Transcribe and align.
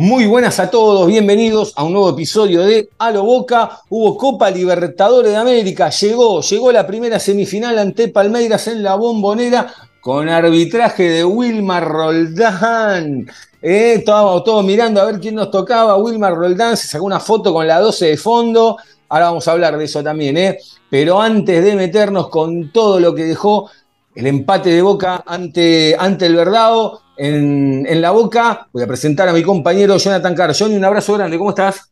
Muy 0.00 0.26
buenas 0.26 0.60
a 0.60 0.70
todos, 0.70 1.08
bienvenidos 1.08 1.72
a 1.74 1.82
un 1.82 1.92
nuevo 1.92 2.10
episodio 2.10 2.64
de 2.64 2.88
A 2.98 3.10
lo 3.10 3.24
Boca. 3.24 3.80
Hubo 3.88 4.16
Copa 4.16 4.48
Libertadores 4.48 5.32
de 5.32 5.36
América, 5.36 5.90
llegó, 5.90 6.40
llegó 6.40 6.70
la 6.70 6.86
primera 6.86 7.18
semifinal 7.18 7.76
ante 7.80 8.06
Palmeiras 8.06 8.68
en 8.68 8.84
la 8.84 8.94
bombonera 8.94 9.74
con 10.00 10.28
arbitraje 10.28 11.02
de 11.02 11.24
Wilmar 11.24 11.88
Roldán. 11.88 13.26
Eh, 13.60 13.94
estábamos 13.94 14.44
todos 14.44 14.64
mirando 14.64 15.00
a 15.00 15.06
ver 15.06 15.18
quién 15.18 15.34
nos 15.34 15.50
tocaba. 15.50 15.96
Wilmar 15.96 16.36
Roldán 16.36 16.76
se 16.76 16.86
sacó 16.86 17.04
una 17.04 17.18
foto 17.18 17.52
con 17.52 17.66
la 17.66 17.80
12 17.80 18.06
de 18.06 18.16
fondo. 18.16 18.76
Ahora 19.08 19.24
vamos 19.24 19.48
a 19.48 19.50
hablar 19.50 19.76
de 19.76 19.84
eso 19.84 20.00
también, 20.04 20.36
¿eh? 20.36 20.58
Pero 20.88 21.20
antes 21.20 21.64
de 21.64 21.74
meternos 21.74 22.28
con 22.28 22.70
todo 22.70 23.00
lo 23.00 23.16
que 23.16 23.24
dejó 23.24 23.68
el 24.14 24.28
empate 24.28 24.70
de 24.70 24.80
Boca 24.80 25.24
ante, 25.26 25.96
ante 25.98 26.26
el 26.26 26.36
Verdado 26.36 27.00
en, 27.18 28.00
la 28.00 28.10
Boca, 28.12 28.68
voy 28.72 28.82
a 28.82 28.86
presentar 28.86 29.28
a 29.28 29.32
mi 29.32 29.42
compañero 29.42 29.96
Jonathan 29.98 30.34
Carr. 30.34 30.54
Johnny, 30.56 30.76
un 30.76 30.84
abrazo 30.84 31.14
grande, 31.14 31.36
¿cómo 31.36 31.50
estás? 31.50 31.90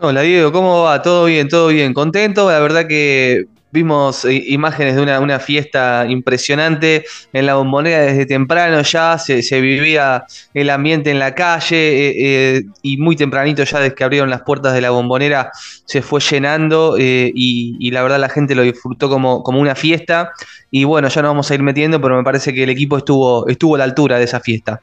Hola 0.00 0.22
Diego, 0.22 0.50
¿cómo 0.50 0.82
va? 0.82 1.02
Todo 1.02 1.26
bien, 1.26 1.48
todo 1.48 1.68
bien. 1.68 1.94
Contento, 1.94 2.50
la 2.50 2.58
verdad 2.58 2.86
que 2.86 3.46
vimos 3.72 4.26
eh, 4.26 4.44
imágenes 4.48 4.94
de 4.94 5.02
una, 5.02 5.18
una 5.18 5.40
fiesta 5.40 6.04
impresionante 6.08 7.04
en 7.32 7.46
la 7.46 7.54
bombonera 7.54 8.02
desde 8.02 8.26
temprano 8.26 8.82
ya, 8.82 9.18
se, 9.18 9.42
se 9.42 9.60
vivía 9.60 10.24
el 10.52 10.70
ambiente 10.70 11.10
en 11.10 11.18
la 11.18 11.34
calle 11.34 11.76
eh, 11.76 12.14
eh, 12.18 12.62
y 12.82 12.98
muy 12.98 13.16
tempranito 13.16 13.64
ya 13.64 13.80
desde 13.80 13.94
que 13.94 14.04
abrieron 14.04 14.30
las 14.30 14.42
puertas 14.42 14.74
de 14.74 14.82
la 14.82 14.90
bombonera 14.90 15.50
se 15.86 16.02
fue 16.02 16.20
llenando 16.20 16.96
y, 16.98 17.90
la 17.90 18.02
verdad 18.02 18.20
la 18.20 18.28
gente 18.28 18.54
lo 18.54 18.62
disfrutó 18.62 19.08
como, 19.08 19.42
como 19.42 19.60
una 19.60 19.74
fiesta 19.74 20.32
y 20.70 20.84
bueno, 20.84 21.08
ya 21.08 21.20
nos 21.22 21.30
vamos 21.30 21.50
a 21.50 21.54
ir 21.54 21.62
metiendo, 21.62 22.00
pero 22.00 22.16
me 22.16 22.24
parece 22.24 22.54
que 22.54 22.62
el 22.62 22.70
equipo 22.70 22.96
estuvo, 22.96 23.46
estuvo 23.48 23.74
a 23.74 23.78
la 23.78 23.84
altura 23.84 24.18
de 24.18 24.24
esa 24.24 24.40
fiesta. 24.40 24.80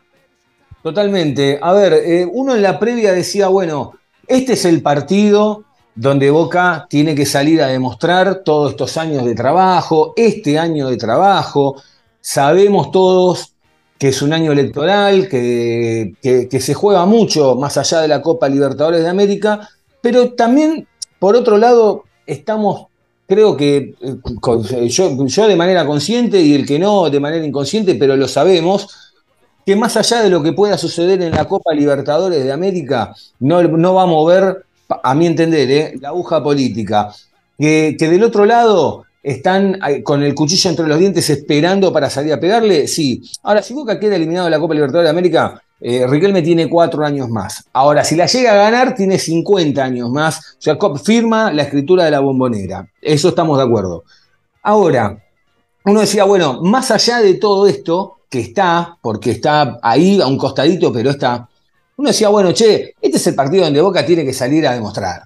Totalmente. 0.83 1.57
A 1.61 1.73
ver, 1.73 2.27
uno 2.31 2.55
en 2.55 2.61
la 2.61 2.79
previa 2.79 3.11
decía, 3.11 3.47
bueno, 3.47 3.95
este 4.27 4.53
es 4.53 4.65
el 4.65 4.83
partido 4.83 5.65
donde 5.99 6.31
Boca 6.31 6.87
tiene 6.89 7.13
que 7.13 7.25
salir 7.25 7.61
a 7.61 7.67
demostrar 7.67 8.41
todos 8.45 8.71
estos 8.71 8.95
años 8.95 9.25
de 9.25 9.35
trabajo, 9.35 10.13
este 10.15 10.57
año 10.57 10.87
de 10.87 10.95
trabajo. 10.95 11.75
Sabemos 12.21 12.89
todos 12.91 13.53
que 13.97 14.07
es 14.07 14.21
un 14.21 14.31
año 14.31 14.53
electoral, 14.53 15.27
que, 15.27 16.13
que- 16.21 16.61
se 16.61 16.73
juega 16.73 17.05
mucho 17.05 17.55
más 17.55 17.77
allá 17.77 17.99
de 17.99 18.07
la 18.07 18.21
Copa 18.21 18.47
Libertadores 18.47 19.01
de 19.01 19.09
América, 19.09 19.67
pero 20.01 20.31
también, 20.35 20.87
por 21.19 21.35
otro 21.35 21.57
lado, 21.57 22.05
estamos, 22.25 22.85
creo 23.27 23.57
que 23.57 23.93
eh, 23.99 24.87
yo, 24.87 25.25
yo 25.27 25.47
de 25.49 25.55
manera 25.57 25.85
consciente 25.85 26.39
y 26.39 26.55
el 26.55 26.65
que 26.65 26.79
no 26.79 27.09
de 27.09 27.19
manera 27.19 27.43
inconsciente, 27.45 27.95
pero 27.95 28.15
lo 28.15 28.29
sabemos, 28.29 28.87
que 29.65 29.75
más 29.75 29.97
allá 29.97 30.21
de 30.23 30.29
lo 30.29 30.41
que 30.41 30.53
pueda 30.53 30.77
suceder 30.77 31.21
en 31.21 31.31
la 31.35 31.43
Copa 31.45 31.73
Libertadores 31.73 32.41
de 32.41 32.53
América, 32.53 33.13
no, 33.39 33.61
no 33.63 33.93
va 33.95 34.03
a 34.03 34.05
mover, 34.05 34.63
a 35.03 35.15
mi 35.15 35.27
entender, 35.27 35.71
¿eh? 35.71 35.93
la 35.99 36.09
aguja 36.09 36.41
política. 36.43 37.13
Que, 37.57 37.95
del 37.99 38.23
otro 38.23 38.45
lado 38.45 39.05
están 39.21 39.79
eh, 39.87 40.01
con 40.01 40.23
el 40.23 40.33
cuchillo 40.33 40.69
entre 40.69 40.87
los 40.87 40.97
dientes 40.97 41.29
esperando 41.29 41.91
para 41.91 42.09
salir 42.09 42.33
a 42.33 42.39
pegarle, 42.39 42.87
sí. 42.87 43.21
Ahora, 43.43 43.61
si 43.61 43.73
Boca 43.73 43.99
queda 43.99 44.15
eliminado 44.15 44.45
de 44.45 44.51
la 44.51 44.59
Copa 44.59 44.73
Libertadores 44.73 45.07
de 45.07 45.11
América, 45.11 45.61
eh, 45.81 46.05
Riquelme 46.07 46.41
tiene 46.41 46.69
cuatro 46.69 47.05
años 47.05 47.29
más. 47.29 47.65
Ahora, 47.73 48.03
si 48.03 48.15
la 48.15 48.25
llega 48.25 48.51
a 48.51 48.69
ganar, 48.69 48.95
tiene 48.95 49.17
50 49.17 49.83
años 49.83 50.09
más. 50.09 50.57
O 50.57 50.61
sea, 50.61 50.77
firma 51.03 51.51
la 51.53 51.63
escritura 51.63 52.05
de 52.05 52.11
la 52.11 52.19
bombonera. 52.19 52.87
Eso 53.01 53.29
estamos 53.29 53.57
de 53.57 53.63
acuerdo. 53.63 54.03
Ahora, 54.61 55.23
uno 55.85 56.01
decía, 56.01 56.25
bueno, 56.25 56.61
más 56.61 56.91
allá 56.91 57.19
de 57.19 57.35
todo 57.35 57.67
esto, 57.67 58.19
que 58.29 58.39
está, 58.41 58.97
porque 59.01 59.31
está 59.31 59.79
ahí 59.81 60.21
a 60.21 60.27
un 60.27 60.37
costadito, 60.37 60.93
pero 60.93 61.09
está, 61.09 61.48
uno 61.99 62.07
decía, 62.07 62.29
bueno, 62.29 62.53
che, 62.53 62.95
este 63.01 63.17
es 63.17 63.27
el 63.27 63.35
partido 63.35 63.65
donde 63.65 63.81
Boca 63.81 64.05
tiene 64.05 64.23
que 64.23 64.31
salir 64.31 64.65
a 64.65 64.71
demostrar. 64.71 65.21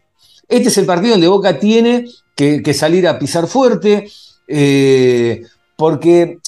Este 0.50 0.69
es 0.69 0.78
el 0.79 0.88
partido 0.88 1.11
donde 1.11 1.28
Boca 1.28 1.59
tiene 1.59 2.07
que, 2.35 2.73
salir 2.73 3.07
a 3.07 3.19
pisar 3.19 3.45
fuerte, 3.45 4.07
eh, 4.47 5.44
porque 5.78 6.39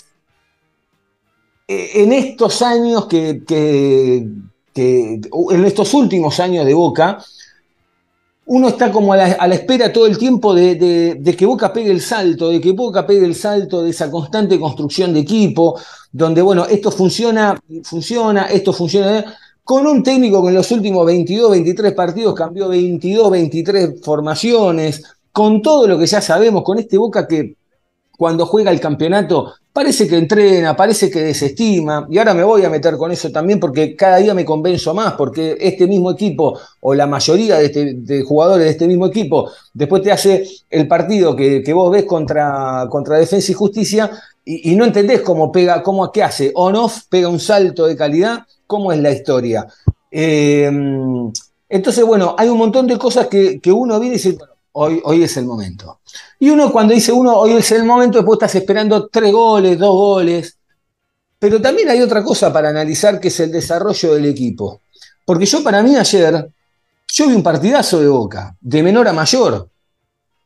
eh, 1.67 1.89
en 1.93 2.11
estos 2.11 2.63
años 2.63 3.05
que, 3.05 3.43
que- 3.45 4.27
en 4.73 5.63
estos 5.63 5.93
últimos 5.93 6.39
años 6.39 6.65
de 6.65 6.73
Boca, 6.73 7.23
uno 8.47 8.67
está 8.67 8.91
como 8.91 9.13
a 9.13 9.17
la, 9.17 9.27
espera 9.53 9.93
todo 9.93 10.07
el 10.07 10.17
tiempo 10.17 10.55
de 10.55 11.35
que 11.37 11.45
Boca 11.45 11.71
pegue 11.71 11.91
el 11.91 12.01
salto, 12.01 12.49
de 12.49 12.59
que 12.59 12.71
Boca 12.71 13.05
pegue 13.05 13.25
el 13.25 13.35
salto 13.35 13.83
de 13.83 13.91
esa 13.91 14.09
constante 14.09 14.59
construcción 14.59 15.13
de 15.13 15.19
equipo, 15.19 15.79
donde, 16.11 16.41
bueno, 16.41 16.65
esto 16.65 16.91
funciona, 16.91 17.59
funciona, 17.83 18.45
esto 18.45 18.73
funciona, 18.73 19.35
con 19.65 19.87
un 19.87 20.03
técnico 20.03 20.43
que 20.43 20.49
en 20.49 20.55
los 20.55 20.71
últimos 20.71 21.05
22, 21.07 21.49
23 21.49 21.93
partidos 21.93 22.35
cambió 22.35 22.69
22, 22.69 23.31
23 23.31 23.99
formaciones, 24.03 25.03
con 25.31 25.61
todo 25.63 25.87
lo 25.87 25.97
que 25.97 26.05
ya 26.05 26.21
sabemos, 26.21 26.63
con 26.63 26.77
este 26.77 26.99
Boca 26.99 27.27
que 27.27 27.55
cuando 28.15 28.45
juega 28.45 28.69
el 28.71 28.79
campeonato 28.79 29.55
parece 29.73 30.07
que 30.07 30.17
entrena, 30.17 30.75
parece 30.75 31.09
que 31.09 31.19
desestima, 31.19 32.07
y 32.11 32.17
ahora 32.19 32.35
me 32.35 32.43
voy 32.43 32.63
a 32.63 32.69
meter 32.69 32.95
con 32.95 33.11
eso 33.11 33.31
también 33.31 33.59
porque 33.59 33.95
cada 33.95 34.17
día 34.17 34.35
me 34.35 34.45
convenzo 34.45 34.93
más, 34.93 35.13
porque 35.15 35.57
este 35.59 35.87
mismo 35.87 36.11
equipo, 36.11 36.57
o 36.81 36.93
la 36.93 37.07
mayoría 37.07 37.57
de, 37.57 37.65
este- 37.65 38.23
jugadores 38.23 38.65
de 38.65 38.71
este 38.71 38.87
mismo 38.87 39.07
equipo, 39.07 39.49
después 39.73 40.03
te 40.03 40.11
hace 40.11 40.47
el 40.69 40.87
partido 40.87 41.35
que, 41.35 41.61
vos 41.73 41.91
ves 41.91 42.05
contra, 42.05 42.87
Defensa 43.19 43.51
y 43.51 43.55
Justicia, 43.55 44.11
y, 44.45 44.71
y 44.71 44.75
no 44.75 44.85
entendés 44.85 45.21
cómo 45.21 45.51
pega, 45.51 45.81
cómo, 45.81 46.09
qué 46.11 46.21
hace, 46.23 46.51
on-off, 46.53 46.99
pega 47.09 47.27
un 47.27 47.39
salto 47.39 47.87
de 47.87 47.97
calidad, 47.97 48.45
cómo 48.67 48.91
es 48.91 48.99
la 48.99 49.11
historia. 49.11 49.67
Eh, 50.11 50.69
entonces, 51.69 52.05
bueno, 52.05 52.35
hay 52.37 52.47
un 52.49 52.57
montón 52.57 52.87
de 52.87 52.97
cosas 52.97 53.27
que, 53.27 53.59
que 53.59 53.71
uno 53.71 53.99
viene 53.99 54.15
y 54.15 54.17
dice, 54.17 54.33
bueno, 54.33 54.53
hoy, 54.73 55.01
hoy 55.03 55.23
es 55.23 55.35
el 55.37 55.45
momento. 55.45 55.99
Y 56.39 56.49
uno 56.49 56.71
cuando 56.71 56.93
dice 56.93 57.11
uno, 57.11 57.35
hoy 57.35 57.53
es 57.53 57.71
el 57.71 57.83
momento, 57.83 58.19
después 58.19 58.37
estás 58.37 58.55
esperando 58.55 59.07
tres 59.07 59.31
goles, 59.31 59.77
dos 59.77 59.95
goles. 59.95 60.57
Pero 61.39 61.61
también 61.61 61.89
hay 61.89 62.01
otra 62.01 62.23
cosa 62.23 62.51
para 62.51 62.69
analizar 62.69 63.19
que 63.19 63.29
es 63.29 63.39
el 63.39 63.51
desarrollo 63.51 64.13
del 64.13 64.25
equipo. 64.25 64.81
Porque 65.25 65.45
yo 65.45 65.63
para 65.63 65.81
mí 65.81 65.95
ayer, 65.95 66.49
yo 67.07 67.27
vi 67.27 67.33
un 67.33 67.43
partidazo 67.43 67.99
de 67.99 68.07
Boca, 68.07 68.55
de 68.61 68.83
menor 68.83 69.07
a 69.07 69.13
mayor, 69.13 69.67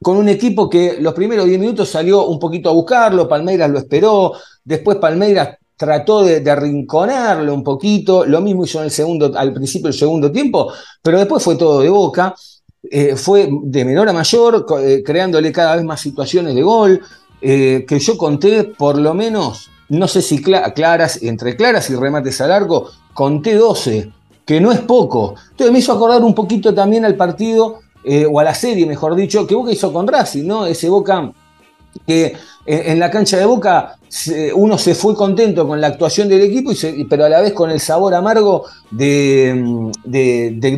con 0.01 0.17
un 0.17 0.29
equipo 0.29 0.69
que 0.69 0.97
los 1.01 1.13
primeros 1.13 1.45
10 1.45 1.59
minutos 1.59 1.89
salió 1.89 2.25
un 2.25 2.39
poquito 2.39 2.69
a 2.69 2.73
buscarlo, 2.73 3.27
Palmeiras 3.27 3.69
lo 3.69 3.79
esperó, 3.79 4.33
después 4.63 4.97
Palmeiras 4.97 5.57
trató 5.79 6.23
de, 6.25 6.51
arrinconarlo 6.51 7.53
un 7.53 7.63
poquito, 7.63 8.25
lo 8.25 8.41
mismo 8.41 8.65
hizo 8.65 8.79
en 8.79 8.85
el 8.85 8.91
segundo, 8.91 9.31
al 9.33 9.53
principio 9.53 9.87
del 9.87 9.97
segundo 9.97 10.29
tiempo, 10.29 10.73
pero 11.01 11.17
después 11.17 11.41
fue 11.41 11.55
todo 11.55 11.79
de 11.79 11.87
Boca 11.87 12.35
eh, 12.83 13.15
fue 13.15 13.47
de 13.49 13.85
menor 13.85 14.09
a 14.09 14.13
mayor, 14.13 14.65
eh, 14.81 15.01
creándole 15.05 15.53
cada 15.53 15.77
vez 15.77 15.85
más 15.85 16.01
situaciones 16.01 16.53
de 16.53 16.63
gol, 16.63 17.01
eh, 17.41 17.85
que 17.87 17.97
yo 17.97 18.17
conté 18.17 18.65
por 18.65 18.97
lo 18.97 19.13
menos, 19.13 19.69
no 19.87 20.09
sé 20.09 20.21
si 20.21 20.43
cla- 20.43 20.73
claras, 20.73 21.23
entre 21.23 21.55
claras 21.55 21.89
y 21.89 21.95
remates 21.95 22.41
al 22.41 22.51
arco, 22.51 22.89
conté 23.13 23.55
12, 23.55 24.11
que 24.45 24.59
no 24.59 24.73
es 24.73 24.81
poco. 24.81 25.35
Entonces 25.51 25.71
me 25.71 25.79
hizo 25.79 25.93
acordar 25.93 26.21
un 26.21 26.35
poquito 26.35 26.73
también 26.73 27.05
al 27.05 27.15
partido, 27.15 27.79
o 28.31 28.39
a 28.39 28.43
la 28.43 28.55
serie, 28.55 28.85
mejor 28.85 29.13
dicho, 29.15 29.45
que 29.45 29.55
Boca 29.55 29.71
hizo 29.71 29.93
con 29.93 30.07
Racing, 30.07 30.47
¿no? 30.47 30.65
Ese 30.65 30.89
Boca 30.89 31.31
que 32.05 32.33
en, 32.65 32.99
la 32.99 33.09
cancha 33.09 33.37
de 33.37 33.45
Boca 33.45 33.95
uno 34.55 34.77
se 34.77 34.95
fue 34.95 35.15
contento 35.15 35.67
con 35.67 35.79
la 35.79 35.87
actuación 35.87 36.27
del 36.29 36.41
equipo, 36.41 36.71
y 36.71 37.03
pero 37.05 37.25
a 37.25 37.29
la 37.29 37.41
vez 37.41 37.53
con 37.53 37.69
el 37.69 37.79
sabor 37.79 38.13
amargo 38.13 38.65
de, 38.91 39.91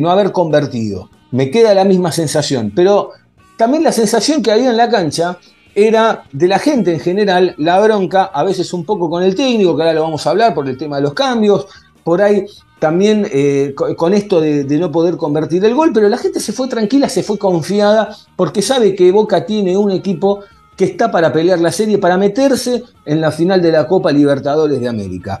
no 0.00 0.10
haber 0.10 0.32
convertido. 0.32 1.08
Me 1.30 1.50
queda 1.50 1.74
la 1.74 1.84
misma 1.84 2.12
sensación, 2.12 2.72
pero 2.74 3.10
también 3.56 3.82
la 3.82 3.92
sensación 3.92 4.42
que 4.42 4.52
había 4.52 4.70
en 4.70 4.76
la 4.76 4.90
cancha 4.90 5.38
era 5.74 6.24
de 6.32 6.48
la 6.48 6.58
gente 6.58 6.92
en 6.92 7.00
general, 7.00 7.54
la 7.56 7.80
bronca, 7.80 8.24
a 8.24 8.44
veces 8.44 8.74
un 8.74 8.84
poco 8.84 9.08
con 9.08 9.22
el 9.22 9.34
técnico, 9.34 9.74
que 9.74 9.82
ahora 9.82 9.94
lo 9.94 10.02
vamos 10.02 10.26
a 10.26 10.30
hablar 10.30 10.54
por 10.54 10.68
el 10.68 10.76
tema 10.76 10.96
de 10.96 11.02
los 11.02 11.14
cambios, 11.14 11.66
por 12.04 12.20
ahí 12.20 12.44
también 12.78 13.26
eh, 13.32 13.72
co- 13.74 13.96
con 13.96 14.12
esto 14.12 14.40
de 14.40 14.64
no 14.78 14.92
poder 14.92 15.16
convertir 15.16 15.64
el 15.64 15.74
gol, 15.74 15.92
pero 15.94 16.10
la 16.10 16.18
gente 16.18 16.40
se 16.40 16.52
fue 16.52 16.68
tranquila, 16.68 17.08
se 17.08 17.22
fue 17.22 17.38
confiada, 17.38 18.14
porque 18.36 18.60
sabe 18.60 18.94
que 18.94 19.10
Boca 19.12 19.46
tiene 19.46 19.76
un 19.78 19.90
equipo 19.90 20.40
que 20.76 20.84
está 20.84 21.10
para 21.10 21.32
pelear 21.32 21.58
la 21.60 21.70
serie, 21.72 21.98
para 21.98 22.16
meterse 22.16 22.82
en 23.04 23.20
la 23.20 23.30
final 23.30 23.60
de 23.60 23.72
la 23.72 23.86
Copa 23.86 24.10
Libertadores 24.12 24.80
de 24.80 24.88
América. 24.88 25.40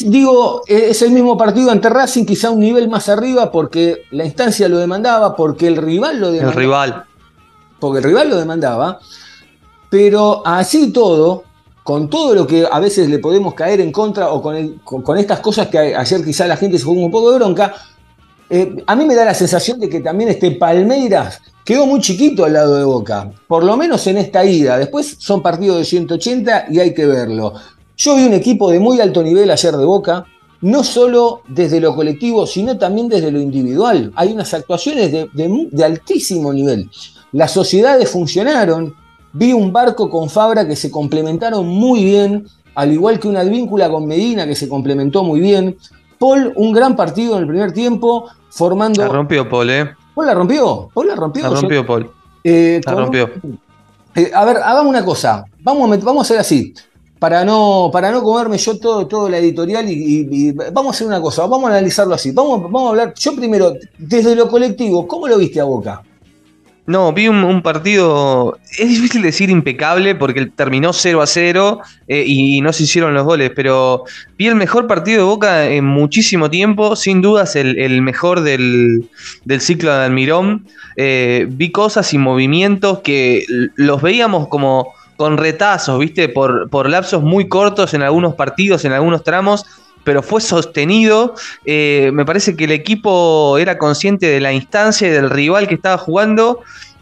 Digo, 0.00 0.62
eh, 0.66 0.88
es 0.90 1.02
el 1.02 1.10
mismo 1.12 1.36
partido 1.36 1.70
ante 1.70 1.88
Racing, 1.88 2.24
quizá 2.24 2.50
un 2.50 2.60
nivel 2.60 2.88
más 2.88 3.08
arriba, 3.08 3.52
porque 3.52 4.02
la 4.10 4.24
instancia 4.24 4.68
lo 4.68 4.78
demandaba, 4.78 5.36
porque 5.36 5.68
el 5.68 5.76
rival 5.76 6.18
lo 6.20 6.32
demandaba. 6.32 6.52
El 6.52 6.58
rival. 6.58 7.04
Porque 7.78 7.98
el 7.98 8.04
rival 8.04 8.28
lo 8.30 8.36
demandaba. 8.36 8.98
Pero 9.88 10.42
así 10.44 10.90
todo, 10.90 11.44
con 11.84 12.10
todo 12.10 12.34
lo 12.34 12.46
que 12.46 12.66
a 12.70 12.80
veces 12.80 13.08
le 13.08 13.20
podemos 13.20 13.54
caer 13.54 13.80
en 13.80 13.92
contra 13.92 14.30
o 14.30 14.42
con, 14.42 14.56
el- 14.56 14.80
con- 14.82 15.02
con 15.02 15.18
estas 15.18 15.38
cosas 15.38 15.68
que 15.68 15.78
ayer 15.78 16.24
quizá 16.24 16.46
la 16.48 16.56
gente 16.56 16.78
se 16.78 16.84
jugó 16.84 17.04
un 17.04 17.10
poco 17.12 17.30
de 17.30 17.38
bronca, 17.38 17.72
eh, 18.50 18.82
a 18.86 18.96
mí 18.96 19.04
me 19.04 19.14
da 19.14 19.24
la 19.24 19.34
sensación 19.34 19.78
de 19.78 19.88
que 19.88 20.00
también 20.00 20.30
este 20.30 20.50
Palmeiras 20.52 21.40
quedó 21.66 21.84
muy 21.84 22.00
chiquito 22.00 22.44
al 22.44 22.52
lado 22.52 22.76
de 22.76 22.84
Boca, 22.84 23.28
por 23.48 23.64
lo 23.64 23.76
menos 23.76 24.06
en 24.06 24.18
esta 24.18 24.44
ida. 24.44 24.78
Después 24.78 25.16
son 25.18 25.42
partidos 25.42 25.78
de 25.78 25.84
180 25.84 26.66
y 26.70 26.78
hay 26.78 26.94
que 26.94 27.06
verlo. 27.06 27.54
Yo 27.96 28.14
vi 28.14 28.24
un 28.24 28.34
equipo 28.34 28.70
de 28.70 28.78
muy 28.78 29.00
alto 29.00 29.20
nivel 29.20 29.50
ayer 29.50 29.76
de 29.76 29.84
Boca, 29.84 30.24
no 30.60 30.84
solo 30.84 31.42
desde 31.48 31.80
lo 31.80 31.96
colectivo, 31.96 32.46
sino 32.46 32.78
también 32.78 33.08
desde 33.08 33.32
lo 33.32 33.40
individual. 33.40 34.12
Hay 34.14 34.32
unas 34.32 34.54
actuaciones 34.54 35.10
de, 35.10 35.84
altísimo 35.84 36.52
nivel. 36.52 36.88
Las 37.32 37.50
sociedades 37.50 38.08
funcionaron. 38.10 38.94
Vi 39.32 39.52
un 39.52 39.72
barco 39.72 40.08
con 40.08 40.30
Fabra 40.30 40.68
que 40.68 40.76
se 40.76 40.92
complementaron 40.92 41.66
muy 41.66 42.04
bien, 42.04 42.46
al 42.76 42.92
igual 42.92 43.18
que 43.18 43.26
una 43.26 43.40
advíncula 43.40 43.90
con 43.90 44.06
Medina 44.06 44.46
que 44.46 44.54
se 44.54 44.68
complementó 44.68 45.24
muy 45.24 45.40
bien. 45.40 45.76
Paul, 46.16 46.52
un 46.54 46.72
gran 46.72 46.94
partido 46.94 47.34
en 47.34 47.42
el 47.42 47.48
primer 47.48 47.72
tiempo, 47.72 48.28
formando. 48.50 49.02
La 49.02 49.08
rompió 49.08 49.48
Paul, 49.48 49.70
¿eh? 49.70 49.90
¿Paul 50.16 50.26
la 50.26 50.34
rompió? 50.34 50.88
¿Paul 50.94 51.08
la 51.08 51.14
rompió? 51.14 51.42
La 51.42 51.60
rompió 51.60 51.86
Paul. 51.86 52.10
Eh, 52.42 52.80
La 52.84 52.94
rompió. 52.94 53.30
eh, 54.14 54.30
a 54.34 54.44
ver, 54.46 54.56
hagamos 54.56 54.86
una 54.86 55.04
cosa. 55.04 55.44
Vamos 55.60 55.92
a, 55.92 55.96
vamos 56.04 56.22
a 56.22 56.22
hacer 56.22 56.38
así. 56.38 56.72
Para 57.18 57.44
no, 57.44 57.90
para 57.92 58.10
no 58.10 58.22
comerme 58.22 58.56
yo 58.58 58.78
todo, 58.78 59.06
todo 59.06 59.28
la 59.28 59.38
editorial 59.38 59.88
y, 59.90 59.92
y- 59.92 60.28
y- 60.48 60.52
vamos 60.52 60.86
a 60.86 60.90
hacer 60.90 61.06
una 61.06 61.20
cosa, 61.20 61.46
vamos 61.46 61.64
a 61.70 61.72
analizarlo 61.74 62.14
así. 62.14 62.30
Vamos, 62.30 62.62
vamos 62.62 62.86
a 62.86 62.88
hablar, 62.90 63.14
yo 63.14 63.34
primero, 63.36 63.74
desde 63.98 64.34
lo 64.34 64.48
colectivo, 64.48 65.06
¿cómo 65.06 65.26
lo 65.28 65.36
viste 65.38 65.60
a 65.60 65.64
Boca? 65.64 66.02
No, 66.86 67.12
vi 67.12 67.26
un, 67.26 67.62
partido. 67.62 68.58
Es 68.78 68.88
difícil 68.88 69.22
decir 69.22 69.50
impecable 69.50 70.14
porque 70.14 70.46
terminó 70.46 70.92
0 70.92 71.20
a 71.20 71.26
0 71.26 71.80
eh, 72.06 72.24
y 72.24 72.60
no 72.60 72.72
se 72.72 72.84
hicieron 72.84 73.12
los 73.12 73.24
goles, 73.24 73.50
pero 73.56 74.04
vi 74.38 74.46
el 74.46 74.54
mejor 74.54 74.86
partido 74.86 75.18
de 75.18 75.24
Boca 75.24 75.66
en 75.68 75.84
muchísimo 75.84 76.48
tiempo, 76.48 76.94
sin 76.94 77.22
dudas 77.22 77.56
el, 77.56 78.02
mejor 78.02 78.42
del, 78.42 79.08
del 79.44 79.60
ciclo 79.60 79.92
de 79.92 80.04
Almirón. 80.04 80.66
Eh, 80.96 81.46
vi 81.50 81.72
cosas 81.72 82.14
y 82.14 82.18
movimientos 82.18 83.00
que 83.00 83.44
los 83.74 84.00
veíamos 84.00 84.46
como 84.46 84.94
con 85.16 85.38
retazos, 85.38 85.98
¿viste? 85.98 86.28
Por, 86.28 86.70
por 86.70 86.88
lapsos 86.88 87.22
muy 87.22 87.48
cortos 87.48 87.94
en 87.94 88.02
algunos 88.02 88.34
partidos, 88.34 88.84
en 88.84 88.92
algunos 88.92 89.24
tramos, 89.24 89.64
pero 90.06 90.22
fue 90.22 90.40
sostenido. 90.40 91.34
Eh, 91.64 92.10
me 92.14 92.24
parece 92.24 92.54
que 92.54 92.64
el 92.64 92.70
equipo 92.70 93.58
era 93.58 93.76
consciente 93.76 94.26
de 94.26 94.40
la 94.40 94.52
instancia 94.52 95.08
y 95.08 95.10
del 95.10 95.28
rival 95.28 95.66
que 95.66 95.74
estaba 95.74 95.98
jugando, 95.98 96.60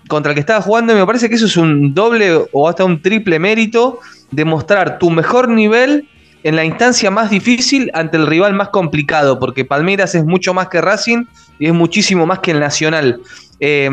contra 0.09 0.33
el 0.33 0.35
que 0.35 0.41
estaba 0.41 0.63
jugando, 0.63 0.95
y 0.95 0.97
me 0.97 1.05
parece 1.05 1.29
que 1.29 1.35
eso 1.35 1.45
es 1.45 1.59
un 1.59 1.93
doble 1.93 2.47
o 2.51 2.67
hasta 2.67 2.83
un 2.83 3.03
triple 3.03 3.39
mérito 3.39 4.01
de 4.31 4.47
mostrar 4.47 4.99
tu 4.99 5.11
mejor 5.11 5.51
nivel 5.51 6.09
en 6.45 6.57
la 6.57 6.65
instancia 6.65 7.11
más 7.11 7.29
difícil 7.29 7.91
ante 7.93 8.17
el 8.17 8.27
rival 8.27 8.55
más 8.55 8.71
complicado, 8.71 9.39
porque 9.39 9.67
Palmeiras 9.67 10.15
es 10.15 10.25
mucho 10.25 10.55
más 10.55 10.69
que 10.69 10.81
Racing 10.81 11.25
y 11.59 11.67
es 11.67 11.75
muchísimo 11.75 12.25
más 12.25 12.39
que 12.39 12.53
el 12.53 12.61
Nacional. 12.61 13.21
Eh, 13.61 13.91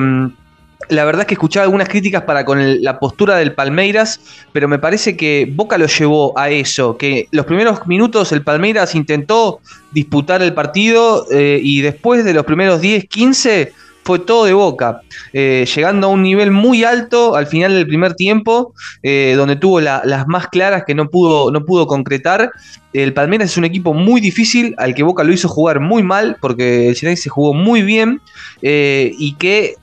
la 0.89 1.05
verdad 1.05 1.21
es 1.21 1.27
que 1.27 1.33
escuchaba 1.35 1.63
algunas 1.63 1.89
críticas 1.89 2.23
para 2.23 2.45
con 2.45 2.81
la 2.81 2.99
postura 2.99 3.35
del 3.37 3.53
Palmeiras, 3.53 4.19
pero 4.51 4.67
me 4.67 4.79
parece 4.79 5.15
que 5.15 5.51
Boca 5.53 5.77
lo 5.77 5.87
llevó 5.87 6.37
a 6.37 6.49
eso, 6.49 6.97
que 6.97 7.27
los 7.31 7.45
primeros 7.45 7.85
minutos 7.87 8.31
el 8.31 8.43
Palmeiras 8.43 8.95
intentó 8.95 9.59
disputar 9.91 10.41
el 10.41 10.53
partido 10.53 11.25
eh, 11.31 11.59
y 11.61 11.81
después 11.81 12.25
de 12.25 12.33
los 12.33 12.45
primeros 12.45 12.81
10, 12.81 13.05
15 13.05 13.73
fue 14.03 14.17
todo 14.19 14.45
de 14.45 14.53
Boca, 14.53 15.01
eh, 15.31 15.65
llegando 15.75 16.07
a 16.07 16.09
un 16.09 16.23
nivel 16.23 16.49
muy 16.49 16.83
alto 16.83 17.35
al 17.35 17.45
final 17.45 17.73
del 17.73 17.85
primer 17.85 18.15
tiempo, 18.15 18.73
eh, 19.03 19.35
donde 19.37 19.57
tuvo 19.57 19.79
la- 19.79 20.01
las 20.05 20.27
más 20.27 20.47
claras 20.47 20.83
que 20.87 20.95
no 20.95 21.07
pudo, 21.09 21.51
no 21.51 21.63
pudo 21.65 21.85
concretar. 21.85 22.49
El 22.93 23.13
Palmeiras 23.13 23.51
es 23.51 23.57
un 23.57 23.65
equipo 23.65 23.93
muy 23.93 24.19
difícil, 24.19 24.73
al 24.79 24.95
que 24.95 25.03
Boca 25.03 25.23
lo 25.23 25.31
hizo 25.31 25.47
jugar 25.47 25.79
muy 25.79 26.01
mal, 26.01 26.37
porque 26.41 26.89
el 26.89 26.95
se 26.95 27.29
jugó 27.29 27.53
muy 27.53 27.83
bien, 27.83 28.21
y 28.63 29.35
que 29.35 29.75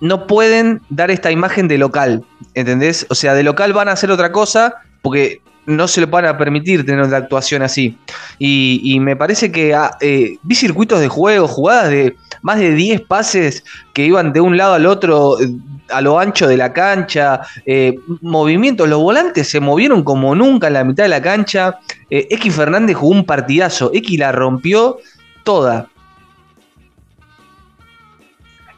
no 0.00 0.26
pueden 0.26 0.82
dar 0.90 1.10
esta 1.10 1.30
imagen 1.30 1.68
de 1.68 1.78
local, 1.78 2.24
¿entendés? 2.54 3.06
O 3.10 3.14
sea, 3.14 3.34
de 3.34 3.42
local 3.42 3.72
van 3.72 3.88
a 3.88 3.92
hacer 3.92 4.10
otra 4.10 4.32
cosa 4.32 4.74
porque 5.02 5.40
no 5.66 5.88
se 5.88 6.00
lo 6.00 6.06
van 6.08 6.26
a 6.26 6.36
permitir 6.36 6.84
tener 6.84 7.04
una 7.04 7.16
actuación 7.16 7.62
así. 7.62 7.96
Y, 8.38 8.98
me 9.00 9.16
parece 9.16 9.50
que 9.50 9.74
ah, 9.74 9.96
eh, 10.00 10.38
vi 10.42 10.54
circuitos 10.54 11.00
de 11.00 11.08
juego, 11.08 11.48
jugadas 11.48 11.90
de 11.90 12.16
más 12.42 12.58
de 12.58 12.74
10 12.74 13.02
pases 13.02 13.64
que 13.92 14.04
iban 14.04 14.32
de 14.32 14.40
un 14.40 14.56
lado 14.56 14.74
al 14.74 14.86
otro 14.86 15.40
eh, 15.40 15.50
a 15.90 16.00
lo 16.00 16.18
ancho 16.18 16.46
de 16.46 16.56
la 16.56 16.72
cancha, 16.72 17.40
eh, 17.66 17.98
movimientos, 18.20 18.88
los 18.88 19.00
volantes 19.00 19.48
se 19.48 19.60
movieron 19.60 20.02
como 20.02 20.34
nunca 20.34 20.68
en 20.68 20.74
la 20.74 20.84
mitad 20.84 21.04
de 21.04 21.10
la 21.10 21.22
cancha. 21.22 21.78
X 22.10 22.54
Fernández 22.54 22.96
jugó 22.96 23.12
un 23.12 23.24
partidazo, 23.24 23.90
X 23.92 24.18
la 24.18 24.32
rompió 24.32 24.98
toda. 25.42 25.88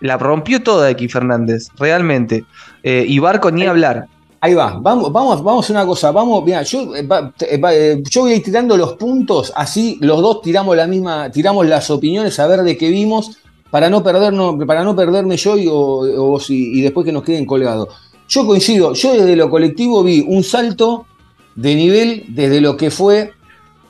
La 0.01 0.17
rompió 0.19 0.63
toda 0.63 0.91
X 0.91 1.13
Fernández, 1.13 1.69
realmente. 1.79 2.45
Eh, 2.83 3.05
y 3.09 3.19
Barco 3.19 3.51
ni 3.51 3.65
hablar. 3.65 4.07
Ahí 4.41 4.55
va, 4.55 4.79
vamos, 4.81 5.11
vamos, 5.13 5.43
vamos 5.43 5.69
a 5.69 5.73
una 5.73 5.87
cosa, 5.87 6.13
vamos, 6.13 6.45
mira, 6.45 6.63
yo, 6.63 6.95
eh, 6.95 7.09
eh, 7.41 8.03
yo 8.09 8.21
voy 8.21 8.33
a 8.33 8.37
ir 8.37 8.43
tirando 8.43 8.77
los 8.77 8.93
puntos, 8.93 9.53
así 9.57 9.99
los 10.03 10.21
dos 10.21 10.43
tiramos 10.43 10.77
la 10.77 10.87
misma, 10.87 11.31
tiramos 11.31 11.67
las 11.67 11.91
opiniones 11.91 12.39
a 12.39 12.47
ver 12.47 12.61
de 12.63 12.77
qué 12.77 12.91
vimos, 12.91 13.39
para 13.71 13.89
no 13.91 14.03
perdernos, 14.05 14.63
para 14.67 14.85
no 14.85 14.95
perderme 14.95 15.37
yo 15.39 15.57
y, 15.57 15.67
o- 15.71 16.39
y 16.49 16.81
después 16.83 17.05
que 17.05 17.13
nos 17.13 17.23
queden 17.25 17.47
colgados. 17.47 17.89
Yo 18.29 18.47
coincido, 18.47 18.93
yo 18.93 19.15
desde 19.15 19.35
lo 19.37 19.49
colectivo 19.51 20.05
vi 20.05 20.25
un 20.29 20.45
salto 20.45 21.07
de 21.55 21.75
nivel 21.75 22.25
desde 22.29 22.61
lo 22.61 22.77
que 22.77 22.91
fue, 22.91 23.33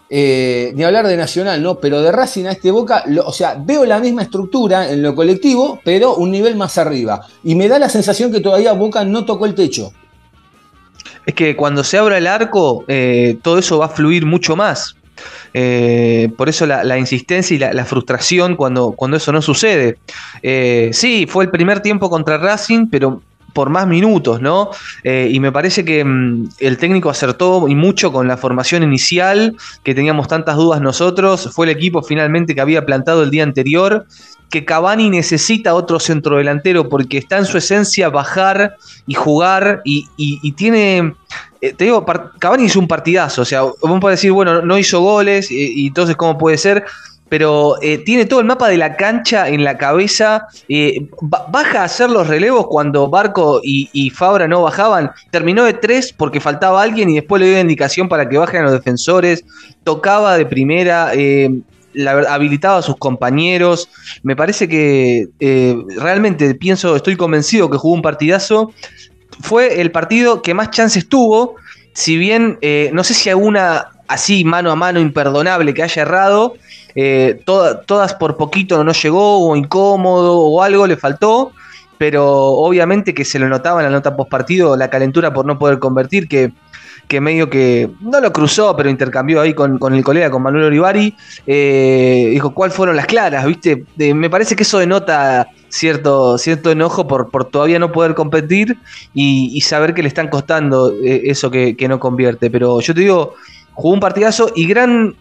eh, 0.09 0.73
ni 0.75 0.85
hablar 0.85 1.07
de 1.07 1.17
Nacional, 1.17 1.63
¿no? 1.63 1.77
Pero 1.77 2.01
de 2.01 2.13
Racing 2.13 2.45
a 2.45 2.53
este 2.53 2.71
Boca, 2.71 3.03
lo- 3.07 3.27
o 3.27 3.33
sea, 3.33 3.57
veo 3.59 3.85
la 3.85 3.99
misma 3.99 4.23
estructura 4.23 4.91
en 4.91 5.03
lo 5.03 5.15
colectivo, 5.15 5.81
pero 5.85 6.15
un 6.15 6.31
nivel 6.31 6.57
más 6.57 6.79
arriba. 6.79 7.27
Y 7.43 7.55
me 7.55 7.69
da 7.69 7.79
la 7.79 7.89
sensación 7.89 8.31
que 8.31 8.41
todavía 8.41 8.73
Boca 8.73 9.05
no 9.05 9.25
tocó 9.25 9.47
el 9.47 9.55
techo. 9.55 9.93
Es 11.25 11.35
que 11.35 11.57
cuando 11.57 11.83
se 11.83 11.99
abra 11.99 12.19
el 12.19 12.27
arco, 12.29 12.85
eh, 12.87 13.39
todo 13.43 13.59
eso 13.59 13.79
va 13.79 13.87
a 13.87 13.89
fluir 13.89 14.25
mucho 14.27 14.55
más. 14.55 14.95
Eh, 15.55 16.31
por 16.37 16.49
eso 16.49 16.67
la, 16.67 16.99
insistencia 16.99 17.55
y 17.55 17.59
la, 17.59 17.85
frustración 17.85 18.55
cuando, 18.55 18.93
cuando 18.93 19.17
eso 19.17 19.33
no 19.33 19.43
sucede. 19.43 19.99
Sí, 20.93 21.27
fue 21.29 21.45
el 21.45 21.51
primer 21.51 21.81
tiempo 21.81 22.11
contra 22.11 22.37
Racing, 22.39 22.87
pero 22.91 23.23
por 23.57 23.71
más 23.71 23.87
minutos, 23.87 24.43
¿no? 24.43 24.69
Eh, 25.03 25.31
y 25.33 25.41
me 25.41 25.51
parece 25.51 25.83
que 25.83 26.05
mm, 26.05 26.51
el 26.59 26.77
técnico 26.77 27.09
acertó 27.09 27.67
y 27.69 27.75
mucho 27.75 28.13
con 28.13 28.29
la 28.29 28.37
formación 28.37 28.83
inicial, 28.83 29.57
que 29.83 29.95
teníamos 29.95 30.29
tantas 30.29 30.57
dudas 30.57 30.83
nosotros. 30.83 31.49
Fue 31.55 31.65
el 31.65 31.73
equipo 31.73 32.03
finalmente 32.03 32.55
que 32.55 32.61
había 32.61 32.85
plantado 32.85 33.23
el 33.23 33.31
día 33.31 33.45
anterior. 33.45 34.07
Que 34.51 34.67
Cavani 34.67 35.09
necesita 35.09 35.75
otro 35.75 35.99
centrodelantero 35.99 36.91
porque 36.91 37.17
está 37.17 37.39
en 37.39 37.47
su 37.47 37.57
esencia 37.57 38.11
bajar 38.11 38.77
y 39.07 39.15
jugar 39.15 39.81
y, 39.85 40.53
tiene. 40.53 41.15
eh, 41.63 41.73
te 41.73 41.85
digo, 41.85 42.05
Cavani 42.39 42.65
hizo 42.65 42.79
un 42.79 42.87
partidazo. 42.87 43.41
O 43.41 43.47
sea, 43.47 43.65
uno 43.65 44.01
puede 44.01 44.17
decir, 44.17 44.33
bueno, 44.33 44.61
no 44.61 44.77
hizo 44.77 45.01
goles 45.01 45.51
y 45.51 45.87
entonces, 45.87 46.15
¿cómo 46.15 46.37
puede 46.37 46.59
ser? 46.59 46.85
Pero 47.29 47.75
eh, 47.83 47.99
tiene 47.99 48.25
todo 48.27 48.39
el 48.41 48.47
mapa 48.47 48.69
de 48.69 48.77
la 48.77 48.97
cancha 48.97 49.49
en 49.49 49.65
la 49.65 49.77
cabeza. 49.77 50.47
eh, 50.69 51.09
ba- 51.21 51.47
baja 51.51 51.81
a 51.83 51.85
hacer 51.85 52.09
los 52.11 52.29
relevos 52.29 52.67
cuando 52.69 53.09
Barco 53.09 53.61
y, 53.63 54.11
Fabra 54.11 54.47
no 54.47 54.63
bajaban. 54.63 55.11
Terminó 55.31 55.65
de 55.65 55.73
tres 55.75 56.13
porque 56.13 56.41
faltaba 56.41 56.81
alguien 56.83 57.11
y 57.11 57.17
después 57.17 57.41
le 57.43 57.49
dio 57.51 57.61
indicación 57.61 58.09
para 58.09 58.29
que 58.29 58.39
bajen 58.39 58.61
a 58.61 58.65
los 58.65 58.73
defensores. 58.73 59.45
Tocaba 59.83 60.37
de 60.39 60.47
primera. 60.47 61.13
eh, 61.15 61.51
la 61.95 62.11
habilitaba 62.29 62.77
a 62.77 62.83
sus 62.83 62.97
compañeros. 62.99 63.89
Me 64.23 64.37
parece 64.37 64.69
que 64.69 65.29
realmente 65.97 66.55
pienso, 66.55 66.95
estoy 66.95 67.17
convencido 67.17 67.71
que 67.71 67.79
jugó 67.79 67.95
un 67.95 68.03
partidazo. 68.03 68.71
Fue 69.41 69.81
el 69.81 69.91
partido 69.91 70.43
que 70.43 70.53
más 70.53 70.71
chances 70.71 71.09
tuvo. 71.09 71.55
Si 71.95 72.19
bien 72.19 72.59
no 72.93 73.03
sé 73.03 73.15
si 73.15 73.31
alguna 73.31 73.93
así 74.09 74.45
mano 74.45 74.71
a 74.71 74.77
mano 74.77 75.01
imperdonable 75.01 75.73
que 75.73 75.83
haya 75.83 76.03
errado, 76.03 76.55
eh, 76.97 77.41
toda- 77.45 77.83
todas 77.83 78.15
por 78.15 78.37
poquito 78.37 78.83
no 78.83 78.93
llegó, 78.93 79.49
o 79.49 79.55
incómodo, 79.55 80.41
o 80.41 80.63
algo 80.63 80.87
le 80.89 80.97
faltó. 80.97 81.53
Pero 81.99 82.27
obviamente 82.27 83.15
que 83.15 83.25
se 83.25 83.39
lo 83.39 83.49
notaba 83.49 83.81
en 83.81 83.87
la 83.87 83.91
nota 83.93 84.17
post 84.17 84.29
partido, 84.31 84.77
la 84.77 84.91
calentura 84.91 85.33
por 85.33 85.47
no 85.47 85.59
poder 85.59 85.79
convertir, 85.79 86.27
que 86.27 86.53
que 87.09 87.21
medio 87.21 87.49
que 87.49 87.89
no 88.01 88.21
lo 88.21 88.33
cruzó, 88.33 88.75
pero 88.77 88.91
intercambió 88.91 89.41
ahí 89.41 89.55
con, 89.55 89.79
con 89.79 89.95
el 89.95 90.03
colega, 90.03 90.29
con 90.29 90.43
Manuel 90.43 90.65
Olivari. 90.65 91.15
Eh, 91.47 92.31
dijo, 92.33 92.53
¿cuáles 92.53 92.75
fueron 92.75 92.97
las 92.97 93.07
claras? 93.07 93.47
¿Viste? 93.47 93.85
Me 94.13 94.29
parece 94.29 94.57
que 94.57 94.65
eso 94.65 94.79
denota 94.81 95.47
cierto, 95.69 96.37
cierto 96.37 96.73
enojo 96.73 97.07
por, 97.07 97.31
por 97.31 97.45
todavía 97.45 97.79
no 97.79 97.93
poder 97.93 98.15
competir 98.17 98.77
y, 99.15 99.51
y 99.55 99.61
saber 99.61 99.95
que 99.95 100.03
le 100.03 100.09
están 100.09 100.27
costando 100.29 100.93
eh, 101.01 101.23
eso 101.27 101.49
que, 101.49 101.77
que 101.77 101.87
no 101.87 102.01
convierte. 102.01 102.51
Pero 102.51 102.81
yo 102.81 102.93
te 102.93 103.03
digo, 103.03 103.35
jugó 103.75 103.95
un 103.95 104.01
partidazo 104.01 104.51
y 104.57 104.67
gran 104.67 105.15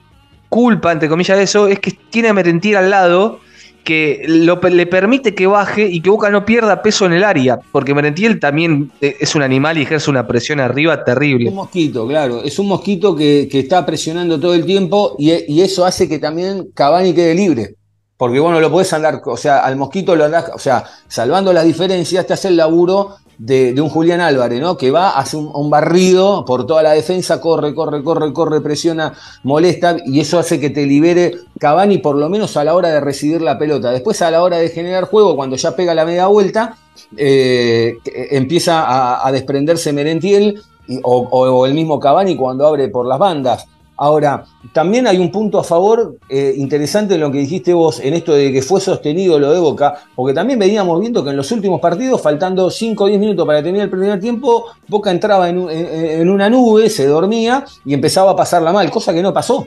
culpa, 0.49 0.91
entre 0.91 1.09
comillas, 1.09 1.37
de 1.37 1.43
eso 1.43 1.67
es 1.67 1.79
que 1.79 1.91
tiene 1.91 2.29
a 2.29 2.33
Merentiel 2.33 2.77
al 2.77 2.89
lado 2.89 3.39
que 3.85 4.25
le 4.27 4.87
permite 4.87 5.35
que 5.35 5.45
baje 5.45 5.87
y 5.87 6.01
que 6.01 6.09
Boca 6.09 6.31
no 6.31 6.43
pierda 6.43 6.81
peso 6.81 7.05
en 7.05 7.13
el 7.13 7.23
área, 7.23 7.59
porque 7.71 7.93
Merentiel 7.93 8.39
también 8.39 8.91
eh, 8.99 9.15
es 9.19 9.35
un 9.35 9.43
animal 9.43 9.77
y 9.77 9.83
ejerce 9.83 10.09
una 10.09 10.27
presión 10.27 10.59
arriba 10.59 11.03
terrible. 11.03 11.49
Un 11.49 11.55
mosquito, 11.55 12.07
claro. 12.07 12.43
Es 12.43 12.57
un 12.57 12.67
mosquito 12.67 13.15
que, 13.15 13.47
está 13.51 13.85
presionando 13.85 14.39
todo 14.39 14.55
el 14.55 14.65
tiempo 14.65 15.15
y, 15.19 15.31
y 15.53 15.61
eso 15.61 15.85
hace 15.85 16.09
que 16.09 16.17
también 16.17 16.71
Cavani 16.73 17.13
quede 17.13 17.35
libre. 17.35 17.75
Porque 18.17 18.39
bueno, 18.39 18.59
lo 18.59 18.71
podés 18.71 18.91
andar, 18.93 19.21
o 19.25 19.37
sea, 19.37 19.59
al 19.59 19.75
mosquito 19.75 20.15
lo 20.15 20.23
andás, 20.25 20.49
o 20.53 20.59
sea, 20.59 20.85
salvando 21.07 21.53
las 21.53 21.65
diferencias, 21.65 22.25
te 22.25 22.33
hace 22.33 22.47
el 22.47 22.57
laburo 22.57 23.17
de, 23.37 23.79
un 23.81 23.89
Julián 23.89 24.21
Álvarez, 24.21 24.61
¿no? 24.61 24.77
Que 24.77 24.91
va, 24.91 25.11
hace 25.17 25.37
un, 25.37 25.49
un 25.53 25.69
barrido 25.69 26.45
por 26.45 26.65
toda 26.65 26.83
la 26.83 26.91
defensa, 26.93 27.41
corre, 27.41 27.73
corre, 27.75 28.03
corre, 28.03 28.31
corre, 28.33 28.61
presiona, 28.61 29.13
molesta, 29.43 29.97
y 30.05 30.19
eso 30.19 30.39
hace 30.39 30.59
que 30.59 30.69
te 30.69 30.85
libere 30.85 31.35
Cavani 31.59 31.97
por 31.99 32.15
lo 32.15 32.29
menos 32.29 32.55
a 32.57 32.63
la 32.63 32.75
hora 32.75 32.89
de 32.89 32.99
recibir 32.99 33.41
la 33.41 33.57
pelota. 33.57 33.91
Después 33.91 34.21
a 34.21 34.31
la 34.31 34.41
hora 34.41 34.57
de 34.57 34.69
generar 34.69 35.05
juego, 35.05 35.35
cuando 35.35 35.55
ya 35.55 35.75
pega 35.75 35.93
la 35.93 36.05
media 36.05 36.27
vuelta, 36.27 36.77
eh, 37.17 37.97
empieza 38.31 39.25
a, 39.25 39.31
desprenderse 39.31 39.91
Merentiel 39.93 40.61
o- 41.03 41.27
o 41.31 41.65
el 41.65 41.73
mismo 41.73 41.99
Cavani 41.99 42.35
cuando 42.35 42.65
abre 42.67 42.89
por 42.89 43.05
las 43.05 43.19
bandas. 43.19 43.65
Ahora, 43.97 44.43
también 44.73 45.07
hay 45.07 45.17
un 45.19 45.31
punto 45.31 45.57
a 45.57 45.63
favor 45.63 46.17
eh, 46.27 46.53
interesante 46.57 47.15
en 47.15 47.21
lo 47.21 47.31
que 47.31 47.37
dijiste 47.37 47.73
vos, 47.73 47.99
en 48.01 48.13
esto 48.13 48.33
de 48.33 48.51
que 48.51 48.61
fue 48.61 48.81
sostenido 48.81 49.39
lo 49.39 49.51
de 49.51 49.59
Boca, 49.59 49.95
porque 50.15 50.33
también 50.33 50.59
veníamos 50.59 50.99
viendo 50.99 51.23
que 51.23 51.29
en 51.29 51.37
los 51.37 51.49
últimos 51.51 51.79
partidos, 51.79 52.21
faltando 52.21 52.69
5 52.69 53.05
o 53.05 53.07
10 53.07 53.19
minutos 53.19 53.45
para 53.47 53.63
terminar 53.63 53.85
el 53.85 53.91
primer 53.91 54.19
tiempo, 54.19 54.65
Boca 54.87 55.11
entraba 55.11 55.47
en, 55.49 55.69
en- 55.69 56.21
en 56.21 56.29
una 56.29 56.49
nube, 56.49 56.89
se 56.89 57.07
dormía 57.07 57.63
y 57.85 57.93
empezaba 57.93 58.31
a 58.31 58.35
pasarla 58.35 58.73
mal, 58.73 58.89
cosa 58.91 59.13
que 59.13 59.21
no 59.21 59.33
pasó. 59.33 59.65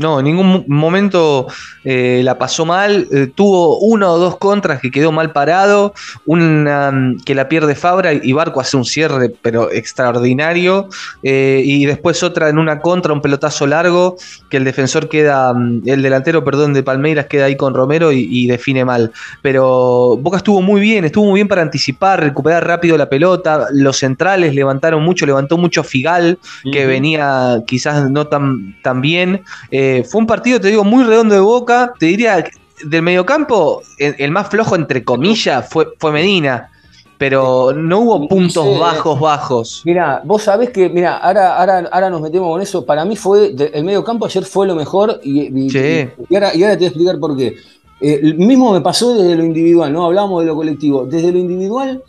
No, 0.00 0.20
en 0.20 0.26
ningún 0.26 0.46
mo- 0.46 0.64
momento 0.68 1.46
eh, 1.84 2.20
la 2.22 2.38
pasó 2.38 2.64
mal. 2.64 3.08
eh, 3.12 3.32
tuvo 3.34 3.78
uno 3.80 4.12
o 4.12 4.18
dos 4.18 4.36
contras 4.38 4.80
que 4.80 4.90
quedó 4.92 5.10
mal 5.10 5.32
parado. 5.32 5.92
Una 6.24 6.90
mm, 6.92 7.16
que 7.24 7.34
la 7.34 7.48
pierde 7.48 7.74
Fabra 7.74 8.12
y 8.12 8.32
Barco 8.32 8.60
hace 8.60 8.76
un 8.76 8.84
cierre, 8.84 9.30
pero 9.42 9.70
extraordinario. 9.72 10.88
eh, 11.22 11.62
y 11.64 11.84
después 11.86 12.22
otra 12.22 12.48
en 12.48 12.58
una 12.58 12.80
contra, 12.80 13.12
un 13.12 13.20
pelotazo 13.20 13.66
largo, 13.66 14.16
que 14.48 14.56
el 14.58 14.64
defensor 14.64 15.08
queda, 15.08 15.52
mm, 15.52 15.82
el 15.86 16.02
delantero, 16.02 16.44
perdón, 16.44 16.74
de 16.74 16.82
Palmeiras 16.82 17.26
queda 17.26 17.46
ahí 17.46 17.56
con 17.56 17.74
Romero 17.74 18.12
y, 18.12 18.26
y 18.30 18.46
define 18.46 18.84
mal. 18.84 19.10
Pero 19.42 20.16
Boca 20.20 20.36
estuvo 20.38 20.62
muy 20.62 20.80
bien, 20.80 21.04
estuvo 21.04 21.26
muy 21.26 21.38
bien 21.38 21.48
para 21.48 21.62
anticipar, 21.62 22.20
recuperar 22.22 22.66
rápido 22.66 22.96
la 22.96 23.08
pelota. 23.08 23.66
Los 23.72 23.96
centrales 23.98 24.54
levantaron 24.54 25.02
mucho, 25.02 25.26
levantó 25.26 25.58
mucho 25.58 25.82
Figal, 25.82 26.38
que 26.72 26.86
venía 26.86 27.62
quizás 27.66 28.10
no 28.10 28.26
tan, 28.28 28.76
tan 28.82 29.00
bien. 29.00 29.42
Eh, 29.70 29.87
fue 30.08 30.20
un 30.20 30.26
partido, 30.26 30.60
te 30.60 30.68
digo, 30.68 30.84
muy 30.84 31.04
redondo 31.04 31.34
de 31.34 31.40
boca. 31.40 31.92
Te 31.98 32.06
diría 32.06 32.42
que 32.44 32.50
del 32.86 33.02
mediocampo, 33.02 33.82
el, 33.98 34.14
el 34.18 34.30
más 34.30 34.48
flojo, 34.48 34.76
entre 34.76 35.02
comillas, 35.04 35.68
fue, 35.68 35.88
fue 35.98 36.12
Medina. 36.12 36.70
Pero 37.18 37.72
no 37.72 37.98
hubo 37.98 38.28
puntos 38.28 38.64
eh. 38.64 38.78
bajos, 38.78 39.18
bajos. 39.18 39.82
Mira, 39.84 40.22
vos 40.24 40.42
sabés 40.44 40.70
que, 40.70 40.88
mira, 40.88 41.16
ahora, 41.16 41.56
ahora, 41.56 41.88
ahora 41.90 42.10
nos 42.10 42.20
metemos 42.20 42.48
con 42.48 42.60
eso. 42.62 42.86
Para 42.86 43.04
mí 43.04 43.16
fue, 43.16 43.52
el 43.72 43.82
medio 43.82 44.04
campo 44.04 44.24
ayer 44.26 44.44
fue 44.44 44.68
lo 44.68 44.76
mejor 44.76 45.18
y, 45.24 45.64
y- 45.64 45.68
Sí. 45.70 46.08
y 46.30 46.34
ahora, 46.36 46.54
y 46.54 46.62
ahora 46.62 46.74
te 46.74 46.78
voy 46.78 46.84
a 46.84 46.88
explicar 46.88 47.18
por 47.18 47.36
qué. 47.36 47.56
Eh, 48.00 48.20
el 48.22 48.36
mismo 48.36 48.72
me 48.72 48.80
pasó 48.80 49.16
desde 49.16 49.34
lo 49.34 49.44
individual, 49.44 49.92
no 49.92 50.04
hablamos 50.06 50.42
de 50.42 50.46
lo 50.46 50.54
colectivo. 50.54 51.06
Desde 51.06 51.32
lo 51.32 51.38
individual, 51.38 52.00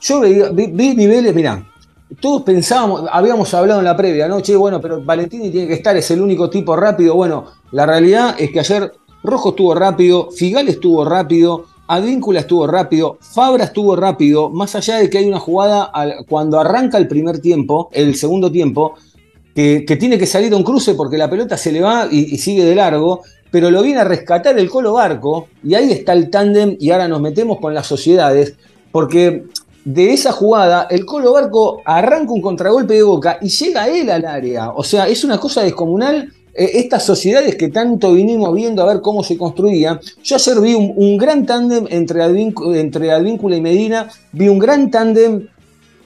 yo 0.00 0.18
veía- 0.20 0.48
vi, 0.50 0.66
vi 0.66 0.96
niveles, 0.96 1.32
mira, 1.32 1.64
todos 2.20 2.42
pensábamos, 2.42 3.04
habíamos 3.10 3.52
hablado 3.54 3.80
en 3.80 3.84
la 3.84 3.96
previa, 3.96 4.28
¿no? 4.28 4.40
Che, 4.40 4.56
bueno, 4.56 4.80
pero 4.80 5.02
Valentini 5.02 5.50
tiene 5.50 5.66
que 5.66 5.74
estar, 5.74 5.96
es 5.96 6.10
el 6.10 6.20
único 6.20 6.48
tipo 6.48 6.74
rápido. 6.74 7.14
Bueno, 7.14 7.44
la 7.72 7.86
realidad 7.86 8.34
es 8.38 8.50
que 8.50 8.60
ayer 8.60 8.92
Rojo 9.22 9.50
estuvo 9.50 9.74
rápido, 9.74 10.30
Figal 10.30 10.68
estuvo 10.68 11.04
rápido, 11.04 11.66
Advíncula 11.86 12.40
estuvo 12.40 12.66
rápido, 12.66 13.18
Fabra 13.20 13.64
estuvo 13.64 13.96
rápido, 13.96 14.50
más 14.50 14.74
allá 14.74 14.96
de 14.96 15.08
que 15.08 15.18
hay 15.18 15.26
una 15.26 15.38
jugada 15.38 15.90
cuando 16.28 16.60
arranca 16.60 16.98
el 16.98 17.08
primer 17.08 17.40
tiempo, 17.40 17.88
el 17.92 18.14
segundo 18.14 18.52
tiempo, 18.52 18.94
que, 19.54 19.84
que 19.86 19.96
tiene 19.96 20.18
que 20.18 20.26
salir 20.26 20.52
a 20.52 20.56
un 20.56 20.64
cruce 20.64 20.94
porque 20.94 21.18
la 21.18 21.30
pelota 21.30 21.56
se 21.56 21.72
le 21.72 21.80
va 21.80 22.06
y, 22.10 22.34
y 22.34 22.38
sigue 22.38 22.64
de 22.64 22.74
largo, 22.74 23.22
pero 23.50 23.70
lo 23.70 23.82
viene 23.82 24.00
a 24.00 24.04
rescatar 24.04 24.58
el 24.58 24.68
Colo 24.68 24.92
Barco, 24.92 25.48
y 25.64 25.74
ahí 25.74 25.90
está 25.90 26.12
el 26.12 26.30
tándem, 26.30 26.76
y 26.78 26.90
ahora 26.90 27.08
nos 27.08 27.20
metemos 27.20 27.58
con 27.58 27.72
las 27.72 27.86
sociedades, 27.86 28.54
porque 28.92 29.44
de 29.88 30.12
esa 30.12 30.32
jugada, 30.32 30.86
el 30.90 31.06
Colo 31.06 31.32
Barco 31.32 31.80
arranca 31.82 32.34
un 32.34 32.42
contragolpe 32.42 32.92
de 32.92 33.02
boca 33.02 33.38
y 33.40 33.48
llega 33.48 33.88
él 33.88 34.10
al 34.10 34.26
área. 34.26 34.72
O 34.72 34.84
sea, 34.84 35.08
es 35.08 35.24
una 35.24 35.38
cosa 35.38 35.62
descomunal. 35.62 36.30
eh, 36.52 36.72
estas 36.74 37.06
sociedades 37.06 37.56
que 37.56 37.68
tanto 37.68 38.12
vinimos 38.12 38.54
viendo 38.54 38.82
a 38.82 38.92
ver 38.92 39.00
cómo 39.00 39.24
se 39.24 39.38
construían. 39.38 39.98
Yo 40.22 40.36
ayer 40.36 40.60
vi 40.60 40.74
un, 40.74 41.16
gran 41.16 41.46
tándem 41.46 41.86
entre, 41.88 42.22
entre 42.78 43.12
Advíncula 43.12 43.56
y 43.56 43.60
Medina, 43.62 44.10
vi 44.32 44.48
un 44.48 44.58
gran 44.58 44.90
tándem 44.90 45.48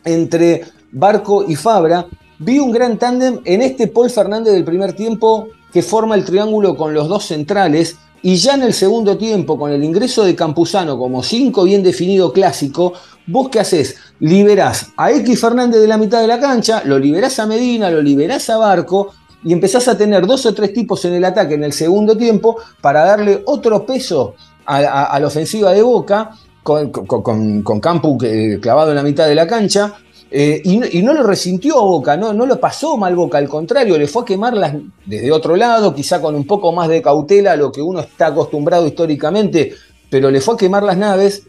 entre 0.05 0.63
Barco 0.93 1.45
y 1.49 1.57
Fabra, 1.57 2.07
vi 2.39 2.61
un 2.61 2.71
gran 2.71 2.99
tándem 2.99 3.41
en 3.45 3.63
este 3.63 3.89
Paul 3.89 4.11
Fernández 4.11 4.53
del 4.53 4.65
primer 4.65 4.93
tiempo 4.93 5.49
que 5.73 5.83
forma 5.83 6.15
el 6.15 6.25
triángulo 6.25 6.77
con 6.77 6.95
los 6.95 7.09
dos 7.09 7.25
centrales. 7.25 7.97
Y 8.25 8.37
ya 8.37 8.55
en 8.55 8.63
el 8.63 8.73
segundo 8.75 9.19
tiempo, 9.19 9.59
con 9.59 9.73
el 9.73 9.83
ingreso 9.83 10.23
de 10.23 10.37
Campuzano 10.37 10.97
como 10.97 11.25
cinco 11.25 11.65
bien 11.65 11.83
definido 11.83 12.33
clásico, 12.33 12.93
¿Vos 13.27 13.49
qué 13.51 13.61
haces? 13.61 13.97
Liberás 14.21 14.89
a 14.97 15.11
X 15.13 15.41
Fernández 15.41 15.81
de 15.81 15.89
la 15.89 15.97
mitad 15.99 16.21
de 16.21 16.27
la 16.27 16.41
cancha, 16.41 16.83
lo 16.85 16.99
liberás 16.99 17.39
a 17.39 17.47
Medina, 17.47 17.91
lo 17.91 18.03
liberás 18.03 18.49
a 18.51 18.57
Barco 18.59 19.11
y 19.45 19.53
empezás 19.53 19.89
a 19.89 19.97
tener 19.97 20.27
dos 20.27 20.45
o 20.47 20.55
tres 20.55 20.73
tipos 20.73 21.05
en 21.05 21.15
el 21.15 21.25
ataque 21.25 21.55
en 21.55 21.65
el 21.65 21.73
segundo 21.73 22.17
tiempo 22.17 22.57
para 22.81 23.05
darle 23.05 23.43
otro 23.47 23.85
peso 23.87 24.35
a, 24.65 25.19
la 25.21 25.27
ofensiva 25.27 25.73
de 25.73 25.83
Boca 25.83 26.31
con, 26.63 26.91
con, 26.91 27.63
con- 27.63 27.81
Campu 27.81 28.17
que- 28.19 28.59
clavado 28.61 28.91
en 28.91 28.97
la 28.97 29.03
mitad 29.03 29.27
de 29.27 29.35
la 29.35 29.47
cancha. 29.47 29.95
eh, 30.31 30.63
y, 30.65 30.77
no- 30.79 30.87
y 30.91 31.03
no 31.03 31.13
lo 31.13 31.23
resintió 31.25 31.75
Boca, 31.83 32.17
no, 32.17 32.33
no 32.33 32.47
lo 32.47 32.59
pasó 32.61 32.97
mal 32.97 33.15
Boca, 33.17 33.39
al 33.39 33.49
contrario, 33.49 33.99
le 33.99 34.07
fue 34.07 34.23
a 34.23 34.25
quemarlas 34.25 34.75
desde 35.05 35.31
otro 35.33 35.57
lado, 35.57 35.93
quizá 35.95 36.21
con 36.21 36.35
un 36.35 36.47
poco 36.47 36.73
más 36.73 36.89
de 36.89 37.03
cautela 37.03 37.53
a 37.53 37.57
lo 37.57 37.71
que 37.73 37.83
uno 37.83 38.01
está 38.01 38.27
acostumbrado 38.29 38.87
históricamente, 38.87 39.75
pero 40.09 40.31
le 40.31 40.41
fue 40.41 40.55
a 40.55 40.57
quemar 40.57 40.85
las 40.85 40.97
naves 40.97 41.43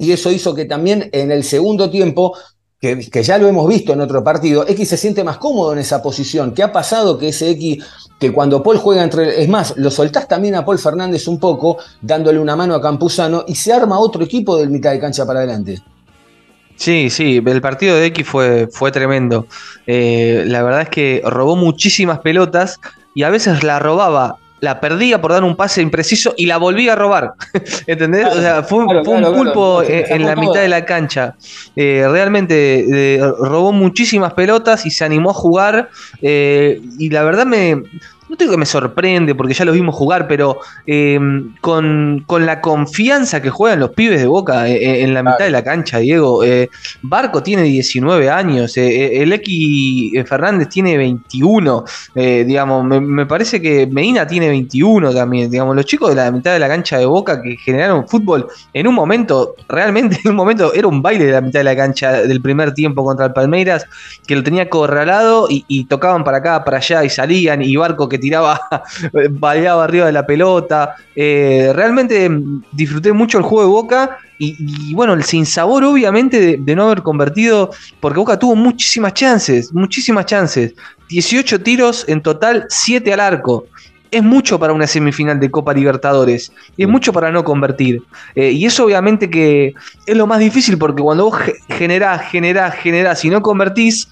y 0.00 0.12
eso 0.12 0.32
hizo 0.32 0.54
que 0.54 0.64
también 0.64 1.10
en 1.12 1.30
el 1.30 1.44
segundo 1.44 1.90
tiempo, 1.90 2.34
que, 2.80 3.22
ya 3.22 3.36
lo 3.36 3.46
hemos 3.46 3.68
visto 3.68 3.92
en 3.92 4.00
otro 4.00 4.24
partido, 4.24 4.66
X 4.66 4.88
se 4.88 4.96
siente 4.96 5.22
más 5.22 5.36
cómodo 5.36 5.74
en 5.74 5.78
esa 5.78 6.02
posición. 6.02 6.54
¿Qué 6.54 6.62
ha 6.62 6.72
pasado 6.72 7.18
que 7.18 7.28
ese 7.28 7.50
X, 7.50 7.84
que 8.18 8.32
cuando 8.32 8.62
Paul 8.62 8.78
juega 8.78 9.04
entre... 9.04 9.42
Es 9.42 9.48
más, 9.50 9.74
lo 9.76 9.90
soltás 9.90 10.26
también 10.26 10.54
a 10.54 10.64
Paul 10.64 10.78
Fernández 10.78 11.28
un 11.28 11.38
poco, 11.38 11.76
dándole 12.00 12.38
una 12.38 12.56
mano 12.56 12.74
a 12.74 12.80
Campuzano, 12.80 13.44
y 13.46 13.54
se 13.54 13.74
arma 13.74 13.98
otro 13.98 14.24
equipo 14.24 14.56
del 14.56 14.70
mitad 14.70 14.92
de 14.92 15.00
cancha 15.00 15.26
para 15.26 15.40
adelante. 15.40 15.82
Sí, 16.76 17.10
sí, 17.10 17.42
el 17.44 17.60
partido 17.60 17.96
de 17.96 18.06
X 18.06 18.26
fue, 18.26 18.68
fue 18.72 18.90
tremendo. 18.90 19.46
Eh, 19.86 20.44
la 20.46 20.62
verdad 20.62 20.80
es 20.80 20.88
que 20.88 21.20
robó 21.26 21.56
muchísimas 21.56 22.20
pelotas 22.20 22.80
y 23.14 23.24
a 23.24 23.28
veces 23.28 23.62
la 23.62 23.78
robaba, 23.80 24.38
la 24.60 24.80
perdía 24.80 25.20
por 25.20 25.32
dar 25.32 25.42
un 25.44 25.56
pase 25.56 25.82
impreciso 25.82 26.34
y 26.36 26.46
la 26.46 26.58
volvía 26.58 26.92
a 26.92 26.96
robar. 26.96 27.32
¿Entendés? 27.86 28.26
o 28.26 28.40
sea, 28.40 28.62
fue, 28.62 28.80
un- 28.80 28.86
Claro, 28.88 29.04
fue 29.04 29.14
un 29.14 29.20
claro, 29.20 29.34
pulpo 29.36 29.82
claro. 29.86 30.04
en, 30.08 30.26
la 30.26 30.36
mitad 30.36 30.60
de 30.60 30.68
la 30.68 30.84
cancha. 30.84 31.34
Eh, 31.76 32.06
realmente 32.10 33.14
eh, 33.16 33.18
robó 33.40 33.72
muchísimas 33.72 34.34
pelotas 34.34 34.84
y 34.86 34.90
se 34.90 35.04
animó 35.04 35.30
a 35.30 35.34
jugar. 35.34 35.88
eh, 36.22 36.80
y 36.98 37.10
la 37.10 37.22
verdad 37.22 37.46
me. 37.46 37.82
No 38.30 38.36
digo 38.36 38.52
que 38.52 38.58
me 38.58 38.66
sorprende 38.66 39.34
porque 39.34 39.54
ya 39.54 39.64
los 39.64 39.74
vimos 39.74 39.92
jugar, 39.92 40.28
pero 40.28 40.60
eh, 40.86 41.18
con, 41.60 42.22
con 42.28 42.46
la 42.46 42.60
confianza 42.60 43.42
que 43.42 43.50
juegan 43.50 43.80
los 43.80 43.90
pibes 43.90 44.20
de 44.20 44.28
Boca 44.28 44.68
eh, 44.68 44.76
eh, 44.76 45.02
en 45.02 45.14
la 45.14 45.24
mitad 45.24 45.40
de 45.40 45.50
la 45.50 45.64
cancha, 45.64 45.98
Diego. 45.98 46.44
eh, 46.44 46.70
Barco 47.02 47.42
tiene 47.42 47.64
19 47.64 48.30
años, 48.30 48.76
el 48.76 49.32
X 49.32 50.12
Fernández 50.28 50.68
tiene 50.68 50.96
21, 50.96 51.84
eh, 52.14 52.44
digamos, 52.46 52.84
me, 52.84 53.26
parece 53.26 53.60
que 53.60 53.88
Medina 53.88 54.24
tiene 54.28 54.48
21 54.48 55.12
también, 55.12 55.50
digamos, 55.50 55.74
los 55.74 55.84
chicos 55.84 56.10
de 56.10 56.14
la 56.14 56.30
mitad 56.30 56.52
de 56.52 56.60
la 56.60 56.68
cancha 56.68 56.98
de 56.98 57.06
Boca 57.06 57.42
que 57.42 57.56
generaron 57.56 58.06
fútbol 58.06 58.46
en 58.72 58.86
un 58.86 58.94
momento, 58.94 59.56
realmente 59.68 60.20
en 60.24 60.30
un 60.30 60.36
momento 60.36 60.72
era 60.72 60.86
un 60.86 61.02
baile 61.02 61.24
de 61.24 61.32
la 61.32 61.40
mitad 61.40 61.58
de 61.58 61.64
la 61.64 61.74
cancha 61.74 62.12
del 62.22 62.40
primer 62.40 62.74
tiempo 62.74 63.02
contra 63.02 63.26
el 63.26 63.32
Palmeiras, 63.32 63.86
que 64.24 64.36
lo 64.36 64.44
tenía 64.44 64.62
acorralado 64.62 65.48
y, 65.50 65.64
y 65.66 65.86
tocaban 65.86 66.22
para 66.22 66.38
acá, 66.38 66.64
para 66.64 66.76
allá 66.76 67.02
y 67.02 67.10
salían, 67.10 67.60
y 67.62 67.74
Barco 67.74 68.08
que 68.08 68.19
tiraba, 68.20 68.60
baleaba 69.30 69.84
arriba 69.84 70.06
de 70.06 70.12
la 70.12 70.24
pelota. 70.26 70.94
Eh, 71.16 71.72
realmente 71.74 72.28
mm, 72.28 72.62
disfruté 72.72 73.12
mucho 73.12 73.38
el 73.38 73.44
juego 73.44 73.62
de 73.62 73.68
Boca 73.68 74.18
y, 74.38 74.56
y 74.90 74.94
bueno, 74.94 75.14
el 75.14 75.24
sinsabor 75.24 75.84
obviamente 75.84 76.40
de, 76.40 76.56
de 76.60 76.76
no 76.76 76.84
haber 76.84 77.02
convertido, 77.02 77.70
porque 78.00 78.18
Boca 78.20 78.38
tuvo 78.38 78.54
muchísimas 78.54 79.14
chances, 79.14 79.72
muchísimas 79.72 80.26
chances. 80.26 80.74
18 81.08 81.60
tiros 81.60 82.04
en 82.08 82.22
total, 82.22 82.66
7 82.68 83.12
al 83.12 83.20
arco 83.20 83.66
es 84.12 84.22
mucho 84.24 84.58
para 84.58 84.72
una 84.72 84.88
semifinal 84.88 85.38
de 85.38 85.50
Copa 85.50 85.72
Libertadores 85.72 86.52
es 86.76 86.88
mucho 86.88 87.12
para 87.12 87.30
no 87.30 87.44
convertir. 87.44 88.02
Eh, 88.34 88.50
y 88.50 88.66
eso 88.66 88.84
obviamente 88.84 89.30
que 89.30 89.72
es 90.06 90.16
lo 90.16 90.26
más 90.26 90.40
difícil 90.40 90.76
porque 90.78 91.00
cuando 91.02 91.26
vos 91.26 91.38
ge- 91.38 91.54
generás, 91.68 92.28
generás, 92.30 92.74
generás 92.74 93.24
y 93.24 93.30
no 93.30 93.40
convertís, 93.40 94.08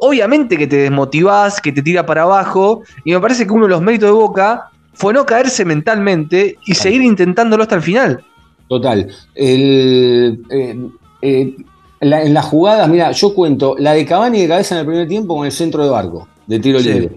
obviamente 0.00 0.56
que 0.56 0.66
te 0.66 0.76
desmotivás, 0.76 1.60
que 1.60 1.72
te 1.72 1.82
tira 1.82 2.04
para 2.06 2.22
abajo. 2.22 2.82
Y 3.04 3.12
me 3.12 3.20
parece 3.20 3.46
que 3.46 3.52
uno 3.52 3.64
de 3.66 3.70
los 3.70 3.82
méritos 3.82 4.08
de 4.08 4.12
Boca 4.14 4.70
fue 4.94 5.12
no 5.12 5.24
caerse 5.24 5.64
mentalmente 5.64 6.56
y 6.66 6.74
seguir 6.74 7.02
intentándolo 7.02 7.62
hasta 7.62 7.76
el 7.76 7.82
final. 7.82 8.24
Total. 8.68 9.08
El, 9.34 10.42
eh, 10.50 10.78
eh, 11.22 11.56
la- 12.00 12.22
en 12.22 12.34
las 12.34 12.44
jugadas, 12.46 12.88
mira, 12.88 13.10
yo 13.12 13.34
cuento 13.34 13.74
la 13.78 13.92
de 13.92 14.04
Cavani 14.06 14.42
de 14.42 14.48
cabeza 14.48 14.74
en 14.74 14.80
el 14.80 14.86
primer 14.86 15.08
tiempo 15.08 15.36
con 15.36 15.46
el 15.46 15.52
centro 15.52 15.82
de 15.84 15.90
barco, 15.90 16.28
de 16.46 16.58
tiro 16.58 16.80
Sí. 16.80 16.92
libre. 16.92 17.16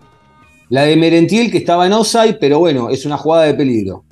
La 0.70 0.84
de 0.84 0.96
Merentiel 0.96 1.52
que 1.52 1.60
estaba 1.60 1.86
en 1.86 1.94
offside, 1.94 2.38
pero 2.40 2.60
bueno, 2.60 2.90
es 2.90 3.06
una 3.06 3.18
jugada 3.18 3.44
de 3.46 3.54
peligro. 3.54 4.04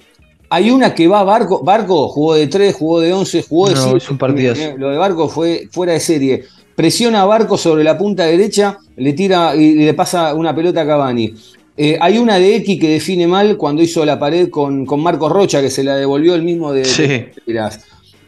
Hay 0.49 0.69
una 0.69 0.93
que 0.93 1.07
va 1.07 1.23
Barco, 1.23 1.63
Barco 1.63 2.09
jugó 2.09 2.35
de 2.35 2.45
3, 2.47 2.75
jugó 2.75 2.99
de 2.99 3.13
11, 3.13 3.41
jugó 3.47 3.69
de 3.69 3.75
No, 3.75 3.81
7. 3.83 3.97
es 3.97 4.09
un 4.11 4.17
partidazo. 4.17 4.77
Lo 4.77 4.89
de 4.89 4.97
Barco 4.97 5.29
fue 5.29 5.67
fuera 5.71 5.93
de 5.93 5.99
serie. 6.01 6.43
Presiona 6.81 7.21
a 7.21 7.25
Barco 7.25 7.59
sobre 7.59 7.83
la 7.83 7.95
punta 7.95 8.25
derecha, 8.25 8.79
le 8.97 9.13
tira 9.13 9.55
y 9.55 9.75
le 9.75 9.93
pasa 9.93 10.33
una 10.33 10.55
pelota 10.55 10.81
a 10.81 10.87
Cavani. 10.87 11.31
Eh, 11.77 11.95
hay 12.01 12.17
una 12.17 12.39
de 12.39 12.55
X 12.55 12.79
que 12.79 12.89
define 12.89 13.27
mal 13.27 13.55
cuando 13.55 13.83
hizo 13.83 14.03
la 14.03 14.17
pared 14.17 14.49
con, 14.49 14.83
con 14.87 14.99
Marcos 14.99 15.31
Rocha, 15.31 15.61
que 15.61 15.69
se 15.69 15.83
la 15.83 15.95
devolvió 15.95 16.33
el 16.33 16.41
mismo 16.41 16.73
de, 16.73 16.83
Sí. 16.85 17.05
de. 17.05 17.69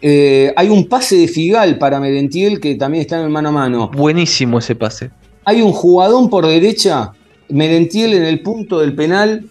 Eh, 0.04 0.54
hay 0.56 0.70
un 0.70 0.88
pase 0.88 1.16
de 1.16 1.28
Figal 1.28 1.80
para 1.80 2.00
Merentiel 2.00 2.60
que 2.60 2.76
también 2.76 3.02
está 3.02 3.18
en 3.18 3.24
el 3.24 3.32
mano 3.32 3.50
a 3.50 3.54
mano. 3.54 3.90
Buenísimo 3.92 4.60
ese 4.60 4.76
pase. 4.76 5.10
Hay 5.46 5.64
un 5.64 5.72
jugadón 5.72 6.30
por 6.30 6.46
derecha, 6.46 7.12
Merentiel 7.50 8.14
en 8.14 8.24
el 8.24 8.42
punto 8.42 8.82
del 8.82 8.94
penal 8.94 9.46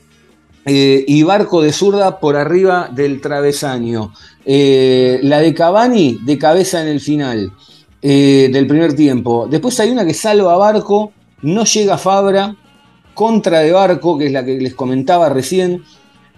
eh, 0.64 1.04
y 1.08 1.24
Barco 1.24 1.60
de 1.60 1.72
zurda 1.72 2.20
por 2.20 2.36
arriba 2.36 2.88
del 2.94 3.20
travesaño. 3.20 4.12
La 4.46 5.40
de 5.40 5.54
Cavani 5.56 6.20
de 6.24 6.38
cabeza 6.38 6.80
en 6.80 6.86
el 6.86 7.00
final 7.00 7.50
eh, 8.02 8.50
del 8.52 8.66
primer 8.66 8.94
tiempo. 8.94 9.46
Después 9.48 9.78
hay 9.80 9.90
una 9.90 10.04
que 10.04 10.12
salva 10.14 10.54
a 10.54 10.56
Barco, 10.56 11.12
no 11.42 11.64
llega 11.64 11.96
Fabra, 11.98 12.54
contra 13.14 13.60
de 13.60 13.72
Barco, 13.72 14.18
que 14.18 14.26
es 14.26 14.32
la 14.32 14.44
que 14.44 14.58
les 14.58 14.74
comentaba 14.74 15.28
recién. 15.28 15.82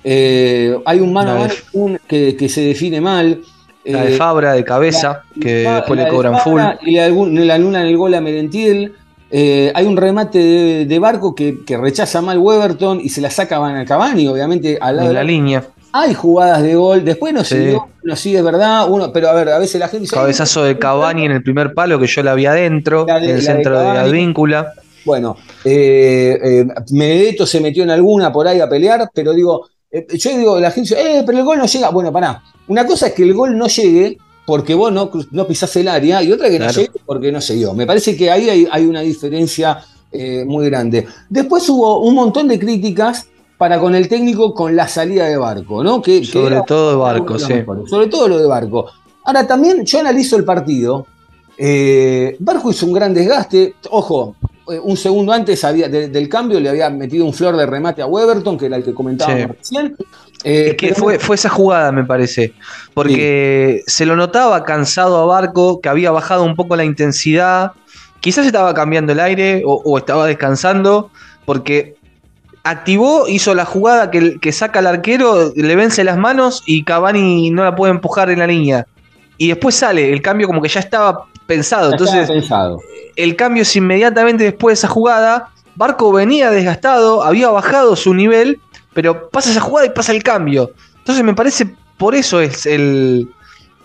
Eh, 0.03 0.77
hay 0.85 1.01
un 1.01 1.13
mano 1.13 1.31
a 1.31 1.35
La 1.35 1.41
de- 1.43 1.49
mano 1.49 1.55
un- 1.73 1.99
que, 2.07 2.37
que 2.37 2.49
se 2.49 2.61
define 2.63 3.01
mal. 3.01 3.41
La 3.85 4.05
de 4.05 4.15
Eh, 4.15 4.17
Fabra 4.17 4.53
de 4.55 4.65
cabeza, 4.65 5.23
que 5.41 5.63
la- 5.65 5.77
después 5.77 5.97
la 5.99 6.05
le 6.05 6.11
de 6.11 6.17
cobran 6.17 6.39
full. 6.41 6.61
Y 6.83 6.99
algún- 6.99 7.35
le 7.35 7.53
anulan 7.53 7.87
el 7.87 7.97
gol 7.97 8.15
a 8.15 8.21
Merentiel. 8.21 8.93
Eh, 9.31 9.73
hay 9.75 9.87
un 9.87 9.97
remate 9.97 10.39
de, 10.39 10.87
de 10.87 10.99
Barco 10.99 11.35
que, 11.35 11.65
que 11.67 11.77
rechaza 11.77 12.21
mal 12.23 12.39
Weberton 12.39 13.01
y 13.01 13.09
se 13.09 13.21
la 13.21 13.31
saca 13.31 13.57
a 13.57 13.85
Cavani, 13.85 14.29
obviamente, 14.29 14.79
al 14.81 14.97
lado 14.97 15.09
En 15.09 15.15
de 15.15 15.21
la 15.21 15.25
línea. 15.25 15.65
Hay 15.97 16.13
jugadas 16.13 16.61
de 16.63 16.75
gol, 16.75 17.05
después 17.05 17.33
no 17.33 17.45
Sí. 17.45 17.57
dio, 17.57 17.87
no 18.03 18.17
sí 18.17 18.35
es 18.35 18.43
verdad, 18.43 18.87
uno, 18.91 19.13
pero 19.13 19.29
a 19.29 19.33
ver, 19.33 19.49
a 19.51 19.59
veces 19.59 19.79
la 19.79 19.87
gente 19.87 20.03
dice, 20.03 20.17
Cabezazo 20.17 20.65
de 20.65 20.77
Cavani 20.77 21.25
en 21.27 21.31
el 21.31 21.43
primer 21.45 21.73
palo 21.73 22.01
que 22.01 22.09
yo 22.09 22.21
la 22.25 22.35
vi 22.35 22.47
adentro, 22.47 23.05
La 23.07 23.21
de- 23.21 23.27
en 23.27 23.31
el 23.31 23.37
de 23.37 23.43
centro 23.43 23.79
de, 23.79 23.85
Cavani. 23.87 23.99
Advíncula. 24.09 24.73
Bueno, 25.05 25.37
eh, 25.65 26.37
eh, 26.43 26.67
Benedetto 26.91 27.47
se 27.47 27.61
metió 27.61 27.85
en 27.85 27.91
alguna 27.91 28.33
por 28.33 28.49
ahí 28.49 28.59
a 28.59 28.69
pelear, 28.69 29.09
pero 29.15 29.33
digo, 29.33 29.69
eh, 29.91 30.05
yo 30.19 30.37
digo, 30.37 30.59
la 30.59 30.73
gente 30.73 30.95
dice, 30.97 31.19
eh, 31.19 31.23
pero 31.25 31.39
el 31.39 31.45
gol 31.45 31.59
no 31.59 31.67
llega. 31.67 31.91
Bueno, 31.91 32.11
pará. 32.13 32.43
Una 32.67 32.85
cosa 32.87 33.07
es 33.09 33.13
que 33.13 33.23
el 33.23 33.33
gol 33.35 33.57
no 33.57 33.69
llegue 33.69 34.17
porque 34.47 34.75
vos 34.75 34.91
no, 34.93 35.11
no 35.31 35.47
pisás 35.47 35.77
el 35.77 35.87
área 35.89 36.23
y 36.25 36.33
otra 36.33 36.49
que 36.51 36.59
no 36.59 36.69
llegue 36.71 36.91
porque 37.07 37.31
no 37.31 37.41
se 37.41 37.55
dio. 37.55 37.73
Me 37.75 37.87
parece 37.87 38.17
que 38.17 38.31
ahí 38.33 38.51
hay, 38.51 38.67
hay 38.69 38.85
una 38.87 39.01
diferencia 39.03 39.79
eh, 40.11 40.45
muy 40.47 40.67
grande. 40.67 41.07
Después 41.29 41.69
hubo 41.69 42.01
un 42.01 42.15
montón 42.15 42.49
de 42.49 42.59
críticas 42.59 43.27
para 43.59 43.79
con 43.79 43.95
el 43.95 44.09
técnico 44.09 44.53
con 44.55 44.75
la 44.77 44.89
salida 44.89 45.27
de 45.27 45.37
Barco, 45.37 45.83
¿no? 45.85 46.03
Que, 46.03 46.21
que 46.21 46.27
Sobre 46.27 46.61
todo 46.67 46.91
de 46.91 46.97
Barco, 46.97 47.39
sí. 47.39 47.53
mejores. 47.55 47.89
Sobre 47.89 48.07
todo 48.09 48.29
lo 48.29 48.39
de 48.39 48.47
Barco. 48.47 48.87
Ahora 49.25 49.47
también 49.47 49.85
yo 49.85 50.01
analizo 50.01 50.37
el 50.37 50.45
partido. 50.45 51.07
Eh, 51.57 52.37
Barco 52.41 52.71
hizo 52.71 52.87
un 52.87 52.93
gran 52.93 53.15
desgaste. 53.15 53.77
Ojo, 53.91 54.35
eh, 54.71 54.79
un 54.83 54.97
segundo 54.97 55.33
antes 55.33 55.63
había, 55.65 55.89
de- 55.89 56.09
del 56.09 56.29
cambio 56.29 56.59
le 56.59 56.69
había 56.69 56.91
metido 56.91 57.25
un 57.25 57.33
flor 57.33 57.57
de 57.57 57.65
remate 57.65 58.03
a 58.03 58.07
Weberton, 58.07 58.59
que 58.59 58.67
era 58.67 58.77
el 58.77 58.85
que 58.85 58.93
comentábamos 58.93 59.41
Sí. 59.61 59.77
recién. 59.77 59.97
Eh, 60.43 60.69
Es 60.71 60.75
que 60.77 60.89
pero 60.89 61.01
fue, 61.01 61.19
fue 61.19 61.37
esa 61.37 61.49
jugada, 61.49 61.91
me 61.93 62.05
parece. 62.05 62.55
Porque 62.93 63.83
se 63.87 64.05
lo 64.05 64.17
notaba 64.17 64.65
cansado 64.65 65.19
a 65.19 65.27
Barco, 65.27 65.81
que 65.81 65.89
había 65.89 66.11
bajado 66.11 66.43
un 66.45 66.57
poco 66.57 66.77
la 66.77 66.85
intensidad. 66.85 67.73
Quizás 68.21 68.47
estaba 68.47 68.75
cambiando 68.75 69.13
el 69.13 69.21
aire 69.21 69.63
o, 69.65 69.81
o 69.85 69.97
estaba 69.99 70.27
descansando, 70.27 71.11
porque 71.45 71.97
activó, 72.65 73.29
hizo 73.29 73.55
la 73.55 73.65
jugada 73.65 74.11
que, 74.11 74.41
que 74.41 74.51
saca 74.51 74.81
al 74.81 74.87
arquero, 74.87 75.53
le 75.55 75.77
vence 75.77 76.03
las 76.03 76.17
manos 76.17 76.63
y 76.67 76.83
Cavani 76.83 77.51
no 77.51 77.63
la 77.63 77.77
puede 77.77 77.93
empujar 77.93 78.31
en 78.31 78.41
la 78.41 78.47
línea. 78.47 78.87
Y 79.37 79.49
después 79.49 79.75
sale, 79.75 80.13
el 80.13 80.23
cambio 80.23 80.47
como 80.47 80.63
que 80.63 80.69
ya 80.69 80.81
estaba 80.81 81.27
pensado. 81.47 81.91
ya 81.91 81.97
estaba 81.97 82.11
Entonces, 82.11 82.31
pensado. 82.31 82.81
el 83.17 83.37
cambio 83.37 83.63
es 83.63 83.77
inmediatamente 83.77 84.45
después 84.45 84.73
de 84.73 84.81
esa 84.81 84.89
jugada. 84.89 85.51
Barco 85.77 86.13
venía 86.13 86.51
desgastado, 86.51 87.23
había 87.23 87.49
bajado 87.51 87.97
su 87.97 88.15
nivel, 88.15 88.61
pero 88.95 89.29
pasa 89.29 89.51
esa 89.51 89.61
jugada 89.61 89.87
y 89.87 89.91
pasa 89.91 90.13
el 90.13 90.23
cambio. 90.23 90.73
Entonces 90.99 91.23
me 91.25 91.35
parece, 91.35 91.75
por 91.99 92.15
eso 92.15 92.41
es 92.41 92.65
el, 92.65 93.29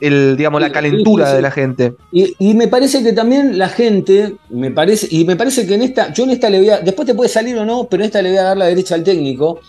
el 0.02 0.38
digamos, 0.38 0.62
la 0.62 0.72
calentura 0.72 1.26
sí, 1.26 1.32
sí. 1.32 1.36
de 1.36 1.42
la 1.42 1.52
gente. 1.52 1.94
Y, 2.12 2.36
y 2.40 2.54
me 2.54 2.68
parece 2.68 3.04
que 3.04 3.14
también 3.14 3.58
la 3.58 3.70
gente, 3.70 4.36
me 4.50 4.72
parece, 4.72 5.08
y 5.10 5.26
me 5.26 5.36
parece 5.36 5.68
que 5.68 5.76
en 5.76 5.82
esta, 5.82 6.14
yo 6.14 6.24
en 6.24 6.32
esta 6.32 6.50
le 6.50 6.60
voy 6.60 6.70
a, 6.70 6.80
después 6.80 7.06
te 7.06 7.16
puede 7.16 7.30
salir 7.30 7.58
o 7.58 7.66
no, 7.66 7.86
pero 7.86 8.04
en 8.04 8.08
esta 8.08 8.22
le 8.22 8.30
voy 8.30 8.38
a 8.38 8.44
dar 8.44 8.58
la 8.58 8.66
derecha 8.66 8.96
al 8.96 9.04
técnico, 9.04 9.60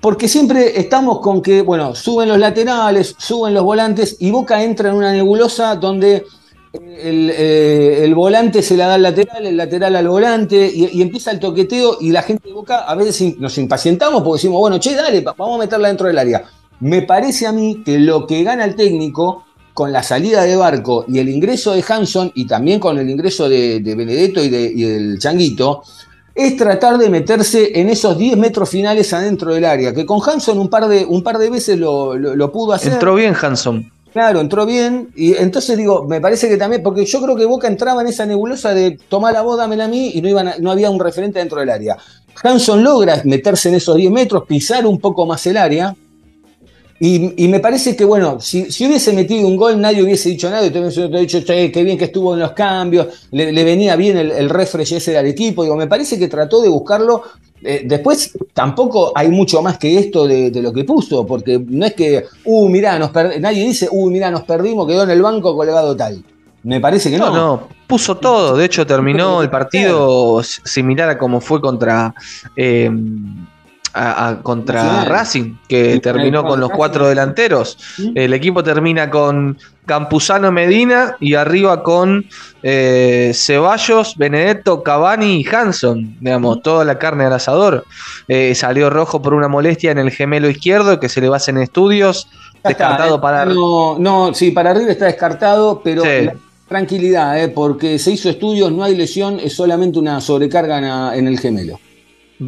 porque 0.00 0.26
siempre 0.26 0.80
estamos 0.80 1.20
con 1.20 1.40
que, 1.40 1.62
bueno, 1.62 1.94
suben 1.94 2.28
los 2.28 2.38
laterales, 2.38 3.14
suben 3.18 3.54
los 3.54 3.62
volantes, 3.62 4.16
y 4.18 4.30
Boca 4.30 4.62
entra 4.62 4.88
en 4.90 4.96
una 4.96 5.12
nebulosa 5.12 5.76
donde 5.76 6.24
el, 6.72 7.30
eh, 7.30 8.02
el 8.02 8.14
volante 8.14 8.62
se 8.62 8.76
la 8.76 8.88
da 8.88 8.94
al 8.94 9.02
lateral, 9.02 9.46
el 9.46 9.56
lateral 9.56 9.94
al 9.94 10.08
volante, 10.08 10.70
y, 10.74 10.98
y 10.98 11.02
empieza 11.02 11.30
el 11.30 11.38
toqueteo, 11.38 11.98
y 12.00 12.10
la 12.10 12.22
gente 12.22 12.48
de 12.48 12.54
Boca 12.54 12.78
a 12.78 12.94
veces 12.96 13.38
nos 13.38 13.56
impacientamos 13.58 14.22
porque 14.22 14.38
decimos, 14.38 14.58
bueno, 14.58 14.78
che, 14.78 14.94
dale, 14.96 15.20
vamos 15.20 15.56
a 15.56 15.58
meterla 15.58 15.86
dentro 15.86 16.08
del 16.08 16.18
área. 16.18 16.44
Me 16.82 17.02
parece 17.02 17.46
a 17.46 17.52
mí 17.52 17.82
que 17.84 17.98
lo 17.98 18.26
que 18.26 18.42
gana 18.42 18.64
el 18.64 18.74
técnico 18.76 19.44
con 19.72 19.90
la 19.92 20.02
salida 20.02 20.42
de 20.42 20.56
Barco 20.56 21.04
y 21.08 21.18
el 21.18 21.28
ingreso 21.28 21.72
de 21.72 21.84
Hanson 21.88 22.30
y 22.34 22.46
también 22.46 22.78
con 22.78 22.98
el 22.98 23.08
ingreso 23.08 23.48
de, 23.48 23.80
de 23.80 23.94
Benedetto 23.94 24.42
y, 24.42 24.48
de, 24.50 24.62
y 24.74 24.82
del 24.82 25.18
Changuito, 25.18 25.82
es 26.34 26.56
tratar 26.56 26.98
de 26.98 27.08
meterse 27.08 27.78
en 27.80 27.88
esos 27.88 28.18
10 28.18 28.36
metros 28.36 28.68
finales 28.68 29.12
adentro 29.12 29.54
del 29.54 29.64
área, 29.64 29.94
que 29.94 30.04
con 30.04 30.20
Hanson 30.26 30.58
un 30.58 30.68
par 30.68 30.88
de, 30.88 31.04
un 31.06 31.22
par 31.22 31.38
de 31.38 31.50
veces 31.50 31.78
lo, 31.78 32.16
lo- 32.18 32.34
lo 32.36 32.52
pudo 32.52 32.72
hacer. 32.72 32.92
Entró 32.94 33.14
bien 33.14 33.34
Hanson. 33.40 33.90
Claro, 34.12 34.40
entró 34.40 34.66
bien. 34.66 35.08
Y 35.16 35.34
entonces 35.36 35.76
digo, 35.78 36.04
me 36.06 36.20
parece 36.20 36.48
que 36.48 36.58
también, 36.58 36.82
porque 36.82 37.06
yo 37.06 37.22
creo 37.22 37.34
que 37.36 37.46
Boca 37.46 37.66
entraba 37.68 38.02
en 38.02 38.08
esa 38.08 38.26
nebulosa 38.26 38.74
de 38.74 38.98
tomar 39.08 39.32
la 39.32 39.40
voz, 39.42 39.56
dámela 39.56 39.84
a 39.86 39.88
mí, 39.88 40.10
y 40.14 40.20
no, 40.20 40.28
iban 40.28 40.48
a- 40.48 40.56
no 40.58 40.70
había 40.70 40.90
un 40.90 41.00
referente 41.00 41.38
dentro 41.38 41.60
del 41.60 41.70
área. 41.70 41.96
Hanson 42.42 42.82
logra 42.82 43.22
meterse 43.24 43.68
en 43.70 43.76
esos 43.76 43.96
10 43.96 44.10
metros, 44.10 44.44
pisar 44.46 44.84
un 44.86 44.98
poco 45.00 45.24
más 45.26 45.46
el 45.46 45.56
área. 45.56 45.94
Y, 47.04 47.44
y 47.44 47.48
me 47.48 47.58
parece 47.58 47.96
que, 47.96 48.04
bueno, 48.04 48.38
si, 48.38 48.70
si 48.70 48.86
hubiese 48.86 49.12
metido 49.12 49.48
un 49.48 49.56
gol, 49.56 49.80
nadie 49.80 50.04
hubiese 50.04 50.28
dicho 50.28 50.48
nada. 50.48 50.64
Entonces 50.64 50.98
hubiese 50.98 51.18
dicho, 51.18 51.40
che, 51.40 51.72
qué 51.72 51.82
bien 51.82 51.98
que 51.98 52.04
estuvo 52.04 52.32
en 52.34 52.38
los 52.38 52.52
cambios, 52.52 53.26
le, 53.32 53.50
le 53.50 53.64
venía 53.64 53.96
bien 53.96 54.16
el, 54.16 54.30
el 54.30 54.48
refresh 54.48 54.92
ese 54.92 55.18
al 55.18 55.26
equipo. 55.26 55.64
Digo, 55.64 55.74
me 55.74 55.88
parece 55.88 56.16
que 56.16 56.28
trató 56.28 56.62
de 56.62 56.68
buscarlo. 56.68 57.24
Eh, 57.60 57.82
después, 57.84 58.30
tampoco 58.54 59.10
hay 59.16 59.30
mucho 59.30 59.60
más 59.62 59.78
que 59.78 59.98
esto 59.98 60.28
de, 60.28 60.52
de 60.52 60.62
lo 60.62 60.72
que 60.72 60.84
puso, 60.84 61.26
porque 61.26 61.60
no 61.66 61.86
es 61.86 61.94
que, 61.94 62.24
uh, 62.44 62.68
mirá, 62.68 62.96
nos 63.00 63.12
nadie 63.12 63.64
dice, 63.64 63.88
uh, 63.90 64.08
mirá, 64.08 64.30
nos 64.30 64.42
perdimos, 64.42 64.86
quedó 64.86 65.02
en 65.02 65.10
el 65.10 65.22
banco 65.22 65.56
colgado 65.56 65.96
tal. 65.96 66.22
Me 66.62 66.80
parece 66.80 67.10
que 67.10 67.18
no. 67.18 67.30
No, 67.30 67.34
no, 67.34 67.68
puso 67.88 68.16
todo. 68.16 68.56
De 68.56 68.64
hecho, 68.64 68.86
terminó 68.86 69.42
el 69.42 69.50
partido 69.50 70.40
similar 70.44 71.08
a 71.08 71.18
como 71.18 71.40
fue 71.40 71.60
contra, 71.60 72.14
eh, 72.56 72.88
a- 73.94 74.28
a- 74.28 74.42
contra 74.42 74.82
Nacional. 74.82 75.06
Racing, 75.08 75.54
que 75.68 75.98
terminó 76.00 76.44
con 76.44 76.60
los 76.60 76.70
cuatro 76.70 77.08
delanteros. 77.08 77.76
El 78.14 78.32
equipo 78.34 78.62
termina 78.62 79.10
con 79.10 79.58
Campuzano 79.86 80.50
Medina 80.52 81.16
y 81.20 81.34
arriba 81.34 81.82
con 81.82 82.24
eh, 82.62 83.32
Ceballos, 83.34 84.16
Benedetto, 84.16 84.82
Cavani 84.82 85.40
y 85.40 85.46
Hanson. 85.54 86.16
Digamos, 86.20 86.62
toda 86.62 86.84
la 86.84 86.98
carne 86.98 87.24
al 87.24 87.32
asador. 87.32 87.84
Eh, 88.28 88.54
salió 88.54 88.88
rojo 88.90 89.20
por 89.20 89.34
una 89.34 89.48
molestia 89.48 89.90
en 89.90 89.98
el 89.98 90.10
gemelo 90.10 90.48
izquierdo 90.48 91.00
que 91.00 91.08
se 91.08 91.20
le 91.20 91.28
va 91.28 91.36
a 91.36 91.38
hacer 91.38 91.56
en 91.56 91.62
estudios. 91.62 92.28
Ya 92.64 92.68
Descartado 92.70 93.16
eh, 93.16 93.20
para. 93.20 93.44
No, 93.46 93.98
no, 93.98 94.32
sí, 94.34 94.52
para 94.52 94.70
arriba 94.70 94.92
está 94.92 95.06
descartado, 95.06 95.80
pero 95.82 96.02
Sí. 96.04 96.28
tranquilidad, 96.68 97.42
eh, 97.42 97.48
porque 97.48 97.98
se 97.98 98.12
hizo 98.12 98.30
estudios, 98.30 98.70
no 98.72 98.84
hay 98.84 98.94
lesión, 98.96 99.38
es 99.40 99.54
solamente 99.54 99.98
una 99.98 100.20
sobrecarga 100.20 101.14
en 101.16 101.26
el 101.26 101.38
gemelo. 101.40 101.78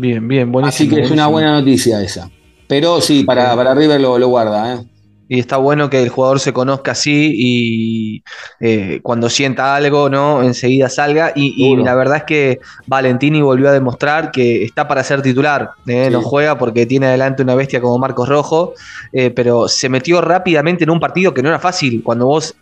Bien, 0.00 0.26
bien, 0.26 0.50
buenísimo. 0.50 0.88
Así 0.88 0.88
que 0.88 1.02
es 1.02 1.10
una 1.10 1.28
buena 1.28 1.52
noticia 1.52 2.02
esa. 2.02 2.30
Pero 2.66 3.00
sí, 3.00 3.24
para, 3.24 3.54
para 3.54 3.74
River 3.74 4.00
lo, 4.00 4.18
lo 4.18 4.28
guarda. 4.28 4.74
¿eh? 4.74 4.84
Y 5.28 5.38
está 5.38 5.56
bueno 5.56 5.88
que 5.88 6.02
el 6.02 6.10
jugador 6.10 6.38
se 6.38 6.52
conozca 6.52 6.92
así 6.92 7.32
y 7.34 8.24
eh, 8.60 9.00
cuando 9.02 9.30
sienta 9.30 9.74
algo, 9.74 10.10
¿no? 10.10 10.42
Enseguida 10.42 10.88
salga. 10.90 11.32
Y, 11.34 11.76
la 11.76 11.94
verdad 11.94 12.18
es 12.18 12.24
que 12.24 12.60
Valentini 12.86 13.40
volvió 13.40 13.68
a 13.68 13.72
demostrar 13.72 14.30
que 14.30 14.64
está 14.64 14.86
para 14.86 15.02
ser 15.02 15.22
titular. 15.22 15.70
¿eh? 15.86 16.06
Sí. 16.08 16.12
No 16.12 16.20
juega 16.20 16.58
porque 16.58 16.84
tiene 16.84 17.06
adelante 17.06 17.42
una 17.42 17.54
bestia 17.54 17.80
como 17.80 17.98
Marcos 17.98 18.28
Rojo, 18.28 18.74
eh, 19.12 19.30
pero 19.30 19.68
se 19.68 19.88
metió 19.88 20.20
rápidamente 20.20 20.84
en 20.84 20.90
un 20.90 21.00
partido 21.00 21.32
que 21.32 21.42
no 21.42 21.48
era 21.48 21.58
fácil. 21.58 22.02
Cuando 22.02 22.26
vos 22.26 22.54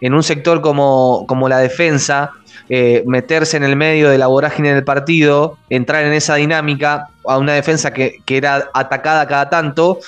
en 0.00 0.14
un 0.14 0.22
sector 0.22 0.60
como, 0.60 1.24
como 1.26 1.48
la 1.48 1.58
defensa, 1.58 2.32
eh, 2.68 3.02
meterse 3.06 3.56
en 3.56 3.64
el 3.64 3.76
medio 3.76 4.10
de 4.10 4.18
la 4.18 4.26
vorágine 4.28 4.74
del 4.74 4.84
partido, 4.84 5.58
entrar 5.70 6.04
en 6.04 6.12
esa 6.12 6.36
dinámica 6.36 7.08
a 7.26 7.38
una 7.38 7.54
defensa 7.54 7.92
que, 7.92 8.18
que 8.24 8.36
era 8.36 8.70
atacada 8.74 9.26
cada 9.26 9.50
tanto, 9.50 9.98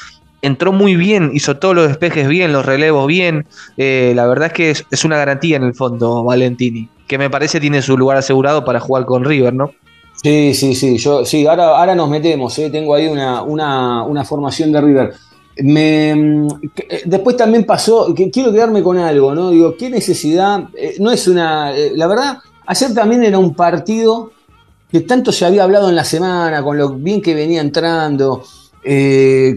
entró 0.42 0.72
muy 0.72 0.96
bien, 0.96 1.30
hizo 1.32 1.56
todos 1.56 1.74
los 1.74 1.88
despejes 1.88 2.28
bien, 2.28 2.52
los 2.52 2.66
relevos 2.66 3.06
bien. 3.06 3.46
Eh, 3.76 4.12
la 4.14 4.26
verdad 4.26 4.48
es 4.48 4.52
que 4.52 4.70
es, 4.70 5.04
una 5.04 5.16
garantía 5.16 5.56
en 5.56 5.62
el 5.62 5.74
fondo, 5.74 6.24
Valentini, 6.24 6.88
que 7.06 7.16
me 7.16 7.30
parece 7.30 7.60
tiene 7.60 7.80
su 7.80 7.96
lugar 7.96 8.18
asegurado 8.18 8.64
para 8.64 8.80
jugar 8.80 9.06
con 9.06 9.24
River, 9.24 9.54
¿no? 9.54 9.72
Sí, 10.22 10.52
sí, 10.54 10.74
sí. 10.74 10.98
Yo, 10.98 11.24
sí, 11.24 11.46
ahora, 11.46 11.78
ahora 11.78 11.94
nos 11.94 12.08
metemos. 12.08 12.56
¿eh? 12.58 12.70
Tengo 12.70 12.94
ahí 12.94 13.06
una, 13.06 13.42
una, 13.42 14.04
una 14.04 14.24
formación 14.24 14.70
de 14.72 14.80
River. 14.80 15.14
Me, 15.58 16.46
eh, 16.88 17.02
después 17.04 17.36
también 17.36 17.64
pasó, 17.64 18.14
que 18.14 18.30
quiero 18.30 18.52
quedarme 18.52 18.82
con 18.82 18.96
algo, 18.96 19.34
¿no? 19.34 19.50
Digo, 19.50 19.76
¿qué 19.76 19.90
necesidad? 19.90 20.68
Eh, 20.74 20.96
no 20.98 21.10
es 21.10 21.28
una. 21.28 21.76
eh, 21.76 21.92
la 21.94 22.06
verdad, 22.06 22.38
ayer 22.66 22.94
también 22.94 23.22
era 23.22 23.38
un 23.38 23.54
partido 23.54 24.32
que 24.90 25.00
tanto 25.00 25.30
se 25.30 25.44
había 25.44 25.64
hablado 25.64 25.88
en 25.90 25.96
la 25.96 26.04
semana, 26.04 26.62
con 26.62 26.78
lo 26.78 26.90
bien 26.90 27.20
que 27.20 27.34
venía 27.34 27.60
entrando, 27.60 28.44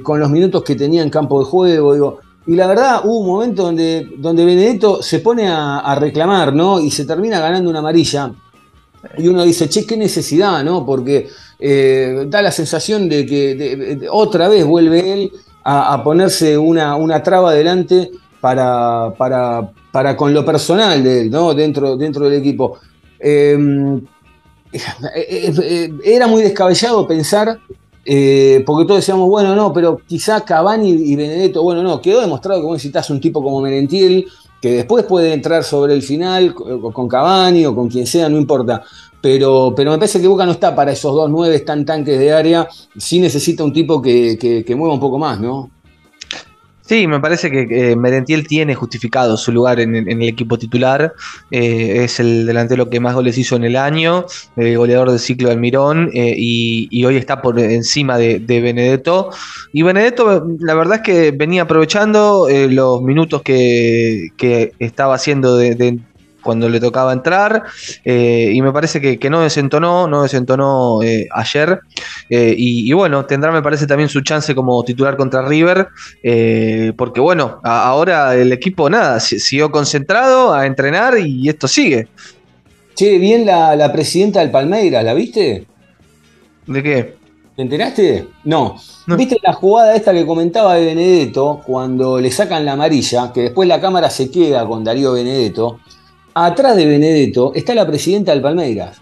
con 0.03 0.19
los 0.19 0.29
minutos 0.29 0.63
que 0.63 0.75
tenía 0.75 1.01
en 1.01 1.10
campo 1.10 1.39
de 1.39 1.45
juego, 1.45 1.93
digo. 1.93 2.19
Y 2.47 2.55
la 2.55 2.67
verdad, 2.67 3.01
hubo 3.03 3.19
un 3.19 3.27
momento 3.27 3.63
donde, 3.63 4.08
donde 4.17 4.45
Benedetto 4.45 5.01
se 5.01 5.19
pone 5.19 5.47
a, 5.49 5.93
reclamar, 5.99 6.53
¿no? 6.53 6.79
Y 6.79 6.89
se 6.89 7.05
termina 7.05 7.39
ganando 7.41 7.69
una 7.69 7.79
amarilla. 7.79 8.31
Y 9.17 9.27
uno 9.27 9.43
dice, 9.43 9.67
che, 9.67 9.86
qué 9.86 9.97
necesidad, 9.97 10.63
¿no? 10.63 10.86
Porque 10.86 11.27
da 12.27 12.41
la 12.41 12.51
sensación 12.51 13.10
de 13.10 13.25
que 13.25 14.08
otra 14.10 14.47
vez 14.47 14.65
vuelve 14.65 15.12
él 15.12 15.31
a, 15.65 16.04
ponerse 16.04 16.58
una, 16.58 16.95
una 16.95 17.21
traba 17.23 17.49
adelante 17.49 18.12
para, 18.39 19.13
para, 19.17 19.71
para 19.91 20.15
con 20.15 20.34
lo 20.34 20.45
personal 20.45 21.04
de 21.04 21.21
él, 21.21 21.32
¿no? 21.32 21.54
Dentro, 21.54 21.97
dentro 21.97 22.25
del 22.30 22.39
equipo. 22.39 22.78
Eh, 23.19 23.58
eh, 24.71 25.54
eh, 25.62 25.93
era 26.04 26.28
muy 26.28 26.43
descabellado 26.43 27.08
pensar, 27.08 27.60
porque 28.65 28.86
todos 28.86 28.97
decíamos, 28.97 29.28
bueno, 29.28 29.56
no, 29.56 29.73
pero 29.73 29.99
quizá 30.06 30.41
Cavani 30.41 30.91
y 30.91 31.15
Benedetto, 31.15 31.63
bueno, 31.63 31.82
no, 31.82 31.99
quedó 32.01 32.21
demostrado 32.21 32.62
que 32.62 32.67
vos 32.67 32.75
necesitas 32.75 33.10
un 33.10 33.19
tipo 33.19 33.41
como 33.41 33.62
Merentiel, 33.62 34.25
que 34.62 34.73
después 34.73 35.06
puede 35.06 35.34
entrar 35.34 35.63
sobre 35.63 35.93
el 35.93 36.04
final 36.04 36.54
co- 36.54 36.93
con 36.93 37.08
Cavani 37.08 37.65
o 37.65 37.73
con 37.75 37.89
quien 37.89 38.06
sea, 38.06 38.30
no 38.30 38.38
importa. 38.38 38.84
Pero, 39.21 39.73
pero 39.75 39.91
me 39.91 39.97
parece 39.97 40.21
que 40.21 40.28
Boca 40.28 40.45
no 40.45 40.51
está 40.51 40.75
para 40.75 40.91
esos 40.91 41.13
dos 41.13 41.30
nueve 41.30 41.60
tan 41.60 41.84
tanques 41.84 42.19
de 42.19 42.32
área, 42.32 42.67
sí 42.97 43.19
necesita 43.19 43.63
un 43.63 43.73
tipo 43.73 44.01
que, 44.01 44.38
que- 44.38 44.75
mueva 44.75 44.93
un 44.93 44.99
poco 44.99 45.17
más, 45.17 45.39
¿no? 45.39 45.71
Sí, 46.82 47.08
me 47.08 47.19
parece 47.19 47.49
que 47.49 47.91
eh, 47.91 47.95
Merentiel 47.95 48.47
tiene 48.47 48.75
justificado 48.75 49.38
su 49.38 49.51
lugar 49.51 49.80
en, 49.80 49.95
el 49.95 50.21
equipo 50.21 50.60
titular. 50.60 51.13
Eh, 51.49 52.04
es 52.04 52.19
el 52.19 52.45
delantero 52.45 52.91
que 52.91 52.99
más 52.99 53.15
goles 53.15 53.39
hizo 53.39 53.56
en 53.56 53.63
el 53.63 53.75
año, 53.75 54.25
el 54.56 54.78
goleador 54.78 55.10
del 55.10 55.17
ciclo 55.19 55.49
del 55.49 55.60
Mirón, 55.60 56.12
eh, 56.13 56.36
y, 56.38 57.04
hoy 57.04 57.17
está 57.17 57.41
por 57.41 57.60
encima 57.60 58.19
de, 58.19 58.38
de 58.39 58.62
Benedetto. 58.62 59.32
Y 59.73 59.82
Benedetto, 59.82 60.45
la 60.60 60.75
verdad 60.75 60.97
es 60.97 61.01
que 61.01 61.32
venía 61.32 61.63
aprovechando 61.63 62.47
eh, 62.49 62.69
los 62.69 63.01
minutos 63.01 63.41
que, 63.41 64.28
que 64.38 64.73
estaba 64.78 65.15
haciendo 65.15 65.58
de 65.58 65.99
cuando 66.45 66.69
le 66.69 66.79
tocaba 66.79 67.12
entrar, 67.12 67.63
eh, 68.05 68.51
y 68.53 68.62
me 68.62 68.71
parece 68.71 69.01
que, 69.01 69.19
que 69.19 69.29
no 69.29 69.41
desentonó, 69.41 70.08
no 70.08 70.23
desentonó 70.23 71.03
eh, 71.03 71.27
ayer. 71.34 71.79
Eh, 72.29 72.55
y, 72.58 72.89
y 72.89 72.93
bueno, 72.93 73.25
tendrá, 73.25 73.51
me 73.51 73.62
parece, 73.62 73.86
también 73.88 74.08
su 74.08 74.21
chance 74.21 74.55
como 74.55 74.81
titular 74.84 75.17
contra 75.17 75.41
River. 75.45 75.88
Porque 76.95 77.19
bueno, 77.19 77.60
a- 77.63 77.84
ahora 77.88 78.36
el 78.36 78.53
equipo 78.53 78.89
nada, 78.89 79.19
si- 79.19 79.39
siguió 79.39 79.71
concentrado 79.71 80.53
a 80.53 80.65
entrenar 80.65 81.17
y 81.17 81.49
esto 81.49 81.67
sigue. 81.67 82.08
Che, 82.95 83.17
bien 83.17 83.45
la, 83.45 83.75
la 83.75 83.91
presidenta 83.91 84.39
del 84.39 84.51
Palmeiras, 84.51 85.03
¿la 85.03 85.13
viste? 85.13 85.65
¿De 86.67 86.84
qué? 86.84 87.15
¿Te 87.55 87.62
enteraste? 87.62 88.27
No. 88.43 88.75
No. 89.08 89.15
¿Viste 89.17 89.38
la 89.43 89.53
jugada 89.53 89.95
esta 89.95 90.12
que 90.13 90.25
comentaba 90.25 90.75
de 90.75 90.86
Benedetto 90.88 91.62
cuando 91.65 92.19
le 92.19 92.31
sacan 92.31 92.65
la 92.65 92.73
amarilla, 92.73 93.31
que 93.34 93.41
después 93.43 93.67
la 93.67 93.79
cámara 93.79 94.10
se 94.10 94.29
queda 94.31 94.65
con 94.65 94.84
Darío 94.84 95.13
Benedetto? 95.13 95.79
Atrás 96.38 96.76
de 96.76 96.86
Benedetto 96.86 97.54
está 97.56 97.74
la 97.74 97.88
presidenta 97.88 98.32
del 98.34 98.41
Palmeiras. 98.41 98.98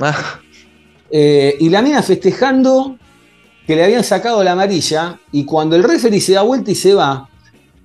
Ah, 0.00 0.40
Eh, 1.10 1.56
y 1.60 1.70
la 1.70 1.80
mina 1.80 2.02
festejando 2.02 2.96
que 3.66 3.74
le 3.74 3.82
habían 3.84 4.04
sacado 4.04 4.44
la 4.44 4.52
amarilla 4.52 5.18
y 5.32 5.44
cuando 5.44 5.74
el 5.74 5.82
referee 5.82 6.20
se 6.20 6.34
da 6.34 6.42
vuelta 6.42 6.70
y 6.70 6.74
se 6.74 6.92
va, 6.92 7.26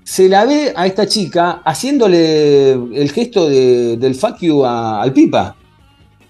se 0.03 0.27
la 0.27 0.43
ve 0.43 0.73
a 0.75 0.85
esta 0.85 1.07
chica 1.07 1.61
haciéndole 1.63 2.71
el 2.73 3.11
gesto 3.11 3.47
de- 3.47 3.95
del 3.95 4.15
fuck 4.15 4.39
you 4.41 4.65
a- 4.65 5.01
al 5.01 5.13
Pipa. 5.13 5.55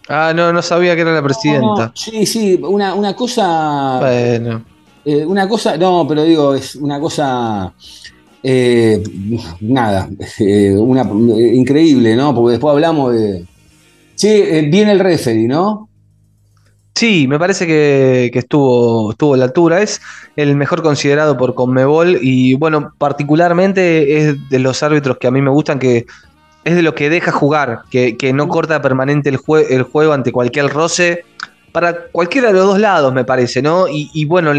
ah, 0.08 0.34
no, 0.36 0.54
no 0.54 0.62
sabía 0.62 0.94
que 0.96 1.02
era 1.02 1.14
la 1.14 1.22
No, 1.22 1.24
presidenta. 1.26 1.92
sí, 1.96 2.26
sí, 2.28 2.60
una, 2.62 2.94
una 2.94 3.16
cosa... 3.16 3.98
Bueno, 4.00 4.64
Eh, 5.06 5.26
una 5.26 5.50
cosa, 5.50 5.76
no, 5.76 6.06
pero 6.08 6.24
digo, 6.24 6.54
es 6.56 6.76
una 6.76 6.98
cosa, 7.00 7.74
eh, 8.44 9.02
nada, 9.62 10.10
eh, 10.40 10.76
una, 10.78 11.02
eh, 11.38 11.56
increíble, 11.56 12.16
¿no? 12.16 12.34
Porque 12.36 12.52
después 12.52 12.74
hablamos 12.74 13.14
de... 13.14 13.46
Sí, 14.16 14.28
eh, 14.30 14.68
viene 14.72 14.92
el 14.92 15.00
referee, 15.00 15.48
¿no? 15.48 15.90
sí, 16.96 17.28
me 17.28 17.40
parece 17.40 17.66
que, 17.66 18.30
que 18.32 18.40
estuvo, 18.40 19.12
estuvo 19.12 19.34
a 19.34 19.38
la 19.38 19.46
altura. 19.46 19.82
Es 19.82 20.00
el 20.36 20.56
mejor 20.56 20.84
considerado 20.84 21.38
por 21.38 21.56
Conmebol 21.56 22.18
y 22.22 22.54
bueno, 22.54 22.94
particularmente 22.98 24.18
es 24.30 24.50
de 24.50 24.60
los 24.60 24.84
árbitros 24.84 25.18
que 25.18 25.28
a 25.28 25.32
mí 25.32 25.42
me 25.42 25.50
gustan 25.50 25.80
que 25.80 26.06
es 26.64 26.76
de 26.76 26.82
los 26.82 26.94
que 26.94 27.10
deja 27.10 27.32
jugar, 27.32 27.82
que, 27.90 28.16
que 28.16 28.32
no 28.32 28.48
corta 28.48 28.82
permanente 28.82 29.30
el, 29.30 29.38
jue- 29.38 29.66
el 29.70 29.84
juego 29.84 30.14
ante 30.14 30.32
cualquier 30.32 30.68
roce. 30.70 31.26
Para 31.74 32.06
cualquiera 32.12 32.50
de 32.50 32.54
los 32.54 32.68
dos 32.68 32.80
lados, 32.80 33.14
me 33.14 33.26
parece, 33.26 33.62
¿no? 33.62 33.88
Y, 33.90 34.26
bueno, 34.26 34.52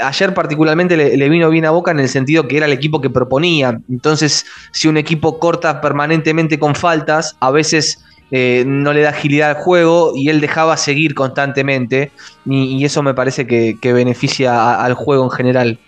ayer 0.00 0.34
particularmente 0.34 0.96
le, 0.96 1.28
vino 1.28 1.48
bien 1.48 1.64
a 1.64 1.70
Boca 1.70 1.90
en 1.90 1.98
el 1.98 2.08
sentido 2.08 2.46
que 2.46 2.58
era 2.58 2.66
el 2.66 2.72
equipo 2.72 3.00
que 3.00 3.10
proponía. 3.10 3.80
Entonces, 3.90 4.44
si 4.70 4.86
un 4.86 4.98
equipo 4.98 5.38
corta 5.38 5.80
permanentemente 5.80 6.58
con 6.58 6.74
faltas, 6.74 7.36
a 7.40 7.50
veces 7.50 8.04
eh, 8.30 8.64
no 8.66 8.94
le 8.94 9.02
da 9.02 9.10
agilidad 9.10 9.50
al 9.50 9.56
juego 9.56 10.12
y 10.14 10.28
él 10.28 10.40
dejaba 10.40 10.76
seguir 10.76 11.14
constantemente. 11.14 12.12
Y, 12.46 12.84
eso 12.84 13.02
me 13.02 13.14
parece 13.14 13.46
que, 13.46 13.92
beneficia 13.92 14.82
al 14.82 14.94
juego 14.94 15.24
en 15.24 15.30
general. 15.30 15.78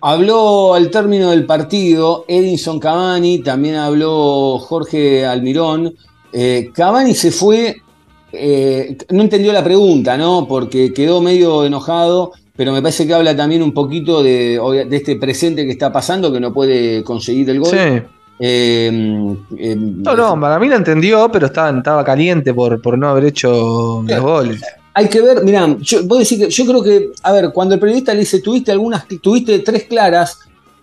Habló 0.00 0.74
al 0.74 0.90
término 0.90 1.30
del 1.30 1.46
partido 1.46 2.24
Edinson 2.26 2.80
Cavani, 2.80 3.40
también 3.40 3.76
habló 3.76 4.58
Jorge 4.58 5.26
Almirón. 5.26 5.94
Eh, 6.32 6.70
Cavani 6.72 7.14
se 7.14 7.30
fue, 7.30 7.82
eh, 8.32 8.96
no 9.10 9.22
entendió 9.22 9.52
la 9.52 9.64
pregunta, 9.64 10.16
¿no? 10.16 10.46
Porque 10.48 10.92
quedó 10.92 11.20
medio 11.20 11.64
enojado, 11.64 12.32
pero 12.56 12.72
me 12.72 12.82
parece 12.82 13.06
que 13.06 13.14
habla 13.14 13.36
también 13.36 13.62
un 13.62 13.72
poquito 13.72 14.22
de, 14.22 14.60
de 14.88 14.96
este 14.96 15.16
presente 15.16 15.64
que 15.64 15.72
está 15.72 15.92
pasando, 15.92 16.32
que 16.32 16.40
no 16.40 16.52
puede 16.52 17.02
conseguir 17.04 17.48
el 17.50 17.60
gol. 17.60 17.70
Sí. 17.70 18.02
Eh, 18.42 19.36
eh, 19.58 19.76
No, 19.76 20.16
no, 20.16 20.40
para 20.40 20.58
mí 20.58 20.68
lo 20.68 20.76
entendió, 20.76 21.30
pero 21.30 21.46
estaba, 21.46 21.76
estaba 21.76 22.04
caliente 22.04 22.54
por, 22.54 22.80
por 22.80 22.96
no 22.96 23.08
haber 23.08 23.26
hecho 23.26 24.02
los 24.06 24.20
goles. 24.20 24.62
Hay 24.94 25.08
que 25.08 25.20
ver, 25.20 25.44
mirá, 25.44 25.76
yo, 25.80 26.02
decís 26.02 26.38
que, 26.38 26.50
yo 26.50 26.66
creo 26.66 26.82
que, 26.82 27.10
a 27.22 27.32
ver, 27.32 27.52
cuando 27.52 27.74
el 27.74 27.80
periodista 27.80 28.12
le 28.12 28.20
dice, 28.20 28.40
tuviste 28.40 28.72
algunas, 28.72 29.06
tuviste 29.22 29.60
tres 29.60 29.84
claras, 29.84 30.40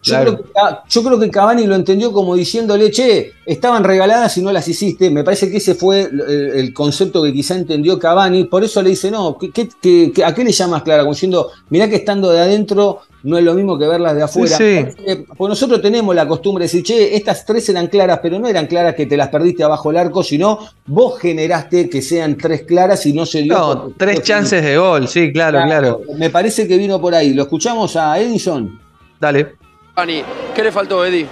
yo, 0.08 0.15
Claro. 0.15 0.38
creo 0.38 0.43
que, 0.46 0.89
yo 0.89 1.04
creo 1.04 1.20
que 1.20 1.30
Cavani 1.30 1.65
lo 1.67 1.76
entendió 1.76 2.12
como 2.12 2.36
diciéndole, 2.36 2.89
che, 2.91 3.34
estaban 3.46 3.84
regaladas 3.84 4.38
y 4.38 4.41
no 4.41 4.52
las 4.52 4.67
hiciste. 4.67 5.10
Me 5.10 5.24
parece 5.24 5.50
que 5.52 5.58
ese 5.58 5.76
fue 5.76 6.02
el, 6.02 6.22
el 6.56 6.74
concepto 6.74 7.22
que 7.24 7.34
quizá 7.34 7.56
entendió 7.56 7.98
Cavani, 8.00 8.46
por 8.46 8.63
eso 8.63 8.82
le 8.82 8.89
dice, 8.91 9.12
no, 9.12 9.38
¿qué, 9.38 9.52
qué- 9.52 9.70
qué- 9.82 10.12
qué- 10.13 10.26
a 10.26 10.34
qué 10.34 10.43
le 10.43 10.52
llamas 10.52 10.84
clara? 10.84 11.04
Como 11.04 11.13
diciendo, 11.13 11.50
mirá 11.70 11.88
que 11.89 11.96
estando 11.98 12.30
de 12.32 12.39
adentro 12.39 13.00
no 13.24 13.38
es 13.38 13.43
lo 13.43 13.56
mismo 13.56 13.78
que 13.78 13.88
verlas 13.88 14.15
de 14.15 14.24
afuera. 14.24 14.56
Sí, 14.56 14.63
sí. 14.96 15.04
Eh, 15.06 15.26
Porque 15.36 15.50
nosotros 15.50 15.82
tenemos 15.82 16.15
la 16.15 16.26
costumbre 16.28 16.62
de 16.63 16.67
decir, 16.67 16.84
che, 16.84 17.13
estas 17.15 17.46
tres 17.46 17.67
eran 17.67 17.88
claras, 17.88 18.20
pero 18.22 18.39
no 18.39 18.48
eran 18.48 18.67
claras 18.67 18.96
que 18.96 19.06
te 19.06 19.17
las 19.17 19.28
perdiste 19.30 19.63
abajo 19.63 19.91
el 19.91 19.98
arco, 19.98 20.24
sino 20.24 20.60
vos 20.86 21.20
generaste 21.20 21.89
que 21.89 22.02
sean 22.02 22.38
tres 22.38 22.62
claras 22.63 23.06
y 23.06 23.12
no 23.13 23.26
se 23.26 23.41
dio. 23.41 23.54
No, 23.58 23.93
tres 23.98 24.22
chances 24.22 24.63
de 24.63 24.78
gol, 24.78 25.08
sí, 25.10 25.34
claro, 25.34 25.60
claro. 25.65 26.02
Me 26.17 26.30
parece 26.30 26.67
que 26.67 26.78
vino 26.78 27.02
por 27.02 27.15
ahí. 27.15 27.34
¿Lo 27.34 27.43
escuchamos 27.43 27.96
a 27.98 28.17
Edison? 28.20 28.80
Dale. 29.20 29.56
¿Qué 29.97 30.63
le 30.63 30.71
faltó, 30.71 31.03
Eddie? 31.03 31.25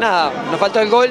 Nada, 0.00 0.32
nos 0.50 0.58
faltó 0.58 0.80
el 0.80 0.88
gol. 0.88 1.10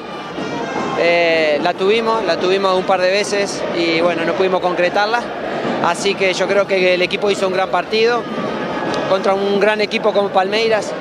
Eh, 0.99 1.59
la 1.61 1.75
tuvimos, 1.75 2.23
la 2.25 2.37
tuvimos 2.37 2.75
un 2.75 2.85
par 2.85 2.99
de 2.99 3.11
veces 3.11 3.61
y 3.77 4.01
bueno, 4.01 4.25
no 4.25 4.33
pudimos 4.33 4.61
concretarla. 4.61 5.21
Así 5.85 6.15
que 6.15 6.33
yo 6.33 6.47
creo 6.47 6.65
que 6.65 6.95
el 6.95 7.03
equipo 7.03 7.29
hizo 7.29 7.47
un 7.47 7.53
gran 7.53 7.69
partido 7.69 8.23
contra 9.09 9.35
un 9.35 9.59
gran 9.59 9.79
equipo 9.79 10.11
como 10.11 10.29
Palmeiras. 10.29 10.91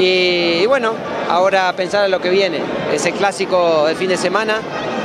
Y, 0.00 0.62
y 0.62 0.66
bueno, 0.66 0.94
ahora 1.28 1.72
pensar 1.74 2.06
en 2.06 2.10
lo 2.10 2.20
que 2.20 2.30
viene. 2.30 2.58
Ese 2.92 3.12
clásico 3.12 3.86
del 3.86 3.94
fin 3.94 4.08
de 4.08 4.16
semana 4.16 4.56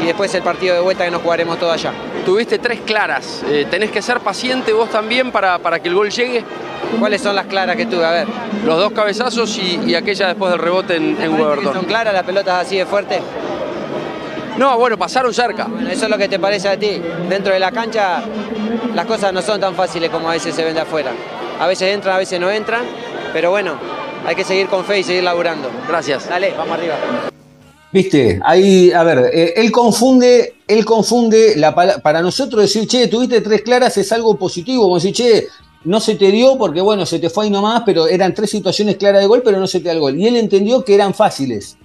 y 0.01 0.07
después 0.07 0.33
el 0.33 0.41
partido 0.41 0.73
de 0.73 0.81
vuelta 0.81 1.05
que 1.05 1.11
nos 1.11 1.21
jugaremos 1.21 1.59
todo 1.59 1.71
allá. 1.71 1.93
Tuviste 2.25 2.57
tres 2.57 2.79
claras. 2.81 3.43
Eh, 3.47 3.67
tenés 3.69 3.91
que 3.91 4.01
ser 4.01 4.19
paciente 4.19 4.73
vos 4.73 4.89
también 4.89 5.31
para, 5.31 5.59
para 5.59 5.79
que 5.79 5.89
el 5.89 5.95
gol 5.95 6.09
llegue. 6.09 6.43
¿Cuáles 6.99 7.21
son 7.21 7.35
las 7.35 7.45
claras 7.45 7.75
que 7.75 7.85
tuve? 7.85 8.03
A 8.05 8.11
ver. 8.11 8.27
Los 8.65 8.77
dos 8.77 8.91
cabezazos 8.93 9.57
y, 9.57 9.79
y 9.85 9.95
aquella 9.95 10.27
después 10.29 10.51
del 10.51 10.59
rebote 10.59 10.95
en, 10.95 11.17
en 11.21 11.31
¿Son 11.31 11.39
Weberton. 11.39 11.85
claras 11.85 12.13
las 12.13 12.23
pelotas 12.23 12.65
así 12.65 12.77
de 12.77 12.85
fuerte? 12.85 13.19
No, 14.57 14.77
bueno, 14.77 14.97
pasaron 14.97 15.33
cerca. 15.33 15.65
Bueno, 15.65 15.89
eso 15.89 16.05
es 16.05 16.09
lo 16.11 16.17
que 16.17 16.27
te 16.27 16.39
parece 16.39 16.67
a 16.69 16.77
ti. 16.79 17.01
Dentro 17.29 17.53
de 17.53 17.59
la 17.59 17.71
cancha 17.71 18.23
las 18.95 19.05
cosas 19.05 19.31
no 19.33 19.41
son 19.41 19.59
tan 19.59 19.75
fáciles 19.75 20.09
como 20.09 20.29
a 20.29 20.33
veces 20.33 20.55
se 20.55 20.63
ven 20.63 20.73
de 20.73 20.81
afuera. 20.81 21.11
A 21.59 21.67
veces 21.67 21.93
entran, 21.93 22.15
a 22.15 22.17
veces 22.17 22.39
no 22.39 22.49
entran, 22.49 22.83
pero 23.33 23.49
bueno, 23.51 23.73
hay 24.25 24.35
que 24.35 24.43
seguir 24.43 24.67
con 24.67 24.83
fe 24.83 24.99
y 24.99 25.03
seguir 25.03 25.23
laburando. 25.23 25.69
Gracias. 25.87 26.27
Dale, 26.27 26.53
vamos 26.57 26.77
arriba. 26.77 26.95
Viste, 27.95 28.41
ahí, 28.43 28.91
a 28.91 29.03
ver, 29.03 29.31
eh, 29.31 29.53
él 29.55 29.71
confunde, 29.71 30.55
él 30.67 30.83
confunde 30.83 31.53
la 31.55 31.73
para 31.73 32.21
nosotros 32.21 32.63
decir, 32.63 32.85
che, 32.89 33.07
tuviste 33.07 33.39
tres 33.39 33.61
claras 33.61 33.95
es 33.95 34.11
algo 34.11 34.35
positivo, 34.37 34.83
como 34.83 34.95
decir, 34.95 35.13
che, 35.13 35.47
no 35.85 36.01
se 36.01 36.15
te 36.15 36.29
dio 36.29 36.57
porque 36.57 36.81
bueno, 36.81 37.05
se 37.05 37.19
te 37.19 37.29
fue 37.29 37.45
ahí 37.45 37.49
nomás, 37.49 37.83
pero 37.85 38.05
eran 38.09 38.33
tres 38.33 38.49
situaciones 38.49 38.97
claras 38.97 39.21
de 39.21 39.27
gol, 39.27 39.41
pero 39.45 39.61
no 39.61 39.65
se 39.65 39.79
te 39.79 39.85
da 39.85 39.93
el 39.93 40.01
gol. 40.01 40.19
Y 40.19 40.27
él 40.27 40.35
entendió 40.35 40.83
que 40.83 40.93
eran 40.93 41.13
fáciles. 41.13 41.77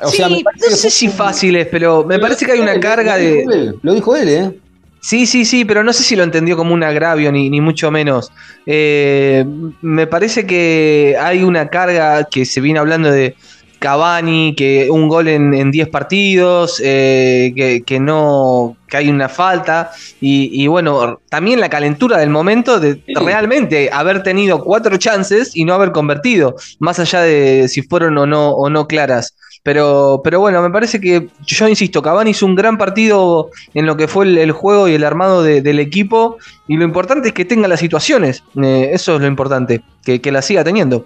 O 0.00 0.10
sí, 0.10 0.18
sea, 0.18 0.28
me 0.28 0.44
no 0.44 0.76
sé 0.76 0.90
si 0.90 1.08
fáciles, 1.08 1.66
pero 1.68 2.04
me 2.04 2.20
parece 2.20 2.46
que 2.46 2.52
hay 2.52 2.60
una 2.60 2.78
carga 2.78 3.16
de... 3.16 3.42
él, 3.42 3.78
Lo 3.82 3.94
dijo 3.94 4.14
él, 4.14 4.28
¿eh? 4.28 4.60
Sí, 5.00 5.26
sí, 5.26 5.44
sí, 5.44 5.64
pero 5.64 5.82
no 5.82 5.92
sé 5.92 6.04
si 6.04 6.14
lo 6.14 6.22
entendió 6.22 6.56
como 6.56 6.72
un 6.72 6.84
agravio, 6.84 7.32
ni, 7.32 7.50
ni 7.50 7.60
mucho 7.60 7.90
menos. 7.90 8.30
Eh, 8.64 9.44
me 9.80 10.06
parece 10.06 10.46
que 10.46 11.16
hay 11.20 11.42
una 11.42 11.68
carga 11.68 12.28
que 12.30 12.44
se 12.44 12.60
viene 12.60 12.78
hablando 12.78 13.10
de 13.10 13.34
Cavani, 13.82 14.54
que 14.56 14.88
un 14.90 15.08
gol 15.08 15.28
en 15.28 15.52
en 15.54 15.70
10 15.70 15.88
partidos, 15.88 16.80
eh, 16.84 17.52
que, 17.54 17.82
que 17.84 18.00
no, 18.00 18.76
que 18.88 18.96
hay 18.96 19.10
una 19.10 19.28
falta, 19.28 19.90
y, 20.20 20.50
y 20.62 20.66
bueno, 20.68 21.20
también 21.28 21.60
la 21.60 21.68
calentura 21.68 22.16
del 22.18 22.30
momento 22.30 22.80
de 22.80 23.02
realmente 23.14 23.90
haber 23.92 24.22
tenido 24.22 24.62
cuatro 24.64 24.96
chances 24.96 25.54
y 25.54 25.64
no 25.64 25.74
haber 25.74 25.92
convertido, 25.92 26.54
más 26.78 26.98
allá 26.98 27.20
de 27.22 27.66
si 27.68 27.82
fueron 27.82 28.16
o 28.18 28.26
no, 28.26 28.50
o 28.52 28.70
no 28.70 28.86
claras. 28.86 29.34
Pero, 29.64 30.20
pero 30.24 30.40
bueno, 30.40 30.60
me 30.60 30.70
parece 30.70 31.00
que, 31.00 31.28
yo 31.46 31.68
insisto, 31.68 32.02
Cavani 32.02 32.30
hizo 32.30 32.46
un 32.46 32.56
gran 32.56 32.76
partido 32.78 33.48
en 33.74 33.86
lo 33.86 33.96
que 33.96 34.08
fue 34.08 34.24
el, 34.24 34.38
el 34.38 34.50
juego 34.50 34.88
y 34.88 34.94
el 34.94 35.04
armado 35.04 35.42
de- 35.44 35.62
del 35.62 35.78
equipo. 35.78 36.36
Y 36.66 36.76
lo 36.76 36.84
importante 36.84 37.28
es 37.28 37.34
que 37.34 37.44
tenga 37.44 37.68
las 37.68 37.78
situaciones. 37.78 38.42
Eh, 38.60 38.90
eso 38.92 39.14
es 39.14 39.20
lo 39.20 39.28
importante, 39.28 39.80
que, 40.04 40.20
que 40.20 40.32
las 40.32 40.46
siga 40.46 40.64
teniendo. 40.64 41.04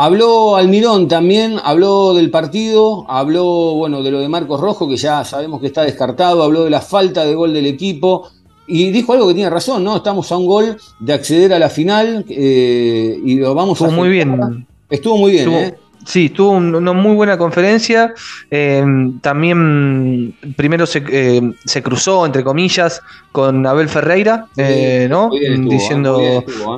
Habló 0.00 0.54
Almirón 0.54 1.08
también, 1.08 1.56
habló 1.64 2.14
del 2.14 2.30
partido, 2.30 3.04
habló 3.08 3.74
bueno 3.74 4.02
de 4.02 4.12
lo 4.12 4.20
de 4.20 4.28
Marcos 4.28 4.60
Rojo, 4.60 4.88
que 4.88 4.96
ya 4.96 5.24
sabemos 5.24 5.60
que 5.60 5.66
está 5.66 5.82
descartado, 5.82 6.42
habló 6.44 6.62
de 6.64 6.70
la 6.70 6.80
falta 6.80 7.24
de 7.24 7.34
gol 7.34 7.52
del 7.52 7.66
equipo 7.66 8.28
y 8.68 8.90
dijo 8.92 9.12
algo 9.12 9.26
que 9.26 9.34
tiene 9.34 9.50
razón, 9.50 9.82
¿no? 9.82 9.96
Estamos 9.96 10.30
a 10.30 10.36
un 10.36 10.46
gol 10.46 10.76
de 11.00 11.12
acceder 11.12 11.52
a 11.52 11.58
la 11.58 11.68
final 11.68 12.24
eh, 12.28 13.18
y 13.24 13.34
lo 13.36 13.54
vamos 13.54 13.80
Estuvo 13.80 13.92
a 13.92 13.96
muy 14.04 14.08
gestionar. 14.14 14.50
bien. 14.50 14.66
Estuvo 14.88 15.16
muy 15.18 15.32
bien, 15.32 15.48
Estuvo- 15.52 15.58
¿eh? 15.64 15.78
Sí, 16.06 16.30
tuvo 16.30 16.52
un- 16.52 16.74
una 16.74 16.92
muy 16.92 17.14
buena 17.14 17.36
conferencia. 17.36 18.14
eh, 18.50 18.82
también 19.20 20.34
primero 20.56 20.86
se, 20.86 21.02
eh, 21.10 21.52
se 21.64 21.82
cruzó, 21.82 22.24
entre 22.24 22.42
comillas, 22.44 23.02
con 23.32 23.66
Abel 23.66 23.88
Ferreira, 23.88 24.46
eh, 24.56 25.06
¿no? 25.10 25.30
Diciendo 25.68 26.18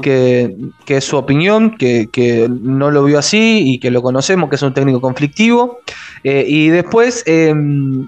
que, 0.02 0.56
que 0.84 0.96
es 0.96 1.04
su 1.04 1.16
opinión, 1.16 1.76
que, 1.76 2.08
que 2.10 2.48
no 2.50 2.90
lo 2.90 3.04
vio 3.04 3.18
así 3.18 3.62
y 3.64 3.78
que 3.78 3.90
lo 3.90 4.02
conocemos, 4.02 4.50
que 4.50 4.56
es 4.56 4.62
un 4.62 4.74
técnico 4.74 5.00
conflictivo. 5.00 5.78
Y 6.22 6.68
después 6.68 7.24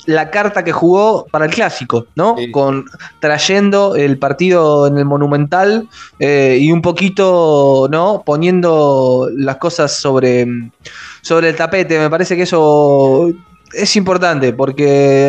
la 0.06 0.30
carta 0.30 0.64
que 0.64 0.72
jugó 0.72 1.26
para 1.30 1.46
el 1.46 1.50
clásico, 1.52 2.06
¿no? 2.14 2.34
Sí. 2.36 2.50
Con 2.50 2.84
trayendo 3.20 3.94
el 3.96 4.18
partido 4.18 4.86
en 4.86 4.98
el 4.98 5.04
Monumental 5.04 5.88
y 6.18 6.70
un 6.72 6.82
poquito, 6.82 7.88
¿no? 7.90 8.22
Poniendo 8.26 9.28
las 9.36 9.56
cosas 9.56 9.96
sobre, 9.98 10.46
sobre 11.22 11.48
el 11.48 11.56
tapete. 11.56 11.98
Me 11.98 12.10
parece 12.10 12.36
que 12.36 12.42
eso 12.42 13.28
es 13.72 13.96
importante 13.96 14.52
porque 14.52 14.84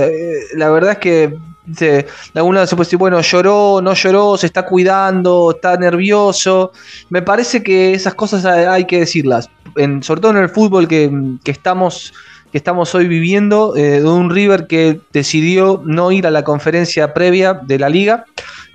eh, 0.06 0.40
la 0.58 0.70
verdad 0.70 0.92
es 0.92 0.98
que 0.98 1.38
de 1.66 2.06
algún 2.36 2.56
lado 2.56 2.68
se 2.68 2.76
puede 2.76 2.88
decir, 2.88 3.00
bueno, 3.00 3.22
lloró, 3.22 3.80
no 3.82 3.94
lloró, 3.94 4.36
se 4.36 4.48
está 4.48 4.66
cuidando, 4.66 5.52
está 5.56 5.78
nervioso. 5.78 6.74
Me 7.10 7.22
parece 7.22 7.64
que 7.64 7.94
esas 7.94 8.16
cosas 8.16 8.44
hay, 8.44 8.66
hay 8.66 8.86
que 8.86 9.00
decirlas. 9.00 9.50
En- 9.78 10.04
sobre 10.04 10.20
todo 10.20 10.32
en 10.32 10.38
el 10.40 10.50
fútbol 10.50 10.88
que, 10.90 11.10
que 11.44 11.52
estamos 11.52 12.14
que 12.52 12.58
estamos 12.60 12.94
hoy 12.94 13.08
viviendo, 13.08 13.76
eh, 13.76 14.00
de 14.00 14.08
un 14.08 14.30
River 14.30 14.68
que 14.68 15.00
decidió 15.12 15.82
no 15.86 16.12
ir 16.12 16.28
a 16.28 16.30
la 16.32 16.44
conferencia 16.44 17.12
previa 17.12 17.56
de 17.56 17.80
la 17.80 17.90
liga. 17.90 18.26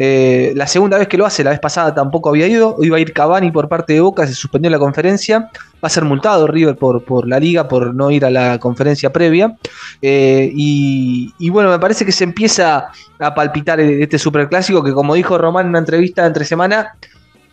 Eh, 0.00 0.52
la 0.54 0.68
segunda 0.68 0.96
vez 0.96 1.08
que 1.08 1.18
lo 1.18 1.26
hace, 1.26 1.42
la 1.42 1.50
vez 1.50 1.58
pasada 1.58 1.92
tampoco 1.92 2.28
había 2.28 2.46
ido, 2.46 2.76
iba 2.80 2.96
a 2.96 3.00
ir 3.00 3.12
Cavani 3.12 3.50
por 3.50 3.68
parte 3.68 3.94
de 3.94 4.00
Boca, 4.00 4.26
se 4.28 4.34
suspendió 4.34 4.70
la 4.70 4.78
conferencia, 4.78 5.40
va 5.40 5.50
a 5.82 5.88
ser 5.88 6.04
multado 6.04 6.46
River 6.46 6.76
por, 6.76 7.02
por 7.02 7.26
la 7.26 7.40
liga 7.40 7.66
por 7.66 7.94
no 7.94 8.10
ir 8.12 8.24
a 8.24 8.30
la 8.30 8.58
conferencia 8.60 9.12
previa. 9.12 9.56
Eh, 10.00 10.50
y, 10.54 11.50
bueno, 11.50 11.68
me 11.70 11.80
parece 11.80 12.04
que 12.06 12.12
se 12.12 12.22
empieza 12.24 12.90
a 13.18 13.34
palpitar 13.34 13.80
este 13.80 14.18
superclásico 14.20 14.84
que 14.84 14.92
como 14.92 15.14
dijo 15.14 15.36
Román 15.36 15.66
en 15.66 15.70
una 15.70 15.80
entrevista 15.80 16.24
entre 16.24 16.44
semana, 16.44 16.94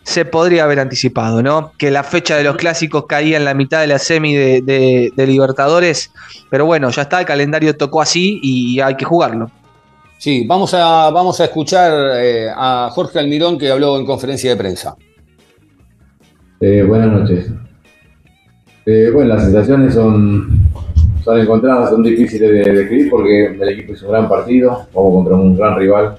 se 0.04 0.24
podría 0.24 0.62
haber 0.62 0.78
anticipado, 0.78 1.42
¿no? 1.42 1.72
Que 1.76 1.90
la 1.90 2.04
fecha 2.04 2.36
de 2.36 2.44
los 2.44 2.54
clásicos 2.54 3.06
caía 3.08 3.38
en 3.38 3.44
la 3.44 3.54
mitad 3.54 3.80
de 3.80 3.88
la 3.88 3.98
semi 3.98 4.36
de- 4.36 5.12
de 5.12 5.26
Libertadores, 5.26 6.12
pero 6.48 6.64
bueno, 6.64 6.90
ya 6.90 7.02
está, 7.02 7.18
el 7.18 7.26
calendario 7.26 7.76
tocó 7.76 8.00
así 8.00 8.38
y 8.40 8.78
hay 8.78 8.94
que 8.96 9.04
jugarlo. 9.04 9.50
Sí, 10.18 10.44
vamos 10.46 10.72
a, 10.74 11.10
vamos 11.10 11.40
a 11.40 11.44
escuchar 11.44 11.92
eh, 12.16 12.48
a 12.54 12.88
Jorge 12.92 13.18
Almirón 13.18 13.58
que 13.58 13.70
habló 13.70 13.98
en 13.98 14.06
conferencia 14.06 14.50
de 14.50 14.56
prensa. 14.56 14.96
Eh, 16.60 16.82
buenas 16.82 17.12
noches. 17.12 17.50
Eh, 18.86 19.10
bueno, 19.12 19.34
las 19.34 19.44
sensaciones 19.44 19.94
son, 19.94 20.70
son 21.22 21.40
encontradas, 21.40 21.90
son 21.90 22.02
difíciles 22.02 22.50
de 22.50 22.72
describir 22.72 23.10
porque 23.10 23.46
el 23.46 23.68
equipo 23.68 23.92
hizo 23.92 24.06
un 24.06 24.12
gran 24.12 24.28
partido, 24.28 24.86
vamos 24.94 25.12
contra 25.14 25.34
un 25.36 25.56
gran 25.56 25.76
rival. 25.78 26.18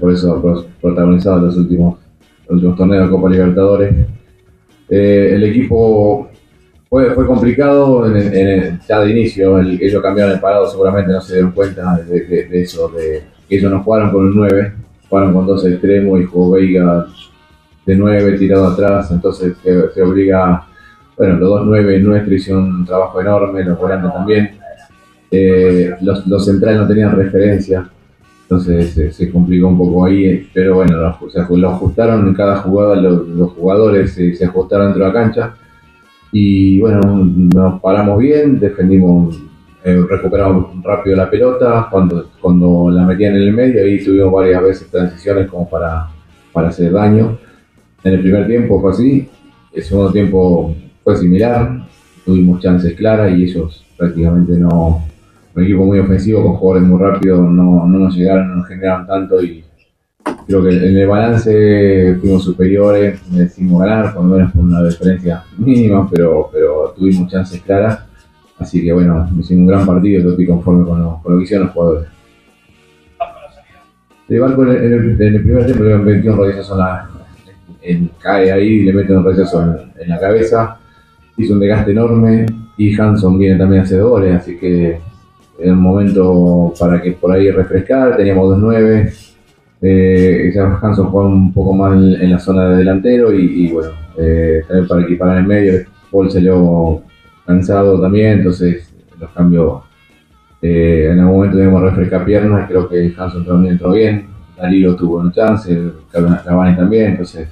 Por 0.00 0.12
eso 0.12 0.40
pro- 0.40 0.66
protagonizado 0.80 1.40
los 1.40 1.56
últimos, 1.56 1.98
los 2.44 2.54
últimos 2.56 2.76
torneos 2.76 3.04
de 3.06 3.10
Copa 3.10 3.28
Libertadores. 3.28 3.94
El 4.88 5.42
equipo 5.42 6.28
fue, 6.94 7.10
fue 7.10 7.26
complicado 7.26 8.06
en 8.06 8.16
en 8.32 8.80
ya 8.88 9.00
de 9.00 9.10
inicio, 9.10 9.58
el, 9.58 9.82
ellos 9.82 10.00
cambiaron 10.00 10.32
el 10.34 10.38
parado, 10.40 10.70
seguramente 10.70 11.10
no 11.10 11.20
se 11.20 11.32
dieron 11.34 11.50
cuenta 11.50 11.96
de, 11.96 12.20
de- 12.20 12.44
de 12.44 12.62
eso, 12.62 12.88
de 12.90 13.20
que 13.48 13.56
ellos 13.56 13.68
no 13.72 13.82
jugaron 13.82 14.12
con 14.12 14.26
un 14.26 14.36
9, 14.36 14.72
jugaron 15.08 15.32
con 15.34 15.44
dos 15.44 15.66
extremos 15.66 16.20
y 16.20 16.24
jugó 16.24 16.52
Veiga 16.52 17.04
de 17.84 17.96
9 17.96 18.38
tirado 18.38 18.68
atrás, 18.68 19.10
entonces 19.10 19.56
se, 19.92 20.02
obliga, 20.02 20.68
bueno, 21.18 21.34
los 21.40 21.48
dos 21.48 21.66
9 21.66 21.98
nuestros 21.98 22.32
hicieron 22.36 22.62
un 22.62 22.86
trabajo 22.86 23.20
enorme, 23.20 23.64
los 23.64 23.76
volantes 23.76 24.12
también. 24.12 24.50
Eh, 25.32 25.96
los, 26.00 26.24
los 26.28 26.44
centrales 26.44 26.80
no 26.80 26.86
tenían 26.86 27.16
referencia, 27.16 27.88
entonces 28.42 28.94
se, 28.94 29.10
se 29.10 29.32
complicó 29.32 29.66
un 29.66 29.78
poco 29.78 30.04
ahí, 30.04 30.48
pero 30.54 30.76
bueno, 30.76 30.96
lo 30.96 31.68
ajustaron 31.70 32.28
en 32.28 32.34
cada 32.34 32.58
jugada, 32.58 32.94
los, 32.94 33.26
los 33.26 33.50
jugadores 33.50 34.12
se, 34.14 34.32
se 34.36 34.44
ajustaron 34.44 34.86
dentro 34.92 35.04
de 35.06 35.12
la 35.12 35.20
cancha 35.20 35.54
y 36.36 36.80
bueno, 36.80 37.00
nos 37.54 37.80
paramos 37.80 38.18
bien, 38.18 38.58
defendimos, 38.58 39.40
eh, 39.84 40.04
recuperamos 40.10 40.82
rápido 40.82 41.14
la 41.14 41.30
pelota, 41.30 41.86
cuando, 41.88 42.28
cuando 42.40 42.90
la 42.90 43.04
metían 43.04 43.36
en 43.36 43.42
el 43.42 43.52
medio, 43.52 43.84
ahí 43.84 44.04
tuvimos 44.04 44.32
varias 44.32 44.60
veces 44.60 44.90
transiciones 44.90 45.48
como 45.48 45.70
para, 45.70 46.08
para 46.52 46.70
hacer 46.70 46.90
daño. 46.90 47.38
En 48.02 48.14
el 48.14 48.20
primer 48.20 48.48
tiempo 48.48 48.80
fue 48.80 48.90
así, 48.90 49.28
el 49.72 49.82
segundo 49.84 50.10
tiempo 50.10 50.74
fue 51.04 51.16
similar, 51.16 51.86
tuvimos 52.24 52.60
chances 52.60 52.94
claras 52.94 53.30
y 53.38 53.44
ellos 53.44 53.86
prácticamente 53.96 54.58
no, 54.58 55.04
un 55.54 55.62
equipo 55.62 55.84
muy 55.84 56.00
ofensivo 56.00 56.42
con 56.42 56.56
jugadores 56.56 56.88
muy 56.88 57.00
rápidos, 57.00 57.48
no, 57.48 57.86
no 57.86 57.98
nos 58.00 58.16
llegaron, 58.16 58.48
no 58.48 58.56
nos 58.56 58.66
generaron 58.66 59.06
tanto 59.06 59.40
y 59.40 59.64
creo 60.46 60.62
que 60.62 60.70
en 60.70 60.96
el 60.96 61.06
balance 61.06 62.16
fuimos 62.20 62.44
superiores, 62.44 63.20
merecimos 63.30 63.82
ganar, 63.82 64.14
por 64.14 64.24
lo 64.24 64.36
menos 64.36 64.52
con 64.52 64.64
una 64.64 64.82
diferencia 64.82 65.44
mínima, 65.58 66.08
pero, 66.10 66.48
pero 66.52 66.94
tuvimos 66.96 67.30
chances 67.30 67.60
claras. 67.62 68.04
Así 68.58 68.82
que 68.84 68.92
bueno, 68.92 69.28
hicimos 69.38 69.50
un 69.50 69.66
gran 69.66 69.86
partido 69.86 70.30
estoy 70.30 70.46
conforme 70.46 70.86
con 70.86 71.02
lo, 71.02 71.20
con 71.22 71.32
lo 71.32 71.38
que 71.38 71.44
hicieron 71.44 71.66
los 71.66 71.74
jugadores. 71.74 72.08
De 74.28 74.38
Barco 74.38 74.64
en 74.64 74.92
el, 74.92 75.42
primer 75.42 75.66
tiempo 75.66 75.84
le 75.84 75.98
metió 75.98 76.32
un 76.32 76.38
rodillazo 76.38 76.74
en 76.74 76.78
la. 76.78 77.10
cae 78.18 78.52
ahí 78.52 78.68
y 78.68 78.82
le 78.84 78.92
mete 78.92 79.14
un 79.14 79.22
rodillazo 79.22 79.62
en, 79.62 80.02
en 80.02 80.08
la 80.08 80.18
cabeza. 80.18 80.78
Hizo 81.36 81.54
un 81.54 81.60
desgaste 81.60 81.90
enorme 81.90 82.46
y 82.76 82.98
Hanson 82.98 83.38
viene 83.38 83.58
también 83.58 83.82
a 83.82 83.84
hacer 83.84 84.02
goles, 84.02 84.34
así 84.34 84.56
que 84.56 84.98
era 85.58 85.72
un 85.72 85.80
momento 85.80 86.72
para 86.78 87.02
que 87.02 87.12
por 87.12 87.32
ahí 87.32 87.50
refrescar. 87.50 88.16
Teníamos 88.16 88.56
2-9. 88.58 89.33
Eh, 89.86 90.50
ya 90.54 90.78
Hanson 90.80 91.10
juega 91.10 91.28
un 91.28 91.52
poco 91.52 91.74
más 91.74 91.92
en, 91.92 92.30
la 92.30 92.38
zona 92.38 92.70
de 92.70 92.76
delantero 92.78 93.34
y, 93.34 93.70
bueno, 93.70 93.90
eh, 94.16 94.62
para 94.88 95.02
equipar 95.02 95.32
en 95.32 95.42
el 95.42 95.46
medio. 95.46 95.80
Paul 96.10 96.30
salió 96.30 97.02
cansado 97.44 98.00
también, 98.00 98.38
entonces 98.38 98.94
los 99.20 99.30
cambios 99.32 99.82
eh, 100.62 101.10
en 101.12 101.20
algún 101.20 101.36
momento 101.36 101.58
debemos 101.58 101.82
refrescar 101.82 102.24
piernas. 102.24 102.66
Creo 102.66 102.88
que 102.88 103.12
Hanson 103.14 103.44
también 103.44 103.74
entró 103.74 103.92
bien, 103.92 104.26
Darío 104.56 104.96
tuvo 104.96 105.18
una 105.18 105.30
chance, 105.30 105.78
Cavani 106.10 106.76
también, 106.76 107.10
entonces 107.10 107.46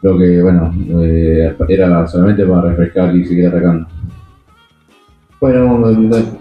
creo 0.00 0.18
que 0.18 0.42
bueno, 0.42 0.74
eh, 1.00 1.54
era 1.68 2.06
solamente 2.08 2.44
para 2.44 2.70
refrescar 2.70 3.14
y 3.14 3.24
seguir 3.24 3.46
atacando. 3.46 3.86
Bueno, 5.40 5.78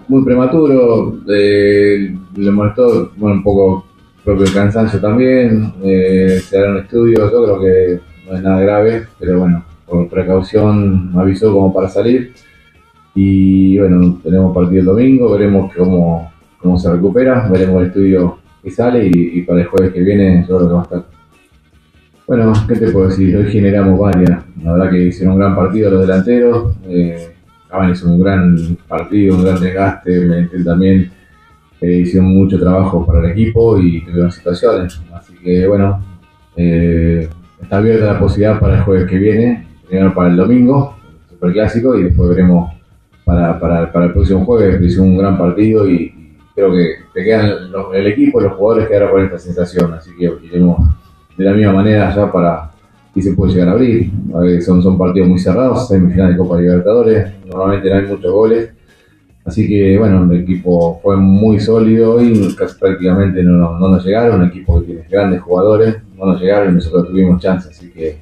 muy 0.07 0.23
prematuro, 0.23 1.19
eh, 1.27 2.15
le 2.35 2.51
molestó 2.51 3.11
bueno, 3.17 3.35
un 3.35 3.43
poco 3.43 3.85
propio 4.23 4.45
cansancio 4.53 4.99
también, 4.99 5.73
eh, 5.83 6.39
se 6.43 6.57
harán 6.57 6.77
estudios, 6.77 7.31
yo 7.31 7.43
creo 7.43 7.61
que 7.61 7.99
no 8.27 8.37
es 8.37 8.43
nada 8.43 8.61
grave, 8.61 9.07
pero 9.19 9.39
bueno, 9.39 9.65
por 9.85 10.07
precaución 10.09 11.13
me 11.13 11.21
avisó 11.21 11.51
como 11.51 11.73
para 11.73 11.89
salir. 11.89 12.33
Y 13.13 13.77
bueno, 13.77 14.19
tenemos 14.23 14.53
partido 14.55 14.79
el 14.79 14.85
domingo, 14.85 15.31
veremos 15.31 15.73
cómo, 15.75 16.31
cómo 16.59 16.77
se 16.77 16.91
recupera, 16.91 17.47
veremos 17.49 17.81
el 17.81 17.87
estudio 17.87 18.37
que 18.63 18.71
sale 18.71 19.09
y, 19.11 19.41
para 19.41 19.61
el 19.61 19.67
jueves 19.67 19.91
que 19.91 20.01
viene 20.01 20.45
yo 20.47 20.57
creo 20.57 20.67
que 20.67 20.73
va 20.73 20.79
a 20.79 20.83
estar. 20.83 21.03
Bueno, 22.27 22.53
¿qué 22.67 22.75
te 22.75 22.91
puedo 22.91 23.09
decir? 23.09 23.35
Hoy 23.35 23.51
generamos 23.51 23.99
varias. 23.99 24.43
La 24.63 24.73
verdad 24.73 24.91
que 24.91 25.07
hicieron 25.07 25.33
un 25.33 25.39
gran 25.39 25.55
partido 25.55 25.91
los 25.91 26.01
delanteros. 26.01 26.75
Eh, 26.87 27.33
Cavani 27.67 27.91
hizo 27.91 28.07
un 28.07 28.21
gran 28.21 28.77
partido, 28.87 29.35
un 29.35 29.43
gran 29.43 29.59
desgaste. 29.59 30.19
Mentel 30.21 30.63
también 30.63 31.11
eh, 31.81 31.91
hicieron 32.01 32.29
mucho 32.29 32.59
trabajo 32.59 33.05
para 33.05 33.19
el 33.25 33.31
equipo 33.31 33.77
y 33.79 34.01
tuvieron 34.05 34.31
situaciones. 34.31 35.01
Así 35.13 35.33
que 35.43 35.67
bueno, 35.67 36.03
eh, 36.55 37.27
está 37.61 37.77
abierta 37.77 38.13
la 38.13 38.19
posibilidad 38.19 38.59
para 38.59 38.77
el 38.77 38.83
jueves 38.83 39.09
que 39.09 39.17
viene, 39.17 39.67
primero 39.87 40.13
para 40.13 40.29
el 40.29 40.37
domingo, 40.37 40.95
el 41.23 41.29
superclásico, 41.35 41.97
y 41.97 42.03
después 42.03 42.29
veremos 42.29 42.71
para, 43.25 43.59
para, 43.59 43.91
para 43.91 44.05
el 44.05 44.13
próximo 44.13 44.45
jueves. 44.45 44.81
Hizo 44.81 45.03
un 45.03 45.17
gran 45.17 45.37
partido 45.37 45.89
y, 45.89 46.13
creo 46.53 46.73
que 46.73 46.95
te 47.13 47.23
quedan 47.23 47.71
los- 47.71 47.95
el 47.95 48.07
equipo 48.07 48.41
los 48.41 48.53
jugadores 48.53 48.87
quedaron 48.89 49.11
con 49.11 49.23
esta 49.25 49.39
sensación. 49.39 49.93
Así 49.93 50.11
que 50.19 50.31
iremos 50.43 50.77
de 51.37 51.45
la 51.45 51.53
misma 51.53 51.73
manera 51.73 52.13
ya 52.13 52.31
para 52.31 52.69
y 53.15 53.21
se 53.21 53.33
puede 53.33 53.53
llegar 53.53 53.69
a 53.69 53.71
abrir. 53.71 54.09
Son, 54.61 54.81
son 54.83 54.97
partidos 54.97 55.27
muy 55.29 55.39
cerrados, 55.39 55.87
semifinal 55.87 56.31
de 56.31 56.37
Copa 56.37 56.59
Libertadores, 56.59 57.31
normalmente 57.45 57.89
no 57.89 57.95
hay 57.95 58.05
muchos 58.05 58.31
goles. 58.31 58.69
Así 59.43 59.67
que 59.67 59.97
bueno, 59.97 60.23
el 60.31 60.41
equipo 60.41 60.99
fue 61.01 61.17
muy 61.17 61.59
sólido 61.59 62.21
y 62.23 62.55
prácticamente 62.79 63.41
no, 63.43 63.53
no- 63.53 63.79
no 63.79 63.87
nos 63.89 64.05
llegaron, 64.05 64.41
un 64.41 64.47
equipo 64.47 64.79
que 64.79 64.85
tiene 64.87 65.03
grandes 65.09 65.41
jugadores, 65.41 65.97
no 66.17 66.27
nos 66.27 66.39
llegaron 66.41 66.71
y 66.71 66.75
nosotros 66.75 67.07
tuvimos 67.07 67.41
chance, 67.41 67.69
así 67.69 67.89
que 67.91 68.17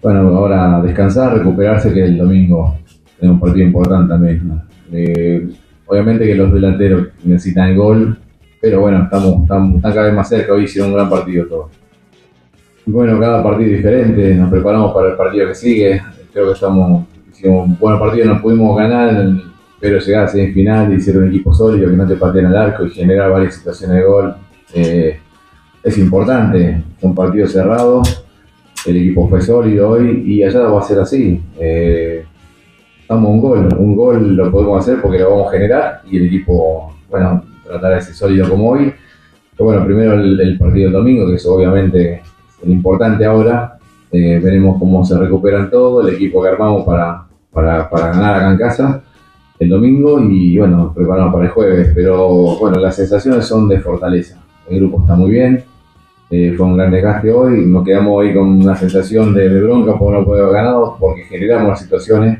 bueno, 0.00 0.20
ahora 0.36 0.80
descansar, 0.80 1.36
recuperarse 1.36 1.92
que 1.92 2.04
el 2.04 2.16
domingo 2.18 2.76
tenemos 3.18 3.34
un 3.34 3.40
partido 3.40 3.66
importante 3.66 4.08
también. 4.10 4.62
Eh, 4.92 5.48
obviamente 5.86 6.24
que 6.24 6.36
los 6.36 6.52
delanteros 6.52 7.08
necesitan 7.24 7.70
el 7.70 7.76
gol, 7.76 8.16
pero 8.60 8.80
bueno, 8.80 9.02
estamos, 9.02 9.42
estamos, 9.42 9.82
cada 9.82 10.02
vez 10.04 10.14
más 10.14 10.28
cerca, 10.28 10.52
hoy 10.52 10.64
hicieron 10.64 10.90
un 10.92 10.96
gran 10.98 11.10
partido 11.10 11.46
todos. 11.46 11.70
Bueno, 12.86 13.18
cada 13.18 13.42
partido 13.42 13.70
diferente, 13.70 14.34
nos 14.34 14.50
preparamos 14.50 14.92
para 14.94 15.08
el 15.10 15.16
partido 15.16 15.48
que 15.48 15.54
sigue. 15.56 16.00
Creo 16.32 16.46
que 16.46 16.52
estamos, 16.52 17.06
hicimos 17.32 17.66
un 17.66 17.76
buen 17.78 17.98
partido, 17.98 18.26
no 18.26 18.40
pudimos 18.40 18.76
ganar, 18.78 19.26
pero 19.80 19.98
llegar 19.98 20.24
a 20.24 20.28
semifinal 20.28 20.92
y 20.92 21.00
ser 21.00 21.18
un 21.18 21.28
equipo 21.28 21.54
sólido 21.54 21.90
que 21.90 21.96
no 21.96 22.06
te 22.06 22.16
pateen 22.16 22.46
al 22.46 22.56
arco 22.56 22.84
y 22.84 22.90
generar 22.90 23.30
varias 23.30 23.54
situaciones 23.54 23.96
de 23.96 24.02
gol 24.02 24.34
eh, 24.74 25.20
es 25.82 25.98
importante. 25.98 26.82
Fue 26.98 27.10
un 27.10 27.14
partido 27.14 27.46
cerrado, 27.46 28.02
el 28.86 28.96
equipo 28.96 29.28
fue 29.28 29.40
sólido 29.40 29.90
hoy 29.90 30.24
y 30.26 30.42
allá 30.42 30.60
va 30.62 30.80
a 30.80 30.84
ser 30.84 30.98
así. 30.98 31.40
Eh, 31.58 32.24
estamos 33.00 33.30
un 33.30 33.40
gol, 33.40 33.68
un 33.78 33.96
gol 33.96 34.36
lo 34.36 34.50
podemos 34.50 34.82
hacer 34.82 35.00
porque 35.00 35.18
lo 35.18 35.30
vamos 35.30 35.48
a 35.48 35.52
generar 35.52 36.02
y 36.10 36.16
el 36.16 36.26
equipo, 36.26 36.96
bueno, 37.08 37.44
tratar 37.64 37.94
de 37.94 38.00
ser 38.00 38.14
sólido 38.14 38.48
como 38.48 38.70
hoy. 38.70 38.92
Pero 39.56 39.70
bueno, 39.70 39.84
primero 39.84 40.14
el, 40.14 40.40
el 40.40 40.58
partido 40.58 40.84
del 40.84 40.92
domingo, 40.92 41.28
que 41.28 41.36
es 41.36 41.46
obviamente 41.46 42.22
el 42.64 42.70
importante 42.70 43.24
ahora. 43.24 43.74
Eh, 44.10 44.40
veremos 44.42 44.78
cómo 44.78 45.04
se 45.04 45.18
recuperan 45.18 45.70
todo, 45.70 46.00
el 46.00 46.14
equipo 46.14 46.42
que 46.42 46.48
armamos 46.48 46.82
para, 46.84 47.26
para, 47.52 47.90
para 47.90 48.06
ganar 48.08 48.36
acá 48.36 48.50
en 48.50 48.56
casa 48.56 49.02
el 49.58 49.68
domingo 49.68 50.20
y 50.20 50.56
bueno, 50.58 50.92
preparamos 50.94 51.32
para 51.32 51.46
el 51.46 51.50
jueves. 51.50 51.92
Pero 51.94 52.58
bueno, 52.58 52.78
las 52.78 52.96
sensaciones 52.96 53.44
son 53.46 53.68
de 53.68 53.80
fortaleza. 53.80 54.38
El 54.68 54.80
grupo 54.80 55.00
está 55.00 55.16
muy 55.16 55.30
bien, 55.30 55.64
eh, 56.30 56.52
fue 56.56 56.66
un 56.66 56.76
gran 56.76 56.90
desgaste 56.90 57.32
hoy, 57.32 57.64
nos 57.64 57.84
quedamos 57.84 58.12
hoy 58.18 58.34
con 58.34 58.48
una 58.48 58.76
sensación 58.76 59.32
de, 59.32 59.62
bronca 59.62 59.98
por 59.98 60.12
no 60.12 60.24
poder 60.24 60.44
haber 60.44 60.56
ganado, 60.56 60.96
porque 61.00 61.22
generamos 61.22 61.68
las 61.68 61.80
situaciones. 61.80 62.38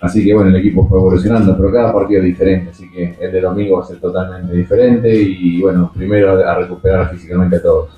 Así 0.00 0.24
que 0.24 0.34
bueno, 0.34 0.50
el 0.50 0.56
equipo 0.56 0.86
fue 0.86 0.98
evolucionando, 0.98 1.56
pero 1.56 1.72
cada 1.72 1.92
partido 1.92 2.20
es 2.20 2.26
diferente, 2.26 2.70
así 2.70 2.90
que 2.90 3.14
el 3.20 3.32
de 3.32 3.40
domingo 3.40 3.76
va 3.76 3.84
a 3.84 3.86
ser 3.86 4.00
totalmente 4.00 4.52
diferente 4.52 5.14
y 5.14 5.62
bueno, 5.62 5.92
primero 5.94 6.32
a, 6.32 6.56
recuperar 6.56 7.10
físicamente 7.10 7.56
a 7.56 7.62
todos. 7.62 7.90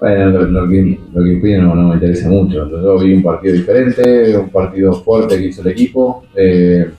Bueno, 0.00 0.30
lo, 0.30 0.42
lo 0.42 0.68
que, 0.68 0.98
lo 1.14 1.24
que 1.24 1.36
piden 1.36 1.62
no, 1.62 1.74
no 1.74 1.88
me 1.88 1.94
interesa 1.94 2.28
mucho. 2.28 2.68
Yo 2.68 2.98
vi 2.98 3.14
un 3.14 3.22
partido 3.22 3.54
diferente, 3.54 4.36
un 4.36 4.50
partido 4.50 4.92
fuerte 4.92 5.38
que 5.38 5.46
hizo 5.46 5.62
el 5.62 5.68
equipo. 5.68 6.24
Eh, 6.34 6.90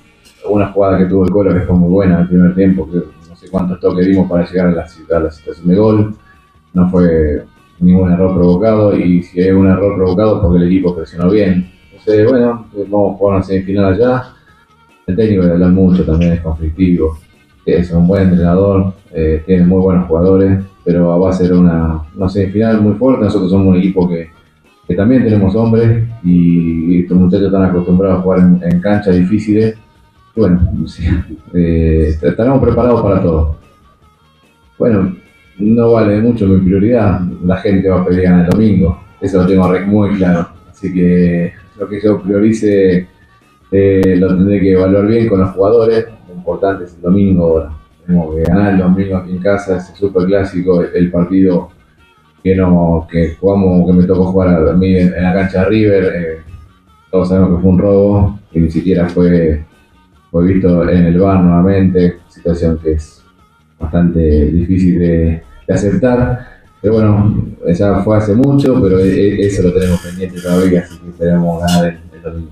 una 0.50 0.72
jugada 0.72 0.98
que 0.98 1.06
tuvo 1.06 1.26
el 1.26 1.32
Colo 1.32 1.54
que 1.54 1.62
fue 1.62 1.76
muy 1.76 1.90
buena 1.90 2.16
en 2.16 2.22
el 2.22 2.28
primer 2.28 2.56
tiempo, 2.56 2.90
que 2.90 2.98
no 3.30 3.36
sé 3.36 3.50
cuántos 3.50 3.80
toques 3.80 4.06
dimos 4.06 4.30
para 4.30 4.46
llegar 4.46 4.68
a 4.68 5.20
la, 5.20 5.32
situación 5.32 5.68
de 5.68 5.76
gol. 5.76 6.16
No 6.74 6.90
fue 6.90 7.44
ningún 7.80 8.12
error 8.12 8.36
provocado 8.36 8.96
y 8.96 9.24
si 9.24 9.42
hay 9.42 9.52
un 9.52 9.68
error 9.68 9.96
provocado 9.96 10.42
porque 10.42 10.58
el 10.58 10.68
equipo 10.68 10.96
presionó 10.96 11.30
bien. 11.30 11.72
Entonces, 11.92 12.30
bueno, 12.30 12.68
vamos 12.90 13.16
a 13.16 13.18
jugar 13.18 13.36
una 13.36 13.44
semifinal 13.44 13.94
allá. 13.94 14.24
El 15.08 15.16
técnico 15.16 15.46
de 15.46 15.52
hablar 15.52 15.72
mucho 15.72 16.06
también 16.06 16.34
es 16.34 16.42
conflictivo. 16.42 17.18
Es 17.66 17.92
un 17.92 18.08
buen 18.08 18.30
entrenador, 18.30 18.94
eh, 19.12 19.44
tiene 19.46 19.66
muy 19.66 19.82
buenos 19.82 20.08
jugadores, 20.08 20.64
pero 20.84 21.20
va 21.20 21.30
a 21.30 21.34
ser 21.34 21.54
una, 21.54 22.02
una 22.16 22.30
semifinal 22.30 22.82
muy 22.82 22.94
fuerte. 22.94 23.24
Nosotros 23.24 23.50
somos 23.50 23.68
un 23.68 23.78
equipo 23.78 24.08
que, 24.08 24.30
que 24.88 24.96
también 24.96 25.24
tenemos 25.24 25.56
hombres 25.56 26.04
y, 26.24 27.02
estos 27.02 27.18
muchachos 27.18 27.48
están 27.48 27.64
acostumbrados 27.64 28.20
a 28.20 28.22
jugar 28.22 28.40
en 28.40 28.80
canchas 28.80 29.16
difíciles. 29.16 29.76
Bueno, 30.36 30.88
sí, 30.88 31.06
eh, 31.54 32.14
estaremos 32.22 32.62
preparados 32.62 33.02
para 33.02 33.22
todo. 33.22 33.56
Bueno, 34.78 35.16
no 35.60 35.92
vale 35.94 36.20
mucho 36.20 36.46
mi 36.48 36.60
prioridad. 36.60 37.22
La 37.44 37.58
gente 37.58 37.88
va 37.90 38.02
a 38.02 38.06
pedir 38.06 38.24
ganar 38.24 38.46
el 38.46 38.52
domingo. 38.52 39.00
Eso 39.22 39.42
lo 39.42 39.48
tengo 39.48 39.68
muy 39.88 40.18
claro. 40.18 40.50
Así 40.70 40.94
que 40.94 41.54
lo 41.80 41.88
que 41.88 42.02
yo 42.02 42.22
priorice 42.22 43.08
eh, 43.72 44.16
lo 44.18 44.28
tendré 44.28 44.60
que 44.60 44.74
evaluar 44.74 45.08
bien 45.08 45.30
con 45.30 45.40
los 45.40 45.52
jugadores. 45.52 46.06
Lo 46.28 46.36
importante 46.36 46.84
es 46.84 46.96
el 46.96 47.02
domingo 47.02 47.46
ahora. 47.46 47.72
Tenemos 48.06 48.36
que 48.36 48.44
ganar 48.44 48.74
el 48.74 48.80
domingo 48.80 49.18
aquí 49.18 49.32
en 49.32 49.40
casa, 49.40 49.78
ese 49.78 49.96
super 49.96 50.26
clásico, 50.26 50.84
el 50.84 51.10
partido 51.12 51.70
que 52.44 52.56
no, 52.56 53.08
que 53.10 53.36
jugamos, 53.40 53.88
que 53.88 53.94
me 53.94 54.04
tocó 54.04 54.26
jugar 54.26 54.68
a 54.70 54.74
mí 54.74 54.96
en, 54.98 55.14
en 55.14 55.24
la 55.24 55.34
cancha 55.34 55.62
de 55.62 55.70
River. 55.70 56.14
eh, 56.16 56.38
todos 57.10 57.30
sabemos 57.30 57.56
que 57.56 57.62
fue 57.62 57.72
un 57.72 57.80
robo, 57.80 58.40
que 58.52 58.60
ni 58.60 58.70
siquiera 58.70 59.08
fue, 59.08 59.64
fue 60.36 60.54
visto 60.54 60.84
en 60.90 61.06
el 61.06 61.18
bar 61.18 61.42
nuevamente, 61.42 62.18
situación 62.28 62.78
que 62.84 62.92
es 62.92 63.22
bastante 63.80 64.20
difícil 64.20 65.00
de, 65.00 65.42
de 65.66 65.74
aceptar. 65.74 66.46
Pero 66.82 66.96
bueno, 66.96 67.46
ya 67.74 68.04
fue 68.04 68.18
hace 68.18 68.36
mucho, 68.36 68.78
pero 68.82 69.00
e- 69.00 69.16
e- 69.18 69.48
eso 69.48 69.64
lo 69.64 69.74
tenemos 69.74 70.02
pendiente 70.02 70.42
todavía, 70.42 70.82
así 70.82 70.98
que 70.98 71.10
esperemos 71.10 71.62
ganar 71.62 71.86
el, 71.86 72.00
el 72.14 72.22
domingo. 72.22 72.52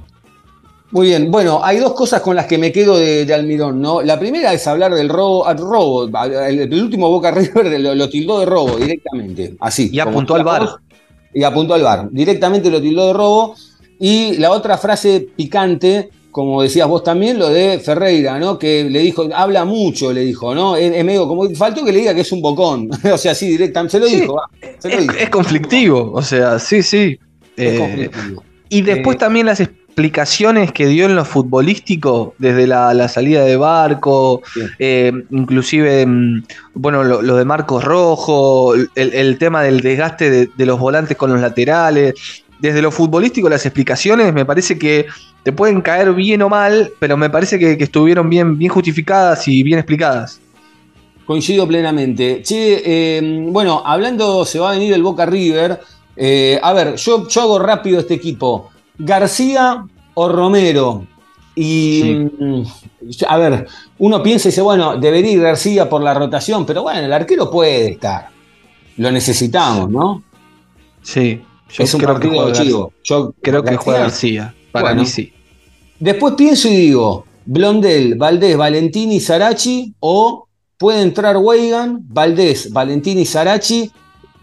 Muy 0.91 1.07
bien, 1.07 1.29
bueno, 1.29 1.59
hay 1.61 1.79
dos 1.79 1.91
cosas 1.93 2.21
con 2.21 2.37
las 2.37 2.45
que 2.45 2.57
me 2.57 2.71
quedo 2.71 2.97
de, 2.97 3.25
de 3.25 3.33
Almirón, 3.33 3.81
¿no? 3.81 4.01
La 4.01 4.17
primera 4.17 4.53
es 4.53 4.65
hablar 4.65 4.93
del 4.93 5.09
robo, 5.09 5.45
ah, 5.45 5.53
robo 5.53 6.05
el, 6.05 6.59
el 6.59 6.81
último 6.81 7.09
Boca 7.09 7.31
River 7.31 7.77
lo, 7.81 7.95
lo 7.95 8.07
tildó 8.07 8.39
de 8.39 8.45
robo 8.45 8.77
directamente, 8.77 9.55
así. 9.59 9.89
Y 9.91 9.99
apuntó 9.99 10.35
al 10.35 10.45
vos, 10.45 10.77
Y 11.33 11.43
apuntó 11.43 11.73
al 11.73 11.83
bar, 11.83 12.07
directamente 12.11 12.71
lo 12.71 12.81
tildó 12.81 13.07
de 13.07 13.13
robo. 13.13 13.55
Y 13.99 14.37
la 14.37 14.51
otra 14.51 14.77
frase 14.77 15.27
picante, 15.35 16.09
como 16.33 16.63
decías 16.63 16.87
vos 16.89 17.03
también, 17.03 17.39
lo 17.39 17.49
de 17.49 17.79
Ferreira, 17.79 18.39
¿no? 18.39 18.59
Que 18.59 18.83
le 18.85 18.99
dijo, 18.99 19.29
habla 19.33 19.65
mucho, 19.65 20.11
le 20.13 20.21
dijo, 20.25 20.55
¿no? 20.55 20.75
Es, 20.75 20.91
es 20.93 21.05
medio 21.05 21.27
como, 21.29 21.49
faltó 21.55 21.85
que 21.85 21.93
le 21.93 21.99
diga 21.99 22.15
que 22.15 22.21
es 22.21 22.31
un 22.33 22.41
bocón, 22.41 22.89
o 23.13 23.17
sea, 23.19 23.35
sí, 23.35 23.47
directamente, 23.49 23.93
se 23.93 23.99
lo 24.01 24.09
Sí, 24.09 24.11
dijo, 24.11 24.35
va, 24.35 24.49
se 24.79 24.89
lo 24.91 24.97
Es, 24.97 24.99
dijo. 24.99 25.17
es 25.17 25.29
conflictivo, 25.29 26.11
o 26.13 26.21
sea, 26.23 26.59
sí, 26.59 26.83
sí. 26.83 27.19
Es 27.57 27.73
Eh, 27.73 27.75
conflictivo. 27.75 28.45
Y 28.69 28.81
después 28.83 29.15
Eh, 29.15 29.19
también 29.19 29.45
las 29.47 29.59
explicaciones 29.61 30.71
que 30.71 30.87
dio 30.87 31.05
en 31.05 31.15
lo 31.15 31.25
futbolístico, 31.25 32.35
desde 32.39 32.65
la, 32.67 32.93
la 32.95 33.07
salida 33.07 33.43
de 33.45 33.57
Barco, 33.57 34.41
eh, 34.79 35.11
inclusive, 35.31 36.05
mm, 36.07 36.43
bueno, 36.73 37.03
lo, 37.03 37.21
lo 37.21 37.35
de 37.37 37.45
Marcos 37.45 37.83
Rojo, 37.83 38.73
el, 38.75 38.89
el 38.95 39.37
tema 39.37 39.61
del 39.63 39.81
desgaste 39.81 40.29
de, 40.31 40.49
de 40.55 40.65
los 40.65 40.79
volantes 40.79 41.15
con 41.17 41.31
los 41.31 41.41
laterales. 41.41 42.15
Desde 42.59 42.81
lo 42.81 42.91
futbolístico, 42.91 43.49
las 43.49 43.65
explicaciones 43.65 44.33
me 44.33 44.45
parece 44.45 44.77
que 44.77 45.07
te 45.43 45.51
pueden 45.51 45.81
caer 45.81 46.13
bien 46.13 46.41
o 46.41 46.49
mal, 46.49 46.91
pero 46.99 47.17
me 47.17 47.29
parece 47.29 47.59
que, 47.59 47.77
que 47.77 47.83
estuvieron 47.83 48.29
bien, 48.29 48.57
bien 48.57 48.71
justificadas 48.71 49.47
y 49.47 49.63
bien 49.63 49.79
explicadas. 49.79 50.39
Coincido 51.25 51.67
plenamente. 51.67 52.41
Che, 52.43 52.81
eh, 52.85 53.47
bueno, 53.49 53.81
hablando, 53.85 54.43
se 54.45 54.59
va 54.59 54.71
a 54.71 54.73
venir 54.73 54.93
el 54.93 55.03
Boca 55.03 55.25
River. 55.25 55.79
Eh, 56.15 56.59
a 56.61 56.73
ver, 56.73 56.95
yo, 56.95 57.27
yo 57.27 57.41
hago 57.41 57.59
rápido 57.59 57.99
este 57.99 58.15
equipo. 58.15 58.69
García 58.97 59.85
o 60.13 60.29
Romero. 60.29 61.07
Y 61.55 62.29
mm, 62.39 62.63
a 63.27 63.37
ver, 63.37 63.67
uno 63.99 64.21
piensa 64.21 64.47
y 64.47 64.51
dice, 64.51 64.61
bueno, 64.61 64.97
debería 64.97 65.31
ir 65.31 65.41
García 65.41 65.87
por 65.87 66.01
la 66.01 66.13
rotación, 66.13 66.65
pero 66.65 66.83
bueno, 66.83 66.99
el 66.99 67.13
arquero 67.13 67.49
puede 67.49 67.91
estar. 67.91 68.29
Lo 68.97 69.11
necesitamos, 69.11 69.89
¿no? 69.89 70.23
Sí. 71.01 71.41
Yo 71.73 71.83
es 71.83 71.93
un 71.93 71.99
creo 72.01 72.19
que 72.19 72.27
partido 72.27 72.53
chivo. 72.53 72.93
Yo, 73.03 73.33
Creo 73.41 73.63
que 73.63 73.75
juega 73.75 73.99
García. 74.01 74.53
Para 74.71 74.85
Bueno. 74.89 75.01
mí 75.01 75.07
sí. 75.07 75.33
Después 75.99 76.33
pienso 76.35 76.67
y 76.67 76.75
digo, 76.75 77.25
Blondel, 77.45 78.15
Valdés, 78.15 78.57
Valentini, 78.57 79.19
Sarachi, 79.19 79.93
o 79.99 80.47
puede 80.77 81.01
entrar 81.01 81.37
Weigan, 81.37 81.99
Valdés, 82.07 82.71
Valentini, 82.71 83.25
Sarachi, 83.25 83.91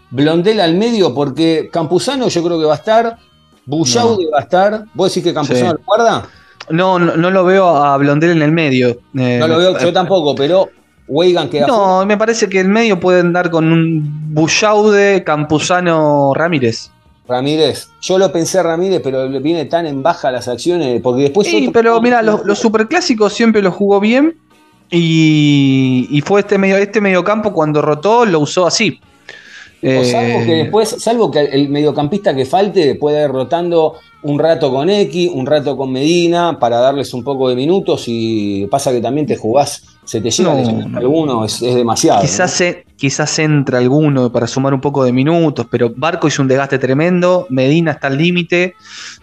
Blondel 0.09 0.59
al 0.59 0.75
medio, 0.75 1.13
porque 1.13 1.69
Campuzano 1.71 2.27
yo 2.27 2.43
creo 2.43 2.59
que 2.59 2.65
va 2.65 2.73
a 2.73 2.77
estar, 2.77 3.17
Bullaude 3.65 4.25
va 4.33 4.39
a 4.39 4.41
estar. 4.41 4.85
¿Vos 4.93 5.09
decís 5.09 5.23
que 5.23 5.33
Campuzano 5.33 5.71
Sí. 5.71 5.77
lo 5.77 5.83
guarda? 5.85 6.27
No, 6.69 6.99
no, 6.99 7.15
no 7.17 7.31
lo 7.31 7.43
veo 7.45 7.67
a 7.67 7.95
Blondel 7.97 8.31
en 8.31 8.41
el 8.41 8.51
medio. 8.51 8.89
Eh, 9.17 9.37
No 9.39 9.47
lo 9.47 9.57
veo 9.57 9.77
yo 9.79 9.91
tampoco, 9.93 10.35
pero 10.35 10.69
Weigan 11.07 11.49
queda 11.49 11.67
fuera. 11.67 11.77
No, 11.81 12.05
me 12.05 12.17
parece 12.17 12.47
que 12.49 12.59
el 12.59 12.67
medio 12.69 12.99
puede 12.99 13.19
andar 13.21 13.49
con 13.51 13.71
un 13.71 14.33
Bullaude, 14.33 15.23
Campuzano, 15.23 16.33
Ramírez. 16.33 16.91
Ramírez. 17.27 17.89
Yo 18.01 18.17
lo 18.17 18.31
pensé 18.31 18.61
Ramírez, 18.61 19.01
pero 19.03 19.27
le 19.29 19.39
viene 19.39 19.65
tan 19.65 19.85
en 19.85 20.03
baja 20.03 20.31
las 20.31 20.47
acciones, 20.47 21.01
porque 21.01 21.23
después... 21.23 21.47
Sí, 21.47 21.67
otro- 21.67 21.71
pero 21.71 22.01
mira, 22.01 22.21
los, 22.21 22.45
los 22.45 22.59
superclásicos 22.59 23.33
siempre 23.33 23.61
los 23.61 23.73
jugó 23.73 23.99
bien. 23.99 24.37
Y, 24.89 26.07
y 26.09 26.21
fue 26.21 26.41
este 26.41 26.57
medio, 26.57 26.75
este 26.77 26.99
mediocampo 26.99 27.53
cuando 27.53 27.81
rotó, 27.81 28.25
lo 28.25 28.39
usó 28.41 28.67
así. 28.67 28.99
O 29.83 30.03
salvo 30.03 30.41
Eh, 30.41 30.43
que 30.45 30.53
después, 30.55 30.89
salvo 30.99 31.31
que 31.31 31.39
el 31.39 31.69
mediocampista 31.69 32.35
que 32.35 32.45
falte 32.45 32.93
puede 32.95 33.23
ir 33.23 33.29
rotando 33.31 33.95
un 34.21 34.37
rato 34.37 34.71
con 34.71 34.89
X, 34.91 35.31
un 35.33 35.47
rato 35.47 35.75
con 35.75 35.91
Medina, 35.91 36.59
para 36.59 36.77
darles 36.77 37.13
un 37.15 37.23
poco 37.23 37.49
de 37.49 37.55
minutos 37.55 38.03
y 38.07 38.67
pasa 38.67 38.91
que 38.91 39.01
también 39.01 39.25
te 39.25 39.35
jugás, 39.37 39.83
se 40.03 40.21
te 40.21 40.29
llega 40.29 40.51
No. 40.51 40.55
a 40.55 40.59
lesionar 40.61 40.99
alguno, 41.01 41.43
es, 41.45 41.59
es 41.63 41.73
demasiado. 41.73 42.21
Quizás, 42.21 42.51
se- 42.51 42.85
quizás 42.95 43.39
entra 43.39 43.79
alguno 43.79 44.31
para 44.31 44.45
sumar 44.45 44.71
un 44.75 44.81
poco 44.81 45.03
de 45.03 45.11
minutos, 45.11 45.65
pero 45.71 45.91
Barco 45.95 46.27
hizo 46.27 46.43
un 46.43 46.47
desgaste 46.47 46.77
tremendo, 46.77 47.47
Medina 47.49 47.93
está 47.93 48.05
al 48.07 48.19
límite, 48.19 48.75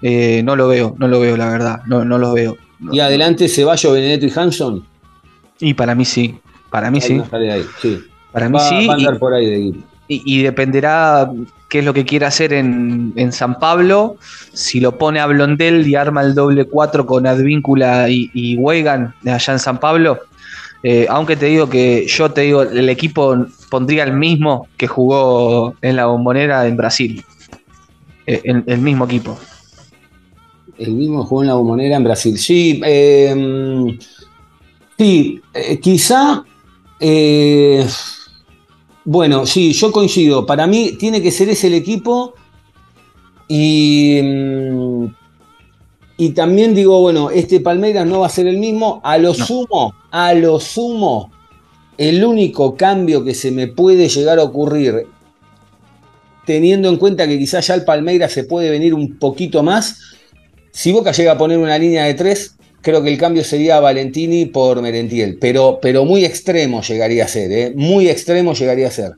eh, 0.02 0.42
no 0.42 0.56
lo 0.56 0.66
veo, 0.66 0.96
no 0.98 1.06
lo 1.06 1.20
veo 1.20 1.36
la 1.36 1.48
verdad, 1.50 1.82
no, 1.86 2.04
no 2.04 2.18
lo 2.18 2.32
veo. 2.32 2.56
¿no? 2.80 2.92
Y 2.92 2.98
adelante 2.98 3.48
Ceballos, 3.48 3.92
Benedetto 3.92 4.26
y 4.26 4.32
Hanson. 4.34 4.84
Y 5.60 5.74
para 5.74 5.94
mí 5.94 6.04
sí, 6.04 6.34
para 6.70 6.90
mí 6.90 7.00
sí, 7.00 7.20
ahí, 7.40 7.64
para 8.32 8.48
mí 8.48 8.54
Va, 8.56 8.68
sí, 8.68 8.86
va 8.88 8.94
a 8.94 8.98
y, 8.98 9.04
andar 9.04 9.18
por 9.20 9.34
ahí 9.34 9.46
de 9.46 9.56
equipo. 9.58 9.87
Y- 10.08 10.42
dependerá 10.42 11.30
qué 11.68 11.80
es 11.80 11.84
lo 11.84 11.92
que 11.92 12.04
quiera 12.04 12.28
hacer 12.28 12.52
en, 12.54 13.12
en 13.16 13.30
San 13.32 13.58
Pablo, 13.58 14.16
si 14.52 14.80
lo 14.80 14.96
pone 14.96 15.20
a 15.20 15.26
Blondel 15.26 15.86
y 15.86 15.94
arma 15.94 16.22
el 16.22 16.34
doble 16.34 16.64
4 16.64 17.06
con 17.06 17.26
Advíncula 17.26 18.08
y, 18.08 18.30
y 18.32 18.58
allá 18.66 19.52
en 19.52 19.58
San 19.58 19.78
Pablo. 19.78 20.18
eh, 20.82 21.06
aunque 21.10 21.36
te 21.36 21.46
digo 21.46 21.68
que 21.68 22.06
yo 22.06 22.30
te 22.30 22.42
digo, 22.42 22.62
el 22.62 22.88
equipo 22.88 23.46
pondría 23.70 24.04
el 24.04 24.14
mismo 24.14 24.68
que 24.76 24.86
jugó 24.86 25.74
en 25.82 25.96
la 25.96 26.06
bombonera 26.06 26.66
en 26.66 26.76
Brasil. 26.76 27.24
Eh, 28.26 28.42
el, 28.44 28.78
mismo 28.78 29.06
equipo. 29.06 29.38
El 30.78 30.92
mismo 30.92 31.24
jugó 31.24 31.42
en 31.42 31.48
la 31.48 31.54
bombonera 31.54 31.96
en 31.96 32.04
Brasil. 32.04 32.38
Sí, 32.38 32.80
eh, 32.84 33.96
sí, 34.98 35.40
eh, 35.54 35.80
quizá. 35.80 36.44
Bueno, 39.10 39.46
sí, 39.46 39.72
yo 39.72 39.90
coincido. 39.90 40.44
Para 40.44 40.66
mí 40.66 40.92
tiene 40.98 41.22
que 41.22 41.30
ser 41.30 41.48
ese 41.48 41.68
el 41.68 41.74
equipo. 41.74 42.34
Y, 43.48 44.20
mm, 44.22 45.06
y 46.18 46.30
también 46.34 46.74
digo, 46.74 47.00
bueno, 47.00 47.30
este 47.30 47.60
Palmeiras 47.60 48.06
no 48.06 48.20
va 48.20 48.26
a 48.26 48.28
ser 48.28 48.46
el 48.46 48.58
mismo. 48.58 49.00
A 49.02 49.16
lo 49.16 49.30
No. 49.30 49.46
sumo, 49.46 49.94
a 50.10 50.34
lo 50.34 50.60
sumo, 50.60 51.32
el 51.96 52.22
único 52.22 52.76
cambio 52.76 53.24
que 53.24 53.32
se 53.32 53.50
me 53.50 53.68
puede 53.68 54.10
llegar 54.10 54.38
a 54.38 54.42
ocurrir, 54.42 55.06
teniendo 56.44 56.90
en 56.90 56.98
cuenta 56.98 57.26
que 57.26 57.38
quizás 57.38 57.66
ya 57.66 57.76
el 57.76 57.86
Palmeiras 57.86 58.32
se 58.32 58.44
puede 58.44 58.68
venir 58.68 58.92
un 58.92 59.18
poquito 59.18 59.62
más, 59.62 60.00
si 60.70 60.92
Boca 60.92 61.12
llega 61.12 61.32
a 61.32 61.38
poner 61.38 61.56
una 61.56 61.78
línea 61.78 62.04
de 62.04 62.12
tres, 62.12 62.57
creo 62.82 63.02
que 63.02 63.10
el 63.10 63.18
cambio 63.18 63.44
sería 63.44 63.80
Valentini 63.80 64.46
por 64.46 64.80
Merentiel, 64.82 65.38
pero, 65.40 65.78
pero 65.80 66.04
muy 66.04 66.24
extremo 66.24 66.80
llegaría 66.82 67.24
a 67.24 67.28
ser, 67.28 67.52
¿eh? 67.52 67.72
muy 67.74 68.08
extremo 68.08 68.52
llegaría 68.54 68.88
a 68.88 68.90
ser. 68.90 69.12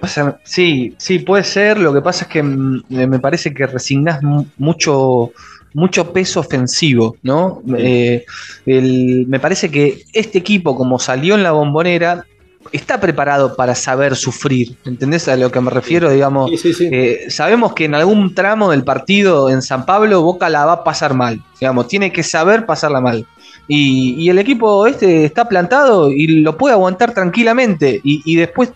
Pasa- 0.00 0.38
sí, 0.44 0.94
sí, 0.98 1.18
puede 1.18 1.42
ser. 1.42 1.78
Lo 1.78 1.92
que 1.92 2.00
pasa 2.00 2.24
es 2.24 2.30
que 2.30 2.42
mm, 2.42 2.84
me 2.88 3.18
parece 3.18 3.52
que 3.52 3.66
resignás 3.66 4.22
mu- 4.22 4.44
mucho, 4.56 5.32
mucho 5.74 6.12
peso 6.12 6.38
ofensivo, 6.40 7.16
¿no? 7.22 7.60
Eh, 7.76 8.24
el- 8.66 9.24
me 9.26 9.40
parece 9.40 9.68
que 9.68 10.02
este 10.12 10.38
equipo, 10.38 10.76
como 10.76 10.98
salió 11.00 11.34
en 11.34 11.42
la 11.42 11.50
bombonera, 11.52 12.24
está 12.72 13.00
preparado 13.00 13.56
para 13.56 13.74
saber 13.74 14.16
sufrir. 14.16 14.76
¿Entendés 14.84 15.28
a 15.28 15.36
lo 15.36 15.50
que 15.50 15.60
me 15.60 15.70
refiero? 15.70 16.10
Digamos, 16.10 16.50
Sí, 16.50 16.56
sí, 16.58 16.74
sí. 16.74 16.88
eh, 16.92 17.26
sabemos 17.28 17.74
que 17.74 17.84
en 17.86 17.94
algún 17.94 18.34
tramo 18.34 18.70
del 18.70 18.84
partido 18.84 19.50
en 19.50 19.62
San 19.62 19.84
Pablo 19.86 20.22
Boca 20.22 20.48
la 20.48 20.64
va 20.66 20.72
a 20.72 20.84
pasar 20.84 21.14
mal. 21.14 21.42
Digamos, 21.60 21.88
tiene 21.88 22.12
que 22.12 22.22
saber 22.22 22.66
pasarla 22.66 23.00
mal. 23.00 23.26
Y, 23.68 24.14
y 24.18 24.28
el 24.30 24.38
equipo 24.38 24.86
este 24.86 25.24
está 25.24 25.48
plantado 25.48 26.10
y 26.10 26.26
lo 26.42 26.56
puede 26.56 26.74
aguantar 26.74 27.12
tranquilamente. 27.14 28.00
Y, 28.02 28.22
y 28.24 28.36
después 28.36 28.70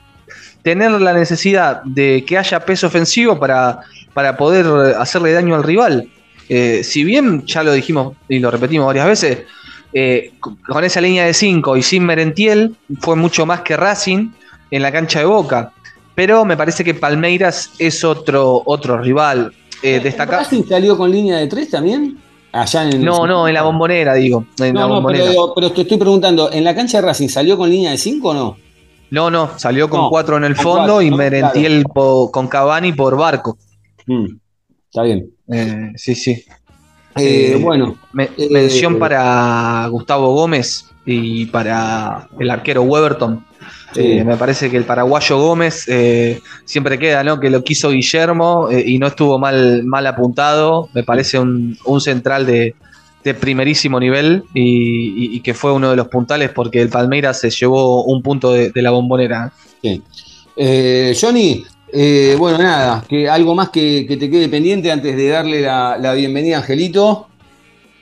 tener 0.63 0.91
la 0.93 1.13
necesidad 1.13 1.83
de 1.85 2.25
que 2.27 2.39
haya 2.39 2.61
peso 2.61 2.87
ofensivo 2.87 3.39
para, 3.39 3.81
para 4.13 4.37
poder 4.37 4.67
hacerle 4.97 5.33
daño 5.33 5.55
al 5.55 5.63
rival. 5.63 6.09
Eh, 6.49 6.83
si 6.85 7.05
bien 7.05 7.45
ya 7.47 7.63
lo 7.63 7.73
dijimos 7.73 8.17
y 8.29 8.39
lo 8.39 8.51
repetimos 8.51 8.87
varias 8.87 9.07
veces, 9.07 9.39
eh, 9.95 10.33
con 10.41 10.83
esa 10.85 11.01
línea 11.01 11.25
de 11.25 11.33
5 11.33 11.77
y 11.77 11.83
sin 11.83 12.05
Merentiel 12.05 12.77
fue 13.01 13.17
mucho 13.17 13.47
más 13.47 13.61
que 13.61 13.77
Racing 13.77 14.31
en 14.71 14.83
la 14.83 14.91
cancha 14.93 15.21
de 15.21 15.25
Boca. 15.25 15.73
Pero 16.17 16.45
me 16.45 16.57
parece 16.57 16.85
que 16.85 16.95
Palmeiras 16.95 17.71
es 17.79 18.05
otro, 18.05 18.63
otro 18.67 18.99
rival. 18.99 19.53
Eh, 19.83 20.01
destaca- 20.03 20.39
¿Racing 20.39 20.65
salió 20.69 20.97
con 20.97 21.11
línea 21.11 21.37
de 21.39 21.47
tres 21.47 21.71
también? 21.71 22.19
Allá 22.53 22.89
en 22.89 23.05
No, 23.05 23.27
no, 23.27 23.49
en 23.49 23.55
la 23.55 23.63
bombonera, 23.63 24.15
digo. 24.15 24.47
En 24.59 24.75
la 24.75 24.83
no, 24.83 24.89
bombonera. 24.95 25.25
pero, 25.27 25.53
pero 25.55 25.73
te 25.73 25.83
estoy 25.83 25.97
preguntando, 25.99 26.53
¿en 26.53 26.63
la 26.65 26.75
cancha 26.75 26.99
de 27.01 27.07
Racing 27.09 27.29
salió 27.29 27.57
con 27.57 27.69
línea 27.71 27.91
de 27.91 27.99
5 27.99 28.29
o 28.31 28.35
no? 28.35 28.57
No, 29.11 29.31
no, 29.31 29.59
salió 29.59 29.89
con 29.91 30.01
No, 30.03 30.09
cuatro 30.11 30.37
en 30.37 30.45
el 30.45 30.55
fondo 30.57 30.95
cuatro, 30.95 31.03
y. 31.03 31.11
Merentiel 31.11 31.85
po- 31.85 32.31
con 32.33 32.47
Cavani 32.49 32.93
por 32.93 33.17
barco. 33.17 33.59
Mm, 34.07 34.27
está 34.87 35.03
bien. 35.03 35.31
Eh, 35.53 35.93
sí, 35.97 36.15
sí. 36.15 36.45
Eh, 37.17 37.53
Eh, 37.53 37.57
bueno, 37.61 37.97
Me- 38.13 38.31
Eh, 38.37 38.49
mención 38.51 38.99
para 38.99 39.87
Gustavo 39.89 40.33
Gómez 40.35 40.91
y 41.07 41.47
para 41.47 42.29
el 42.39 42.51
arquero 42.51 42.83
Weberton. 42.83 43.45
Sí. 43.95 44.01
Eh, 44.19 44.25
me 44.25 44.37
parece 44.37 44.71
que 44.71 44.77
el 44.77 44.85
paraguayo 44.85 45.39
Gómez 45.39 45.85
eh, 45.89 46.41
siempre 46.65 46.99
queda, 46.99 47.23
¿no? 47.23 47.39
Que 47.39 47.49
lo 47.51 47.63
quiso 47.63 47.91
Guillermo 47.91 48.69
eh, 48.71 48.83
y 48.85 48.99
no 48.99 49.07
estuvo 49.07 49.39
mal, 49.39 49.85
mal 49.85 50.07
apuntado. 50.07 50.89
Me 50.95 51.05
parece 51.05 51.39
un, 51.39 51.79
un 51.85 52.01
central 52.01 52.45
de, 52.47 52.75
de 53.23 53.35
primerísimo 53.35 54.01
nivel 54.01 54.43
y, 54.53 54.63
y- 54.63 55.37
y 55.37 55.41
que 55.41 55.55
fue 55.55 55.73
uno 55.73 55.91
de 55.91 55.97
los 55.97 56.09
puntales 56.09 56.51
porque 56.51 56.83
el 56.83 56.89
Palmeiras 56.89 57.39
se 57.41 57.51
llevó 57.51 58.03
un 58.05 58.21
punto 58.23 58.53
de, 58.53 58.71
de 58.71 58.83
la 58.83 58.91
bombonera. 58.91 59.53
sí. 59.83 60.03
Eh, 60.57 61.17
Johnny, 61.21 61.65
eh, 61.95 62.37
bueno, 62.39 62.59
nada, 62.59 63.05
que 63.09 63.29
algo 63.29 63.55
más 63.55 63.71
que, 63.71 64.05
que 64.07 64.17
te 64.17 64.29
quede 64.31 64.49
pendiente 64.49 64.91
antes 64.91 65.17
de 65.17 65.29
darle 65.29 65.61
la, 65.63 65.97
la 65.99 66.13
bienvenida 66.15 66.57
a 66.57 66.61
Angelito. 66.61 67.29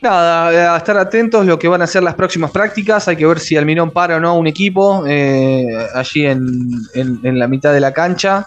Nada, 0.01 0.53
eh, 0.53 0.67
a 0.67 0.77
estar 0.79 0.97
atentos 0.99 1.47
lo 1.47 1.59
que 1.59 1.69
van 1.69 1.81
a 1.83 1.87
ser 1.87 2.03
las 2.03 2.15
próximas 2.15 2.51
prácticas. 2.51 3.07
Hay 3.07 3.17
que 3.17 3.25
ver 3.27 3.39
si 3.39 3.57
Almirón 3.57 3.91
para 3.93 4.17
o 4.17 4.21
no 4.21 4.35
un 4.37 4.49
equipo 4.49 5.05
eh, 5.07 5.67
allí 5.95 6.27
en, 6.27 6.71
en- 6.95 7.21
en 7.23 7.39
la 7.39 7.47
mitad 7.47 7.73
de 7.73 7.79
la 7.81 7.93
cancha. 7.93 8.45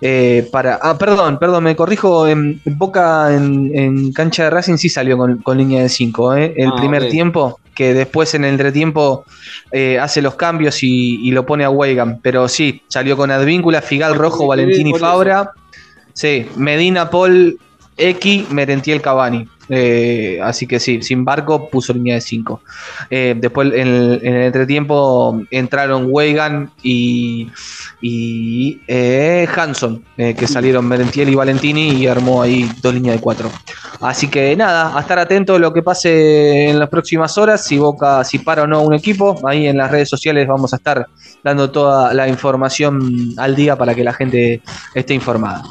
Eh, 0.00 0.48
para, 0.52 0.78
ah, 0.80 0.96
perdón, 0.96 1.38
perdón, 1.38 1.64
me 1.64 1.76
corrijo. 1.76 2.26
En, 2.26 2.60
en 2.64 2.78
Boca, 2.78 3.34
en, 3.34 3.70
en 3.74 4.12
cancha 4.12 4.44
de 4.44 4.50
Racing, 4.50 4.76
sí 4.76 4.88
salió 4.88 5.18
con, 5.18 5.38
con 5.38 5.58
línea 5.58 5.82
de 5.82 5.88
5. 5.90 6.32
el 6.34 6.68
Ah, 6.68 6.76
primer 6.76 7.08
tiempo, 7.08 7.58
que 7.76 7.94
después 7.94 8.34
en 8.34 8.44
el 8.44 8.50
entretiempo 8.52 9.24
eh, 9.70 10.00
hace 10.00 10.22
los 10.22 10.34
cambios 10.34 10.82
y, 10.82 11.20
y 11.22 11.30
lo 11.30 11.46
pone 11.46 11.62
a 11.62 11.70
Weigan. 11.70 12.20
Pero 12.20 12.48
sí, 12.48 12.82
salió 12.88 13.16
con 13.16 13.30
Advíncula, 13.30 13.82
Figal 13.82 14.16
Rojo, 14.16 14.48
Valentín 14.48 14.88
y. 14.88 14.94
Fabra. 14.94 15.52
Sí, 16.12 16.48
Medina, 16.56 17.10
Paul, 17.10 17.58
X, 17.96 18.50
Merentiel, 18.50 19.02
Cavani. 19.02 19.46
Eh, 19.68 20.38
así 20.42 20.66
que 20.66 20.78
sí, 20.78 21.02
sin 21.02 21.24
barco 21.24 21.68
puso 21.68 21.92
línea 21.92 22.14
de 22.14 22.20
5. 22.20 22.60
Eh, 23.10 23.34
después 23.36 23.72
en 23.72 23.88
el, 23.88 24.20
en 24.22 24.34
el 24.34 24.42
entretiempo 24.44 25.42
entraron 25.50 26.06
Weigan 26.08 26.70
y, 26.82 27.48
eh, 28.86 29.48
Hanson, 29.54 30.04
que 30.16 30.46
salieron 30.46 30.86
Merentiel 30.86 31.28
y 31.28 31.34
Valentini 31.34 31.92
y 31.92 32.06
armó 32.06 32.42
ahí 32.42 32.70
dos 32.80 32.94
líneas 32.94 33.16
de 33.16 33.20
4. 33.20 33.50
Así 34.00 34.28
que 34.28 34.54
nada, 34.56 34.96
a 34.96 35.00
estar 35.00 35.18
atento 35.18 35.54
a 35.54 35.58
lo 35.58 35.72
que 35.72 35.82
pase 35.82 36.68
en 36.68 36.78
las 36.78 36.88
próximas 36.88 37.36
horas, 37.38 37.64
si 37.64 37.78
Boca, 37.78 38.22
si 38.24 38.38
para 38.38 38.62
o 38.62 38.66
no 38.66 38.82
un 38.82 38.94
equipo, 38.94 39.40
ahí 39.46 39.66
en 39.66 39.76
las 39.76 39.90
redes 39.90 40.08
sociales 40.08 40.46
vamos 40.46 40.72
a 40.72 40.76
estar 40.76 41.06
dando 41.42 41.70
toda 41.70 42.12
la 42.12 42.28
información 42.28 43.34
al 43.36 43.56
día 43.56 43.76
para 43.76 43.94
que 43.94 44.04
la 44.04 44.12
gente 44.12 44.62
esté 44.94 45.14
informada. 45.14 45.62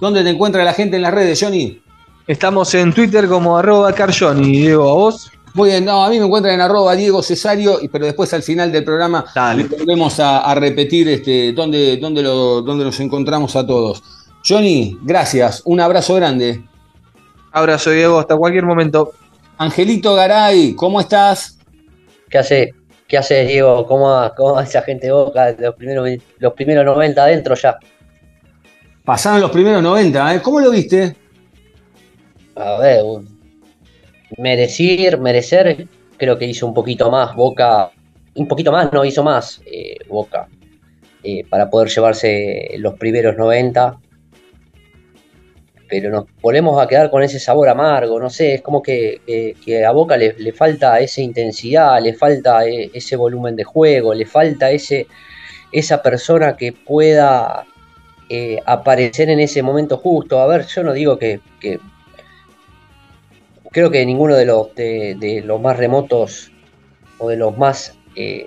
¿Dónde 0.00 0.22
te 0.22 0.30
encuentra 0.30 0.64
la 0.64 0.72
gente 0.72 0.96
en 0.96 1.02
las 1.02 1.14
redes, 1.14 1.40
Johnny? 1.40 1.83
Estamos 2.26 2.74
en 2.74 2.92
Twitter 2.92 3.28
como 3.28 3.58
arroba 3.58 3.92
carjoni, 3.92 4.50
Diego, 4.58 4.88
a 4.90 4.94
vos. 4.94 5.30
Muy 5.52 5.70
bien, 5.70 5.84
no, 5.84 6.04
a 6.04 6.10
mí 6.10 6.18
me 6.18 6.24
encuentran 6.24 6.54
en 6.54 6.60
arroba 6.62 6.94
Diego 6.96 7.22
Cesario, 7.22 7.78
pero 7.92 8.06
después 8.06 8.32
al 8.34 8.42
final 8.42 8.72
del 8.72 8.82
programa 8.82 9.24
Dale. 9.34 9.64
volvemos 9.64 10.18
a, 10.18 10.40
a 10.40 10.54
repetir 10.54 11.08
este, 11.08 11.52
dónde, 11.52 11.96
dónde, 11.98 12.22
lo- 12.22 12.60
dónde 12.62 12.84
nos 12.84 12.98
encontramos 13.00 13.54
a 13.56 13.64
todos. 13.66 14.02
Johnny, 14.46 14.98
gracias, 15.02 15.62
un 15.64 15.80
abrazo 15.80 16.14
grande. 16.14 16.64
Abrazo, 17.52 17.90
Diego, 17.90 18.18
hasta 18.18 18.36
cualquier 18.36 18.64
momento. 18.64 19.12
Angelito 19.58 20.14
Garay, 20.14 20.74
¿cómo 20.74 21.00
estás? 21.00 21.58
¿Qué 22.28 22.38
hace? 22.38 22.70
¿Qué 23.06 23.16
haces, 23.18 23.46
Diego? 23.46 23.86
¿Cómo 23.86 24.08
va, 24.10 24.34
cómo 24.34 24.54
va 24.54 24.64
esa 24.64 24.82
gente 24.82 25.06
de 25.06 25.12
Boca? 25.12 25.54
Los 25.56 25.74
primeros, 25.76 26.08
los 26.38 26.52
primeros 26.54 26.84
90 26.84 27.22
adentro 27.22 27.54
ya. 27.54 27.76
Pasaron 29.04 29.40
los 29.40 29.50
primeros 29.52 29.82
90, 29.82 30.34
¿eh? 30.34 30.42
¿Cómo 30.42 30.58
lo 30.58 30.70
viste? 30.70 31.14
A 32.56 32.78
ver, 32.78 33.04
merecer, 34.38 35.18
merecer, 35.20 35.86
creo 36.16 36.38
que 36.38 36.46
hizo 36.46 36.66
un 36.66 36.74
poquito 36.74 37.10
más 37.10 37.34
Boca, 37.34 37.90
un 38.34 38.48
poquito 38.48 38.72
más, 38.72 38.92
no 38.92 39.04
hizo 39.04 39.22
más 39.22 39.62
eh, 39.66 39.96
Boca, 40.08 40.48
eh, 41.22 41.44
para 41.48 41.70
poder 41.70 41.88
llevarse 41.90 42.70
los 42.78 42.94
primeros 42.96 43.36
90. 43.36 43.98
Pero 45.88 46.10
nos 46.10 46.24
volvemos 46.40 46.80
a 46.80 46.88
quedar 46.88 47.10
con 47.10 47.22
ese 47.22 47.38
sabor 47.38 47.68
amargo, 47.68 48.18
no 48.18 48.30
sé, 48.30 48.54
es 48.54 48.62
como 48.62 48.82
que, 48.82 49.20
que- 49.26 49.54
que 49.62 49.84
a 49.84 49.90
Boca 49.92 50.16
le, 50.16 50.32
le 50.38 50.52
falta 50.52 50.98
esa 50.98 51.20
intensidad, 51.20 52.00
le 52.02 52.14
falta 52.14 52.66
eh, 52.66 52.90
ese 52.94 53.16
volumen 53.16 53.54
de 53.54 53.64
juego, 53.64 54.14
le 54.14 54.24
falta 54.26 54.70
ese, 54.70 55.06
esa 55.72 56.02
persona 56.02 56.56
que 56.56 56.72
pueda 56.72 57.66
aparecer 58.66 59.30
en 59.30 59.40
ese 59.40 59.62
momento 59.62 59.98
justo. 59.98 60.40
A 60.40 60.46
ver, 60.46 60.66
yo 60.66 60.82
no 60.82 60.92
digo 60.92 61.18
que 61.18 61.40
creo 63.74 63.90
que 63.90 64.06
ninguno 64.06 64.36
de 64.36 64.46
los, 64.46 64.72
de, 64.76 65.16
de 65.18 65.42
los 65.42 65.60
más 65.60 65.76
remotos 65.76 66.52
o 67.18 67.28
de 67.28 67.36
los 67.36 67.58
más, 67.58 67.98
eh, 68.14 68.46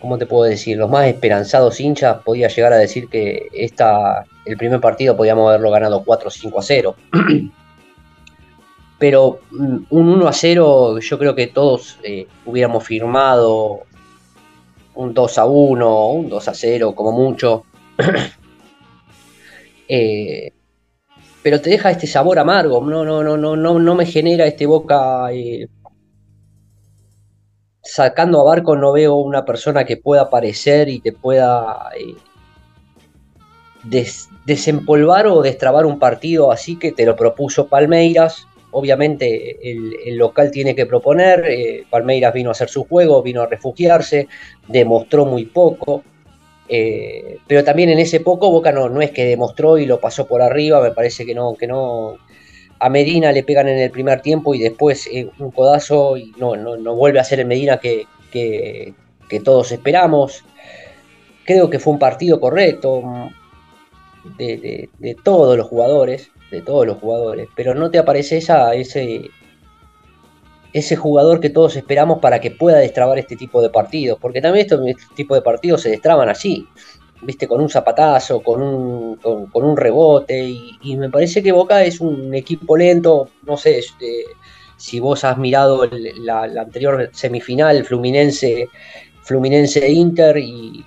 ¿cómo 0.00 0.16
te 0.16 0.24
puedo 0.24 0.44
decir? 0.44 0.78
Los 0.78 0.90
más 0.90 1.06
esperanzados 1.06 1.78
hinchas 1.78 2.22
podía 2.24 2.48
llegar 2.48 2.72
a 2.72 2.78
decir 2.78 3.08
que 3.08 3.48
el 3.52 4.56
primer 4.56 4.80
partido 4.80 5.14
podíamos 5.14 5.46
haberlo 5.48 5.70
ganado 5.70 6.02
4-5 6.02 6.58
a 6.58 6.62
0. 6.62 6.96
Pero 8.98 9.40
mm, 9.50 9.76
un 9.90 10.08
1 10.08 10.26
a 10.26 10.32
0 10.32 10.98
yo 11.00 11.18
creo 11.18 11.34
que 11.34 11.48
todos 11.48 11.98
eh, 12.02 12.26
hubiéramos 12.46 12.82
firmado 12.82 13.82
un 14.94 15.12
2 15.12 15.38
a 15.38 15.44
1, 15.44 16.06
un 16.08 16.28
2 16.30 16.48
a 16.48 16.54
0 16.54 16.94
como 16.94 17.12
mucho. 17.12 17.64
Eh, 19.86 20.50
pero 21.44 21.60
te 21.62 21.70
deja 21.70 21.92
este 21.92 22.08
sabor 22.08 22.40
amargo, 22.40 22.80
no, 22.84 23.04
no, 23.04 23.22
no, 23.22 23.36
no, 23.36 23.56
no, 23.56 23.78
no 23.78 23.94
me 23.94 24.06
genera 24.06 24.46
este 24.46 24.66
boca. 24.66 25.30
eh, 25.32 25.68
sacando 27.84 28.40
a 28.40 28.44
Barco 28.44 28.74
no 28.74 28.90
veo 28.92 29.14
una 29.14 29.44
persona 29.44 29.84
que 29.84 29.96
pueda 29.96 30.22
aparecer 30.22 30.88
y 30.88 30.98
te 31.00 31.12
pueda 31.12 31.90
eh, 31.96 32.16
des- 33.82 34.28
desempolvar 34.46 35.26
o 35.26 35.42
destrabar 35.42 35.86
un 35.86 35.98
partido 35.98 36.50
así 36.52 36.76
que 36.78 36.92
te 36.92 37.06
lo 37.06 37.16
propuso 37.16 37.68
Palmeiras. 37.68 38.46
Obviamente 38.70 39.56
el, 39.70 39.94
el 40.04 40.16
local 40.16 40.50
tiene 40.50 40.74
que 40.74 40.86
proponer, 40.86 41.44
eh, 41.48 41.84
Palmeiras 41.88 42.34
vino 42.34 42.48
a 42.48 42.52
hacer 42.52 42.68
su 42.68 42.84
juego, 42.84 43.22
vino 43.22 43.42
a 43.42 43.46
refugiarse, 43.46 44.28
demostró 44.66 45.26
muy 45.26 45.44
poco. 45.46 46.02
Eh, 46.68 47.38
pero 47.46 47.62
también 47.64 47.90
en 47.90 47.98
ese 47.98 48.20
poco 48.20 48.50
Boca 48.50 48.72
no, 48.72 48.88
no 48.88 49.02
es 49.02 49.10
que 49.10 49.24
demostró 49.26 49.76
y 49.78 49.86
lo 49.86 50.00
pasó 50.00 50.26
por 50.26 50.40
arriba, 50.42 50.80
me 50.80 50.92
parece 50.92 51.26
que 51.26 51.34
no, 51.34 51.54
que 51.54 51.66
no. 51.66 52.16
A 52.80 52.88
Medina 52.90 53.32
le 53.32 53.44
pegan 53.44 53.68
en 53.68 53.78
el 53.78 53.90
primer 53.90 54.20
tiempo 54.20 54.54
y 54.54 54.58
después 54.60 55.08
eh, 55.12 55.28
un 55.38 55.50
codazo 55.52 56.16
y 56.16 56.32
no, 56.38 56.56
no, 56.56 56.76
no 56.76 56.94
vuelve 56.96 57.20
a 57.20 57.24
ser 57.24 57.40
el 57.40 57.46
Medina 57.46 57.78
que, 57.78 58.06
que, 58.32 58.94
que 59.28 59.40
todos 59.40 59.72
esperamos. 59.72 60.44
Creo 61.44 61.68
que 61.70 61.78
fue 61.78 61.92
un 61.92 61.98
partido 61.98 62.40
correcto 62.40 63.02
mm, 63.02 63.28
de, 64.38 64.56
de- 64.58 64.88
de 64.98 65.14
todos 65.22 65.56
los 65.56 65.66
jugadores, 65.68 66.30
de 66.50 66.62
todos 66.62 66.86
los 66.86 66.98
jugadores, 66.98 67.48
pero 67.56 67.74
no 67.74 67.90
te 67.90 67.98
aparece 67.98 68.38
esa, 68.38 68.74
ese, 68.74 69.30
ese 70.74 70.96
jugador 70.96 71.40
que 71.40 71.50
todos 71.50 71.76
esperamos 71.76 72.18
para 72.18 72.40
que 72.40 72.50
pueda 72.50 72.78
destrabar 72.78 73.16
este 73.16 73.36
tipo 73.36 73.62
de 73.62 73.70
partidos, 73.70 74.18
porque 74.20 74.40
también 74.40 74.66
estos 74.66 74.84
este 74.86 75.14
tipo 75.14 75.36
de 75.36 75.40
partidos 75.40 75.82
se 75.82 75.90
destraban 75.90 76.28
así, 76.28 76.66
viste, 77.22 77.46
con 77.46 77.60
un 77.60 77.70
zapatazo, 77.70 78.42
con 78.42 78.60
un, 78.60 79.16
con, 79.16 79.64
un 79.64 79.76
rebote, 79.76 80.42
y, 80.82 80.96
me 80.96 81.10
parece 81.10 81.44
que 81.44 81.52
Boca 81.52 81.84
es 81.84 82.00
un 82.00 82.34
equipo 82.34 82.76
lento, 82.76 83.28
no 83.46 83.56
sé, 83.56 83.78
este, 83.78 84.24
si 84.76 84.98
vos 84.98 85.22
has 85.22 85.38
mirado 85.38 85.88
la 86.18 86.42
anterior 86.42 87.08
semifinal, 87.12 87.84
Fluminense, 87.84 88.68
Fluminense 89.22 89.88
Inter, 89.88 90.36
y, 90.38 90.84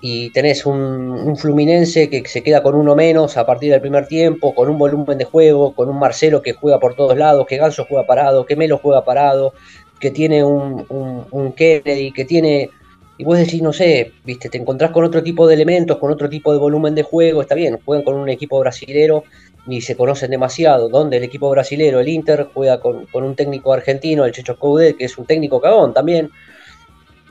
y 0.00 0.30
tenés 0.30 0.64
un, 0.66 0.76
un 0.78 1.36
Fluminense 1.36 2.08
que 2.08 2.26
se 2.26 2.42
queda 2.42 2.62
con 2.62 2.74
uno 2.74 2.94
menos 2.96 3.36
a 3.36 3.44
partir 3.46 3.70
del 3.70 3.80
primer 3.80 4.06
tiempo, 4.06 4.54
con 4.54 4.68
un 4.70 4.78
volumen 4.78 5.18
de 5.18 5.24
juego, 5.24 5.74
con 5.74 5.88
un 5.88 5.98
Marcelo 5.98 6.40
que 6.42 6.52
juega 6.54 6.78
por 6.80 6.94
todos 6.94 7.16
lados, 7.16 7.46
que 7.46 7.56
Ganso 7.58 7.84
juega 7.88 8.06
parado, 8.06 8.46
que 8.46 8.56
Melo 8.56 8.78
juega 8.78 9.04
parado, 9.04 9.52
que 10.00 10.10
tiene 10.10 10.42
un, 10.44 10.86
un- 10.88 11.26
un 11.30 11.52
Kennedy, 11.52 12.12
que 12.12 12.24
tiene... 12.24 12.70
Y 13.18 13.24
vos 13.24 13.36
decís, 13.36 13.60
no 13.60 13.72
sé, 13.74 14.12
viste, 14.24 14.48
te 14.48 14.56
encontrás 14.56 14.92
con 14.92 15.04
otro 15.04 15.22
tipo 15.22 15.46
de 15.46 15.52
elementos, 15.52 15.98
con 15.98 16.10
otro 16.10 16.26
tipo 16.30 16.52
de 16.54 16.58
volumen 16.58 16.94
de 16.94 17.02
juego, 17.02 17.42
está 17.42 17.54
bien, 17.54 17.78
juegan 17.84 18.02
con 18.02 18.14
un 18.14 18.30
equipo 18.30 18.58
brasilero 18.60 19.24
y 19.66 19.82
se 19.82 19.94
conocen 19.94 20.30
demasiado, 20.30 20.88
donde 20.88 21.18
el 21.18 21.24
equipo 21.24 21.50
brasilero, 21.50 22.00
el 22.00 22.08
Inter, 22.08 22.48
juega 22.54 22.80
con, 22.80 23.04
con 23.06 23.24
un 23.24 23.36
técnico 23.36 23.74
argentino, 23.74 24.24
el 24.24 24.32
Checho 24.32 24.58
Coudet, 24.58 24.96
que 24.96 25.04
es 25.04 25.18
un 25.18 25.26
técnico 25.26 25.60
cagón 25.60 25.92
también, 25.92 26.30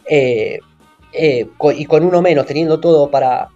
eh, 0.10 0.60
eh, 1.14 1.48
y 1.76 1.86
con 1.86 2.04
uno 2.04 2.22
menos, 2.22 2.46
teniendo 2.46 2.80
todo 2.80 3.10
para 3.10 3.50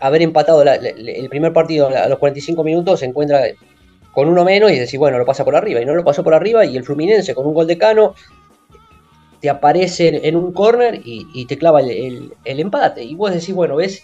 haber 0.00 0.22
empatado 0.22 0.64
la- 0.64 0.76
el 0.76 1.28
primer 1.28 1.52
partido 1.52 1.88
a 1.88 2.08
los 2.08 2.18
45 2.18 2.62
minutos, 2.64 3.00
se 3.00 3.06
encuentra 3.06 3.42
con 4.12 4.28
uno 4.28 4.44
menos 4.44 4.72
y 4.72 4.78
decís, 4.78 4.98
bueno, 4.98 5.18
lo 5.18 5.24
pasa 5.24 5.44
por 5.44 5.54
arriba, 5.54 5.80
y 5.80 5.84
no 5.84 5.94
lo 5.94 6.04
pasó 6.04 6.24
por 6.24 6.34
arriba, 6.34 6.64
y 6.64 6.76
el 6.76 6.84
Fluminense 6.84 7.34
con 7.34 7.46
un 7.46 7.54
gol 7.54 7.66
de 7.66 7.78
Cano 7.78 8.14
te 9.40 9.48
aparece 9.48 10.20
en, 10.26 10.34
un 10.34 10.52
corner 10.52 11.00
y, 11.04 11.46
te 11.46 11.56
clava 11.56 11.80
el, 11.80 12.32
empate, 12.44 13.04
y 13.04 13.14
vos 13.14 13.32
decís, 13.32 13.54
bueno, 13.54 13.76
ves, 13.76 14.02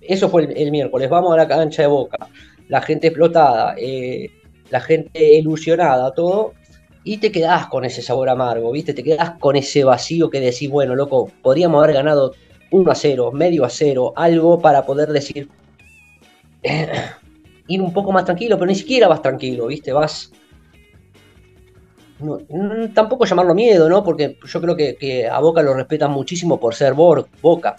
eso 0.00 0.28
fue 0.28 0.44
el, 0.44 0.56
el 0.56 0.70
miércoles, 0.70 1.10
vamos 1.10 1.32
a 1.32 1.36
la 1.36 1.48
cancha 1.48 1.82
de 1.82 1.88
Boca, 1.88 2.28
la 2.68 2.80
gente 2.80 3.08
explotada, 3.08 3.74
eh, 3.76 4.30
la 4.70 4.80
gente 4.80 5.34
ilusionada, 5.34 6.12
todo, 6.14 6.52
y 7.06 7.18
te 7.18 7.30
quedás 7.30 7.68
con 7.68 7.84
ese 7.84 8.02
sabor 8.02 8.28
amargo, 8.28 8.72
¿viste? 8.72 8.92
Te 8.92 9.04
quedás 9.04 9.38
con 9.38 9.54
ese 9.54 9.84
vacío 9.84 10.28
que 10.28 10.40
decís, 10.40 10.68
bueno, 10.68 10.96
loco, 10.96 11.30
podríamos 11.40 11.80
haber 11.80 11.94
ganado 11.94 12.34
1 12.72 12.90
a 12.90 12.96
0, 12.96 13.30
medio 13.30 13.64
a 13.64 13.70
0, 13.70 14.12
algo 14.16 14.58
para 14.60 14.84
poder 14.84 15.10
decir, 15.10 15.48
ir 17.68 17.80
un 17.80 17.92
poco 17.92 18.10
más 18.10 18.24
tranquilo, 18.24 18.56
pero 18.58 18.66
ni 18.66 18.74
siquiera 18.74 19.06
vas 19.06 19.22
tranquilo, 19.22 19.68
¿viste? 19.68 19.92
Vas... 19.92 20.32
tampoco 22.92 23.24
llamarlo 23.24 23.54
miedo, 23.54 23.88
¿no? 23.88 24.02
Porque 24.02 24.36
yo 24.44 24.60
creo 24.60 24.74
que, 24.74 24.96
que 24.96 25.28
a 25.28 25.38
Boca 25.38 25.62
lo 25.62 25.74
respetan 25.74 26.10
muchísimo 26.10 26.58
por 26.58 26.74
ser 26.74 26.94
Bor- 26.94 27.28
Boca. 27.40 27.76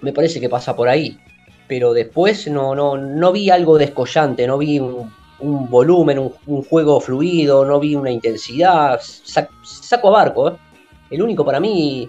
Me 0.00 0.14
parece 0.14 0.40
que 0.40 0.48
pasa 0.48 0.74
por 0.74 0.88
ahí. 0.88 1.18
Pero 1.66 1.92
después 1.92 2.48
no, 2.48 2.74
no, 2.74 2.96
no 2.96 3.30
vi 3.30 3.50
algo 3.50 3.76
descollante, 3.76 4.46
no 4.46 4.56
vi 4.56 4.78
un, 4.78 5.12
un 5.40 5.68
volumen, 5.70 6.18
un, 6.18 6.62
juego 6.62 7.00
fluido, 7.00 7.64
no 7.64 7.78
vi 7.80 7.94
una 7.94 8.10
intensidad. 8.10 9.00
Sa- 9.02 9.48
saco 9.62 10.08
a 10.08 10.12
Barco, 10.12 10.48
¿eh? 10.50 10.52
El 11.10 11.22
único 11.22 11.44
para 11.44 11.60
mí 11.60 12.08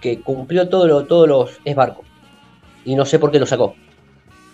que 0.00 0.20
cumplió 0.20 0.68
todo 0.68 0.86
lo- 0.86 1.04
todos 1.04 1.28
los 1.28 1.50
es 1.64 1.74
Barco. 1.74 2.02
Y 2.84 2.94
no 2.94 3.04
sé 3.06 3.18
por 3.18 3.30
qué 3.30 3.38
lo 3.38 3.46
sacó. 3.46 3.74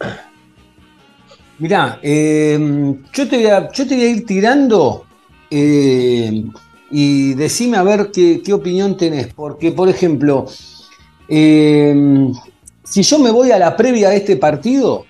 Mirá, 1.58 1.98
eh, 2.02 2.94
yo, 3.12 3.28
te 3.28 3.36
voy 3.36 3.46
a, 3.46 3.70
yo 3.72 3.86
te 3.86 3.94
a 3.94 4.08
ir 4.08 4.24
tirando 4.24 5.04
eh, 5.50 6.44
y 6.90 7.34
decime 7.34 7.76
a 7.76 7.82
ver 7.82 8.10
qué, 8.12 8.40
qué 8.42 8.52
opinión 8.52 8.96
tenés. 8.96 9.34
Porque, 9.34 9.72
por 9.72 9.88
ejemplo, 9.88 10.46
eh, 11.28 12.30
si 12.84 13.02
yo 13.02 13.18
me 13.18 13.30
voy 13.30 13.50
a 13.50 13.58
la 13.58 13.76
previa 13.76 14.10
de 14.10 14.16
este 14.16 14.36
partido, 14.36 15.06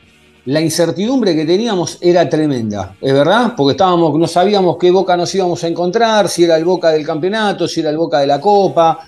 la 0.46 0.60
incertidumbre 0.60 1.34
que 1.34 1.44
teníamos 1.44 1.98
era 2.00 2.28
tremenda, 2.28 2.96
¿es 3.00 3.12
verdad? 3.12 3.54
Porque 3.56 3.72
estábamos, 3.72 4.18
no 4.18 4.26
sabíamos 4.26 4.76
qué 4.78 4.90
Boca 4.90 5.16
nos 5.16 5.34
íbamos 5.34 5.62
a 5.64 5.68
encontrar, 5.68 6.28
si 6.28 6.44
era 6.44 6.56
el 6.56 6.64
Boca 6.64 6.90
del 6.90 7.04
campeonato, 7.04 7.68
si 7.68 7.80
era 7.80 7.90
el 7.90 7.98
Boca 7.98 8.20
de 8.20 8.26
la 8.26 8.40
Copa. 8.40 9.00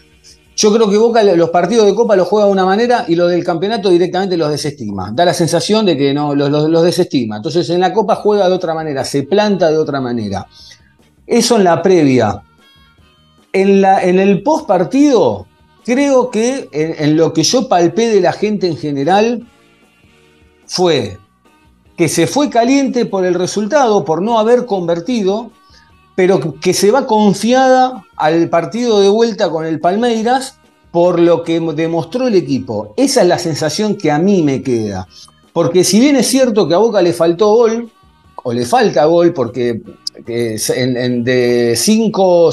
Yo 0.55 0.73
creo 0.73 0.91
que 0.91 0.99
Boca 0.99 1.23
los 1.23 1.51
partidos 1.51 1.87
de 1.87 1.95
Copa 1.95 2.15
los 2.15 2.29
juega 2.29 2.47
de 2.47 2.53
una 2.53 2.67
manera 2.67 3.07
y 3.09 3.15
los 3.15 3.31
del 3.31 3.43
campeonato 3.43 3.89
directamente 3.89 4.37
los 4.37 4.51
desestima. 4.51 5.11
Da 5.13 5.25
la 5.25 5.33
sensación 5.33 5.87
de 5.87 5.97
que 5.97 6.13
no, 6.13 6.35
los, 6.35 6.83
desestima. 6.83 7.37
Entonces 7.37 7.69
en 7.71 7.81
la 7.81 7.93
Copa 7.93 8.17
juega 8.17 8.49
de 8.49 8.55
otra 8.55 8.75
manera, 8.75 9.05
se 9.05 9.23
planta 9.23 9.71
de 9.71 9.79
otra 9.79 10.01
manera. 10.01 10.47
Eso 11.27 11.57
en 11.57 11.65
la 11.65 11.81
previa. 11.81 12.43
En, 13.55 13.81
la, 13.81 14.03
en 14.03 14.19
el 14.19 14.43
post 14.43 14.67
partido, 14.67 15.47
creo 15.85 16.31
que 16.31 16.69
en, 16.73 17.17
lo 17.17 17.33
que 17.33 17.43
yo 17.43 17.69
palpé 17.69 18.09
de 18.09 18.21
la 18.21 18.33
gente 18.33 18.67
en 18.67 18.77
general 18.77 19.47
fue 20.67 21.19
que 21.97 22.09
se 22.09 22.27
fue 22.27 22.51
caliente 22.51 23.07
por 23.07 23.25
el 23.25 23.35
resultado, 23.35 24.05
por 24.05 24.23
no 24.23 24.39
haber 24.39 24.67
convertido, 24.67 25.51
pero 26.15 26.55
que 26.61 26.75
se 26.75 26.91
va 26.91 27.07
confiada 27.07 28.05
al 28.17 28.49
partido 28.49 29.01
de 29.01 29.09
vuelta 29.09 29.51
con 29.51 29.67
el 29.67 29.81
Palmeiras 29.81 30.57
por 30.91 31.19
lo 31.19 31.43
que 31.43 31.59
demostró 31.61 32.29
el 32.29 32.35
equipo. 32.35 32.95
Esa 32.97 33.23
es 33.23 33.29
la 33.29 33.39
sensación 33.39 33.97
que 33.97 34.11
a 34.11 34.19
mí 34.19 34.43
me 34.43 34.63
queda. 34.63 35.09
Porque 35.53 35.85
si 35.85 36.01
bien 36.01 36.17
es 36.17 36.27
cierto 36.27 36.69
que 36.69 36.75
a 36.75 36.79
Boca 36.79 37.03
le 37.03 37.13
faltó 37.13 37.55
gol, 37.55 37.91
o 38.45 38.53
le 38.53 38.67
falta 38.67 39.05
gol, 39.05 39.33
porque 39.33 39.81
en, 40.27 40.97
en 40.97 41.25
de, 41.25 41.75
cinco, 41.77 42.51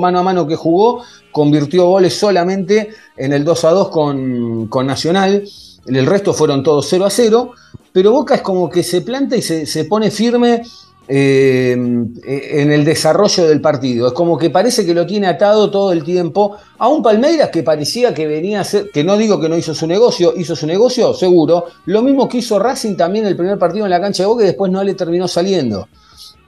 mano 0.00 0.18
a 0.18 0.22
mano 0.22 0.46
que 0.46 0.56
jugó, 0.56 1.02
convirtió 1.30 1.86
goles 1.86 2.14
solamente 2.14 2.90
en 3.16 3.32
el 3.32 3.44
2 3.44 3.64
a 3.64 3.70
2 3.70 3.88
con, 3.90 4.66
con 4.68 4.86
Nacional. 4.86 5.44
El 5.86 6.06
resto 6.06 6.32
fueron 6.32 6.62
todos 6.62 6.86
0 6.88 7.04
a 7.04 7.10
0. 7.10 7.52
Pero 7.92 8.12
Boca 8.12 8.36
es 8.36 8.42
como 8.42 8.68
que 8.68 8.82
se 8.82 9.02
planta 9.02 9.36
y 9.36 9.42
se, 9.42 9.66
se 9.66 9.84
pone 9.84 10.10
firme 10.10 10.62
eh, 11.06 11.72
en 11.72 12.72
el 12.72 12.82
desarrollo 12.82 13.46
del 13.46 13.60
partido. 13.60 14.06
Es 14.06 14.14
como 14.14 14.38
que 14.38 14.48
parece 14.48 14.86
que 14.86 14.94
lo 14.94 15.04
tiene 15.04 15.26
atado 15.26 15.70
todo 15.70 15.92
el 15.92 16.02
tiempo 16.02 16.56
a 16.78 16.88
un 16.88 17.02
Palmeiras 17.02 17.50
que 17.50 17.62
parecía 17.62 18.14
que 18.14 18.26
venía 18.26 18.62
a 18.62 18.64
ser, 18.64 18.90
que 18.90 19.04
no 19.04 19.18
digo 19.18 19.38
que 19.38 19.50
no 19.50 19.56
hizo 19.56 19.74
su 19.74 19.86
negocio, 19.86 20.32
hizo 20.34 20.56
su 20.56 20.66
negocio, 20.66 21.12
seguro. 21.12 21.66
Lo 21.84 22.00
mismo 22.00 22.26
que 22.26 22.38
hizo 22.38 22.58
Racing 22.58 22.96
también 22.96 23.26
el 23.26 23.36
primer 23.36 23.58
partido 23.58 23.84
en 23.84 23.90
la 23.90 24.00
cancha 24.00 24.22
de 24.22 24.28
Boca 24.28 24.44
y 24.44 24.46
después 24.46 24.72
no 24.72 24.82
le 24.82 24.94
terminó 24.94 25.28
saliendo. 25.28 25.88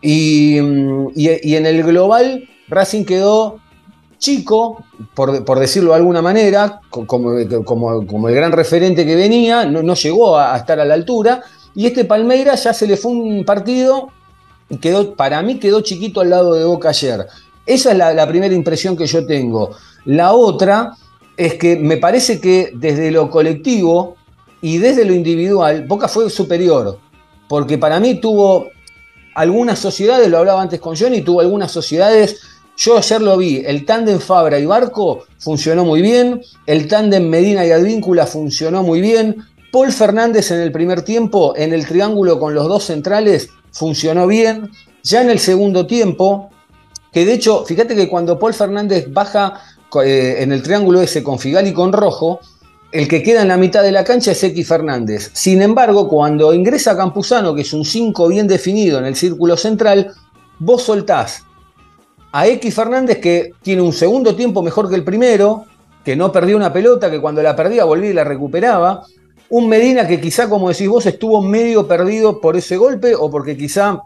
Y, 0.00 0.56
y, 0.56 1.50
y 1.50 1.56
en 1.56 1.66
el 1.66 1.82
global, 1.82 2.48
Racing 2.68 3.04
quedó 3.04 3.60
chico, 4.18 4.84
por, 5.14 5.58
decirlo 5.58 5.90
de 5.90 5.96
alguna 5.96 6.22
manera, 6.22 6.80
como, 6.90 7.38
el 7.38 8.34
gran 8.34 8.52
referente 8.52 9.04
que 9.04 9.16
venía, 9.16 9.64
no, 9.66 9.94
llegó 9.94 10.36
a, 10.36 10.54
a, 10.54 10.58
estar 10.58 10.80
a 10.80 10.84
la 10.84 10.94
altura, 10.94 11.42
y 11.74 11.86
este 11.86 12.04
Palmeiras 12.04 12.64
ya 12.64 12.72
se 12.72 12.86
le 12.86 12.96
fue 12.96 13.12
un 13.12 13.44
partido 13.44 14.08
y 14.68 14.78
quedó, 14.78 15.14
para 15.14 15.42
mí 15.42 15.58
quedó 15.58 15.80
chiquito 15.82 16.20
al 16.20 16.30
lado 16.30 16.54
de 16.54 16.64
Boca 16.64 16.88
ayer. 16.88 17.26
Esa 17.66 17.92
es 17.92 17.98
la, 17.98 18.14
la 18.14 18.26
primera 18.26 18.54
impresión 18.54 18.96
que 18.96 19.06
yo 19.06 19.26
tengo. 19.26 19.70
La 20.04 20.32
otra 20.32 20.92
es 21.36 21.54
que 21.54 21.76
me 21.76 21.98
parece 21.98 22.40
que 22.40 22.72
desde 22.74 23.10
lo 23.10 23.30
colectivo 23.30 24.16
y 24.62 24.78
desde 24.78 25.04
lo 25.04 25.12
individual, 25.12 25.84
Boca 25.86 26.08
fue 26.08 26.30
superior, 26.30 26.98
porque 27.48 27.76
para 27.76 28.00
mí 28.00 28.20
tuvo 28.20 28.68
algunas 29.34 29.78
sociedades, 29.78 30.28
lo 30.30 30.38
hablaba 30.38 30.62
antes 30.62 30.80
con 30.80 30.96
Johnny, 30.96 31.20
tuvo 31.20 31.40
algunas 31.40 31.70
sociedades 31.70 32.40
yo 32.76 32.98
ayer 32.98 33.22
lo 33.22 33.36
vi, 33.38 33.62
el 33.66 33.86
tándem 33.86 34.20
Fabra 34.20 34.58
y 34.58 34.66
Barco 34.66 35.24
funcionó 35.38 35.84
muy 35.84 36.02
bien, 36.02 36.42
el 36.66 36.88
tándem 36.88 37.26
Medina 37.28 37.64
y 37.64 37.70
Advíncula 37.70 38.26
funcionó 38.26 38.82
muy 38.82 39.00
bien, 39.00 39.44
Paul 39.72 39.92
Fernández 39.92 40.50
en 40.50 40.60
el 40.60 40.72
primer 40.72 41.02
tiempo, 41.02 41.54
en 41.56 41.72
el 41.72 41.86
triángulo 41.86 42.38
con 42.38 42.54
los 42.54 42.68
dos 42.68 42.84
centrales, 42.84 43.48
funcionó 43.72 44.26
bien, 44.26 44.70
ya 45.02 45.22
en 45.22 45.30
el 45.30 45.38
segundo 45.38 45.86
tiempo, 45.86 46.50
que 47.12 47.24
de 47.24 47.32
hecho, 47.32 47.64
fíjate 47.64 47.96
que 47.96 48.08
cuando 48.08 48.38
Paul 48.38 48.52
Fernández 48.52 49.06
baja 49.10 49.62
eh, 50.04 50.36
en 50.40 50.52
el 50.52 50.62
triángulo 50.62 51.00
ese 51.00 51.22
con 51.22 51.38
Figal 51.38 51.66
y 51.66 51.72
con 51.72 51.92
Rojo, 51.92 52.40
el 52.92 53.08
que 53.08 53.22
queda 53.22 53.42
en 53.42 53.48
la 53.48 53.56
mitad 53.56 53.82
de 53.82 53.92
la 53.92 54.04
cancha 54.04 54.32
es 54.32 54.44
X 54.44 54.68
Fernández. 54.68 55.30
Sin 55.32 55.62
embargo, 55.62 56.08
cuando 56.08 56.52
ingresa 56.52 56.96
Campuzano, 56.96 57.54
que 57.54 57.62
es 57.62 57.72
un 57.72 57.84
5 57.84 58.28
bien 58.28 58.46
definido 58.46 58.98
en 58.98 59.06
el 59.06 59.16
círculo 59.16 59.56
central, 59.56 60.12
vos 60.58 60.82
soltás 60.82 61.45
a 62.36 62.46
X 62.48 62.74
Fernández 62.74 63.18
que 63.18 63.52
tiene 63.62 63.80
un 63.80 63.94
segundo 63.94 64.36
tiempo 64.36 64.62
mejor 64.62 64.90
que 64.90 64.94
el 64.94 65.04
primero, 65.04 65.64
que 66.04 66.14
no 66.16 66.30
perdió 66.30 66.54
una 66.54 66.70
pelota, 66.70 67.10
que 67.10 67.18
cuando 67.18 67.42
la 67.42 67.56
perdía 67.56 67.84
volvía 67.84 68.10
y 68.10 68.12
la 68.12 68.24
recuperaba. 68.24 69.06
Un 69.48 69.70
Medina 69.70 70.06
que 70.06 70.20
quizá, 70.20 70.46
como 70.46 70.68
decís 70.68 70.86
vos, 70.86 71.06
estuvo 71.06 71.40
medio 71.40 71.88
perdido 71.88 72.38
por 72.38 72.54
ese 72.54 72.76
golpe 72.76 73.14
o 73.14 73.30
porque 73.30 73.56
quizá 73.56 74.02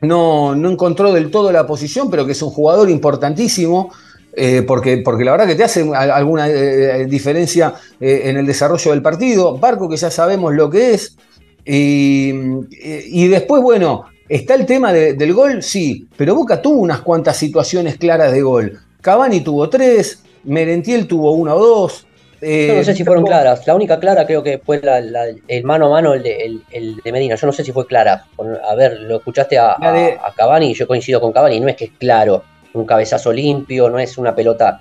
no, 0.00 0.54
no 0.54 0.70
encontró 0.70 1.12
del 1.12 1.30
todo 1.30 1.52
la 1.52 1.66
posición, 1.66 2.08
pero 2.10 2.24
que 2.24 2.32
es 2.32 2.40
un 2.40 2.48
jugador 2.48 2.88
importantísimo. 2.88 3.92
Eh, 4.32 4.62
porque, 4.62 4.98
porque 5.04 5.24
la 5.24 5.32
verdad 5.32 5.46
que 5.46 5.54
te 5.54 5.64
hace 5.64 5.86
alguna 5.94 6.48
eh, 6.48 7.04
diferencia 7.06 7.74
eh, 8.00 8.22
en 8.24 8.38
el 8.38 8.46
desarrollo 8.46 8.92
del 8.92 9.02
partido. 9.02 9.58
Barco 9.58 9.90
que 9.90 9.98
ya 9.98 10.10
sabemos 10.10 10.54
lo 10.54 10.70
que 10.70 10.94
es. 10.94 11.18
Y, 11.66 12.32
y 12.80 13.28
después, 13.28 13.62
bueno, 13.62 14.06
¿Está 14.28 14.54
el 14.54 14.66
tema 14.66 14.92
de, 14.92 15.14
del 15.14 15.32
gol? 15.32 15.62
Sí, 15.62 16.06
pero 16.16 16.34
Boca 16.34 16.60
tuvo 16.60 16.80
unas 16.80 17.00
cuantas 17.00 17.36
situaciones 17.36 17.96
claras 17.96 18.32
de 18.32 18.42
gol. 18.42 18.78
Cavani 19.00 19.40
tuvo 19.40 19.68
tres, 19.70 20.22
Merentiel 20.44 21.06
tuvo 21.06 21.32
una 21.32 21.54
o 21.54 21.58
dos. 21.58 22.06
Eh, 22.40 22.66
Yo 22.68 22.74
no 22.76 22.84
sé 22.84 22.94
si 22.94 23.04
fueron 23.04 23.24
claras. 23.24 23.66
La 23.66 23.74
única 23.74 23.98
clara 23.98 24.26
creo 24.26 24.42
que 24.42 24.58
fue 24.58 24.80
la, 24.80 25.00
la, 25.00 25.24
el 25.48 25.64
mano 25.64 25.86
a 25.86 25.90
mano, 25.90 26.14
el 26.14 26.22
de, 26.22 26.36
el, 26.36 26.62
el 26.70 26.96
de, 27.02 27.12
Medina. 27.12 27.34
Yo 27.34 27.46
no 27.46 27.52
sé 27.52 27.64
si 27.64 27.72
fue 27.72 27.86
clara. 27.86 28.26
A 28.68 28.74
ver, 28.74 29.00
lo 29.00 29.16
escuchaste 29.16 29.58
a, 29.58 29.72
a, 29.72 30.06
a 30.28 30.34
Cavani 30.36 30.70
y 30.70 30.74
yo 30.74 30.86
coincido 30.86 31.20
con 31.20 31.32
Cavani. 31.32 31.58
No 31.58 31.68
es 31.68 31.76
que 31.76 31.86
es 31.86 31.90
claro. 31.98 32.44
Un 32.74 32.84
cabezazo 32.84 33.32
limpio, 33.32 33.88
no 33.90 33.98
es 33.98 34.18
una 34.18 34.34
pelota 34.34 34.80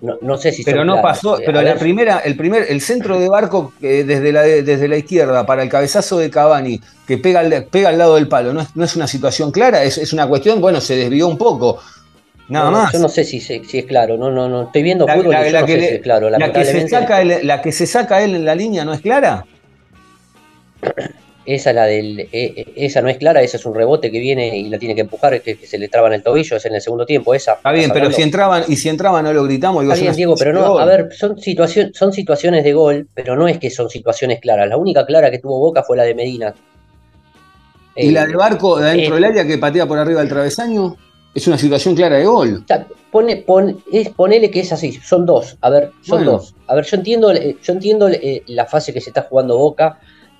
no, 0.00 0.16
no, 0.20 0.36
sé 0.38 0.52
si 0.52 0.62
pero 0.62 0.84
no 0.84 1.02
pasó 1.02 1.38
pero 1.44 1.60
la 1.60 1.74
primera 1.74 2.18
el 2.18 2.36
primer 2.36 2.66
el 2.68 2.80
centro 2.80 3.18
de 3.18 3.28
barco 3.28 3.72
eh, 3.82 4.04
desde 4.06 4.30
la 4.30 4.42
desde 4.42 4.86
la 4.86 4.96
izquierda 4.96 5.44
para 5.44 5.62
el 5.62 5.68
cabezazo 5.68 6.18
de 6.18 6.30
Cavani 6.30 6.80
que 7.06 7.18
pega 7.18 7.40
al, 7.40 7.64
pega 7.64 7.88
al 7.88 7.98
lado 7.98 8.14
del 8.14 8.28
palo 8.28 8.52
no 8.52 8.60
es, 8.60 8.76
no 8.76 8.84
es 8.84 8.94
una 8.94 9.08
situación 9.08 9.50
clara 9.50 9.82
es, 9.82 9.98
es, 9.98 10.12
una 10.12 10.28
cuestión 10.28 10.60
bueno 10.60 10.80
se 10.80 10.94
desvió 10.94 11.26
un 11.26 11.36
poco 11.36 11.80
nada 12.48 12.70
no, 12.70 12.78
más. 12.78 12.92
yo 12.92 13.00
no 13.00 13.08
sé 13.08 13.24
si, 13.24 13.40
si, 13.40 13.60
es 13.60 13.86
claro 13.86 14.16
no 14.16 14.30
no 14.30 14.48
no 14.48 14.64
estoy 14.64 14.84
viendo 14.84 15.06
fútbol 15.08 15.32
la, 15.32 15.48
y 15.48 15.50
la, 15.50 15.60
no 15.60 15.66
que 15.66 15.72
sé 15.72 15.80
le, 15.80 15.88
si 15.88 15.94
es 15.96 16.02
claro 16.02 16.30
la 16.30 16.52
que 16.52 16.64
se 16.64 16.88
saca 16.88 17.20
él, 17.20 17.40
la 17.42 17.60
que 17.60 17.72
se 17.72 17.86
saca 17.86 18.22
él 18.22 18.36
en 18.36 18.44
la 18.44 18.54
línea 18.54 18.84
no 18.84 18.94
es 18.94 19.00
clara 19.00 19.46
esa 21.54 21.72
la 21.72 21.86
del 21.86 22.28
eh, 22.30 22.72
esa 22.76 23.00
no 23.00 23.08
es 23.08 23.16
clara, 23.16 23.40
esa 23.40 23.56
es 23.56 23.64
un 23.64 23.74
rebote 23.74 24.10
que 24.10 24.20
viene 24.20 24.58
y 24.58 24.68
la 24.68 24.78
tiene 24.78 24.94
que 24.94 25.00
empujar, 25.00 25.40
que, 25.40 25.56
que 25.56 25.66
se 25.66 25.78
le 25.78 25.88
traba 25.88 26.08
en 26.08 26.14
el 26.14 26.22
tobillo, 26.22 26.58
es 26.58 26.66
en 26.66 26.74
el 26.74 26.82
segundo 26.82 27.06
tiempo, 27.06 27.34
esa. 27.34 27.54
Está 27.54 27.72
bien, 27.72 27.90
pero 27.90 28.12
si 28.12 28.20
entraban, 28.20 28.64
y 28.68 28.76
si 28.76 28.90
entraban 28.90 29.24
no 29.24 29.32
lo 29.32 29.44
gritamos, 29.44 29.82
digo, 29.82 29.94
Está 29.94 30.02
bien, 30.04 30.14
Diego, 30.14 30.34
pero 30.38 30.52
no, 30.52 30.78
a 30.78 30.84
ver, 30.84 31.08
son 31.10 31.38
situación, 31.38 31.92
son 31.94 32.12
situaciones 32.12 32.64
de 32.64 32.74
gol, 32.74 33.08
pero 33.14 33.34
no 33.34 33.48
es 33.48 33.58
que 33.58 33.70
son 33.70 33.88
situaciones 33.88 34.40
claras. 34.40 34.68
La 34.68 34.76
única 34.76 35.06
clara 35.06 35.30
que 35.30 35.38
tuvo 35.38 35.58
Boca 35.58 35.82
fue 35.82 35.96
la 35.96 36.02
de 36.02 36.14
Medina. 36.14 36.54
¿Y 37.96 38.08
eh, 38.08 38.12
la 38.12 38.26
de 38.26 38.36
Barco 38.36 38.78
de 38.78 38.90
adentro 38.90 39.14
eh, 39.14 39.20
del 39.20 39.24
área 39.24 39.46
que 39.46 39.56
patea 39.56 39.86
por 39.86 39.98
arriba 39.98 40.20
del 40.20 40.28
travesaño? 40.28 40.96
Es 41.34 41.46
una 41.46 41.56
situación 41.56 41.94
clara 41.94 42.16
de 42.16 42.26
gol. 42.26 42.64
Pone, 43.10 43.36
pone, 43.36 43.76
es, 43.90 44.10
ponele 44.10 44.50
que 44.50 44.60
es 44.60 44.70
así, 44.70 44.92
son 44.92 45.24
dos. 45.24 45.56
A 45.62 45.70
ver, 45.70 45.92
son 46.02 46.18
bueno. 46.18 46.32
dos. 46.32 46.54
A 46.66 46.74
ver, 46.74 46.84
yo 46.84 46.98
entiendo, 46.98 47.32
yo 47.32 47.72
entiendo 47.72 48.08
eh, 48.10 48.42
la 48.48 48.66
fase 48.66 48.92
que 48.92 49.00
se 49.00 49.08
está 49.08 49.22
jugando 49.22 49.56
Boca 49.56 49.98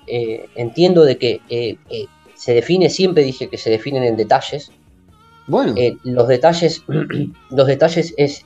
eh, 0.09 0.49
entiendo 0.55 1.03
de 1.05 1.17
que 1.17 1.41
eh, 1.49 1.77
eh, 1.89 2.05
se 2.35 2.53
define, 2.53 2.89
siempre 2.89 3.23
dije 3.23 3.49
que 3.49 3.57
se 3.57 3.69
definen 3.69 4.03
en 4.03 4.17
detalles. 4.17 4.71
Bueno. 5.47 5.73
los 6.03 6.27
detalles, 6.27 6.83
los 7.49 7.67
detalles 7.67 8.13
es, 8.17 8.43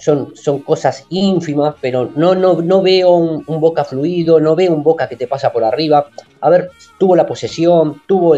son, 0.00 0.36
son 0.36 0.60
cosas 0.60 1.04
ínfimas, 1.10 1.74
pero 1.80 2.10
no, 2.14 2.34
no, 2.34 2.62
no 2.62 2.82
veo 2.82 3.10
un, 3.10 3.44
un, 3.46 3.60
boca 3.60 3.84
fluido, 3.84 4.38
no 4.40 4.54
veo 4.54 4.72
un 4.74 4.82
boca 4.82 5.08
que 5.08 5.16
te 5.16 5.26
pasa 5.26 5.52
por 5.52 5.64
arriba. 5.64 6.08
A 6.40 6.50
ver, 6.50 6.70
tuvo 6.98 7.16
la 7.16 7.26
posesión, 7.26 8.02
tuvo 8.06 8.36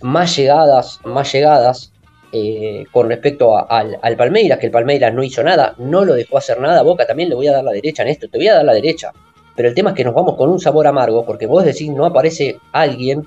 más 0.00 0.36
llegadas, 0.36 0.98
más 1.04 1.32
llegadas, 1.32 1.91
eh, 2.32 2.86
con 2.90 3.08
respecto 3.08 3.56
a, 3.56 3.62
al, 3.62 3.98
al, 4.00 4.16
Palmeiras, 4.16 4.58
que 4.58 4.66
el 4.66 4.72
Palmeiras 4.72 5.12
no 5.12 5.22
hizo 5.22 5.42
nada, 5.42 5.74
no 5.78 6.04
lo 6.04 6.14
dejó 6.14 6.38
hacer 6.38 6.58
nada, 6.60 6.82
Boca 6.82 7.06
también 7.06 7.28
le 7.28 7.34
voy 7.34 7.46
a 7.46 7.52
dar 7.52 7.64
la 7.64 7.72
derecha 7.72 8.02
en 8.02 8.08
esto, 8.08 8.28
te 8.28 8.38
voy 8.38 8.48
a 8.48 8.54
dar 8.54 8.64
la 8.64 8.72
derecha. 8.72 9.12
Pero 9.54 9.68
el 9.68 9.74
tema 9.74 9.90
es 9.90 9.96
que 9.96 10.04
nos 10.04 10.14
vamos 10.14 10.36
con 10.36 10.48
un 10.48 10.58
sabor 10.58 10.86
amargo, 10.86 11.26
porque 11.26 11.46
vos 11.46 11.64
decís, 11.64 11.90
no 11.90 12.06
aparece 12.06 12.58
alguien, 12.72 13.26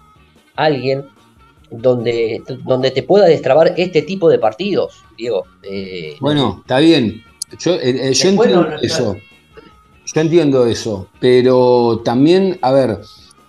alguien 0.56 1.06
donde, 1.70 2.42
donde 2.64 2.92
te 2.92 3.04
pueda 3.04 3.26
destrabar 3.26 3.74
este 3.78 4.02
tipo 4.02 4.30
de 4.30 4.40
partidos, 4.40 5.04
Diego. 5.18 5.46
Eh, 5.64 6.16
bueno, 6.20 6.60
está 6.62 6.80
bien. 6.80 7.24
Yo, 7.60 7.76
eh, 7.76 8.14
yo 8.14 8.30
entiendo 8.30 8.64
no, 8.64 8.70
no, 8.72 8.80
eso. 8.80 9.18
Yo 10.14 10.22
entiendo 10.22 10.66
eso. 10.66 11.08
Pero 11.20 12.02
también, 12.04 12.58
a 12.62 12.72
ver, 12.72 13.00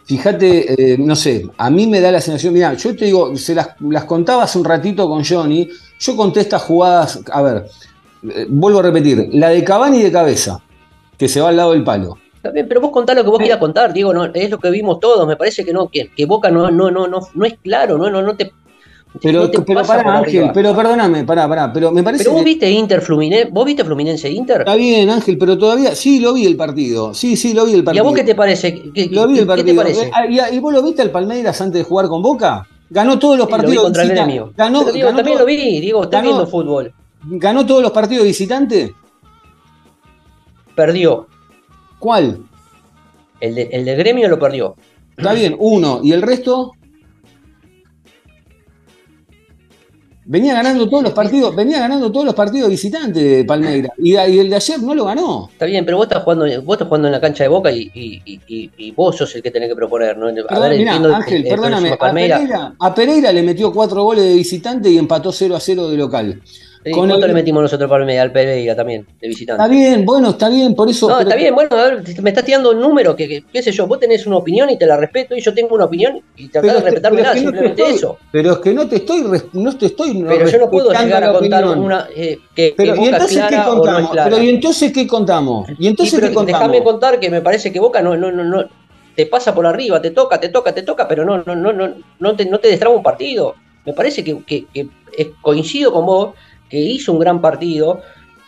Fíjate, 0.07 0.93
eh, 0.93 0.99
no 0.99 1.17
sé, 1.17 1.49
a 1.57 1.69
mí 1.69 1.89
me 1.89 2.01
da 2.01 2.13
la 2.13 2.21
sensación, 2.21 2.55
mira, 2.55 2.73
yo 2.75 2.95
te 2.95 3.07
digo, 3.07 3.37
se 3.37 3.57
las, 3.57 3.71
las, 3.81 4.05
contaba 4.05 4.45
hace 4.45 4.57
un 4.57 4.65
ratito 4.65 5.09
con 5.09 5.25
Johnny, 5.25 5.69
yo 5.99 6.17
conté 6.17 6.41
estas 6.41 6.63
jugadas, 6.63 7.21
a 7.29 7.43
ver, 7.43 7.67
eh, 8.31 8.47
vuelvo 8.49 8.79
a 8.79 8.83
repetir, 8.83 9.29
la 9.33 9.49
de 9.49 9.65
Cavani 9.65 10.01
de 10.01 10.13
cabeza, 10.13 10.63
que 11.19 11.29
se 11.29 11.41
va 11.41 11.49
al 11.49 11.57
lado 11.57 11.73
del 11.73 11.83
palo. 11.83 12.19
Está 12.37 12.51
bien, 12.51 12.69
pero 12.69 12.81
vos 12.81 12.93
contá 12.93 13.15
lo 13.15 13.25
que 13.25 13.31
vos 13.31 13.41
quieras 13.41 13.59
contar, 13.59 13.93
Diego, 13.93 14.15
no, 14.15 14.27
es 14.27 14.49
lo 14.49 14.61
que 14.61 14.71
vimos 14.71 15.01
todos, 15.01 15.27
me 15.27 15.35
parece 15.35 15.65
que 15.65 15.73
no, 15.73 15.89
que, 15.89 16.09
que 16.15 16.25
Boca 16.25 16.53
no, 16.53 16.71
no, 16.71 16.89
no, 16.89 17.09
no, 17.09 17.21
no 17.35 17.45
es 17.45 17.55
claro, 17.61 17.99
no, 17.99 18.09
no, 18.09 18.23
no 18.23 18.37
te. 18.37 18.53
Pero, 19.23 19.45
no 19.45 19.65
pero 19.65 19.83
pará, 19.87 20.19
Ángel, 20.19 20.51
pero 20.53 20.75
perdóname, 20.77 21.25
pará, 21.25 21.49
pará, 21.49 21.73
pero 21.73 21.91
me 21.93 22.03
parece 22.03 22.25
Pero 22.25 22.35
vos 22.35 22.41
que- 22.43 22.51
viste 22.51 22.71
Inter 22.71 23.01
Fluminense, 23.01 23.49
vos 23.51 23.65
viste 23.65 23.85
Fluminense 23.85 24.31
Inter, 24.31 24.59
Está 24.61 24.75
bien, 24.75 25.09
Ángel, 25.11 25.39
pero 25.39 25.57
todavía 25.57 25.95
sí 25.95 26.21
lo 26.21 26.33
vi 26.35 26.45
el 26.47 26.57
partido. 26.57 27.15
Sí, 27.15 27.37
sí, 27.37 27.55
lo 27.55 27.65
vi 27.65 27.73
el 27.73 27.79
¿y 27.79 27.83
partido. 27.83 28.05
a 28.05 28.09
vos 28.09 28.15
qué 28.17 28.25
te 28.25 28.35
parece? 28.35 28.75
¿Qué, 28.93 29.09
Lo 29.11 29.27
vi 29.27 29.35
qué- 29.35 29.41
el 29.41 29.55
qué 29.55 29.65
te 29.65 29.75
parece? 29.75 30.11
¿Y, 30.29 30.57
y 30.57 30.59
vos 30.61 30.73
lo 30.73 30.83
viste 30.83 31.03
al 31.03 31.11
Palmeiras 31.11 31.61
antes 31.61 31.79
de 31.81 31.85
jugar 31.85 32.09
con 32.09 32.21
Boca? 32.23 32.67
Ganó 32.91 33.19
todos 33.19 33.37
los 33.39 33.47
Sí, 33.47 33.53
lo 33.53 33.57
vi 33.57 33.63
partidos 33.63 33.85
contra 33.85 34.03
el 34.03 34.09
gremio. 34.11 34.53
Ganó, 34.57 34.81
Pero, 34.81 34.93
Diego, 34.93 35.07
ganó 35.09 35.17
también 35.19 35.37
todo- 35.39 35.47
lo 35.47 35.47
vi, 35.47 35.81
Diego, 35.81 36.03
estás 36.05 36.21
ganó- 36.23 36.35
viendo 36.35 36.47
fútbol. 36.51 36.93
ganó 37.23 37.67
todos 37.67 37.83
los 37.83 37.91
partidos 37.93 38.23
de 38.23 38.29
visitante. 38.29 38.95
Perdió. 40.75 41.27
¿Cuál? 41.99 42.39
El 43.41 43.55
de, 43.55 43.63
el 43.73 43.85
de 43.85 43.97
gremio 43.97 44.29
lo 44.29 44.39
perdió. 44.39 44.77
Está 45.17 45.33
bien, 45.33 45.57
uno. 45.59 46.01
¿Y 46.03 46.13
el 46.13 46.23
resto? 46.23 46.73
Venía 50.29 50.55
ganando 50.55 50.89
todos 50.89 51.05
los 51.05 51.13
partidos, 51.13 51.55
venía 51.55 51.79
ganando 51.79 52.11
todos 52.11 52.27
los 52.27 52.35
partidos 52.35 52.67
de 52.67 52.71
visitante 52.73 53.23
de 53.23 53.45
Palmeiras. 53.45 53.93
Y, 53.99 54.15
y 54.17 54.39
el 54.41 54.51
de 54.51 54.57
ayer 54.57 54.83
no 54.83 54.93
lo 54.93 55.05
ganó. 55.05 55.49
Está 55.53 55.67
bien, 55.67 55.85
pero 55.85 55.99
vos 55.99 56.07
estás 56.07 56.25
jugando, 56.25 56.45
vos 56.63 56.75
estás 56.75 56.89
jugando 56.89 57.07
en 57.07 57.13
la 57.13 57.21
cancha 57.21 57.45
de 57.45 57.49
Boca 57.49 57.71
y, 57.71 57.91
y- 57.95 58.41
y- 58.77 58.91
vos 58.91 59.17
sos 59.17 59.33
el 59.37 59.43
que 59.43 59.53
tenés 59.53 59.69
que 59.69 59.77
proponer, 59.77 60.19
¿no? 60.19 60.27
A 60.27 60.33
Perdón, 60.33 60.69
ver, 60.71 60.79
mirá, 60.79 60.93
entiendo 60.97 61.15
Ángel, 61.17 61.35
el- 61.37 61.43
el 61.47 61.49
perdóname. 61.49 61.93
A. 61.93 62.13
Pereira, 62.13 62.75
a 62.79 62.95
Pereira 62.95 63.33
le 63.33 63.43
metió 63.45 63.73
cuatro 63.73 64.03
goles 64.03 64.25
de 64.25 64.35
visitante 64.35 64.91
y 64.91 64.99
empató 64.99 65.31
0 65.31 65.55
a 65.55 65.61
0 65.61 65.89
de 65.89 65.97
local. 65.97 66.43
Con 66.93 67.09
¿Cuánto 67.09 67.27
el- 67.27 67.31
le 67.33 67.35
metimos 67.35 67.63
nosotros 67.63 67.91
al 67.91 67.99
Palmeiras, 67.99 68.23
al 68.25 68.33
Pereira 68.33 68.77
también, 68.77 69.07
de 69.21 69.29
visitante? 69.29 69.63
Está 69.63 69.73
bien, 69.75 70.05
bueno, 70.05 70.31
está 70.31 70.49
bien, 70.49 70.75
por 70.75 70.89
eso. 70.89 71.09
No, 71.09 71.21
está 71.21 71.35
bien, 71.35 71.55
bueno, 71.55 71.77
a 71.77 71.85
ver, 71.91 72.03
me 72.23 72.31
estás 72.31 72.45
tirando 72.45 72.71
un 72.71 72.81
número 72.81 73.17
que, 73.17 73.27
que- 73.29 73.45
qué 73.53 73.63
sé 73.63 73.73
yo, 73.73 73.87
vos 73.87 73.99
tenés 73.99 74.27
una 74.27 74.37
opinión 74.37 74.71
y 74.71 74.79
te 74.79 74.87
la 74.87 74.97
respeto 74.97 75.35
y 75.35 75.41
yo 75.41 75.53
tengo 75.53 75.75
una 75.75 75.87
opinión 75.87 76.21
y 76.37 76.49
tratás 76.49 76.75
de 76.75 76.81
respetarme 76.83 77.19
es 77.19 77.23
nada, 77.25 77.35
no 77.35 77.41
simplemente 77.43 77.83
estoy- 77.83 77.97
eso. 77.97 78.19
Pero 78.31 78.53
es 78.53 78.59
que 78.59 78.73
no 78.75 78.87
te 78.89 78.97
estoy, 78.97 79.25
no 79.53 79.77
te 79.77 79.87
estoy 79.87 80.23
Pero 80.27 80.49
yo 80.49 80.59
no 80.59 80.71
puedo 80.71 80.93
llegar 80.93 81.25
a 81.25 81.33
contar 81.33 81.65
opinión. 81.65 81.85
una 81.85 82.09
eh, 82.15 82.39
que, 82.55 82.75
Pero, 82.77 82.95
¿y 82.95 82.99
Boca 82.99 83.11
entonces 83.11 83.43
qué 83.43 83.49
clara 83.49 83.71
o 83.71 83.75
no 83.75 83.81
es 83.83 83.87
contamos? 83.87 84.11
clara. 84.13 84.31
Pero, 84.31 84.43
¿y 84.43 84.49
entonces 84.49 84.93
qué 84.93 85.07
contamos? 85.07 85.69
¿Y 85.71 85.75
Sí, 85.77 85.87
entonces 85.89 86.15
pero 86.15 86.29
qué 86.29 86.35
contamos? 86.35 86.61
déjame 86.61 86.85
contar 86.85 87.19
que 87.21 87.31
me 87.31 87.41
parece 87.41 87.73
que 87.73 87.81
Boca 87.81 88.01
no, 88.03 88.17
no, 88.17 88.31
no, 88.31 88.45
no 88.45 88.65
te 89.17 89.27
pasa 89.27 89.55
por 89.55 89.67
arriba, 89.67 90.01
te 90.01 90.11
toca, 90.11 90.39
te 90.39 90.51
toca, 90.51 90.73
te 90.73 90.83
toca, 90.83 91.09
pero 91.09 91.25
no, 91.25 91.39
no, 91.45 91.57
no, 91.57 91.73
no, 91.73 91.95
no 92.21 92.37
te, 92.37 92.45
no 92.47 92.61
te 92.61 92.69
destraba 92.69 92.95
un 92.95 93.03
partido. 93.03 93.55
Me 93.87 93.93
parece 93.93 94.23
que, 94.25 94.37
que- 94.45 94.67
que 94.75 94.89
es- 95.17 95.29
coincido 95.41 95.93
con 95.93 96.05
vos, 96.05 96.35
que 96.69 96.79
hizo 96.79 97.13
un 97.13 97.19
gran 97.19 97.41
partido, 97.41 98.03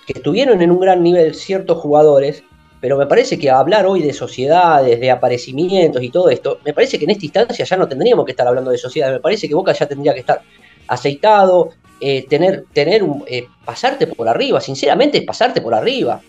que 0.06 0.14
estuvieron 0.14 0.62
en 0.62 0.70
un 0.70 0.80
gran 0.80 1.02
nivel 1.02 1.34
ciertos 1.34 1.78
jugadores, 1.78 2.42
pero 2.80 2.96
me 2.96 3.06
parece 3.06 3.38
que 3.38 3.50
hablar 3.50 3.86
hoy 3.86 4.02
de 4.02 4.12
sociedades, 4.12 5.00
de 5.00 5.10
aparecimientos 5.10 6.02
y 6.02 6.10
todo 6.10 6.30
esto, 6.30 6.58
me 6.64 6.72
parece 6.72 6.98
que 6.98 7.04
en 7.04 7.10
esta 7.10 7.24
instancia 7.24 7.64
ya 7.64 7.76
no 7.76 7.88
tendríamos 7.88 8.24
que 8.24 8.32
estar 8.32 8.46
hablando 8.46 8.70
de 8.70 8.78
sociedades, 8.78 9.16
me 9.16 9.20
parece 9.20 9.48
que 9.48 9.54
Boca 9.54 9.72
ya 9.72 9.86
tendría 9.86 10.14
que 10.14 10.20
estar 10.20 10.42
aceitado, 10.86 11.70
eh, 12.00 12.26
tener, 12.28 12.64
tener 12.72 13.02
un, 13.02 13.24
eh, 13.26 13.48
pasarte 13.64 14.06
por 14.06 14.28
arriba, 14.28 14.60
sinceramente 14.60 15.22
pasarte 15.22 15.60
por 15.60 15.74
arriba. 15.74 16.20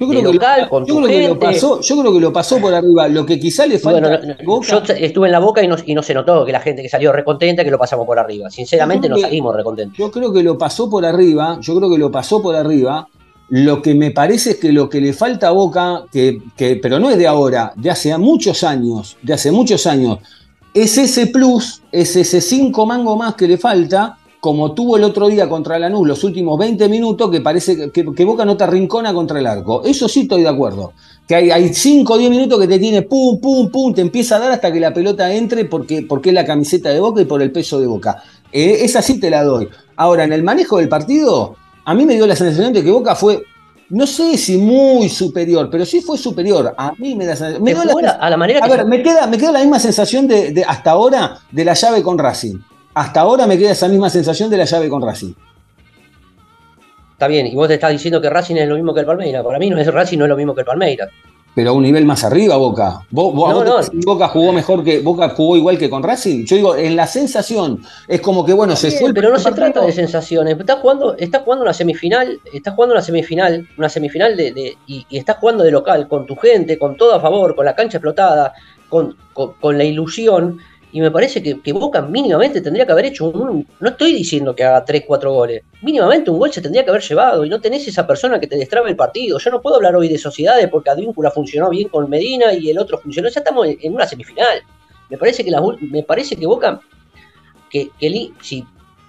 Yo 0.00 0.08
creo, 0.08 0.22
que, 0.32 0.38
lo, 0.38 0.68
con 0.68 0.84
yo 0.86 0.94
tu 0.96 1.02
creo 1.02 1.08
que 1.08 1.22
lo 1.22 1.28
gente. 1.34 1.46
pasó, 1.46 1.80
yo 1.80 2.00
creo 2.00 2.12
que 2.12 2.20
lo 2.20 2.32
pasó 2.32 2.58
por 2.60 2.74
arriba. 2.74 3.06
Lo 3.08 3.24
que 3.24 3.38
quizá 3.38 3.64
le 3.66 3.78
falta 3.78 4.00
Bueno, 4.00 4.18
no- 4.26 4.32
a 4.32 4.36
Boca- 4.44 4.66
yo 4.66 4.94
estuve 4.94 5.28
en 5.28 5.32
la 5.32 5.38
boca 5.38 5.62
y 5.62 5.68
no, 5.68 5.76
y 5.86 5.94
no 5.94 6.02
se 6.02 6.14
notó 6.14 6.44
que 6.44 6.50
la 6.52 6.60
gente 6.60 6.82
que 6.82 6.88
salió 6.88 7.12
recontenta 7.12 7.62
que 7.64 7.70
lo 7.70 7.78
pasamos 7.78 8.04
por 8.06 8.18
arriba. 8.18 8.50
Sinceramente 8.50 9.08
no 9.08 9.16
salimos 9.18 9.54
recontentos. 9.54 9.96
Yo 9.96 10.10
creo 10.10 10.32
que 10.32 10.42
lo 10.42 10.58
pasó 10.58 10.90
por 10.90 11.04
arriba, 11.06 11.58
yo 11.60 11.76
creo 11.76 11.88
que 11.90 11.98
lo 11.98 12.10
pasó 12.10 12.42
por 12.42 12.56
arriba. 12.56 13.06
Lo 13.50 13.82
que 13.82 13.94
me 13.94 14.10
parece 14.10 14.52
es 14.52 14.56
que 14.56 14.72
lo 14.72 14.88
que 14.88 15.00
le 15.00 15.12
falta 15.12 15.48
a 15.48 15.50
Boca, 15.52 16.04
que, 16.10 16.38
que- 16.56 16.76
pero 16.76 16.98
no 16.98 17.10
es 17.10 17.16
de 17.18 17.26
ahora, 17.26 17.72
de 17.76 17.90
hace 17.90 18.16
muchos 18.18 18.64
años, 18.64 19.16
de 19.22 19.34
hace 19.34 19.52
muchos 19.52 19.86
años, 19.86 20.18
es 20.72 20.98
ese 20.98 21.28
plus, 21.28 21.82
es 21.92 22.16
ese 22.16 22.40
cinco 22.40 22.84
mango 22.84 23.16
más 23.16 23.34
que 23.36 23.46
le 23.46 23.58
falta, 23.58 24.18
como 24.44 24.74
tuvo 24.74 24.98
el 24.98 25.04
otro 25.04 25.28
día 25.28 25.48
contra 25.48 25.78
Lanús 25.78 26.06
los 26.06 26.22
últimos 26.22 26.58
20 26.58 26.86
minutos, 26.90 27.30
que 27.30 27.40
parece 27.40 27.90
que, 27.90 28.24
Boca 28.26 28.44
no 28.44 28.58
te 28.58 28.64
arrincona 28.64 29.14
contra 29.14 29.38
el 29.38 29.46
arco. 29.46 29.82
Eso 29.82 30.06
sí 30.06 30.20
estoy 30.20 30.42
de 30.42 30.48
acuerdo. 30.48 30.92
Que 31.26 31.36
hay, 31.36 31.50
hay 31.50 31.72
5 31.72 32.12
o 32.12 32.18
10 32.18 32.30
minutos 32.30 32.60
que 32.60 32.68
te 32.68 32.78
tiene 32.78 33.00
pum, 33.00 33.40
pum, 33.40 33.70
pum, 33.70 33.94
te 33.94 34.02
empieza 34.02 34.36
a 34.36 34.40
dar 34.40 34.52
hasta 34.52 34.70
que 34.70 34.80
la 34.80 34.92
pelota 34.92 35.32
entre 35.32 35.64
porque, 35.64 36.02
porque 36.06 36.28
es 36.28 36.34
la 36.34 36.44
camiseta 36.44 36.90
de 36.90 37.00
Boca 37.00 37.22
y 37.22 37.24
por 37.24 37.40
el 37.40 37.52
peso 37.52 37.80
de 37.80 37.86
Boca. 37.86 38.22
Eh, 38.52 38.80
esa 38.82 39.00
sí 39.00 39.18
te 39.18 39.30
la 39.30 39.42
doy. 39.44 39.66
Ahora, 39.96 40.24
en 40.24 40.34
el 40.34 40.42
manejo 40.42 40.76
del 40.76 40.90
partido, 40.90 41.56
a 41.86 41.94
mí 41.94 42.04
me 42.04 42.12
dio 42.12 42.26
la 42.26 42.36
sensación 42.36 42.74
de 42.74 42.84
que 42.84 42.90
Boca 42.90 43.14
fue, 43.14 43.44
no 43.88 44.06
sé 44.06 44.36
si 44.36 44.58
muy 44.58 45.08
superior, 45.08 45.70
pero 45.70 45.86
sí 45.86 46.02
fue 46.02 46.18
superior. 46.18 46.74
A 46.76 46.92
mí 46.98 47.14
me 47.14 47.24
da. 47.24 47.34
Me 47.60 47.72
Que 47.72 47.80
dio 47.80 47.98
la 48.02 48.10
a 48.10 48.28
la 48.28 48.36
manera 48.36 48.60
a 48.62 48.68
que 48.68 48.76
ver, 48.76 48.84
me 48.84 49.02
queda, 49.02 49.26
me 49.26 49.38
queda 49.38 49.52
la 49.52 49.60
misma 49.60 49.78
sensación 49.78 50.28
de, 50.28 50.50
de 50.50 50.64
hasta 50.64 50.90
ahora 50.90 51.38
de 51.50 51.64
la 51.64 51.72
llave 51.72 52.02
con 52.02 52.18
Racing. 52.18 52.58
Hasta 52.94 53.20
ahora 53.20 53.46
me 53.46 53.58
queda 53.58 53.72
esa 53.72 53.88
misma 53.88 54.08
sensación 54.08 54.48
de 54.50 54.56
la 54.58 54.64
llave 54.64 54.88
con 54.88 55.02
Racing. 55.02 55.32
está 57.12 57.28
bien. 57.28 57.46
Y 57.46 57.54
vos 57.54 57.68
te 57.68 57.74
estás 57.74 57.90
diciendo 57.92 58.20
que 58.20 58.30
Racing 58.30 58.56
es 58.56 58.68
lo 58.68 58.74
mismo 58.76 58.94
que 58.94 59.00
el 59.00 59.06
Palmeiras. 59.06 59.44
Para 59.44 59.58
mí 59.58 59.70
no 59.70 59.78
es 59.78 59.86
Racing 59.92 60.18
no 60.18 60.24
es 60.24 60.28
lo 60.28 60.36
mismo 60.36 60.54
que 60.54 60.60
el 60.60 60.66
Palmeiras. 60.66 61.10
Pero 61.56 61.70
a 61.70 61.72
un 61.72 61.84
nivel 61.84 62.04
más 62.04 62.24
arriba, 62.24 62.56
Boca. 62.56 63.02
¿Vos, 63.10 63.32
vos- 63.32 63.48
No, 63.50 63.54
vos 63.54 63.64
no. 63.64 63.64
te 63.64 63.70
parece 63.70 63.90
que 63.92 64.04
Boca 64.06 64.26
jugó 64.28 64.52
mejor 64.52 64.82
que 64.82 65.00
Boca 65.00 65.28
jugó 65.28 65.56
igual 65.56 65.78
que 65.78 65.88
con 65.88 66.02
Racing. 66.02 66.44
Yo 66.46 66.56
digo, 66.56 66.74
en 66.76 66.96
la 66.96 67.06
sensación 67.06 67.80
es 68.08 68.20
como 68.20 68.44
que 68.44 68.52
bueno, 68.52 68.74
se 68.74 68.88
Bien, 68.88 69.00
fue 69.00 69.14
pero 69.14 69.30
no 69.30 69.38
se 69.38 69.52
trata 69.52 69.80
de 69.84 69.92
sensaciones. 69.92 70.58
Está 70.58 70.76
jugando, 70.78 71.16
está 71.16 71.40
jugando 71.40 71.62
una 71.62 71.72
semifinal, 71.72 72.40
está 72.52 72.72
jugando 72.72 72.94
una 72.94 73.02
semifinal, 73.02 73.68
una 73.78 73.88
semifinal 73.88 74.36
de, 74.36 74.52
de- 74.52 74.76
y, 74.88 75.06
y 75.08 75.16
estás 75.16 75.36
jugando 75.38 75.62
de 75.62 75.70
local, 75.70 76.08
con 76.08 76.26
tu 76.26 76.34
gente, 76.34 76.76
con 76.76 76.96
todo 76.96 77.14
a 77.14 77.20
favor, 77.20 77.54
con 77.54 77.64
la 77.64 77.76
cancha 77.76 77.98
explotada, 77.98 78.52
con, 78.88 79.16
con- 79.32 79.52
con 79.54 79.78
la 79.78 79.84
ilusión. 79.84 80.58
Y 80.94 81.00
me 81.00 81.10
parece 81.10 81.42
que, 81.42 81.60
que 81.60 81.72
Boca 81.72 82.00
mínimamente 82.02 82.60
tendría 82.60 82.86
que 82.86 82.92
haber 82.92 83.06
hecho 83.06 83.26
un. 83.26 83.66
No 83.80 83.88
estoy 83.88 84.12
diciendo 84.12 84.54
que 84.54 84.62
haga 84.62 84.84
3, 84.84 85.02
4 85.04 85.32
goles. 85.32 85.62
Mínimamente 85.82 86.30
un 86.30 86.38
gol 86.38 86.52
se 86.52 86.62
tendría 86.62 86.84
que 86.84 86.90
haber 86.90 87.02
llevado 87.02 87.44
y 87.44 87.48
no 87.48 87.60
tenés 87.60 87.88
esa 87.88 88.06
persona 88.06 88.38
que 88.38 88.46
te 88.46 88.56
destrabe 88.56 88.90
el 88.90 88.96
partido. 88.96 89.38
Yo 89.40 89.50
no 89.50 89.60
puedo 89.60 89.74
hablar 89.76 89.96
hoy 89.96 90.08
de 90.08 90.18
sociedades 90.18 90.68
porque 90.68 90.90
Advíncula 90.90 91.32
funcionó 91.32 91.68
bien 91.70 91.88
con 91.88 92.08
Medina 92.08 92.52
y 92.54 92.70
el 92.70 92.78
otro 92.78 92.98
funcionó. 92.98 93.28
Ya 93.28 93.40
estamos 93.40 93.66
en, 93.66 93.76
en 93.82 93.92
una 93.92 94.06
semifinal. 94.06 94.60
Me 95.10 95.18
parece 95.18 95.44
que, 95.44 95.50
ul- 95.50 95.80
me 95.80 96.04
parece 96.04 96.36
que 96.36 96.46
Boca 96.46 96.80
que, 97.70 97.90
que 97.98 98.30
si 98.40 98.64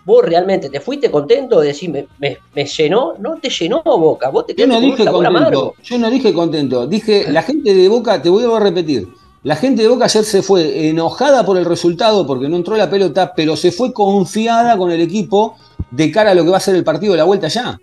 vos 0.05 0.25
realmente 0.25 0.69
te 0.71 0.79
fuiste 0.79 1.11
contento 1.11 1.59
de 1.61 1.67
decir 1.67 1.89
me, 1.91 2.07
me- 2.19 2.37
me 2.55 2.65
llenó, 2.65 3.13
no 3.19 3.37
te 3.37 3.49
llenó 3.49 3.81
Boca, 3.83 4.29
vos 4.29 4.45
te 4.47 4.55
Yo 4.55 4.65
no 4.67 4.73
con 4.75 4.83
dije 4.83 5.05
contento, 5.05 5.27
amargo. 5.27 5.73
yo 5.83 5.97
no 5.99 6.09
dije 6.09 6.33
contento, 6.33 6.87
dije 6.87 7.31
la 7.31 7.43
gente 7.43 7.73
de 7.73 7.87
Boca, 7.89 8.21
te 8.21 8.29
voy 8.29 8.43
a 8.51 8.59
repetir, 8.59 9.07
la 9.45 9.55
gente 9.55 9.83
de 9.83 9.87
Boca 9.89 10.05
ayer 10.05 10.23
se 10.23 10.41
fue 10.41 10.89
enojada 10.89 11.45
por 11.45 11.55
el 11.55 11.65
resultado 11.65 12.25
porque 12.25 12.49
no 12.49 12.55
entró 12.55 12.75
la 12.75 12.89
pelota, 12.89 13.31
pero 13.35 13.55
se 13.55 13.71
fue 13.71 13.93
confiada 13.93 14.75
con 14.75 14.91
el 14.91 14.99
equipo 14.99 15.55
de 15.91 16.11
cara 16.11 16.31
a 16.31 16.33
lo 16.33 16.43
que 16.43 16.49
va 16.49 16.57
a 16.57 16.59
ser 16.59 16.75
el 16.75 16.83
partido 16.83 17.13
de 17.13 17.19
la 17.19 17.25
vuelta 17.25 17.47
ya. 17.47 17.79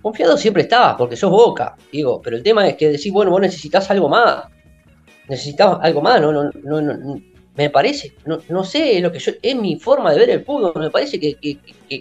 Confiado 0.00 0.34
siempre 0.38 0.62
estás, 0.62 0.94
porque 0.96 1.14
sos 1.14 1.30
Boca, 1.30 1.76
digo, 1.92 2.22
pero 2.22 2.38
el 2.38 2.42
tema 2.42 2.66
es 2.66 2.76
que 2.76 2.88
decís, 2.88 3.12
bueno, 3.12 3.30
vos 3.30 3.42
necesitas 3.42 3.90
algo 3.90 4.08
más, 4.08 4.44
necesitas 5.28 5.76
algo 5.82 6.00
más, 6.00 6.22
no, 6.22 6.32
no, 6.32 6.50
no, 6.64 6.80
no, 6.80 7.20
me 7.54 7.68
parece, 7.68 8.14
no, 8.24 8.38
no 8.48 8.64
sé, 8.64 8.98
lo 9.00 9.12
que 9.12 9.18
yo, 9.18 9.32
es 9.42 9.54
mi 9.54 9.76
forma 9.78 10.10
de 10.10 10.18
ver 10.20 10.30
el 10.30 10.42
fútbol, 10.42 10.72
me 10.76 10.90
parece 10.90 11.20
que- 11.20 11.36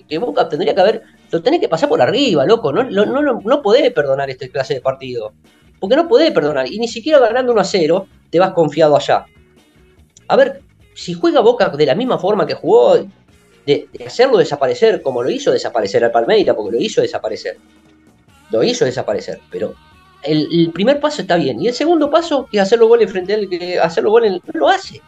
que 0.08 0.18
Boca 0.18 0.48
tendría 0.48 0.74
que 0.74 0.80
haber, 0.80 1.02
lo 1.30 1.44
tenés 1.44 1.60
que 1.60 1.68
pasar 1.68 1.90
por 1.90 2.02
arriba, 2.02 2.46
loco, 2.46 2.72
no, 2.72 2.86
no, 2.86 3.06
no, 3.06 3.22
no 3.22 3.62
podés 3.62 3.92
perdonar 3.92 4.30
este 4.30 4.50
clase 4.50 4.76
de 4.76 4.82
partido, 4.82 5.34
porque 5.82 5.96
no 5.96 6.08
podés 6.08 6.32
perdonar, 6.32 6.72
y 6.72 6.78
ni 6.78 6.88
siquiera 6.88 7.20
ganando 7.20 7.52
1 7.52 7.62
a 7.62 7.66
0 7.66 8.08
te 8.30 8.40
vas 8.40 8.52
confiado 8.52 8.96
allá. 8.96 9.26
A 10.28 10.36
ver, 10.36 10.62
si 10.94 11.14
juega 11.14 11.42
Boca 11.42 11.70
de 11.70 11.86
la 11.88 11.96
misma 11.96 12.20
forma 12.20 12.46
que 12.46 12.54
jugó, 12.54 13.00
de, 13.66 13.90
hacerlo 14.06 14.38
desaparecer 14.38 15.02
como 15.02 15.24
lo 15.24 15.32
hizo 15.32 15.52
desaparecer 15.52 16.06
al 16.06 16.12
Palmeiras, 16.12 16.56
porque 16.56 16.78
lo 16.78 16.82
hizo 16.82 17.02
desaparecer, 17.02 17.58
lo 18.52 18.62
hizo 18.62 18.86
desaparecer, 18.86 19.40
pero 19.50 19.74
el, 20.22 20.70
primer 20.72 21.00
paso 21.00 21.24
está 21.24 21.36
bien, 21.36 21.60
y 21.60 21.68
el 21.68 21.74
segundo 21.74 22.12
paso, 22.12 22.48
que 22.50 22.60
hacerlo 22.60 22.88
gol 22.88 23.06
frente 23.08 23.34
a 23.34 23.38
él, 23.38 23.50
que 23.50 23.80
hacerlo 23.80 24.12
gol, 24.12 24.30
no 24.32 24.60
lo 24.60 24.70
hace. 24.70 25.02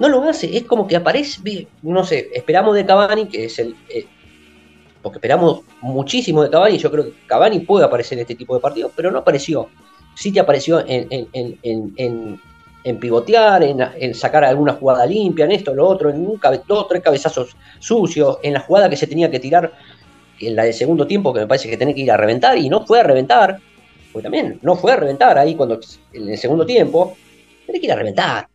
No 0.00 0.08
lo 0.08 0.24
hace, 0.24 0.56
es 0.56 0.64
como 0.64 0.88
que 0.88 0.96
aparece, 0.96 1.68
no 1.82 2.04
sé, 2.04 2.30
esperamos 2.34 2.74
de 2.74 2.84
Cavani, 2.84 3.28
que 3.28 3.44
es 3.44 3.60
el... 3.60 3.76
eh, 3.88 4.06
porque 5.02 5.18
esperamos 5.18 5.62
muchísimo 5.80 6.42
de 6.42 6.50
Cavani, 6.50 6.78
yo 6.78 6.90
creo 6.90 7.04
que 7.04 7.12
Cavani 7.26 7.60
puede 7.60 7.84
aparecer 7.84 8.18
en 8.18 8.22
este 8.22 8.34
tipo 8.36 8.54
de 8.54 8.60
partidos, 8.60 8.92
pero 8.94 9.10
no 9.10 9.18
apareció. 9.18 9.68
Sí 10.14 10.30
te 10.32 10.40
apareció 10.40 10.80
en, 10.86 11.06
en, 11.10 11.28
en, 11.32 11.58
en, 11.62 11.92
en- 11.96 12.40
en 12.84 12.98
pivotear, 12.98 13.62
en, 13.62 13.78
en 13.80 14.12
sacar 14.12 14.42
alguna 14.44 14.72
jugada 14.72 15.06
limpia, 15.06 15.44
en 15.44 15.52
esto, 15.52 15.72
lo 15.72 15.86
otro, 15.86 16.10
en 16.10 16.26
un 16.26 16.36
cabe- 16.36 16.62
dos, 16.66 16.88
tres 16.88 17.00
cabezazos 17.00 17.56
sucios, 17.78 18.38
en 18.42 18.54
la 18.54 18.60
jugada 18.60 18.90
que 18.90 18.96
se 18.96 19.06
tenía 19.06 19.30
que 19.30 19.38
tirar, 19.38 19.72
en 20.40 20.56
la 20.56 20.64
de 20.64 20.72
segundo 20.72 21.06
tiempo, 21.06 21.32
que 21.32 21.38
me 21.38 21.46
parece 21.46 21.70
que 21.70 21.76
tenía 21.76 21.94
que 21.94 22.00
ir 22.00 22.10
a 22.10 22.16
reventar, 22.16 22.58
y 22.58 22.68
no 22.68 22.84
fue 22.84 22.98
a 22.98 23.04
reventar, 23.04 23.58
porque 24.12 24.24
también 24.24 24.58
no 24.62 24.74
fue 24.74 24.90
a 24.90 24.96
reventar 24.96 25.38
ahí 25.38 25.54
cuando 25.54 25.78
en 26.12 26.28
el 26.28 26.36
segundo 26.36 26.66
tiempo, 26.66 27.16
tenés 27.66 27.80
que 27.80 27.86
ir 27.86 27.92
a 27.92 27.96
reventar. 27.96 28.48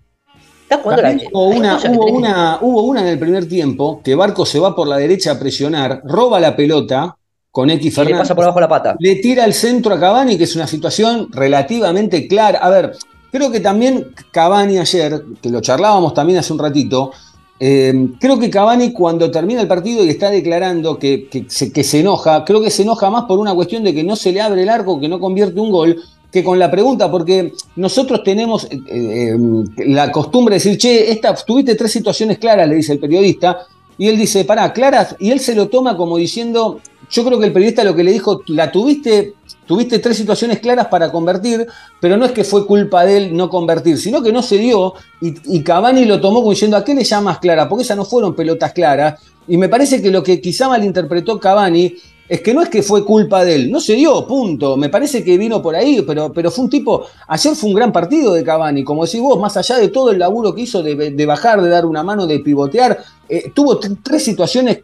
Jugando 0.81 1.01
la, 1.01 1.17
hubo 1.31 1.47
una, 1.47 1.77
hubo, 1.89 2.05
una, 2.05 2.57
hubo 2.61 2.81
una 2.83 3.01
en 3.01 3.07
el 3.07 3.19
primer 3.19 3.47
tiempo 3.47 4.01
que 4.03 4.15
Barco 4.15 4.45
se 4.45 4.59
va 4.59 4.75
por 4.75 4.87
la 4.87 4.97
derecha 4.97 5.31
a 5.31 5.39
presionar, 5.39 6.01
roba 6.03 6.39
la 6.39 6.55
pelota 6.55 7.17
con 7.51 7.69
X 7.69 7.85
le 7.85 7.91
Fernández. 7.91 8.19
pasa 8.19 8.35
por 8.35 8.43
abajo 8.43 8.59
la 8.59 8.67
pata. 8.67 8.95
Le 8.99 9.15
tira 9.15 9.45
el 9.45 9.53
centro 9.53 9.93
a 9.95 9.99
Cavani, 9.99 10.37
que 10.37 10.43
es 10.43 10.55
una 10.55 10.67
situación 10.67 11.29
relativamente 11.31 12.27
clara. 12.27 12.59
A 12.59 12.69
ver, 12.69 12.93
creo 13.31 13.51
que 13.51 13.59
también 13.59 14.13
Cavani 14.31 14.77
ayer, 14.77 15.23
que 15.41 15.49
lo 15.49 15.61
charlábamos 15.61 16.13
también 16.13 16.39
hace 16.39 16.53
un 16.53 16.59
ratito, 16.59 17.11
eh, 17.59 18.09
creo 18.19 18.37
que 18.37 18.51
Cavani 18.51 18.93
cuando 18.93 19.31
termina 19.31 19.61
el 19.61 19.67
partido 19.67 20.03
y 20.03 20.09
está 20.09 20.29
declarando 20.29 20.99
que, 20.99 21.27
que 21.27 21.45
se, 21.47 21.71
que 21.71 21.83
se 21.83 22.01
enoja, 22.01 22.45
creo 22.45 22.61
que 22.61 22.69
se 22.69 22.83
enoja 22.83 23.09
más 23.09 23.23
por 23.23 23.39
una 23.39 23.55
cuestión 23.55 23.83
de 23.83 23.95
que 23.95 24.03
no 24.03 24.15
se 24.15 24.31
le 24.31 24.41
abre 24.41 24.61
el 24.61 24.69
arco, 24.69 24.99
que 24.99 25.09
no 25.09 25.19
convierte 25.19 25.59
un 25.59 25.71
gol, 25.71 25.99
que 26.31 26.43
con 26.43 26.59
la 26.59 26.69
pregunta, 26.69 27.09
porque 27.09 27.53
nosotros 27.75 28.23
tenemos 28.23 28.65
eh, 28.65 28.79
eh, 28.87 29.37
la 29.85 30.11
costumbre 30.11 30.53
de 30.53 30.63
decir, 30.63 30.77
che, 30.77 31.19
tuviste 31.45 31.75
tres 31.75 31.91
situaciones 31.91 32.37
claras, 32.37 32.67
le 32.67 32.75
dice 32.75 32.93
el 32.93 32.99
periodista, 32.99 33.65
y 33.97 34.07
él 34.07 34.17
dice, 34.17 34.45
pará, 34.45 34.73
claras, 34.73 35.15
y 35.19 35.31
él 35.31 35.39
se 35.39 35.55
lo 35.55 35.69
toma 35.69 35.95
como 35.97 36.17
diciendo, 36.17 36.79
yo 37.09 37.25
creo 37.25 37.39
que 37.39 37.47
el 37.47 37.53
periodista 37.53 37.83
lo 37.83 37.95
que 37.95 38.03
le 38.03 38.11
dijo, 38.11 38.41
la 38.47 38.71
tuviste, 38.71 39.33
tuviste 39.65 39.99
tres 39.99 40.17
situaciones 40.17 40.59
claras 40.59 40.87
para 40.87 41.11
convertir, 41.11 41.65
pero 41.99 42.17
no 42.17 42.25
es 42.25 42.31
que 42.31 42.43
fue 42.43 42.67
culpa 42.67 43.05
de 43.05 43.17
él 43.17 43.35
no 43.35 43.49
convertir, 43.49 43.97
sino 43.97 44.21
que 44.21 44.31
no 44.31 44.43
se 44.43 44.57
dio, 44.57 44.93
y, 45.21 45.33
y 45.57 45.63
Cavani 45.63 46.05
lo 46.05 46.19
tomó 46.19 46.41
como 46.41 46.51
diciendo, 46.51 46.77
¿a 46.77 46.83
qué 46.83 46.93
le 46.93 47.03
llamas 47.03 47.39
clara? 47.39 47.67
Porque 47.69 47.83
esas 47.83 47.97
no 47.97 48.05
fueron 48.05 48.35
pelotas 48.35 48.73
claras, 48.73 49.19
y 49.47 49.55
me 49.55 49.69
parece 49.69 50.01
que 50.01 50.11
lo 50.11 50.21
que 50.23 50.41
quizá 50.41 50.67
malinterpretó 50.67 51.39
Cavani 51.39 51.95
es 52.29 52.41
que 52.41 52.53
no 52.53 52.61
es 52.61 52.69
que 52.69 52.83
fue 52.83 53.05
culpa 53.05 53.45
de 53.45 53.55
él, 53.55 53.71
no 53.71 53.79
se 53.79 53.93
dio, 53.93 54.27
punto. 54.27 54.75
Me 54.75 54.89
parece 54.89 55.23
que 55.23 55.37
vino 55.37 55.61
por 55.61 55.75
ahí, 55.75 56.01
pero, 56.01 56.31
pero 56.33 56.51
fue 56.51 56.65
un 56.65 56.69
tipo. 56.69 57.05
Ayer 57.27 57.55
fue 57.55 57.69
un 57.69 57.75
gran 57.75 57.91
partido 57.91 58.33
de 58.33 58.43
Cavani, 58.43 58.83
como 58.83 59.05
decís 59.05 59.21
vos, 59.21 59.39
más 59.39 59.55
allá 59.55 59.77
de 59.77 59.87
todo 59.87 60.11
el 60.11 60.19
laburo 60.19 60.53
que 60.53 60.61
hizo 60.61 60.83
de, 60.83 60.95
de 61.11 61.25
bajar, 61.25 61.61
de 61.61 61.69
dar 61.69 61.85
una 61.85 62.03
mano, 62.03 62.27
de 62.27 62.39
pivotear, 62.39 62.97
eh, 63.29 63.51
tuvo 63.53 63.79
tres 63.79 64.23
situaciones. 64.23 64.79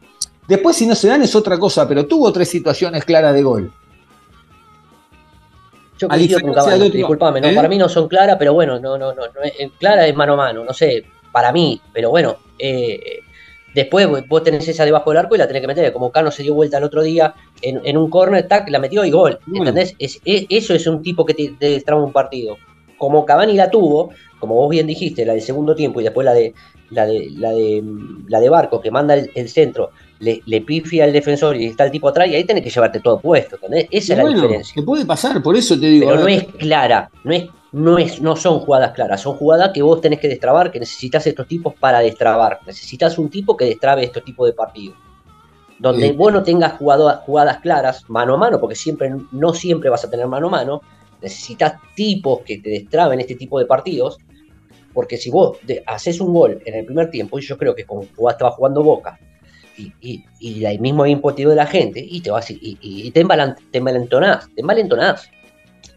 Después, 0.47 0.75
si 0.75 0.85
no 0.85 0.95
se 0.95 1.07
dan, 1.07 1.21
es 1.21 1.35
otra 1.35 1.57
cosa, 1.57 1.87
pero 1.87 2.05
tuvo 2.05 2.31
tres 2.31 2.49
situaciones 2.49 3.03
claras 3.03 3.33
de 3.33 3.43
gol. 3.43 3.73
Yo 5.99 6.07
coincido 6.07 6.39
con 6.39 6.53
Cavani, 6.53 6.89
disculpame, 6.89 7.41
no, 7.41 7.47
¿eh? 7.47 7.55
para 7.55 7.67
mí 7.67 7.77
no 7.77 7.89
son 7.89 8.07
claras, 8.07 8.37
pero 8.39 8.53
bueno, 8.53 8.79
no, 8.79 8.97
no, 8.97 9.13
no, 9.13 9.21
no 9.21 9.43
eh, 9.43 9.69
clara 9.79 10.07
es 10.07 10.15
mano 10.15 10.33
a 10.33 10.37
mano, 10.37 10.63
no 10.63 10.73
sé, 10.73 11.05
para 11.31 11.51
mí, 11.51 11.79
pero 11.93 12.09
bueno, 12.09 12.37
eh, 12.57 13.19
después 13.74 14.07
vos- 14.28 14.43
tenés 14.43 14.67
esa 14.67 14.86
debajo 14.86 15.09
del 15.11 15.19
arco 15.19 15.36
y 15.36 15.38
la 15.38 15.47
tenés 15.47 15.61
que 15.61 15.67
meter, 15.67 15.91
como 15.93 16.11
Cano 16.11 16.32
se 16.32 16.43
dio 16.43 16.53
vuelta 16.53 16.78
el 16.78 16.84
otro 16.84 17.01
día 17.01 17.34
en, 17.61 17.82
en 17.84 17.97
un 17.97 18.09
corner, 18.09 18.47
tac, 18.47 18.69
la 18.69 18.80
metió 18.80 19.03
y 19.05 19.11
gol. 19.11 19.39
¿entendés? 19.59 19.95
Es- 19.99 20.19
es- 20.26 20.45
eso 20.49 20.74
es 20.74 20.88
un 20.88 21.01
tipo 21.01 21.26
que 21.26 21.34
te, 21.34 21.49
te 21.59 21.69
destraba 21.69 22.03
un 22.03 22.11
partido. 22.11 22.57
Como 22.97 23.25
Cavani 23.25 23.53
la 23.53 23.69
tuvo, 23.69 24.11
como 24.39 24.55
vos 24.55 24.69
bien 24.69 24.87
dijiste, 24.87 25.25
la 25.25 25.33
del 25.33 25.41
segundo 25.41 25.75
tiempo 25.75 25.99
y 26.01 26.03
después 26.03 26.25
la 26.25 26.33
de 26.33 26.53
la 26.89 27.05
de 27.05 27.27
la 27.31 27.51
de 27.51 27.81
mm, 27.81 28.25
la 28.27 28.39
de 28.39 28.49
Barco 28.49 28.79
que 28.79 28.91
manda 28.91 29.13
el, 29.15 29.31
el 29.35 29.49
centro, 29.49 29.91
le, 30.19 30.41
le 30.45 30.61
pifia 30.61 31.05
al 31.05 31.13
defensor 31.13 31.55
y 31.57 31.65
está 31.67 31.85
el 31.85 31.91
tipo 31.91 32.07
atrás 32.09 32.27
y 32.27 32.35
ahí 32.35 32.43
tenés 32.43 32.63
que 32.63 32.69
llevarte 32.69 32.99
todo 32.99 33.19
puesto, 33.19 33.55
¿entendés? 33.55 33.87
Esa 33.89 34.13
es 34.13 34.17
la 34.19 34.23
diferencia. 34.41 34.73
te 34.75 34.83
puede 34.85 35.05
pasar, 35.05 35.41
por 35.41 35.55
eso 35.55 35.79
te 35.79 35.87
digo. 35.87 36.07
Pero 36.07 36.21
no 36.21 36.27
es 36.27 36.43
clara, 36.59 37.09
no 37.23 37.33
es, 37.33 37.45
no 37.71 37.97
es, 37.97 38.21
no 38.21 38.35
son 38.35 38.59
jugadas 38.59 38.91
claras, 38.91 39.21
son 39.21 39.35
jugadas 39.35 39.71
que 39.73 39.81
vos 39.81 39.99
tenés 40.01 40.19
que 40.19 40.27
destrabar, 40.27 40.71
que 40.71 40.79
necesitas 40.79 41.25
estos 41.25 41.47
tipos 41.47 41.73
para 41.73 41.99
destrabar. 41.99 42.59
Necesitas 42.67 43.17
un 43.17 43.29
tipo 43.29 43.57
que 43.57 43.65
destrabe 43.65 44.03
estos 44.03 44.23
tipos 44.23 44.45
de 44.47 44.53
partidos. 44.53 44.95
Donde 45.79 46.11
vos 46.13 46.31
no 46.31 46.43
tengas 46.43 46.73
jugado- 46.73 47.17
jugadas 47.25 47.57
claras, 47.59 48.07
mano 48.07 48.35
a 48.35 48.37
mano, 48.37 48.59
porque 48.59 48.75
siempre, 48.75 49.11
no 49.31 49.53
siempre 49.53 49.89
vas 49.89 50.05
a 50.05 50.09
tener 50.09 50.27
mano 50.27 50.47
a 50.47 50.51
mano, 50.51 50.81
necesitas 51.24 51.74
tipos 51.95 52.41
que 52.41 52.59
te 52.59 52.69
destraben 52.69 53.19
este 53.19 53.36
tipo 53.36 53.57
de 53.59 53.65
partidos. 53.65 54.17
Porque 54.93 55.17
si 55.17 55.32
vos 55.32 55.57
haces 55.88 56.21
un 56.21 56.34
gol 56.34 56.61
en 56.65 56.76
el 56.76 56.86
primer 56.86 57.09
tiempo, 57.09 57.39
y 57.39 57.41
yo 57.41 57.57
creo 57.57 57.74
que 57.74 57.84
como 57.84 58.03
estaba 58.30 58.51
jugando 58.51 58.84
Boca, 58.84 59.17
y, 59.76 60.24
y, 60.39 60.63
el 60.65 60.80
mismo 60.80 61.05
impotivo 61.07 61.49
de 61.49 61.55
la 61.55 61.65
gente, 61.65 61.99
y 62.07 62.21
te 62.21 62.30
vas 62.30 62.51
y, 62.51 62.78
y- 62.80 63.09
te, 63.11 63.26
te 63.71 63.78
envalentonás, 63.80 64.47
te 64.53 64.61
envalentonás. 64.61 65.28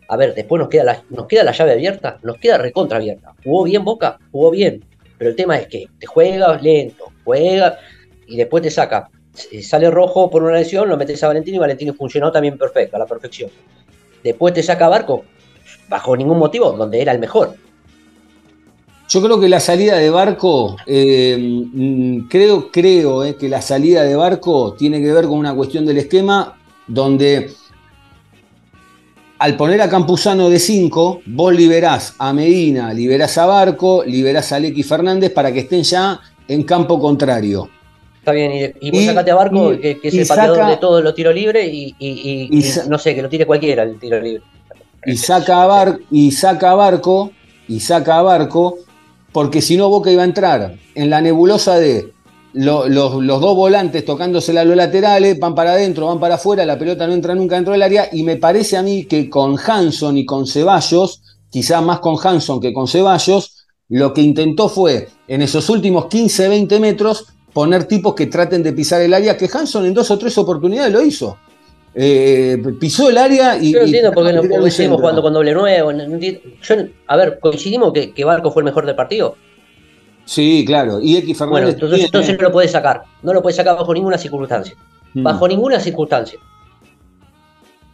A 0.08 0.16
ver, 0.16 0.34
después 0.34 0.60
nos 0.60 0.68
queda, 0.68 0.84
la, 0.84 1.04
nos 1.10 1.26
queda 1.26 1.44
la 1.44 1.52
llave 1.52 1.72
abierta, 1.72 2.18
nos 2.22 2.38
queda 2.38 2.58
recontra 2.58 2.96
abierta. 2.98 3.34
¿Jugó 3.42 3.64
bien 3.64 3.84
Boca? 3.84 4.18
Jugó 4.30 4.50
bien. 4.50 4.82
Pero 5.18 5.30
el 5.30 5.36
tema 5.36 5.58
es 5.58 5.66
que 5.66 5.88
te 5.98 6.06
juegas 6.06 6.62
lento, 6.62 7.12
juega 7.24 7.78
y 8.26 8.36
después 8.36 8.62
te 8.62 8.70
saca. 8.70 9.10
eh, 9.50 9.62
Sale 9.62 9.90
rojo 9.90 10.30
por 10.30 10.42
una 10.42 10.54
lesión, 10.54 10.88
lo 10.88 10.96
metes 10.96 11.22
a 11.22 11.28
Valentino 11.28 11.56
y 11.56 11.60
Valentino 11.60 11.92
funcionó 11.94 12.30
también 12.30 12.56
perfecto, 12.56 12.96
a 12.96 13.00
la 13.00 13.06
perfección. 13.06 13.50
Después 14.26 14.52
te 14.54 14.62
saca 14.62 14.88
Barco, 14.88 15.24
bajo 15.88 16.16
ningún 16.16 16.38
motivo, 16.38 16.72
donde 16.72 17.00
era 17.00 17.12
el 17.12 17.18
mejor. 17.18 17.54
Yo 19.08 19.22
creo 19.22 19.38
que 19.38 19.48
la 19.48 19.60
salida 19.60 19.96
de 19.96 20.10
Barco, 20.10 20.76
eh, 20.84 21.36
mm, 21.38 22.26
creo, 22.28 22.70
creo 22.72 23.24
eh, 23.24 23.36
que 23.36 23.48
la 23.48 23.62
salida 23.62 24.02
de 24.02 24.16
Barco 24.16 24.74
tiene 24.74 25.00
que 25.00 25.12
ver 25.12 25.26
con 25.26 25.38
una 25.38 25.54
cuestión 25.54 25.86
del 25.86 25.98
esquema 25.98 26.58
donde 26.88 27.52
al 29.38 29.56
poner 29.56 29.80
a 29.82 29.88
Campuzano 29.88 30.48
de 30.48 30.58
5, 30.58 31.20
vos 31.26 31.54
liberás 31.54 32.14
a 32.18 32.32
Medina, 32.32 32.92
liberás 32.92 33.38
a 33.38 33.46
Barco, 33.46 34.02
liberás 34.04 34.50
a 34.52 34.58
Lecky 34.58 34.82
Fernández 34.82 35.30
para 35.30 35.52
que 35.52 35.60
estén 35.60 35.82
ya 35.82 36.18
en 36.48 36.64
campo 36.64 36.98
contrario. 36.98 37.68
Está 38.26 38.32
bien, 38.34 38.74
y, 38.80 38.88
y 38.88 38.90
vos 38.90 39.02
Y- 39.02 39.06
sacate 39.06 39.30
a 39.30 39.34
Barco, 39.36 39.72
y- 39.72 39.78
que, 39.80 40.00
que 40.00 40.08
es 40.08 40.14
el 40.14 40.26
pateador 40.26 40.56
saca- 40.56 40.70
de 40.70 40.76
todos 40.78 41.00
los 41.04 41.14
tiros 41.14 41.32
libres, 41.32 41.70
y, 41.72 41.94
no 42.88 42.98
sé, 42.98 43.14
que 43.14 43.22
lo 43.22 43.28
tire 43.28 43.46
cualquiera 43.46 43.84
el 43.84 44.00
tiro 44.00 44.20
libre. 44.20 44.42
y 45.04 45.16
saca 45.16 45.62
a, 45.62 45.66
Bar- 45.68 46.00
y 46.10 46.32
saca 46.32 46.72
a 46.72 46.74
Barco, 46.74 47.30
y 47.68 47.78
saca 47.78 48.18
a 48.18 48.22
Barco, 48.22 48.78
porque 49.30 49.62
si 49.62 49.76
no 49.76 49.88
Boca 49.88 50.10
iba 50.10 50.22
a 50.22 50.24
entrar 50.24 50.74
en 50.96 51.08
la 51.08 51.20
nebulosa 51.20 51.78
de 51.78 52.12
lo- 52.52 52.88
los, 52.88 53.22
los 53.22 53.40
dos 53.40 53.54
volantes 53.54 54.04
tocándose 54.04 54.58
a 54.58 54.64
los 54.64 54.74
laterales, 54.74 55.38
van 55.38 55.54
para 55.54 55.70
adentro, 55.74 56.06
van 56.08 56.18
para 56.18 56.34
afuera, 56.34 56.66
la 56.66 56.76
pelota 56.76 57.06
no 57.06 57.12
entra 57.14 57.32
nunca 57.36 57.54
dentro 57.54 57.74
del 57.74 57.82
área, 57.84 58.08
y 58.10 58.24
me 58.24 58.34
parece 58.38 58.76
a 58.76 58.82
mí 58.82 59.04
que 59.04 59.30
con 59.30 59.56
Hanson 59.64 60.18
y 60.18 60.24
con 60.26 60.48
Ceballos, 60.48 61.22
quizá 61.48 61.80
más 61.80 62.00
con 62.00 62.16
Hanson 62.20 62.58
que 62.60 62.72
con 62.72 62.88
Ceballos, 62.88 63.66
lo 63.88 64.12
que 64.12 64.20
intentó 64.22 64.68
fue, 64.68 65.10
en 65.28 65.42
esos 65.42 65.70
últimos 65.70 66.06
15, 66.06 66.48
20 66.48 66.80
metros, 66.80 67.26
poner 67.56 67.84
tipos 67.84 68.14
que 68.14 68.26
traten 68.26 68.62
de 68.62 68.74
pisar 68.74 69.00
el 69.00 69.14
área, 69.14 69.34
que 69.34 69.48
Hanson 69.50 69.86
en 69.86 69.94
dos 69.94 70.10
o 70.10 70.18
tres 70.18 70.36
oportunidades 70.36 70.92
lo 70.92 71.00
hizo. 71.00 71.38
Eh, 71.94 72.62
pisó 72.78 73.08
el 73.08 73.16
área 73.16 73.56
y. 73.56 73.72
Yo 73.72 73.78
no 73.78 73.86
entiendo 73.86 74.12
por 74.12 74.26
qué 74.26 74.32
no 74.34 74.70
centro. 74.70 74.98
jugando 74.98 75.22
con 75.22 75.32
doble 75.32 75.54
nuevo. 75.54 75.90
Yo, 75.90 76.74
a 77.06 77.16
ver, 77.16 77.38
coincidimos 77.40 77.94
que, 77.94 78.12
que 78.12 78.24
Barco 78.26 78.50
fue 78.50 78.60
el 78.60 78.66
mejor 78.66 78.84
del 78.84 78.94
partido. 78.94 79.36
Sí, 80.26 80.64
claro. 80.66 81.00
Y 81.00 81.16
X 81.16 81.38
Fernández. 81.38 81.78
Bueno, 81.80 81.96
entonces, 82.02 82.36
no 82.36 82.42
lo 82.42 82.52
puedes 82.52 82.72
sacar. 82.72 83.04
No 83.22 83.32
lo 83.32 83.40
puedes 83.40 83.56
sacar 83.56 83.74
bajo 83.74 83.94
ninguna 83.94 84.18
circunstancia. 84.18 84.74
Mm. 85.14 85.22
Bajo 85.22 85.48
ninguna 85.48 85.80
circunstancia. 85.80 86.38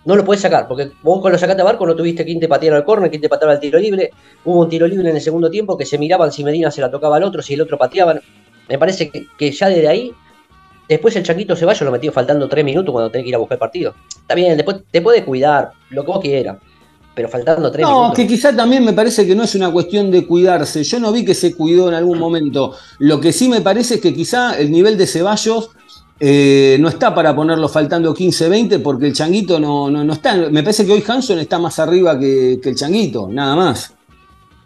No 0.05 0.17
lo 0.17 0.25
puedes 0.25 0.43
sacar, 0.43 0.67
porque 0.67 0.91
vos 1.05 1.23
con 1.23 1.31
lo 1.31 1.39
sacaste 1.39 1.63
a 1.63 1.65
Barco 1.65 1.87
no 1.87 1.95
tuviste 1.95 2.25
quien 2.25 2.41
te 2.41 2.49
pateara 2.49 2.79
al 2.79 2.85
córner, 2.85 3.11
quien 3.11 3.23
te 3.23 3.29
pateara 3.29 3.53
al 3.53 3.61
tiro 3.61 3.79
libre. 3.79 4.11
Hubo 4.45 4.63
un 4.63 4.69
tiro 4.69 4.89
libre 4.89 5.09
en 5.09 5.15
el 5.15 5.23
segundo 5.23 5.49
tiempo 5.49 5.79
que 5.79 5.87
se 5.87 5.99
miraban 5.99 6.33
si 6.33 6.43
Medina 6.43 6.73
se 6.73 6.81
la 6.81 6.91
tocaba 6.91 7.19
al 7.19 7.23
otro, 7.23 7.41
si 7.43 7.55
el 7.55 7.61
otro 7.61 7.79
pateaban. 7.79 8.21
Me 8.73 8.79
parece 8.79 9.11
que, 9.11 9.27
que 9.39 9.53
ya 9.53 9.69
desde 9.69 9.87
ahí, 9.87 10.13
después 10.89 11.15
el 11.17 11.23
Chanquito 11.23 11.55
Ceballos 11.55 11.83
lo 11.83 11.91
metió 11.93 12.11
faltando 12.11 12.49
tres 12.49 12.65
minutos 12.65 12.91
cuando 12.91 13.11
tenés 13.11 13.25
que 13.25 13.29
ir 13.29 13.35
a 13.35 13.39
buscar 13.39 13.59
partido. 13.59 13.95
Está 14.09 14.35
bien, 14.35 14.57
después 14.57 14.79
te 14.91 15.03
puede 15.03 15.25
cuidar, 15.25 15.73
lo 15.91 16.03
que 16.05 16.11
vos 16.11 16.21
quieras, 16.21 16.57
pero 17.15 17.29
faltando 17.29 17.71
tres 17.71 17.85
No, 17.87 17.95
minutos. 17.95 18.17
que 18.17 18.27
quizá 18.27 18.57
también 18.57 18.83
me 18.83 18.95
parece 18.95 19.27
que 19.27 19.35
no 19.35 19.43
es 19.45 19.55
una 19.55 19.71
cuestión 19.71 20.11
de 20.11 20.27
cuidarse. 20.27 20.83
Yo 20.85 20.99
no 21.01 21.13
vi 21.13 21.23
que 21.23 21.35
se 21.35 21.55
cuidó 21.55 21.89
en 21.89 21.95
algún 21.95 22.19
momento. 22.19 22.75
Lo 22.99 23.21
que 23.21 23.31
sí 23.33 23.47
me 23.51 23.61
parece 23.61 23.97
es 23.97 24.01
que 24.01 24.15
quizá 24.15 24.59
el 24.59 24.73
nivel 24.73 24.97
de 24.97 25.07
Ceballos 25.07 25.69
eh, 26.19 26.79
no 26.81 26.89
está 26.89 27.15
para 27.15 27.37
ponerlo 27.37 27.69
faltando 27.69 28.15
15, 28.15 28.49
20, 28.49 28.79
porque 28.79 29.09
el 29.09 29.13
changuito 29.13 29.61
no, 29.61 29.91
no, 29.91 30.03
no 30.03 30.13
está. 30.15 30.35
Me 30.35 30.63
parece 30.63 30.87
que 30.87 30.93
hoy 30.93 31.05
Hanson 31.07 31.39
está 31.41 31.59
más 31.59 31.79
arriba 31.79 32.19
que, 32.19 32.59
que 32.63 32.71
el 32.71 32.75
changuito, 32.77 33.29
nada 33.31 33.55
más. 33.55 33.93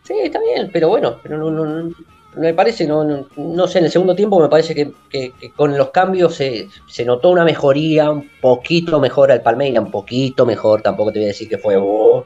Sí, 0.05 0.15
está 0.23 0.39
bien, 0.41 0.71
pero 0.73 0.89
bueno, 0.91 1.17
pero 1.25 1.51
no- 1.51 1.93
me 2.37 2.55
parece, 2.55 2.87
no, 2.87 3.03
no, 3.05 3.27
no 3.37 3.67
sé, 3.67 3.79
en 3.79 3.87
el 3.87 3.91
segundo 3.91 4.15
tiempo 4.15 4.39
me 4.41 4.49
parece 4.49 4.75
que, 4.75 4.93
que- 5.11 5.33
que 5.41 5.51
con 5.53 5.77
los 5.77 5.91
cambios 5.91 6.35
se, 6.35 6.69
se 6.89 7.05
notó 7.05 7.31
una 7.31 7.45
mejoría, 7.45 8.11
un 8.11 8.29
poquito 8.41 9.01
mejor 9.01 9.33
al 9.33 9.43
Palmeiras, 9.43 9.83
un 9.85 9.91
poquito 9.91 10.45
mejor, 10.47 10.83
tampoco 10.83 11.13
te 11.13 11.19
voy 11.21 11.25
a 11.25 11.29
decir 11.29 11.49
que 11.49 11.59
fue 11.59 11.77
oh, 11.81 12.25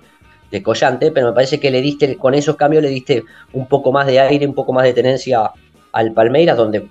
descollante, 0.50 1.12
pero 1.12 1.28
me 1.28 1.32
parece 1.32 1.60
que 1.60 1.70
le 1.70 1.80
diste, 1.80 2.16
con 2.16 2.34
esos 2.34 2.56
cambios 2.56 2.82
le 2.82 2.88
diste 2.88 3.22
un 3.52 3.66
poco 3.68 3.92
más 3.92 4.06
de 4.06 4.18
aire, 4.20 4.46
un 4.46 4.54
poco 4.54 4.72
más 4.72 4.84
de 4.84 4.92
tenencia 4.92 5.50
al 5.92 6.12
Palmeiras, 6.12 6.56
donde 6.56 6.88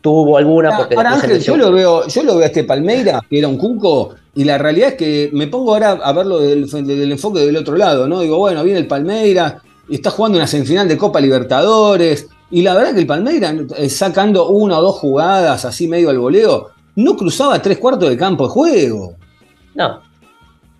tuvo 0.00 0.36
alguna, 0.38 0.76
porque 0.76 0.94
Ahora, 0.94 1.12
Ángel, 1.14 1.32
el 1.32 1.40
yo 1.42 1.56
lo 1.56 1.72
veo, 1.72 2.06
yo 2.06 2.22
lo 2.22 2.34
veo 2.36 2.44
a 2.44 2.46
este 2.46 2.64
Palmeira, 2.64 3.20
que 3.28 3.38
era 3.38 3.48
un 3.48 3.58
cuco, 3.58 4.14
y 4.34 4.44
la 4.44 4.56
realidad 4.58 4.90
es 4.90 4.94
que 4.94 5.30
me 5.32 5.48
pongo 5.48 5.72
ahora 5.74 5.92
a 5.92 6.12
verlo 6.12 6.38
del, 6.40 6.68
del 6.70 7.12
enfoque 7.12 7.40
del 7.40 7.56
otro 7.56 7.76
lado, 7.76 8.06
¿no? 8.06 8.20
Digo, 8.20 8.38
bueno, 8.38 8.62
viene 8.62 8.78
el 8.78 8.86
Palmeira, 8.86 9.60
y 9.88 9.96
está 9.96 10.10
jugando 10.10 10.38
una 10.38 10.46
semifinal 10.46 10.86
de 10.86 10.96
Copa 10.96 11.20
Libertadores, 11.20 12.28
y 12.50 12.62
la 12.62 12.74
verdad 12.74 12.94
que 12.94 13.00
el 13.00 13.06
Palmeira, 13.06 13.54
eh, 13.76 13.88
sacando 13.90 14.48
una 14.48 14.78
o 14.78 14.82
dos 14.82 14.96
jugadas 14.96 15.64
así 15.64 15.86
medio 15.88 16.10
al 16.10 16.18
voleo, 16.18 16.68
no 16.96 17.16
cruzaba 17.16 17.60
tres 17.62 17.78
cuartos 17.78 18.08
de 18.08 18.16
campo 18.16 18.44
de 18.44 18.50
juego. 18.50 19.14
No, 19.74 20.00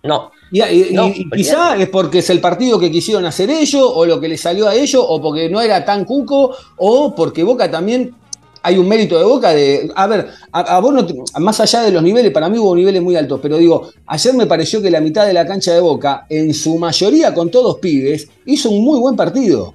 no. 0.04 0.30
Y, 0.50 0.62
y- 0.62 0.88
No, 0.94 1.08
y 1.08 1.28
quizá 1.30 1.76
es 1.76 1.88
porque 1.90 2.18
es 2.20 2.30
el 2.30 2.40
partido 2.40 2.78
que 2.78 2.90
quisieron 2.90 3.24
hacer 3.26 3.50
ellos, 3.50 3.82
o 3.94 4.06
lo 4.06 4.18
que 4.18 4.28
le 4.28 4.38
salió 4.38 4.66
a 4.66 4.74
ellos, 4.74 5.04
o 5.06 5.20
porque 5.20 5.48
no 5.50 5.60
era 5.60 5.84
tan 5.84 6.04
cuco, 6.06 6.54
o 6.78 7.14
porque 7.14 7.42
Boca 7.44 7.70
también 7.70 8.14
hay 8.62 8.78
un 8.78 8.88
mérito 8.88 9.18
de 9.18 9.24
Boca 9.24 9.50
de. 9.50 9.90
A 9.94 10.06
ver, 10.06 10.28
a, 10.50 10.60
a 10.76 10.80
vos 10.80 10.92
no 10.94 11.04
te- 11.04 11.14
más 11.38 11.60
allá 11.60 11.82
de 11.82 11.92
los 11.92 12.02
niveles, 12.02 12.32
para 12.32 12.48
mí 12.48 12.58
hubo 12.58 12.74
niveles 12.74 13.02
muy 13.02 13.14
altos, 13.14 13.40
pero 13.42 13.58
digo, 13.58 13.90
ayer 14.06 14.32
me 14.34 14.46
pareció 14.46 14.80
que 14.80 14.90
la 14.90 15.00
mitad 15.02 15.26
de 15.26 15.34
la 15.34 15.46
cancha 15.46 15.72
de 15.74 15.80
Boca, 15.80 16.24
en 16.30 16.54
su 16.54 16.78
mayoría 16.78 17.34
con 17.34 17.50
todos 17.50 17.76
pibes, 17.78 18.28
hizo 18.46 18.70
un 18.70 18.82
muy 18.82 18.98
buen 18.98 19.16
partido. 19.16 19.74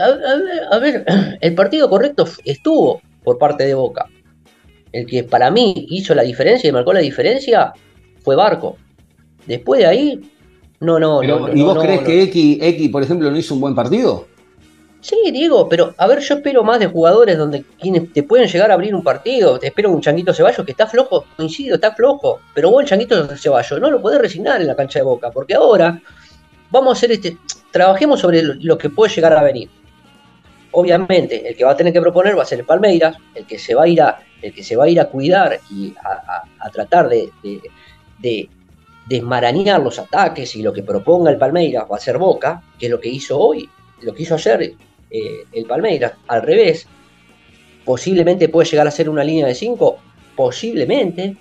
A, 0.00 0.04
a- 0.04 0.76
a 0.76 0.78
ver, 0.78 1.04
el 1.40 1.54
partido 1.54 1.88
correcto 1.88 2.26
estuvo 2.44 3.00
por 3.22 3.38
parte 3.38 3.64
de 3.66 3.74
Boca. 3.74 4.06
El 4.92 5.06
que 5.06 5.24
para 5.24 5.50
mí 5.50 5.86
hizo 5.90 6.14
la 6.14 6.22
diferencia 6.22 6.68
y 6.68 6.72
marcó 6.72 6.92
la 6.92 7.00
diferencia 7.00 7.72
fue 8.22 8.36
Barco. 8.36 8.76
Después 9.46 9.80
de 9.80 9.86
ahí, 9.86 10.20
no, 10.80 10.98
no, 10.98 11.18
Pero, 11.20 11.40
no, 11.48 11.54
¿Y 11.54 11.62
vos 11.62 11.74
no, 11.74 11.80
crees 11.82 12.00
no. 12.00 12.06
que 12.06 12.22
X, 12.24 12.58
X, 12.60 12.88
por 12.90 13.02
ejemplo, 13.02 13.30
no 13.30 13.36
hizo 13.36 13.54
un 13.54 13.60
buen 13.60 13.74
partido? 13.74 14.26
Sí, 15.00 15.16
digo, 15.32 15.68
pero 15.68 15.94
a 15.98 16.06
ver, 16.08 16.18
yo 16.18 16.34
espero 16.34 16.64
más 16.64 16.80
de 16.80 16.86
jugadores 16.86 17.38
donde 17.38 17.62
quienes 17.80 18.12
te 18.12 18.24
pueden 18.24 18.48
llegar 18.48 18.70
a 18.72 18.74
abrir 18.74 18.92
un 18.94 19.04
partido. 19.04 19.56
Te 19.58 19.68
espero 19.68 19.90
un 19.90 20.00
Changuito 20.00 20.34
Ceballos 20.34 20.64
que 20.64 20.72
está 20.72 20.86
flojo, 20.88 21.26
coincido, 21.36 21.76
está 21.76 21.94
flojo. 21.94 22.40
Pero 22.54 22.70
vos 22.70 22.82
el 22.82 22.88
Changuito 22.88 23.36
Ceballos 23.36 23.80
no 23.80 23.90
lo 23.90 24.00
podés 24.02 24.20
resignar 24.20 24.60
en 24.60 24.66
la 24.66 24.74
cancha 24.74 24.98
de 24.98 25.04
Boca, 25.04 25.30
porque 25.30 25.54
ahora 25.54 26.00
vamos 26.76 26.94
a 26.94 26.98
hacer 26.98 27.12
este. 27.12 27.36
Trabajemos 27.70 28.20
sobre 28.20 28.42
lo, 28.42 28.78
que 28.78 28.90
puede 28.90 29.14
llegar 29.14 29.32
a 29.32 29.42
venir. 29.42 29.68
Obviamente, 30.72 31.48
el 31.48 31.56
que 31.56 31.64
va 31.64 31.72
a 31.72 31.76
tener 31.76 31.92
que 31.92 32.00
proponer 32.00 32.38
va 32.38 32.42
a 32.42 32.46
ser 32.46 32.60
el 32.60 32.66
Palmeiras, 32.66 33.16
el 33.34 33.46
que 33.46 33.58
se 33.58 33.74
va 33.74 33.84
a 33.84 33.88
ir 33.88 34.00
a, 34.00 34.18
el 34.42 34.52
que 34.52 34.62
se 34.62 34.76
va 34.76 34.84
a, 34.84 34.88
ir 34.88 35.00
a 35.00 35.06
cuidar 35.06 35.58
y 35.70 35.94
a, 36.02 36.70
tratar 36.70 37.08
de 37.08 37.30
desmarañar 39.06 39.80
los 39.80 39.98
ataques 39.98 40.56
y 40.56 40.62
lo 40.62 40.72
que 40.72 40.82
proponga 40.82 41.30
el 41.30 41.38
Palmeiras 41.38 41.84
va 41.90 41.96
a 41.96 42.00
ser 42.00 42.18
Boca, 42.18 42.62
que 42.78 42.86
es 42.86 42.90
lo 42.90 43.00
que 43.00 43.08
hizo 43.08 43.38
hoy, 43.38 43.68
lo 44.02 44.14
que 44.14 44.22
hizo 44.24 44.34
ayer 44.34 44.74
eh, 45.10 45.44
el 45.52 45.64
Palmeiras, 45.66 46.14
al 46.26 46.42
revés, 46.42 46.86
posiblemente 47.84 48.48
puede 48.48 48.68
llegar 48.68 48.86
a 48.86 48.90
ser 48.90 49.08
una 49.08 49.22
línea 49.22 49.46
de 49.46 49.54
5, 49.54 49.96
posiblemente. 50.34 51.36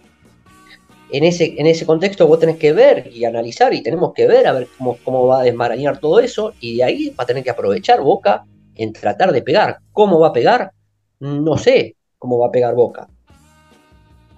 En 1.11 1.23
ese, 1.23 1.55
en 1.57 1.67
ese 1.67 1.85
contexto 1.85 2.27
vos 2.27 2.39
tenés 2.39 2.57
que 2.57 2.73
ver 2.73 3.11
y 3.13 3.25
analizar 3.25 3.73
y 3.73 3.83
tenemos 3.83 4.13
que 4.13 4.27
ver 4.27 4.47
a 4.47 4.53
ver 4.53 4.67
cómo, 4.77 4.97
cómo 5.03 5.27
va 5.27 5.41
a 5.41 5.43
desmarañar 5.43 5.99
todo 5.99 6.19
eso 6.19 6.53
y 6.59 6.77
de 6.77 6.83
ahí 6.83 7.09
va 7.09 7.23
a 7.23 7.27
tener 7.27 7.43
que 7.43 7.51
aprovechar 7.51 8.01
Boca 8.01 8.45
en 8.75 8.91
tratar 8.93 9.31
de 9.31 9.41
pegar. 9.41 9.79
¿Cómo 9.91 10.19
va 10.19 10.29
a 10.29 10.33
pegar? 10.33 10.71
No 11.19 11.57
sé 11.57 11.95
cómo 12.17 12.39
va 12.39 12.47
a 12.47 12.51
pegar 12.51 12.73
Boca. 12.75 13.07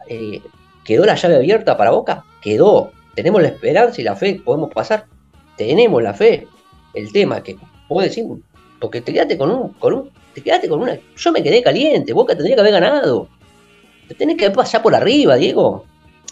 Eh, 0.07 0.41
¿Quedó 0.83 1.05
la 1.05 1.15
llave 1.15 1.35
abierta 1.35 1.75
para 1.77 1.91
Boca? 1.91 2.23
Quedó. 2.41 2.91
Tenemos 3.15 3.41
la 3.41 3.49
esperanza 3.49 3.99
y 3.99 4.03
la 4.03 4.15
fe, 4.15 4.41
podemos 4.43 4.71
pasar. 4.73 5.05
Tenemos 5.57 6.01
la 6.01 6.13
fe. 6.13 6.47
El 6.93 7.11
tema 7.11 7.41
que 7.41 7.57
puedo 7.87 8.07
decir, 8.07 8.25
porque 8.79 9.01
te 9.01 9.11
quedaste 9.11 9.37
con 9.37 9.51
un, 9.51 9.73
con 9.73 9.93
un, 9.93 10.11
te 10.33 10.41
quedaste 10.41 10.69
con 10.69 10.81
una. 10.81 10.97
Yo 11.15 11.31
me 11.31 11.43
quedé 11.43 11.61
caliente, 11.63 12.13
Boca 12.13 12.35
tendría 12.35 12.55
que 12.55 12.61
haber 12.61 12.73
ganado. 12.73 13.27
Te 14.07 14.15
tenés 14.15 14.37
que 14.37 14.49
pasar 14.51 14.81
por 14.81 14.95
arriba, 14.95 15.35
Diego. 15.35 15.85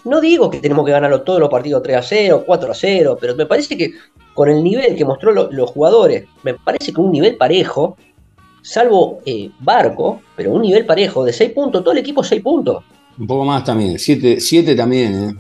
No 0.06 0.22
digo 0.22 0.50
que 0.50 0.60
tenemos 0.60 0.86
que 0.86 0.92
ganarlo 0.92 1.22
todos 1.24 1.40
los 1.40 1.50
partidos 1.50 1.84
3 1.84 1.98
a 1.98 2.02
0, 2.02 2.44
4 2.46 2.72
a 2.72 2.76
0, 2.76 3.18
pero 3.20 3.36
me 3.36 3.46
parece 3.46 3.78
que 3.78 3.92
con 4.34 4.50
el 4.50 4.64
nivel 4.64 4.96
que 4.96 5.04
mostró 5.06 5.32
lo- 5.32 5.52
los 5.52 5.72
jugadores, 5.72 6.26
me 6.44 6.54
parece 6.54 6.94
que 6.94 7.02
un 7.02 7.12
nivel 7.12 7.38
parejo, 7.38 7.98
salvo 8.62 9.20
eh, 9.26 9.50
Barco, 9.60 10.22
pero 10.36 10.52
un 10.52 10.62
nivel 10.62 10.86
parejo 10.86 11.24
de 11.24 11.34
6 11.34 11.52
puntos, 11.52 11.84
todo 11.84 11.92
el 11.94 12.00
equipo 12.00 12.24
6 12.24 12.42
puntos. 12.42 12.84
Un 13.18 13.28
poco 13.28 13.46
más 13.46 13.64
también, 13.64 13.98
7 13.98 14.76
también, 14.76 15.24
¿eh? 15.30 15.34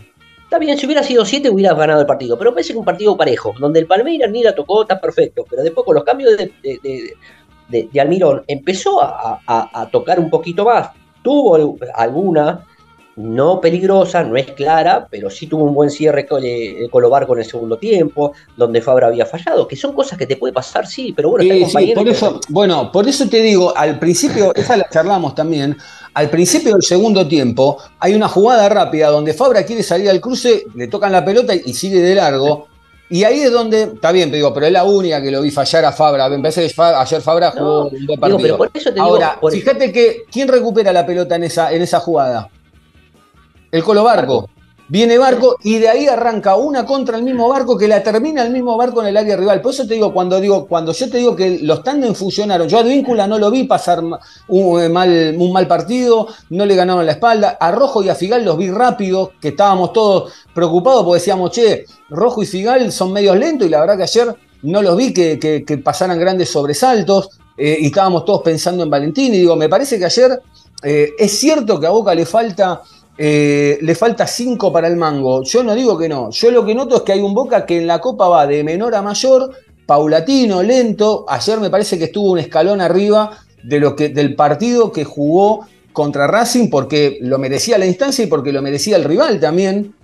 Está 0.43 0.59
bien, 0.59 0.77
si 0.77 0.85
hubiera 0.85 1.03
sido 1.03 1.25
7 1.25 1.49
hubieras 1.49 1.75
ganado 1.77 1.99
el 2.01 2.05
partido, 2.07 2.37
pero 2.37 2.51
me 2.51 2.55
parece 2.55 2.71
que 2.73 2.79
un 2.79 2.85
partido 2.85 3.17
parejo, 3.17 3.53
donde 3.59 3.79
el 3.79 3.87
Palmeiras 3.87 4.31
ni 4.31 4.43
la 4.43 4.55
tocó, 4.55 4.83
está 4.83 5.01
perfecto, 5.01 5.43
pero 5.49 5.63
después 5.63 5.83
con 5.85 5.95
los 5.95 6.03
cambios 6.03 6.37
de, 6.37 6.51
de- 6.63 6.79
de- 6.81 7.13
de- 7.67 7.89
de 7.91 7.99
Almirón 8.01 8.43
empezó 8.47 9.01
a, 9.01 9.41
a- 9.45 9.81
a 9.81 9.89
tocar 9.89 10.19
un 10.19 10.29
poquito 10.29 10.63
más, 10.65 10.89
tuvo 11.23 11.55
al- 11.55 11.73
alguna, 11.95 12.63
no 13.17 13.61
peligrosa, 13.61 14.23
no 14.23 14.35
es 14.35 14.51
clara, 14.51 15.07
pero 15.09 15.29
sí 15.29 15.47
tuvo 15.47 15.63
un 15.63 15.73
buen 15.73 15.89
cierre 15.89 16.25
con, 16.27 16.43
eh, 16.43 16.87
con 16.91 17.01
Lobarco 17.01 17.33
en 17.33 17.39
el 17.39 17.45
segundo 17.45 17.77
tiempo, 17.77 18.33
donde 18.57 18.81
Fabra 18.81 19.07
había 19.07 19.25
fallado, 19.25 19.67
que 19.67 19.75
son 19.77 19.93
cosas 19.93 20.17
que 20.17 20.27
te 20.27 20.35
puede 20.35 20.53
pasar, 20.53 20.85
sí, 20.85 21.13
pero 21.15 21.29
bueno, 21.29 21.43
está 21.53 21.79
Sí, 21.79 21.93
por 21.95 22.07
eso, 22.09 22.41
bueno, 22.49 22.91
por 22.91 23.07
eso 23.07 23.27
te 23.29 23.41
digo, 23.41 23.75
al 23.75 23.99
principio, 23.99 24.53
esa 24.53 24.75
la 24.75 24.89
charlamos 24.89 25.33
también, 25.33 25.77
al 26.13 26.29
principio 26.29 26.73
del 26.73 26.83
segundo 26.83 27.25
tiempo 27.27 27.77
hay 27.99 28.15
una 28.15 28.27
jugada 28.27 28.67
rápida 28.69 29.07
donde 29.09 29.33
Fabra 29.33 29.65
quiere 29.65 29.83
salir 29.83 30.09
al 30.09 30.19
cruce, 30.19 30.65
le 30.75 30.87
tocan 30.87 31.11
la 31.11 31.23
pelota 31.23 31.53
y 31.55 31.73
sigue 31.73 32.01
de 32.01 32.15
largo. 32.15 32.67
Y 33.07 33.23
ahí 33.23 33.41
es 33.41 33.51
donde, 33.51 33.83
está 33.83 34.11
bien, 34.11 34.31
te 34.31 34.37
digo, 34.37 34.51
pero 34.51 34.65
es 34.65 34.71
la 34.71 34.83
única 34.83 35.21
que 35.21 35.29
lo 35.29 35.41
vi 35.43 35.51
fallar 35.51 35.85
a 35.85 35.91
Fabra. 35.91 36.27
Me 36.27 36.39
parece 36.39 36.63
que 36.67 36.73
Fa- 36.73 36.99
ayer 36.99 37.21
Fabra 37.21 37.51
jugó 37.51 37.63
No, 37.63 37.83
un 37.83 37.89
buen 37.91 38.01
digo, 38.07 38.15
partido. 38.19 38.37
pero 38.41 38.57
por 38.57 38.71
eso 38.73 38.89
te 38.89 38.95
digo, 38.95 39.05
Ahora, 39.05 39.37
por- 39.39 39.51
fíjate 39.53 39.91
que, 39.91 40.23
¿quién 40.31 40.47
recupera 40.47 40.91
la 40.91 41.05
pelota 41.05 41.35
en 41.35 41.43
esa, 41.43 41.71
en 41.71 41.83
esa 41.83 41.99
jugada? 41.99 42.49
El 43.75 43.83
Colo 43.83 44.05
Barco. 44.05 44.49
Viene 44.87 45.17
Barco 45.17 45.57
y 45.63 45.79
de 45.79 45.89
ahí 45.89 46.07
arranca 46.07 46.55
una 46.55 46.85
contra 46.85 47.17
el 47.17 47.23
mismo 47.23 47.49
barco 47.49 47.75
que 47.75 47.87
la 47.89 48.01
termina 48.03 48.43
el 48.43 48.51
mismo 48.53 48.77
barco 48.77 49.01
en 49.01 49.07
el 49.07 49.17
área 49.17 49.35
rival. 49.35 49.59
Por 49.59 49.73
eso 49.73 49.85
te 49.85 49.95
digo, 49.95 50.13
cuando 50.13 50.39
digo, 50.39 50.65
cuando 50.67 50.93
yo 50.93 51.09
te 51.09 51.17
digo 51.17 51.35
que 51.35 51.59
los 51.61 51.83
tándem 51.83 52.13
funcionaron, 52.15 52.69
yo 52.69 52.77
a 52.77 52.81
Advíncula 52.81 53.27
no 53.27 53.37
lo 53.37 53.51
vi 53.51 53.63
pasar 53.65 54.01
un 54.47 54.79
eh, 54.81 54.87
mal, 54.87 55.35
un 55.37 55.51
mal 55.51 55.67
partido, 55.67 56.27
no 56.51 56.65
le 56.65 56.75
ganaron 56.75 57.05
la 57.05 57.13
espalda. 57.13 57.57
A 57.59 57.71
Rojo 57.71 58.01
y 58.01 58.07
a 58.09 58.15
Figal 58.15 58.45
los 58.45 58.57
vi 58.57 58.69
rápido, 58.69 59.31
que 59.41 59.49
estábamos 59.49 59.91
todos 59.91 60.31
preocupados 60.53 61.03
porque 61.03 61.19
decíamos, 61.19 61.51
che, 61.51 61.85
Rojo 62.09 62.43
y 62.43 62.45
Figal 62.45 62.89
son 62.93 63.11
medios 63.11 63.35
lentos 63.37 63.67
y 63.67 63.71
la 63.71 63.81
verdad 63.81 63.97
que 63.97 64.03
ayer 64.03 64.33
no 64.61 64.81
los 64.81 64.95
vi 64.95 65.11
que, 65.13 65.37
que- 65.37 65.65
que 65.65 65.77
pasaran 65.79 66.17
grandes 66.17 66.49
sobresaltos 66.49 67.29
eh, 67.57 67.75
y 67.81 67.87
estábamos 67.87 68.23
todos 68.23 68.41
pensando 68.43 68.83
en 68.83 68.89
Valentín. 68.91 69.33
Y 69.33 69.39
digo, 69.39 69.55
me 69.57 69.67
parece 69.67 69.97
que 69.97 70.05
ayer 70.05 70.39
eh, 70.83 71.13
es 71.17 71.39
cierto 71.39 71.79
que 71.79 71.87
a 71.87 71.89
Boca 71.89 72.13
le 72.13 72.25
falta 72.27 72.81
eh, 73.17 73.77
le 73.81 73.95
falta 73.95 74.27
5 74.27 74.71
para 74.71 74.87
el 74.87 74.97
mango. 74.97 75.43
Yo 75.43 75.63
no 75.63 75.73
digo 75.73 75.97
que 75.97 76.09
no. 76.09 76.29
Yo 76.31 76.51
lo 76.51 76.65
que 76.65 76.75
noto 76.75 76.97
es 76.97 77.01
que 77.03 77.13
hay 77.13 77.21
un 77.21 77.33
Boca 77.33 77.65
que 77.65 77.77
en 77.77 77.87
la 77.87 77.99
Copa 77.99 78.27
va 78.27 78.45
de 78.45 78.63
menor 78.63 78.93
a 78.95 79.01
mayor, 79.01 79.51
paulatino, 79.85 80.61
lento. 80.61 81.25
Ayer 81.27 81.59
me 81.59 81.69
parece 81.69 81.97
que 81.97 82.05
estuvo 82.05 82.31
un 82.31 82.39
escalón 82.39 82.81
arriba 82.81 83.37
de 83.63 83.79
lo 83.79 83.95
que, 83.95 84.09
del 84.09 84.35
partido 84.35 84.91
que 84.91 85.05
jugó 85.05 85.65
contra 85.93 86.27
Racing 86.27 86.69
porque 86.69 87.17
lo 87.21 87.39
merecía 87.39 87.77
la 87.77 87.85
instancia 87.85 88.23
y 88.23 88.27
porque 88.27 88.51
lo 88.51 88.61
merecía 88.61 88.97
el 88.97 89.05
rival 89.05 89.39
también. 89.39 89.94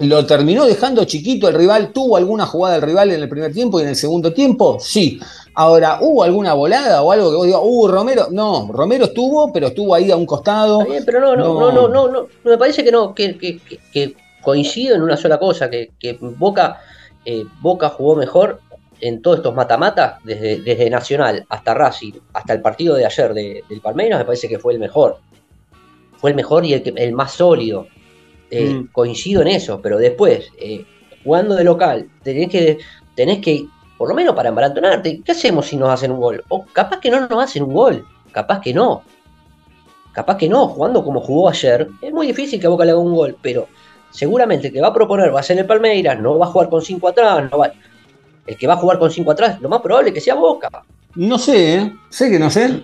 Lo 0.00 0.26
terminó 0.26 0.64
dejando 0.66 1.04
chiquito 1.04 1.46
el 1.48 1.54
rival. 1.54 1.92
¿Tuvo 1.92 2.16
alguna 2.16 2.46
jugada 2.46 2.76
el 2.76 2.82
rival 2.82 3.12
en 3.12 3.22
el 3.22 3.28
primer 3.28 3.52
tiempo 3.52 3.78
y 3.78 3.82
en 3.84 3.90
el 3.90 3.96
segundo 3.96 4.32
tiempo? 4.32 4.78
Sí. 4.80 5.20
Ahora, 5.54 5.98
¿hubo 6.00 6.24
alguna 6.24 6.52
volada 6.52 7.00
o 7.02 7.12
algo 7.12 7.30
que 7.30 7.36
vos 7.36 7.46
digas, 7.46 7.60
uh, 7.62 7.86
Romero? 7.88 8.26
No, 8.32 8.68
Romero 8.72 9.04
estuvo, 9.04 9.52
pero 9.52 9.68
estuvo 9.68 9.94
ahí 9.94 10.10
a 10.10 10.16
un 10.16 10.26
costado. 10.26 10.80
Está 10.80 10.90
bien, 10.92 11.04
pero 11.06 11.20
no, 11.20 11.36
no, 11.36 11.60
no, 11.60 11.72
no, 11.72 11.88
no, 11.88 12.08
no, 12.08 12.26
me 12.42 12.58
parece 12.58 12.82
que 12.82 12.90
no, 12.90 13.14
que, 13.14 13.38
que- 13.38 13.60
que- 13.92 14.14
coincido 14.42 14.94
en 14.96 15.02
una 15.02 15.16
sola 15.16 15.38
cosa, 15.38 15.70
que, 15.70 15.92
que 15.98 16.18
Boca, 16.20 16.80
eh, 17.24 17.44
Boca 17.62 17.88
jugó 17.88 18.14
mejor 18.16 18.60
en 19.00 19.22
todos 19.22 19.38
estos 19.38 19.54
mata-mata, 19.54 20.18
desde, 20.24 20.60
desde 20.60 20.90
Nacional 20.90 21.46
hasta 21.48 21.72
Racing, 21.72 22.12
hasta 22.32 22.52
el 22.52 22.60
partido 22.60 22.94
de 22.96 23.06
ayer 23.06 23.32
de- 23.32 23.62
del 23.68 23.80
Palmeiras, 23.80 24.18
me 24.18 24.24
parece 24.24 24.48
que 24.48 24.58
fue 24.58 24.72
el 24.74 24.80
mejor. 24.80 25.18
Fue 26.18 26.30
el 26.30 26.36
mejor 26.36 26.64
y 26.66 26.74
el, 26.74 26.82
que- 26.82 26.92
el 26.96 27.12
más 27.12 27.32
sólido. 27.32 27.86
Eh, 28.50 28.74
Mm. 28.74 28.88
Coincido 28.92 29.42
en 29.42 29.48
eso, 29.48 29.80
pero 29.82 29.98
después, 29.98 30.48
eh, 30.58 30.84
jugando 31.24 31.54
de 31.54 31.64
local, 31.64 32.08
tenés 32.22 32.48
que, 32.50 32.78
tenés 33.14 33.38
que, 33.40 33.66
por 33.98 34.08
lo 34.08 34.14
menos 34.14 34.34
para 34.34 34.50
embarantonarte, 34.50 35.22
¿qué 35.24 35.32
hacemos 35.32 35.66
si 35.66 35.76
nos 35.76 35.88
hacen 35.90 36.12
un 36.12 36.20
gol? 36.20 36.44
O 36.48 36.64
capaz 36.72 37.00
que 37.00 37.10
no 37.10 37.26
nos 37.26 37.42
hacen 37.42 37.62
un 37.62 37.72
gol, 37.74 38.06
capaz 38.32 38.60
que 38.60 38.72
no. 38.74 39.02
Capaz 40.12 40.36
que 40.36 40.48
no, 40.48 40.68
jugando 40.68 41.02
como 41.02 41.20
jugó 41.20 41.48
ayer, 41.48 41.88
es 42.00 42.12
muy 42.12 42.26
difícil 42.28 42.60
que 42.60 42.66
a 42.66 42.70
Boca 42.70 42.84
le 42.84 42.92
haga 42.92 43.00
un 43.00 43.14
gol, 43.14 43.36
pero 43.42 43.66
seguramente 44.10 44.68
el 44.68 44.72
que 44.72 44.80
va 44.80 44.88
a 44.88 44.94
proponer 44.94 45.34
va 45.34 45.40
a 45.40 45.42
ser 45.42 45.58
el 45.58 45.66
Palmeiras, 45.66 46.20
no 46.20 46.38
va 46.38 46.46
a 46.46 46.50
jugar 46.50 46.68
con 46.68 46.82
5 46.82 47.08
atrás, 47.08 47.50
no 47.50 47.58
va- 47.58 47.72
el 48.46 48.56
que 48.56 48.66
va 48.66 48.74
a 48.74 48.76
jugar 48.76 48.98
con 49.00 49.10
5 49.10 49.32
atrás, 49.32 49.60
lo 49.60 49.68
más 49.68 49.80
probable 49.80 50.10
es 50.10 50.14
que 50.14 50.20
sea 50.20 50.34
Boca. 50.36 50.68
No 51.16 51.38
sé, 51.38 51.74
¿eh? 51.76 51.92
sé 52.10 52.30
que 52.30 52.38
no 52.38 52.48
sé. 52.50 52.82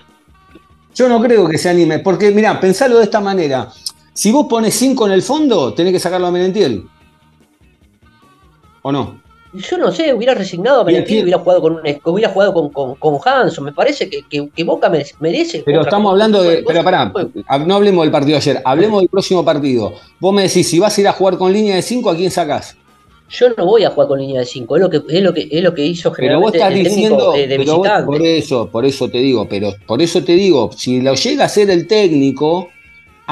Yo 0.95 1.09
no 1.09 1.21
creo 1.21 1.49
que 1.49 1.59
se 1.59 1.69
anime, 1.69 2.01
porque 2.01 2.33
mirá, 2.33 2.59
pensalo 2.59 2.99
de 2.99 3.05
esta 3.05 3.21
manera. 3.21 3.69
Si 4.21 4.31
vos 4.31 4.47
pones 4.51 4.75
5 4.75 5.07
en 5.07 5.13
el 5.15 5.23
fondo, 5.23 5.73
tenés 5.73 5.95
que 5.95 5.99
sacarlo 5.99 6.27
a 6.27 6.31
Merentiel. 6.31 6.85
¿O 8.83 8.93
no? 8.93 9.19
Yo 9.55 9.79
no 9.79 9.91
sé, 9.91 10.13
hubiera 10.13 10.35
resignado 10.35 10.83
a 10.83 10.85
Merentiel, 10.85 11.23
hubiera 11.23 11.39
jugado 11.39 11.63
con 11.63 11.73
un, 11.77 11.81
hubiera 12.05 12.29
jugado 12.31 12.53
con, 12.53 12.69
con, 12.69 12.97
con 12.97 13.17
Hanson, 13.25 13.65
me 13.65 13.73
parece 13.73 14.11
que, 14.11 14.21
que- 14.29 14.51
que 14.55 14.63
Boca 14.63 14.91
mere- 14.91 15.11
merece. 15.21 15.63
Pero 15.65 15.81
estamos 15.81 16.11
hablando 16.13 16.43
de. 16.43 16.63
Pero 16.67 16.85
pará, 16.85 17.11
no 17.67 17.75
hablemos 17.77 18.05
del 18.05 18.11
partido 18.13 18.33
de 18.33 18.43
ayer, 18.43 18.63
hablemos 18.63 19.01
del 19.01 19.09
próximo 19.09 19.43
partido. 19.43 19.95
Vos 20.21 20.35
me 20.35 20.43
decís, 20.43 20.69
si 20.69 20.79
vas 20.79 20.99
a 20.99 21.01
ir 21.01 21.09
a 21.09 21.13
jugar 21.13 21.39
con 21.39 21.51
línea 21.51 21.77
de 21.77 21.81
5, 21.83 22.11
¿a 22.11 22.15
quién 22.15 22.31
sacás? 22.31 22.77
Yo 23.31 23.47
no 23.57 23.65
voy 23.65 23.85
a 23.85 23.91
jugar 23.91 24.07
con 24.09 24.19
línea 24.19 24.41
de 24.41 24.47
5, 24.47 24.77
es 24.77 24.83
lo 24.83 24.91
que, 24.91 25.01
es 25.09 25.23
lo 25.23 25.33
que, 25.33 25.49
es 25.51 25.63
lo 25.63 25.73
que 25.73 25.87
hizo 25.87 26.13
Pero 26.13 26.41
vos 26.41 26.53
generalmente 26.53 26.59
estás 26.59 26.73
el 26.73 26.85
diciendo. 26.85 27.33
de, 27.33 27.47
de 27.47 27.57
pero 27.57 27.73
vos- 27.73 27.83
visitante. 27.85 28.07
por 28.07 28.23
eso, 28.27 28.67
por 28.71 28.85
eso 28.85 29.09
te 29.09 29.19
digo, 29.19 29.49
pero 29.49 29.73
por 29.87 30.03
eso 30.03 30.23
te 30.23 30.33
digo, 30.35 30.71
si 30.77 31.01
lo 31.01 31.15
llega 31.15 31.47
a 31.47 31.49
ser 31.49 31.71
el 31.71 31.87
técnico, 31.87 32.69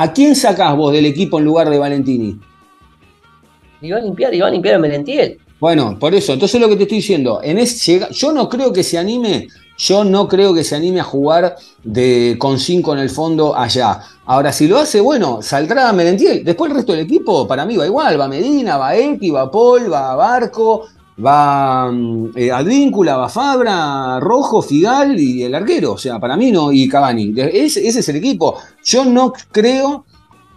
¿a 0.02 0.12
quién 0.12 0.34
sacás 0.36 0.76
vos 0.76 0.92
del 0.92 1.06
equipo 1.06 1.38
en 1.38 1.44
lugar 1.44 1.68
de 1.70 1.78
Valentini? 1.78 2.38
Y 3.80 3.90
va 3.90 3.98
a 3.98 4.00
limpiar, 4.00 4.34
y 4.34 4.40
va 4.40 4.48
a 4.48 4.50
limpiar 4.50 4.74
a 4.76 4.78
Merentiel. 4.78 5.38
Bueno, 5.60 5.98
por 5.98 6.14
eso, 6.14 6.32
entonces 6.32 6.60
lo 6.60 6.68
que 6.68 6.76
te 6.76 6.82
estoy 6.84 6.98
diciendo, 6.98 7.40
en 7.42 7.58
es, 7.58 7.84
llega- 7.86 8.10
yo 8.10 8.32
no 8.32 8.48
creo 8.48 8.72
que 8.72 8.82
se 8.82 8.98
anime 8.98 9.48
Yo 9.80 10.02
no 10.02 10.26
creo 10.26 10.52
que 10.54 10.64
se 10.64 10.74
anime 10.74 10.98
a 10.98 11.04
jugar 11.04 11.54
de, 11.84 12.34
con 12.36 12.58
5 12.58 12.94
en 12.94 12.98
el 12.98 13.10
fondo 13.10 13.56
allá. 13.56 14.00
Ahora, 14.26 14.52
si 14.52 14.66
lo 14.66 14.76
hace, 14.76 15.00
bueno, 15.00 15.38
saldrá 15.40 15.92
Merentiel. 15.92 16.42
Después 16.44 16.68
el 16.72 16.76
resto 16.78 16.90
del 16.92 17.02
equipo, 17.02 17.46
para 17.46 17.64
mí 17.64 17.76
va 17.76 17.86
igual. 17.86 18.20
Va 18.20 18.26
Medina, 18.26 18.76
va 18.76 18.96
Eki, 18.96 19.30
va 19.30 19.48
Paul, 19.48 19.92
va 19.92 20.16
Barco, 20.16 20.88
va 21.24 21.90
mm, 21.90 22.30
eh, 22.36 22.50
Advíncula, 22.50 23.16
va 23.16 23.28
Fabra, 23.28 24.20
Rojo, 24.20 24.62
Figal 24.62 25.18
y 25.18 25.42
el 25.42 25.54
arquero. 25.54 25.92
O 25.92 25.98
sea, 25.98 26.18
para 26.18 26.36
mí 26.36 26.50
no, 26.50 26.72
y 26.72 26.88
Cavani. 26.88 27.34
Ese, 27.36 27.86
ese 27.86 28.00
es 28.00 28.08
el 28.08 28.16
equipo. 28.16 28.56
Yo 28.84 29.04
no 29.04 29.32
creo, 29.52 30.04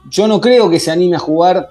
yo 0.09 0.28
no 0.28 0.39
creo 0.39 0.70
que 0.70 0.80
se 0.80 0.91
anime 0.91 1.16
a 1.16 1.20
jugar 1.20 1.70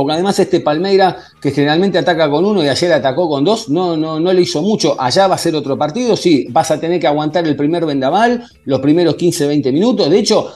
porque 0.00 0.14
además 0.14 0.38
este 0.38 0.60
Palmeira, 0.60 1.14
que 1.42 1.50
generalmente 1.50 1.98
ataca 1.98 2.30
con 2.30 2.42
uno 2.42 2.64
y 2.64 2.68
ayer 2.68 2.90
atacó 2.90 3.28
con 3.28 3.44
dos, 3.44 3.68
no, 3.68 3.98
no, 3.98 4.18
no 4.18 4.32
le 4.32 4.40
hizo 4.40 4.62
mucho. 4.62 4.98
Allá 4.98 5.26
va 5.26 5.34
a 5.34 5.38
ser 5.38 5.54
otro 5.54 5.76
partido, 5.76 6.16
sí, 6.16 6.46
vas 6.48 6.70
a 6.70 6.80
tener 6.80 6.98
que 6.98 7.06
aguantar 7.06 7.46
el 7.46 7.54
primer 7.54 7.84
vendaval, 7.84 8.42
los 8.64 8.80
primeros 8.80 9.16
15, 9.16 9.46
20 9.46 9.72
minutos. 9.72 10.08
De 10.08 10.18
hecho, 10.18 10.54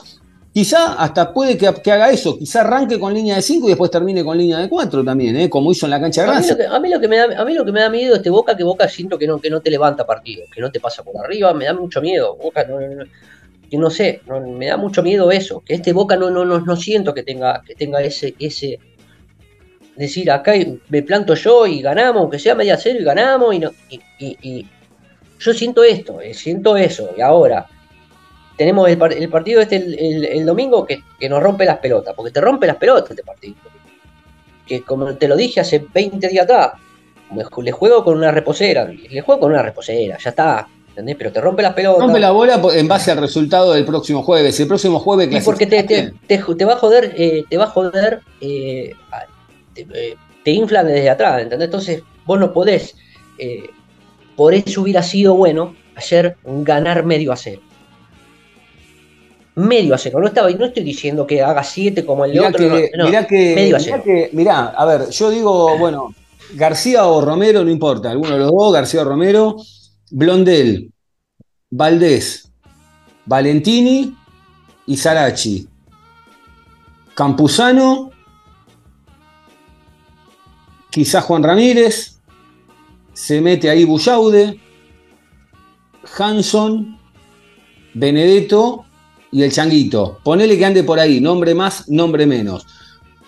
quizá 0.55 0.93
hasta 0.93 1.33
puede 1.33 1.57
que, 1.57 1.67
haga 1.67 2.09
eso, 2.11 2.39
quizá 2.39 2.61
arranque 2.61 2.97
con 2.97 3.13
línea 3.13 3.35
de 3.35 3.41
5 3.41 3.67
y 3.67 3.71
después 3.71 3.91
termine 3.91 4.23
con 4.23 4.37
línea 4.37 4.59
de 4.59 4.69
4 4.69 5.03
también, 5.03 5.35
¿eh? 5.35 5.49
como 5.49 5.69
hizo 5.69 5.85
en 5.85 5.89
la 5.89 5.99
cancha 5.99 6.23
de 6.23 6.29
a 6.29 6.39
mí, 6.39 6.47
a, 6.65 6.79
mí 6.79 6.89
lo 6.89 7.01
que 7.01 7.09
me 7.09 7.17
da, 7.17 7.41
a 7.41 7.43
mí 7.43 7.53
lo 7.53 7.65
que 7.65 7.73
me 7.73 7.81
da 7.81 7.89
miedo 7.89 8.15
este 8.15 8.29
Boca, 8.29 8.55
que 8.55 8.63
Boca 8.63 8.87
siento 8.87 9.19
que 9.19 9.27
no, 9.27 9.41
que 9.41 9.49
no 9.49 9.59
te 9.59 9.69
levanta 9.69 10.05
partido, 10.05 10.45
que 10.49 10.61
no 10.61 10.71
te 10.71 10.79
pasa 10.79 11.03
por 11.03 11.17
arriba, 11.17 11.53
me 11.53 11.65
da 11.65 11.73
mucho 11.73 12.01
miedo. 12.01 12.37
Boca 12.37 12.63
no, 12.63 12.77
que 13.69 13.77
no 13.77 13.89
sé, 13.89 14.21
me 14.57 14.67
da 14.67 14.77
mucho 14.77 15.03
miedo 15.03 15.29
eso, 15.29 15.59
que 15.59 15.73
este 15.73 15.91
Boca 15.91 16.15
no, 16.15 16.29
no, 16.29 16.45
no, 16.45 16.61
no 16.61 16.77
siento 16.77 17.13
que 17.13 17.23
tenga, 17.23 17.61
que 17.67 17.75
tenga 17.75 18.01
ese, 18.01 18.33
ese, 18.39 18.79
decir, 19.97 20.31
acá 20.31 20.53
me 20.87 21.03
planto 21.03 21.35
yo 21.35 21.67
y 21.67 21.81
ganamos, 21.81 22.21
aunque 22.21 22.39
sea 22.39 22.55
media 22.55 22.77
cero 22.77 22.99
y 23.01 23.03
ganamos, 23.03 23.53
y, 23.53 23.59
no, 23.59 23.71
y, 23.89 24.65
yo 25.37 25.53
siento 25.53 25.83
esto, 25.83 26.21
eh, 26.21 26.33
siento 26.33 26.77
eso, 26.77 27.09
y 27.17 27.19
ahora 27.19 27.67
tenemos 28.57 28.89
el, 28.89 28.97
partido 29.29 29.61
este 29.61 29.75
el, 29.77 30.45
domingo 30.45 30.85
que, 30.85 31.03
nos 31.29 31.41
rompe 31.41 31.65
las 31.65 31.79
pelotas, 31.79 32.13
porque 32.15 32.31
te 32.31 32.41
rompe 32.41 32.67
las 32.67 32.77
pelotas 32.77 33.11
este 33.11 33.23
partido. 33.23 33.55
Que 34.65 34.81
como 34.81 35.13
te 35.15 35.27
lo 35.27 35.35
dije 35.35 35.59
hace 35.59 35.85
20 35.93 36.27
días 36.27 36.45
atrás, 36.45 36.73
le 37.61 37.71
juego 37.71 38.03
con 38.03 38.17
una 38.17 38.31
reposera, 38.31 38.85
le 38.85 39.21
juego 39.21 39.41
con 39.41 39.51
una 39.51 39.61
reposera, 39.61 40.17
ya 40.17 40.29
está, 40.29 40.67
¿entendés? 40.89 41.15
Pero 41.17 41.31
te 41.31 41.41
rompe 41.41 41.61
las 41.61 41.73
pelotas. 41.73 42.01
Rompe 42.01 42.19
la 42.19 42.31
bola 42.31 42.61
en 42.73 42.87
base 42.87 43.11
al 43.11 43.17
resultado 43.17 43.73
del 43.73 43.85
próximo 43.85 44.23
jueves. 44.23 44.59
El 44.59 44.67
próximo 44.67 44.99
jueves 44.99 45.29
Y 45.31 45.41
porque 45.41 45.67
te, 45.67 45.83
te, 45.83 46.65
va 46.65 46.73
a 46.73 46.77
joder, 46.77 47.13
eh, 47.17 47.43
te 47.49 47.57
va 47.57 47.65
a 47.65 47.67
joder 47.67 48.21
eh, 48.41 48.95
te, 50.43 50.51
inflan 50.51 50.87
desde 50.87 51.09
atrás, 51.09 51.41
¿entendés? 51.41 51.65
Entonces 51.65 52.03
vos 52.25 52.39
no 52.39 52.53
podés, 52.53 52.95
eh, 53.37 53.69
por 54.35 54.53
eso 54.53 54.81
hubiera 54.81 55.03
sido 55.03 55.35
bueno 55.35 55.75
ayer 55.95 56.37
ganar 56.43 57.03
medio 57.03 57.31
a 57.31 57.35
cero. 57.35 57.61
Medio 59.55 59.95
a 59.95 59.97
cero, 59.97 60.19
no, 60.19 60.27
estaba, 60.27 60.49
no 60.49 60.65
estoy 60.65 60.83
diciendo 60.83 61.25
que 61.25 61.41
haga 61.41 61.63
siete 61.63 62.05
como 62.05 62.25
el 62.25 62.33
de 62.33 62.39
otro, 62.41 62.59
mirá 63.05 63.25
que, 63.25 63.55
medio 63.55 63.77
a 63.77 63.79
cero. 63.79 64.03
mirá, 64.33 64.65
a 64.67 64.85
ver, 64.85 65.09
yo 65.09 65.29
digo, 65.29 65.77
bueno, 65.77 66.13
García 66.53 67.05
o 67.05 67.21
Romero, 67.21 67.63
no 67.63 67.71
importa, 67.71 68.11
alguno 68.11 68.33
de 68.33 68.39
los 68.39 68.51
dos, 68.51 68.73
García 68.73 69.01
o 69.01 69.05
Romero, 69.05 69.55
Blondel, 70.11 70.91
Valdés, 71.69 72.51
Valentini 73.25 74.15
y 74.87 74.97
Sarachi. 74.97 75.67
Campuzano 77.13 78.11
quizás 80.95 81.25
Juan 81.25 81.43
Ramírez, 81.43 82.21
se 83.11 83.41
mete 83.41 83.69
ahí 83.69 83.83
Bullaude, 83.83 84.57
Hanson, 86.17 86.97
Benedetto 87.93 88.85
y 89.31 89.43
el 89.43 89.51
Changuito. 89.51 90.19
Ponele 90.23 90.57
que 90.57 90.65
ande 90.65 90.83
por 90.83 90.99
ahí, 90.99 91.19
nombre 91.19 91.53
más, 91.53 91.89
nombre 91.89 92.25
menos. 92.25 92.65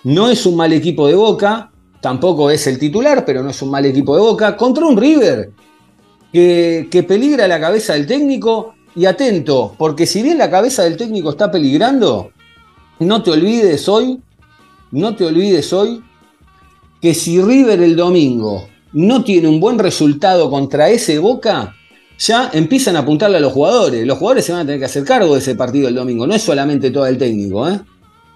No 0.04 0.28
es 0.28 0.46
un 0.46 0.56
mal 0.56 0.72
equipo 0.72 1.06
de 1.06 1.14
Boca, 1.14 1.70
tampoco 2.00 2.50
es 2.50 2.66
el 2.66 2.78
titular, 2.78 3.24
pero 3.24 3.42
no 3.42 3.50
es 3.50 3.60
un 3.62 3.70
mal 3.70 3.84
equipo 3.84 4.14
de 4.14 4.22
Boca. 4.22 4.56
Contra 4.56 4.86
un 4.86 4.96
River 4.96 5.50
que, 6.32 6.88
que 6.90 7.02
peligra 7.02 7.48
la 7.48 7.60
cabeza 7.60 7.94
del 7.94 8.06
técnico. 8.06 8.74
Y 8.96 9.04
atento, 9.04 9.76
porque 9.78 10.06
si 10.06 10.22
bien 10.22 10.38
la 10.38 10.50
cabeza 10.50 10.82
del 10.82 10.96
técnico 10.96 11.30
está 11.30 11.52
peligrando, 11.52 12.32
no 12.98 13.22
te 13.22 13.30
olvides 13.30 13.88
hoy, 13.88 14.18
no 14.90 15.14
te 15.14 15.24
olvides 15.24 15.72
hoy 15.72 16.02
que 17.00 17.14
si 17.14 17.40
River 17.40 17.80
el 17.80 17.94
domingo 17.94 18.68
no 18.92 19.22
tiene 19.22 19.46
un 19.48 19.60
buen 19.60 19.78
resultado 19.78 20.50
contra 20.50 20.88
ese 20.88 21.18
Boca, 21.18 21.76
ya 22.18 22.50
empiezan 22.52 22.96
a 22.96 23.00
apuntarle 23.00 23.38
a 23.38 23.40
los 23.40 23.52
jugadores. 23.52 24.06
Los 24.06 24.18
jugadores 24.18 24.44
se 24.44 24.52
van 24.52 24.62
a 24.62 24.64
tener 24.64 24.80
que 24.80 24.86
hacer 24.86 25.04
cargo 25.04 25.34
de 25.34 25.40
ese 25.40 25.54
partido 25.54 25.88
el 25.88 25.94
domingo, 25.94 26.26
no 26.26 26.34
es 26.34 26.42
solamente 26.42 26.90
todo 26.90 27.06
el 27.06 27.16
técnico. 27.16 27.68
¿eh? 27.68 27.80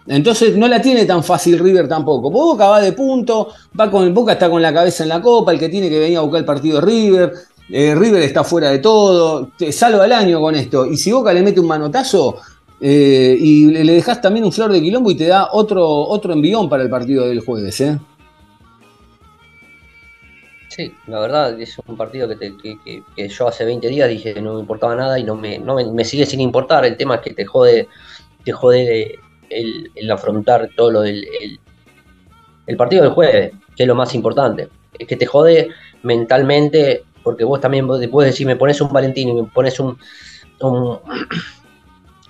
Entonces 0.07 0.57
no 0.57 0.68
la 0.68 0.80
tiene 0.80 1.05
tan 1.05 1.22
fácil 1.22 1.59
River 1.59 1.89
tampoco. 1.89 2.30
Boca 2.30 2.68
va 2.68 2.80
de 2.80 2.93
punto, 2.93 3.49
va 3.78 3.91
con 3.91 4.12
Boca 4.14 4.33
está 4.33 4.49
con 4.49 4.62
la 4.62 4.72
cabeza 4.72 5.03
en 5.03 5.09
la 5.09 5.20
copa, 5.20 5.53
el 5.53 5.59
que 5.59 5.68
tiene 5.68 5.89
que 5.91 5.99
venir 5.99 6.18
a 6.18 6.22
buscar 6.22 6.41
el 6.41 6.45
partido 6.45 6.80
River. 6.80 7.33
Eh, 7.68 7.95
River 7.95 8.22
está 8.22 8.45
fuera 8.45 8.70
de 8.70 8.78
todo, 8.78 9.51
te 9.57 9.72
salva 9.72 10.05
el 10.05 10.12
año 10.12 10.41
con 10.41 10.55
esto. 10.55 10.87
Y 10.87 10.97
si 10.97 11.12
Boca 11.12 11.33
le 11.33 11.43
mete 11.43 11.61
un 11.61 11.66
manotazo 11.66 12.37
eh, 12.80 13.37
y 13.39 13.66
le 13.66 13.93
dejas 13.93 14.20
también 14.20 14.45
un 14.45 14.53
flor 14.53 14.72
de 14.72 14.83
quilombo 14.83 15.11
y 15.11 15.14
te 15.14 15.26
da 15.26 15.51
otro, 15.53 15.89
otro 15.89 16.33
envión 16.33 16.68
para 16.68 16.83
el 16.83 16.91
partido 16.91 17.26
del 17.26 17.41
jueves. 17.41 17.80
¿eh? 17.80 17.99
Sí, 20.75 20.95
la 21.07 21.20
verdad 21.20 21.61
es 21.61 21.79
un 21.87 21.99
partido 21.99 22.27
que, 22.27 23.03
yo 23.29 23.47
hace 23.47 23.66
20 23.66 23.89
días 23.89 24.09
dije 24.09 24.33
que 24.33 24.41
no 24.41 24.55
me 24.55 24.61
importaba 24.61 24.97
nada 24.97 25.18
y 25.18 25.23
no 25.23 25.37
me, 25.37 25.59
me, 25.59 26.05
sigue 26.07 26.25
sin 26.25 26.41
importar. 26.41 26.87
El 26.87 26.97
tema 26.97 27.16
es 27.16 27.20
que 27.20 27.35
te 27.35 27.45
jode, 27.45 27.89
te 28.43 28.53
jode 28.53 29.18
el, 29.51 30.11
afrontar 30.11 30.70
todo 30.75 30.91
lo 30.91 31.03
del 31.03 31.29
el, 32.66 32.77
partido 32.79 33.03
del 33.03 33.12
jueves, 33.12 33.53
que 33.77 33.83
es 33.83 33.87
lo 33.87 33.95
más 33.95 34.14
importante. 34.14 34.70
Es 34.99 35.07
que 35.07 35.16
te 35.16 35.27
jode 35.27 35.68
mentalmente, 36.05 37.05
porque 37.23 37.45
vos 37.45 37.61
también 37.61 37.87
puedes 37.87 38.33
decir, 38.33 38.47
me 38.47 38.57
pones 38.57 38.81
un 38.81 38.91
Valentín 38.91 39.29
y 39.29 39.35
me 39.35 39.45
pones 39.45 39.79
un, 39.79 39.99
un, 40.61 41.01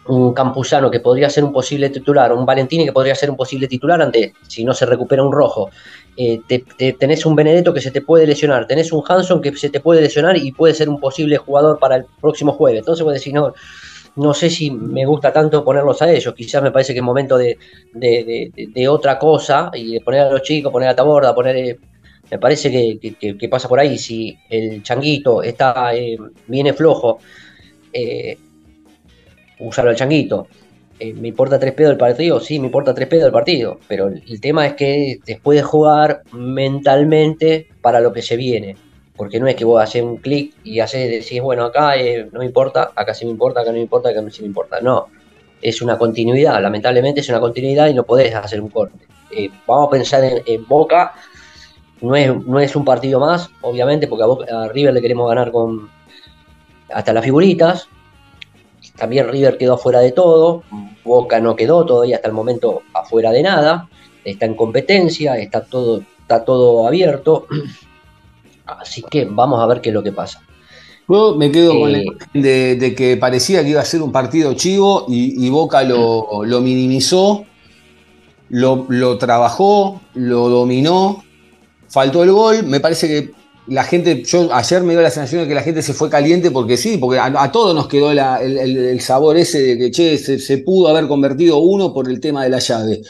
un 0.07 0.35
Campuzano 0.35 0.91
que 0.91 1.01
podría 1.01 1.31
ser 1.31 1.45
un 1.45 1.53
posible 1.53 1.91
titular, 1.91 2.33
un 2.33 2.45
Valentini 2.45 2.85
que 2.85 2.93
podría 2.93 3.15
ser 3.15 3.31
un 3.31 3.37
posible 3.37 3.69
titular 3.69 4.03
ante 4.03 4.35
si 4.49 4.65
no 4.65 4.75
se 4.75 4.87
recupera 4.87 5.23
un 5.23 5.33
rojo 5.33 5.71
eh, 6.17 6.41
tenés 6.99 7.25
un 7.25 7.35
Benedetto 7.35 7.73
que 7.73 7.81
se 7.81 7.91
te 7.91 8.03
puede 8.03 8.27
lesionar, 8.27 8.67
tenés 8.67 8.93
un 8.93 9.03
Hanson 9.07 9.41
que 9.41 9.57
se 9.57 9.71
te 9.71 9.81
puede 9.81 10.03
lesionar 10.03 10.37
y 10.37 10.53
puede 10.53 10.75
ser 10.75 10.89
un 10.89 11.01
posible 11.01 11.39
jugador 11.39 11.79
para 11.79 11.97
el 11.97 12.05
próximo 12.21 12.53
jueves. 12.53 12.81
Entonces 12.81 13.05
vos 13.05 13.15
decir 13.15 13.33
no, 13.33 13.55
no 14.17 14.35
sé 14.35 14.51
si 14.51 14.71
me 14.71 15.07
gusta 15.07 15.33
tanto 15.33 15.65
ponerlos 15.65 16.03
a 16.03 16.13
ellos, 16.13 16.35
quizás 16.35 16.63
me 16.63 16.71
parece 16.71 16.93
que 16.93 16.99
es 16.99 17.05
momento 17.05 17.39
de, 17.39 17.57
otra 18.89 19.19
cosa 19.19 19.71
y 19.73 19.95
de 19.95 20.01
poner 20.01 20.21
a 20.21 20.31
los 20.31 20.43
chicos, 20.43 20.73
poner 20.73 20.89
a 20.89 20.97
Taborda, 20.97 21.35
poner... 21.35 21.57
Eh, 21.57 21.79
me 22.31 22.39
parece 22.39 22.71
que, 22.71 23.49
pasa 23.51 23.69
por 23.69 23.79
ahí, 23.79 23.99
si 23.99 24.35
el 24.49 24.83
changuito 24.83 25.43
está 25.43 25.95
eh, 25.95 26.17
viene 26.47 26.73
flojo, 26.73 27.19
usarlo 29.59 29.91
al 29.91 29.97
changuito 29.97 30.49
eh, 30.99 31.15
¿Me 31.15 31.29
importa 31.29 31.59
tres 31.59 31.73
pedos 31.75 31.93
el 31.93 31.99
partido? 31.99 32.41
Sí, 32.41 32.59
me 32.59 32.67
importa 32.67 32.95
tres 32.95 33.09
pedos 33.09 33.27
el 33.27 33.33
partido, 33.33 33.79
pero 33.89 34.09
el 34.09 34.41
tema 34.41 34.67
es 34.67 34.75
que 34.75 35.19
después 35.25 35.57
de 35.57 35.63
jugar 35.63 36.23
mentalmente 36.33 37.69
para 37.81 38.01
lo 38.01 38.13
que 38.13 38.23
se 38.23 38.37
viene, 38.37 38.77
porque 39.17 39.41
no 39.41 39.47
es 39.47 39.57
que 39.57 39.65
vos 39.65 39.83
haces 39.83 40.03
un 40.03 40.19
clic 40.19 40.55
y 40.65 40.81
haces, 40.81 41.11
decís, 41.11 41.41
bueno, 41.41 41.65
acá 41.65 41.97
eh, 41.97 42.29
no 42.31 42.41
me 42.41 42.45
importa, 42.45 42.93
acá 42.95 43.15
sí 43.15 43.25
me 43.25 43.31
importa, 43.31 43.61
acá 43.61 43.71
no 43.71 43.77
me 43.77 43.83
importa, 43.83 44.11
acá 44.11 44.23
sí 44.31 44.43
me 44.43 44.49
importa, 44.49 44.81
no, 44.81 45.09
es 45.61 45.83
una 45.83 45.99
continuidad, 45.99 46.61
lamentablemente 46.61 47.21
es 47.21 47.29
una 47.29 47.41
continuidad 47.41 47.89
y 47.89 47.95
no 47.95 48.05
podés 48.05 48.35
hacer 48.35 48.61
un 48.61 48.69
corte. 48.69 49.07
Eh, 49.31 49.51
vamos 49.67 49.89
a 49.89 49.91
pensar 49.91 50.23
en, 50.25 50.67
Boca, 50.67 51.15
no 52.01 52.15
es, 52.15 52.37
no 52.47 52.61
es 52.61 52.77
un 52.77 52.85
partido 52.85 53.19
más, 53.19 53.51
obviamente, 53.63 54.07
porque 54.07 54.53
a, 54.53 54.65
a 54.65 54.69
River 54.69 54.95
le 54.95 55.01
queremos 55.01 55.29
ganar 55.29 55.51
con 55.51 55.91
hasta 56.93 57.13
las 57.13 57.25
figuritas, 57.25 57.89
también 58.97 59.29
River 59.29 59.59
quedó 59.59 59.75
afuera 59.75 60.01
de 60.01 60.13
todo, 60.13 60.63
Boca 61.05 61.41
no 61.41 61.57
quedó 61.57 61.85
todavía 61.85 62.17
hasta 62.17 62.29
el 62.29 62.35
momento 62.35 62.83
afuera 62.95 63.31
de 63.33 63.43
nada, 63.43 63.89
está 64.25 64.47
en 64.47 64.55
competencia, 64.55 65.37
está 65.39 65.65
todo, 65.65 66.03
está 66.21 66.45
todo 66.45 66.87
abierto. 66.87 67.47
Así 68.67 69.03
que 69.03 69.25
vamos 69.25 69.61
a 69.61 69.67
ver 69.67 69.81
qué 69.81 69.89
es 69.91 69.95
lo 69.95 70.03
que 70.03 70.13
pasa. 70.13 70.41
Yo 71.09 71.35
me 71.37 71.51
quedo 71.51 71.79
con 71.79 71.93
la 71.93 71.99
eh, 71.99 72.07
de, 72.33 72.77
de, 72.77 72.95
que 72.95 73.17
parecía 73.17 73.63
que 73.63 73.71
iba 73.71 73.81
a 73.81 73.85
ser 73.85 74.03
un 74.03 74.13
partido 74.13 74.55
chivo 74.55 75.05
y, 75.09 75.51
Boca 75.51 75.83
lo, 75.83 76.45
lo 76.45 76.61
minimizó, 76.61 77.45
lo, 78.49 78.87
lo, 78.89 79.19
trabajó, 79.19 80.01
lo 80.15 80.49
dominó, 80.49 81.25
faltó 81.89 82.23
el 82.23 82.33
gol. 82.33 82.63
Me 82.63 82.81
parece 82.81 83.09
que 83.09 83.42
la 83.73 83.85
gente, 83.85 84.23
yo 84.25 84.53
ayer 84.53 84.83
me 84.83 84.93
dio 84.93 85.01
la 85.01 85.11
sensación 85.11 85.43
de 85.43 85.49
que 85.49 85.55
la 85.55 85.63
gente 85.63 85.81
se 85.81 85.95
fue 85.95 86.11
caliente 86.11 86.51
porque 86.51 86.77
sí, 86.77 86.99
porque 86.99 87.19
a, 87.19 87.51
todos 87.51 87.75
nos 87.75 87.89
quedó 87.89 88.11
el, 88.11 89.01
sabor 89.01 89.39
ese 89.39 89.63
de 89.63 89.79
que, 89.79 89.91
che, 89.91 90.19
se, 90.19 90.59
pudo 90.59 90.89
haber 90.89 91.09
convertido 91.09 91.59
uno 91.59 91.95
por 91.95 92.09
el 92.09 92.21
tema 92.21 92.45
de 92.45 92.51
la 92.51 92.59
llave. 92.59 93.01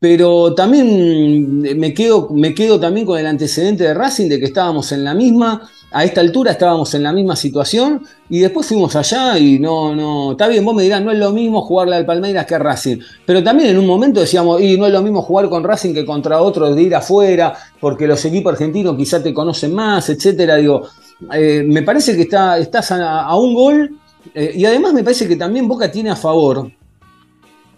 Pero 0.00 0.54
también 0.54 1.60
me 1.78 1.92
quedo, 1.92 2.28
me 2.30 2.54
quedo 2.54 2.78
también 2.78 3.04
con 3.04 3.18
el 3.18 3.26
antecedente 3.26 3.84
de 3.84 3.94
Racing 3.94 4.28
de 4.28 4.38
que 4.38 4.44
estábamos 4.44 4.92
en 4.92 5.02
la 5.02 5.12
misma, 5.12 5.68
a 5.90 6.04
esta 6.04 6.20
altura 6.20 6.52
estábamos 6.52 6.94
en 6.94 7.02
la 7.02 7.12
misma 7.12 7.34
situación 7.34 8.02
y 8.28 8.40
después 8.40 8.66
fuimos 8.66 8.94
allá 8.94 9.38
y 9.38 9.58
no, 9.58 9.96
no, 9.96 10.32
está 10.32 10.46
bien, 10.46 10.64
vos 10.64 10.74
me 10.74 10.84
dirás, 10.84 11.02
no 11.02 11.10
es 11.10 11.18
lo 11.18 11.32
mismo 11.32 11.62
jugarle 11.62 11.96
al 11.96 12.06
Palmeiras 12.06 12.46
que 12.46 12.54
a 12.54 12.58
Racing, 12.58 12.98
pero 13.26 13.42
también 13.42 13.70
en 13.70 13.78
un 13.78 13.86
momento 13.86 14.20
decíamos, 14.20 14.60
y 14.60 14.76
no 14.76 14.86
es 14.86 14.92
lo 14.92 15.02
mismo 15.02 15.22
jugar 15.22 15.48
con 15.48 15.64
Racing 15.64 15.94
que 15.94 16.04
contra 16.04 16.42
otros 16.42 16.76
de 16.76 16.82
ir 16.82 16.94
afuera, 16.94 17.54
porque 17.80 18.06
los 18.06 18.24
equipos 18.24 18.52
argentinos 18.52 18.96
quizás 18.96 19.22
te 19.22 19.34
conocen 19.34 19.74
más, 19.74 20.08
etcétera, 20.10 20.56
digo, 20.56 20.86
eh, 21.32 21.64
me 21.66 21.82
parece 21.82 22.14
que 22.14 22.22
está, 22.22 22.58
estás 22.58 22.92
a, 22.92 23.34
un 23.34 23.54
gol 23.54 23.98
eh, 24.34 24.52
y 24.54 24.64
además 24.64 24.92
me 24.92 25.02
parece 25.02 25.26
que 25.26 25.36
también 25.36 25.66
Boca 25.66 25.90
tiene 25.90 26.10
a 26.10 26.16
favor, 26.16 26.70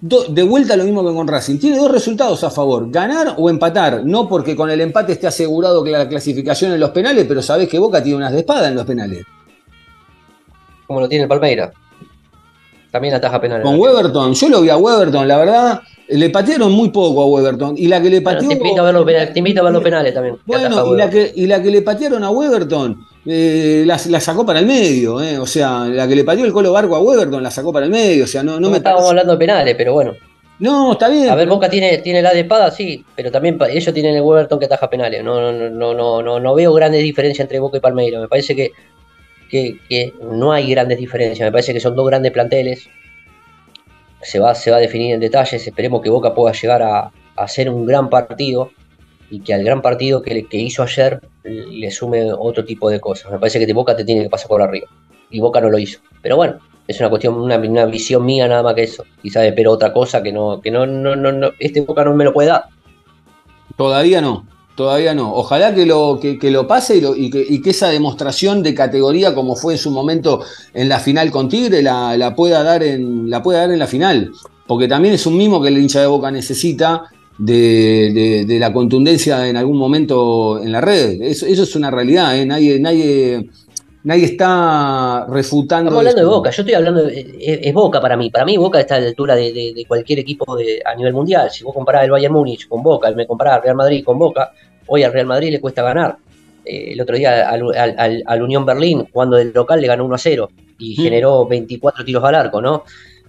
de 0.01 0.43
vuelta 0.43 0.77
lo 0.77 0.85
mismo 0.85 1.07
que 1.07 1.15
con 1.15 1.29
Racing. 1.29 1.59
Tiene 1.59 1.77
dos 1.77 1.91
resultados 1.91 2.43
a 2.45 2.51
favor, 2.51 2.91
ganar 2.91 3.35
o 3.37 3.51
empatar. 3.51 4.03
No 4.05 4.29
porque 4.29 4.57
con 4.57 4.71
el 4.71 4.81
empate 4.81 5.13
esté 5.13 5.27
asegurado 5.27 5.85
que 5.85 5.91
la 5.91 6.09
clasificación 6.09 6.73
en 6.73 6.81
los 6.81 6.91
penales, 6.91 7.27
pero 7.29 7.43
sabés 7.43 7.69
que 7.69 7.79
Boca 7.79 8.03
tiene 8.03 8.17
unas 8.17 8.33
de 8.33 8.41
espada 8.41 8.69
en 8.69 8.75
los 8.77 8.85
penales. 8.85 9.25
Como 10.87 11.01
lo 11.01 11.09
tiene 11.09 11.25
el 11.25 11.29
Palmeira. 11.29 11.73
También 12.91 13.15
ataja 13.15 13.41
penales. 13.41 13.65
Con 13.65 13.79
Weberton, 13.79 14.35
yo 14.35 14.49
lo 14.49 14.63
vi 14.63 14.71
a 14.71 14.77
Weberton, 14.77 15.29
la 15.29 15.37
verdad, 15.37 15.81
le 16.09 16.31
patearon 16.31 16.73
muy 16.73 16.89
poco 16.89 17.23
a 17.23 17.27
Weberton. 17.27 17.75
Y 17.77 17.87
la 17.87 18.01
que 18.01 18.11
le 18.11 18.23
pateó. 18.23 18.49
te, 18.49 18.55
invito 18.55 18.81
a 18.81 18.85
ver 18.85 18.95
los 18.95 19.05
penales, 19.05 19.33
te 19.33 19.39
invito 19.39 19.61
a 19.61 19.65
ver 19.65 19.73
los 19.73 19.83
penales 19.83 20.15
también. 20.15 20.39
Bueno, 20.47 20.95
y 20.95 20.97
la, 20.97 21.11
que, 21.11 21.33
y 21.37 21.47
la 21.47 21.63
que 21.63 21.71
le 21.71 21.83
patearon 21.83 22.25
a 22.25 22.31
Weberton 22.31 22.99
eh, 23.27 23.85
la, 23.87 23.99
sacó 23.99 24.47
para 24.47 24.61
el 24.61 24.67
medio, 24.67 25.21
eh. 25.21 25.39
o 25.39 25.47
sea, 25.47 25.85
la 25.85 26.09
que 26.09 26.17
le 26.17 26.25
pateó 26.25 26.47
el 26.47 26.53
colo 26.53 26.73
barco 26.73 26.97
a 26.97 27.01
Weberton 27.01 27.43
la 27.43 27.51
sacó 27.51 27.73
para 27.73 27.85
el 27.85 27.93
medio, 27.93 28.25
o 28.25 28.27
sea, 28.27 28.43
no, 28.43 28.59
no, 28.59 28.71
me 28.71 28.79
estábamos 28.79 29.11
hablando 29.11 29.33
de 29.33 29.39
penales, 29.39 29.75
pero 29.77 29.93
bueno. 29.93 30.15
No, 30.59 30.93
está 30.93 31.09
bien. 31.09 31.31
A 31.31 31.35
ver, 31.35 31.49
Boca 31.49 31.71
tiene, 31.71 31.99
tiene 31.99 32.21
la 32.21 32.35
de 32.35 32.41
espada, 32.41 32.71
sí, 32.71 33.03
pero 33.17 33.31
también 33.31 33.59
ellos 33.71 33.95
tienen 33.95 34.15
el 34.15 34.21
Weberton 34.21 34.59
que 34.59 34.67
ataja 34.67 34.91
penales. 34.91 35.25
No, 35.25 35.41
no, 35.41 35.71
no, 35.71 35.95
no, 35.95 36.23
no, 36.23 36.39
no 36.39 36.55
veo 36.55 36.75
grandes 36.75 37.03
diferencias 37.03 37.45
entre 37.45 37.59
Boca 37.59 37.79
y 37.79 37.81
Palmeiras. 37.81 38.21
Me 38.21 38.29
parece 38.29 38.55
que, 38.55 38.73
que, 39.51 40.13
no 40.21 40.53
hay 40.53 40.71
grandes 40.71 40.99
diferencias. 40.99 41.47
Me 41.47 41.51
parece 41.51 41.73
que 41.73 41.81
son 41.81 41.97
dos 41.97 42.07
grandes 42.07 42.31
planteles. 42.31 42.91
Se 44.21 44.39
va, 44.39 44.55
se 44.55 44.71
va 44.71 44.77
a 44.77 44.81
definir 44.81 45.15
en 45.15 45.21
detalles. 45.21 45.67
Esperemos 45.67 46.03
que 46.03 46.11
Boca 46.11 46.35
pueda 46.35 46.53
llegar 46.53 46.83
a, 46.83 46.99
a 47.05 47.11
hacer 47.37 47.71
un 47.71 47.87
gran 47.87 48.11
partido 48.11 48.71
y 49.31 49.41
que 49.41 49.55
al 49.55 49.65
gran 49.65 49.81
partido 49.81 50.21
que, 50.23 50.47
hizo 50.53 50.83
ayer 50.83 51.21
le 51.45 51.91
sume 51.91 52.33
otro 52.33 52.65
tipo 52.65 52.91
de 52.91 53.01
cosas. 53.01 53.31
Me 53.31 53.39
parece 53.39 53.65
que 53.65 53.73
Boca 53.73 53.97
te 53.97 54.05
tiene 54.05 54.25
que 54.25 54.29
pasar 54.29 54.49
por 54.49 54.61
arriba. 54.61 54.89
Y 55.31 55.41
Boca 55.41 55.61
no 55.61 55.71
lo 55.71 55.79
hizo. 55.79 56.01
Pero 56.21 56.37
bueno, 56.37 56.59
es 56.89 56.99
una 56.99 57.09
cuestión, 57.09 57.35
una, 57.35 57.57
visión 57.87 58.25
mía 58.25 58.49
nada 58.49 58.65
más 58.65 58.75
que 58.75 58.83
eso. 58.83 59.05
Quizás 59.23 59.45
espero 59.45 59.71
otra 59.71 59.93
cosa 59.93 60.23
que 60.23 60.33
no, 60.33 60.61
que 60.61 60.73
no, 60.73 60.85
no, 60.87 61.15
no, 61.15 61.51
este 61.61 61.81
Boca 61.83 62.05
no 62.05 62.15
me 62.15 62.25
lo 62.25 62.33
puede 62.33 62.49
dar. 62.49 62.65
Todavía 63.77 64.21
no, 64.21 64.47
todavía 64.75 65.15
no. 65.15 65.33
Ojalá 65.33 65.73
que 65.73 65.87
lo, 65.87 66.19
que, 66.19 66.51
lo 66.51 66.67
pase 66.67 67.01
y, 67.17 67.31
que, 67.31 67.71
esa 67.71 67.89
demostración 67.89 68.65
de 68.65 68.75
categoría, 68.75 69.33
como 69.33 69.55
fue 69.55 69.75
en 69.75 69.79
su 69.79 69.93
momento 69.93 70.43
en 70.75 70.89
la 70.89 70.99
final 70.99 71.31
con 71.31 71.49
Tigre, 71.49 71.83
la, 71.83 72.17
la, 72.17 72.35
pueda, 72.35 72.65
dar 72.65 72.83
en, 72.83 73.31
la 73.31 73.43
pueda 73.45 73.61
dar 73.61 73.71
en 73.71 73.79
la 73.79 73.87
final. 73.87 74.33
Porque 74.67 74.89
también 74.89 75.15
es 75.15 75.25
un 75.27 75.37
mimo 75.37 75.63
que 75.63 75.69
el 75.69 75.79
hincha 75.79 76.01
de 76.01 76.09
Boca 76.09 76.33
necesita 76.33 77.05
de, 77.41 78.57
la 78.59 78.73
contundencia 78.73 79.49
en 79.49 79.57
algún 79.57 79.79
momento 79.79 80.63
en 80.63 80.73
la 80.73 80.81
red. 80.81 81.21
Eso, 81.23 81.47
es 81.47 81.77
una 81.77 81.91
realidad, 81.91 82.37
¿eh? 82.39 82.45
nadie, 82.45 82.79
nadie, 82.79 83.49
nadie 84.05 84.25
está 84.25 85.27
refutando. 85.29 85.91
Estamos 85.91 85.99
hablando 85.99 86.21
de 86.21 86.37
Boca, 86.37 86.51
yo 86.51 86.63
estoy 86.63 86.75
hablando, 86.75 87.09
es, 87.09 87.75
Boca 87.75 88.01
para 88.01 88.17
mí. 88.17 88.31
Para 88.31 88.45
mí 88.45 88.57
Boca 88.57 88.81
está 88.81 88.97
a 88.97 89.01
la 89.01 89.09
altura 89.09 89.35
de, 89.35 89.85
cualquier 89.89 90.19
equipo 90.19 90.57
a 90.85 90.95
nivel 90.95 91.13
mundial. 91.13 91.51
Si 91.51 91.65
vos 91.65 91.75
comparás 91.75 92.05
el 92.05 92.11
Bayern 92.11 92.33
Múnich 92.33 92.69
con 92.69 92.83
Boca, 92.83 93.11
me 93.13 93.27
comparás 93.27 93.57
al 93.57 93.63
Real 93.63 93.77
Madrid 93.77 94.05
con 94.05 94.19
Boca, 94.19 94.53
hoy 94.87 95.03
al 95.03 95.13
Real 95.13 95.27
Madrid 95.27 95.51
le 95.51 95.61
cuesta 95.61 95.83
ganar. 95.83 96.17
Eh, 96.65 96.93
el 96.93 97.01
otro 97.01 97.17
día 97.17 97.49
al, 97.49 98.43
Unión 98.43 98.67
Berlín, 98.67 99.09
cuando 99.11 99.39
el 99.39 99.51
local 99.53 99.81
le 99.81 99.87
ganó 99.87 100.05
1 100.05 100.15
a 100.15 100.19
0 100.19 100.51
y 100.79 100.93
mm. 100.93 101.03
generó 101.03 101.47
24 101.47 102.05
tiros 102.05 102.23
al 102.23 102.35
arco, 102.35 102.61
¿no? 102.61 102.85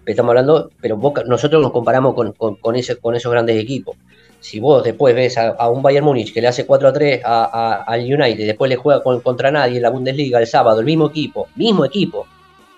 Estamos 0.05 0.29
hablando, 0.29 0.71
pero 0.81 0.99
nosotros 1.25 1.61
nos 1.61 1.71
comparamos 1.71 2.13
con, 2.15 2.33
con, 2.33 2.75
ese, 2.75 2.97
con 2.97 3.15
esos 3.15 3.31
grandes 3.31 3.61
equipos. 3.61 3.95
Si 4.39 4.59
vos 4.59 4.83
después 4.83 5.13
ves 5.13 5.37
a, 5.37 5.69
un 5.69 5.83
Bayern 5.83 6.05
Múnich 6.05 6.33
que 6.33 6.41
le 6.41 6.47
hace 6.47 6.65
4 6.65 6.87
a 6.87 6.93
3 6.93 7.21
al 7.23 8.01
United, 8.01 8.45
después 8.45 8.69
le 8.69 8.75
juega 8.75 9.03
contra 9.03 9.51
nadie 9.51 9.77
en 9.77 9.83
la 9.83 9.91
Bundesliga 9.91 10.39
el 10.39 10.47
sábado, 10.47 10.79
el 10.79 10.85
mismo 10.85 11.09
equipo, 11.09 11.47
mismo 11.55 11.85
equipo, 11.85 12.25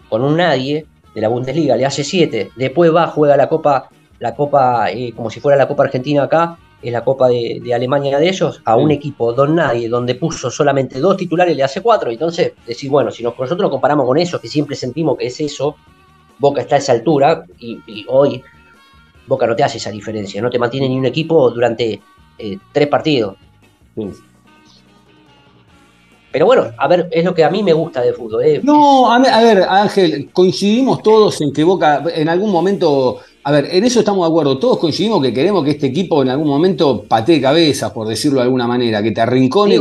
con 0.10 0.24
un 0.24 0.36
nadie 0.36 0.86
de 1.16 1.22
la 1.22 1.30
Bundesliga, 1.30 1.78
le 1.78 1.86
hace 1.86 2.04
7, 2.04 2.52
después 2.56 2.94
va, 2.94 3.08
juega 3.08 3.38
la 3.38 3.48
Copa, 3.48 3.90
la 4.20 4.36
Copa 4.36 4.92
eh, 4.92 5.14
como 5.16 5.30
si 5.30 5.40
fuera 5.40 5.58
la 5.58 5.68
Copa 5.68 5.84
Argentina 5.84 6.24
acá, 6.24 6.58
es 6.82 6.92
la 6.92 7.04
Copa 7.04 7.30
de, 7.30 7.74
Alemania 7.74 8.20
de 8.20 8.28
ellos, 8.28 8.62
a 8.66 8.76
un 8.76 8.92
equipo 8.92 9.32
don 9.32 9.56
nadie, 9.56 9.88
donde 9.88 10.16
puso 10.16 10.52
solamente 10.52 11.00
dos 11.00 11.16
titulares, 11.16 11.56
le 11.56 11.64
hace 11.64 11.82
4. 11.82 12.12
Entonces, 12.12 12.54
decir, 12.68 12.92
bueno, 12.92 13.10
si 13.10 13.24
nosotros 13.24 13.58
nos 13.58 13.70
comparamos 13.70 14.06
con 14.06 14.18
eso, 14.18 14.42
que 14.42 14.50
siempre 14.50 14.76
sentimos 14.76 15.18
que 15.18 15.28
es 15.28 15.40
eso, 15.40 15.78
Boca 16.44 16.60
está 16.60 16.76
a 16.76 16.80
esa 16.80 16.92
altura 16.92 17.46
y, 17.58 18.06
hoy 18.10 18.44
Boca 19.28 19.48
no 19.48 19.56
te 19.56 19.64
hace 19.64 19.78
esa 19.78 19.92
diferencia, 19.92 20.42
no 20.42 20.50
te 20.50 20.60
mantiene 20.60 20.90
ni 20.90 20.98
un 20.98 21.06
equipo 21.06 21.50
durante 21.50 22.02
eh, 22.38 22.58
tres 22.74 22.88
partidos. 22.90 23.38
Pero 26.34 26.46
bueno, 26.46 26.66
a 26.78 26.88
ver, 26.90 27.08
es 27.12 27.24
lo 27.24 27.34
que 27.34 27.46
a 27.46 27.50
mí 27.50 27.64
me 27.64 27.72
gusta 27.72 28.02
de 28.02 28.12
fútbol. 28.12 28.44
Eh. 28.44 28.60
No, 28.62 29.10
a 29.10 29.20
ver, 29.20 29.64
Ángel, 29.64 30.32
coincidimos 30.34 31.02
todos 31.02 31.40
en 31.40 31.54
que 31.54 31.64
Boca 31.64 32.04
en 32.14 32.28
algún 32.28 32.52
momento, 32.52 33.20
a 33.46 33.52
ver, 33.54 33.70
en 33.72 33.86
eso 33.86 34.00
estamos 34.00 34.28
de 34.28 34.30
acuerdo, 34.30 34.60
todos 34.60 34.80
coincidimos 34.80 35.22
que 35.22 35.34
queremos 35.34 35.64
que 35.64 35.72
este 35.72 35.88
equipo 35.88 36.24
en 36.24 36.30
algún 36.30 36.50
momento 36.50 37.04
patee 37.04 37.40
cabeza, 37.40 37.94
por 37.94 38.06
decirlo 38.06 38.40
de 38.40 38.48
alguna 38.48 38.68
manera, 38.68 39.02
que 39.02 39.12
te 39.12 39.22
arrincone. 39.22 39.80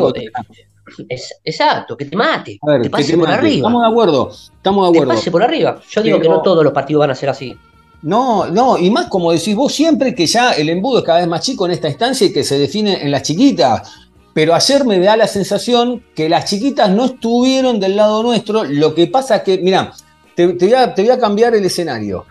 Es, 1.09 1.41
exacto, 1.45 1.97
que 1.97 2.07
te 2.07 2.17
mate, 2.17 2.59
te 2.83 2.91
pase 2.91 3.17
por 3.17 3.31
arriba. 3.31 3.69
Estamos 3.69 3.83
de 3.83 3.89
acuerdo, 3.89 4.31
estamos 4.31 4.85
de 4.85 4.89
acuerdo. 4.89 5.13
Te 5.13 5.17
pase 5.19 5.31
por 5.31 5.43
arriba. 5.43 5.81
Yo 5.89 6.03
digo 6.03 6.21
que 6.21 6.29
no 6.29 6.43
todos 6.43 6.65
los 6.65 6.73
partidos 6.73 7.01
van 7.01 7.11
a 7.11 7.15
ser 7.15 7.29
así. 7.29 7.57
No, 8.03 8.47
no, 8.47 8.79
y 8.79 8.91
más 8.91 9.07
como 9.07 9.31
decís 9.31 9.55
vos 9.55 9.73
siempre 9.73 10.15
que 10.15 10.27
ya 10.27 10.53
el 10.53 10.69
embudo 10.69 10.99
es 10.99 11.05
cada 11.05 11.21
vez 11.21 11.29
más 11.29 11.41
chico 11.41 11.67
en 11.67 11.73
esta 11.73 11.89
instancia 11.89 12.27
y 12.27 12.33
que 12.33 12.43
se 12.43 12.59
define 12.59 13.01
en 13.03 13.11
las 13.11 13.23
chiquitas. 13.23 13.93
Pero 14.35 14.55
ayer 14.55 14.85
me 14.85 14.99
da 14.99 15.17
la 15.17 15.27
sensación 15.27 16.03
que 16.15 16.29
las 16.29 16.47
chiquitas 16.47 16.91
no 16.91 17.05
estuvieron 17.05 17.79
del 17.79 17.97
lado 17.97 18.23
nuestro. 18.23 18.65
Lo 18.65 18.95
que 18.95 19.07
pasa 19.07 19.37
es 19.37 19.43
que, 19.43 19.59
mira, 19.59 19.93
te, 20.35 20.47
voy 20.47 20.75
a, 20.75 20.95
te 20.95 21.03
voy 21.03 21.11
a 21.11 21.19
cambiar 21.19 21.55
el 21.55 21.65
escenario. 21.65 22.25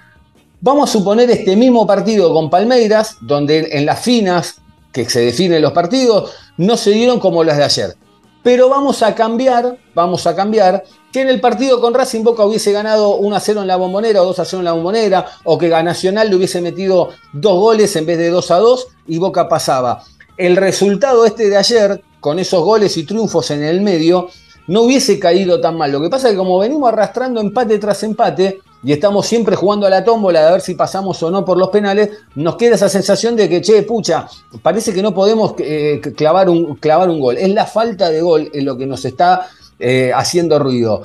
Vamos 0.59 0.89
a 0.89 0.93
suponer 0.93 1.29
este 1.29 1.55
mismo 1.55 1.85
partido 1.85 2.33
con 2.33 2.49
Palmeiras, 2.49 3.17
donde 3.21 3.69
en 3.71 3.85
las 3.85 3.99
finas 4.01 4.61
que 4.91 5.09
se 5.09 5.21
definen 5.21 5.61
los 5.61 5.71
partidos 5.71 6.33
no 6.57 6.75
se 6.75 6.91
dieron 6.91 7.19
como 7.19 7.43
las 7.43 7.57
de 7.57 7.63
ayer. 7.63 7.95
Pero 8.43 8.69
vamos 8.69 9.03
a 9.03 9.13
cambiar, 9.13 9.77
vamos 9.93 10.25
a 10.25 10.35
cambiar 10.35 10.83
que 11.11 11.21
en 11.21 11.29
el 11.29 11.39
partido 11.39 11.79
con 11.79 11.93
Racing 11.93 12.23
Boca 12.23 12.45
hubiese 12.45 12.71
ganado 12.71 13.17
1 13.17 13.35
a 13.35 13.39
0 13.39 13.61
en 13.61 13.67
la 13.67 13.75
bombonera 13.75 14.21
o 14.21 14.25
2 14.25 14.39
a 14.39 14.45
0 14.45 14.59
en 14.59 14.65
la 14.65 14.71
bombonera, 14.71 15.25
o 15.43 15.57
que 15.57 15.69
Nacional 15.69 16.29
le 16.29 16.35
hubiese 16.37 16.61
metido 16.61 17.09
dos 17.33 17.59
goles 17.59 17.95
en 17.95 18.05
vez 18.05 18.17
de 18.17 18.29
2 18.29 18.51
a 18.51 18.57
2 18.57 18.87
y 19.07 19.17
Boca 19.17 19.47
pasaba. 19.47 20.03
El 20.37 20.55
resultado 20.55 21.25
este 21.25 21.49
de 21.49 21.57
ayer, 21.57 22.01
con 22.19 22.39
esos 22.39 22.63
goles 22.63 22.97
y 22.97 23.03
triunfos 23.03 23.51
en 23.51 23.63
el 23.63 23.81
medio, 23.81 24.29
no 24.67 24.83
hubiese 24.83 25.19
caído 25.19 25.59
tan 25.59 25.77
mal. 25.77 25.91
Lo 25.91 26.01
que 26.01 26.09
pasa 26.09 26.27
es 26.27 26.33
que 26.33 26.37
como 26.37 26.57
venimos 26.57 26.87
arrastrando 26.87 27.41
empate 27.41 27.77
tras 27.77 28.01
empate, 28.03 28.61
y 28.83 28.91
estamos 28.91 29.27
siempre 29.27 29.55
jugando 29.55 29.85
a 29.85 29.89
la 29.89 30.03
tómbola 30.03 30.45
de 30.45 30.51
ver 30.53 30.61
si 30.61 30.73
pasamos 30.73 31.21
o 31.21 31.29
no 31.29 31.45
por 31.45 31.57
los 31.57 31.69
penales, 31.69 32.09
nos 32.35 32.55
queda 32.55 32.75
esa 32.75 32.89
sensación 32.89 33.35
de 33.35 33.47
que, 33.47 33.61
che, 33.61 33.83
pucha, 33.83 34.27
parece 34.61 34.93
que 34.93 35.03
no 35.03 35.13
podemos 35.13 35.53
eh, 35.59 36.01
clavar, 36.15 36.49
un, 36.49 36.75
clavar 36.75 37.09
un 37.09 37.19
gol. 37.19 37.37
Es 37.37 37.49
la 37.49 37.65
falta 37.65 38.09
de 38.09 38.21
gol 38.21 38.49
en 38.53 38.65
lo 38.65 38.77
que 38.77 38.87
nos 38.87 39.05
está 39.05 39.49
eh, 39.79 40.11
haciendo 40.15 40.57
ruido. 40.57 41.03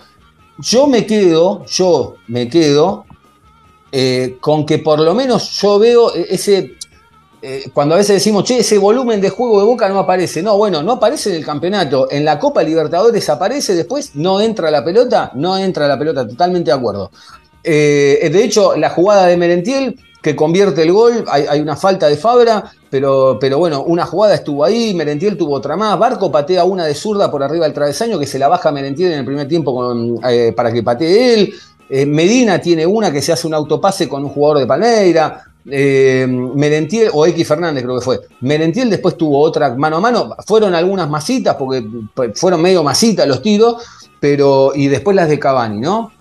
Yo 0.58 0.86
me 0.86 1.04
quedo, 1.04 1.64
yo 1.66 2.16
me 2.28 2.48
quedo 2.48 3.04
eh, 3.92 4.38
con 4.40 4.64
que 4.64 4.78
por 4.78 5.00
lo 5.00 5.14
menos 5.14 5.50
yo 5.60 5.78
veo 5.78 6.14
ese, 6.14 6.76
cuando 7.74 7.94
a 7.94 7.98
veces 7.98 8.16
decimos, 8.16 8.44
che, 8.44 8.58
ese 8.58 8.78
volumen 8.78 9.20
de 9.20 9.28
juego 9.28 9.60
de 9.60 9.66
boca 9.66 9.86
no 9.90 9.98
aparece. 9.98 10.42
No, 10.42 10.56
bueno, 10.56 10.82
no 10.82 10.92
aparece 10.92 11.28
en 11.28 11.36
el 11.36 11.44
campeonato. 11.44 12.10
En 12.10 12.24
la 12.24 12.38
Copa 12.38 12.62
Libertadores 12.62 13.28
aparece, 13.28 13.74
después 13.74 14.12
no 14.14 14.40
entra 14.40 14.70
la 14.70 14.82
pelota, 14.82 15.30
no 15.34 15.58
entra 15.58 15.86
la 15.86 15.98
pelota, 15.98 16.26
totalmente 16.26 16.70
de 16.70 16.76
acuerdo. 16.76 17.10
Eh, 17.68 18.30
de 18.32 18.44
hecho, 18.44 18.76
la 18.76 18.90
jugada 18.90 19.26
de 19.26 19.36
Merentiel 19.36 19.98
que 20.22 20.36
convierte 20.36 20.82
el 20.82 20.92
gol, 20.92 21.24
hay, 21.28 21.60
una 21.60 21.76
falta 21.76 22.08
de 22.08 22.16
Fabra, 22.16 22.72
pero, 22.90 23.38
bueno, 23.58 23.82
una 23.82 24.06
jugada 24.06 24.34
estuvo 24.34 24.64
ahí, 24.64 24.94
Merentiel 24.94 25.36
tuvo 25.36 25.54
otra 25.54 25.76
más, 25.76 25.98
Barco 25.98 26.32
patea 26.32 26.64
una 26.64 26.84
de 26.84 26.94
zurda 26.94 27.30
por 27.30 27.42
arriba 27.42 27.64
del 27.64 27.74
travesaño 27.74 28.18
que 28.18 28.26
se 28.26 28.38
la 28.38 28.48
baja 28.48 28.72
Merentiel 28.72 29.12
en 29.12 29.18
el 29.20 29.24
primer 29.24 29.46
tiempo 29.46 30.18
eh, 30.28 30.52
para 30.56 30.72
que 30.72 30.82
patee 30.82 31.34
él, 31.34 31.54
eh, 31.88 32.06
Medina 32.06 32.60
tiene 32.60 32.86
una 32.86 33.12
que 33.12 33.22
se 33.22 33.32
hace 33.32 33.46
un 33.46 33.54
autopase 33.54 34.08
con 34.08 34.24
un 34.24 34.30
jugador 34.30 34.58
de 34.58 34.66
Palmeira, 34.66 35.44
Merentiel, 35.64 37.10
o 37.12 37.26
X 37.26 37.46
Fernández 37.46 37.82
creo 37.82 37.98
que 37.98 38.04
fue, 38.04 38.20
Merentiel 38.40 38.90
después 38.90 39.16
tuvo 39.16 39.40
otra 39.40 39.74
mano 39.74 39.96
a 39.96 40.00
mano, 40.00 40.36
fueron 40.46 40.74
algunas 40.74 41.08
masitas, 41.08 41.56
porque 41.56 41.84
fueron 42.34 42.62
medio 42.62 42.82
masitas 42.82 43.26
los 43.28 43.42
tiros, 43.42 43.82
pero, 44.18 44.72
y 44.74 44.88
después 44.88 45.14
las 45.14 45.28
de 45.28 45.38
Cavani, 45.38 45.80
¿no? 45.80 46.15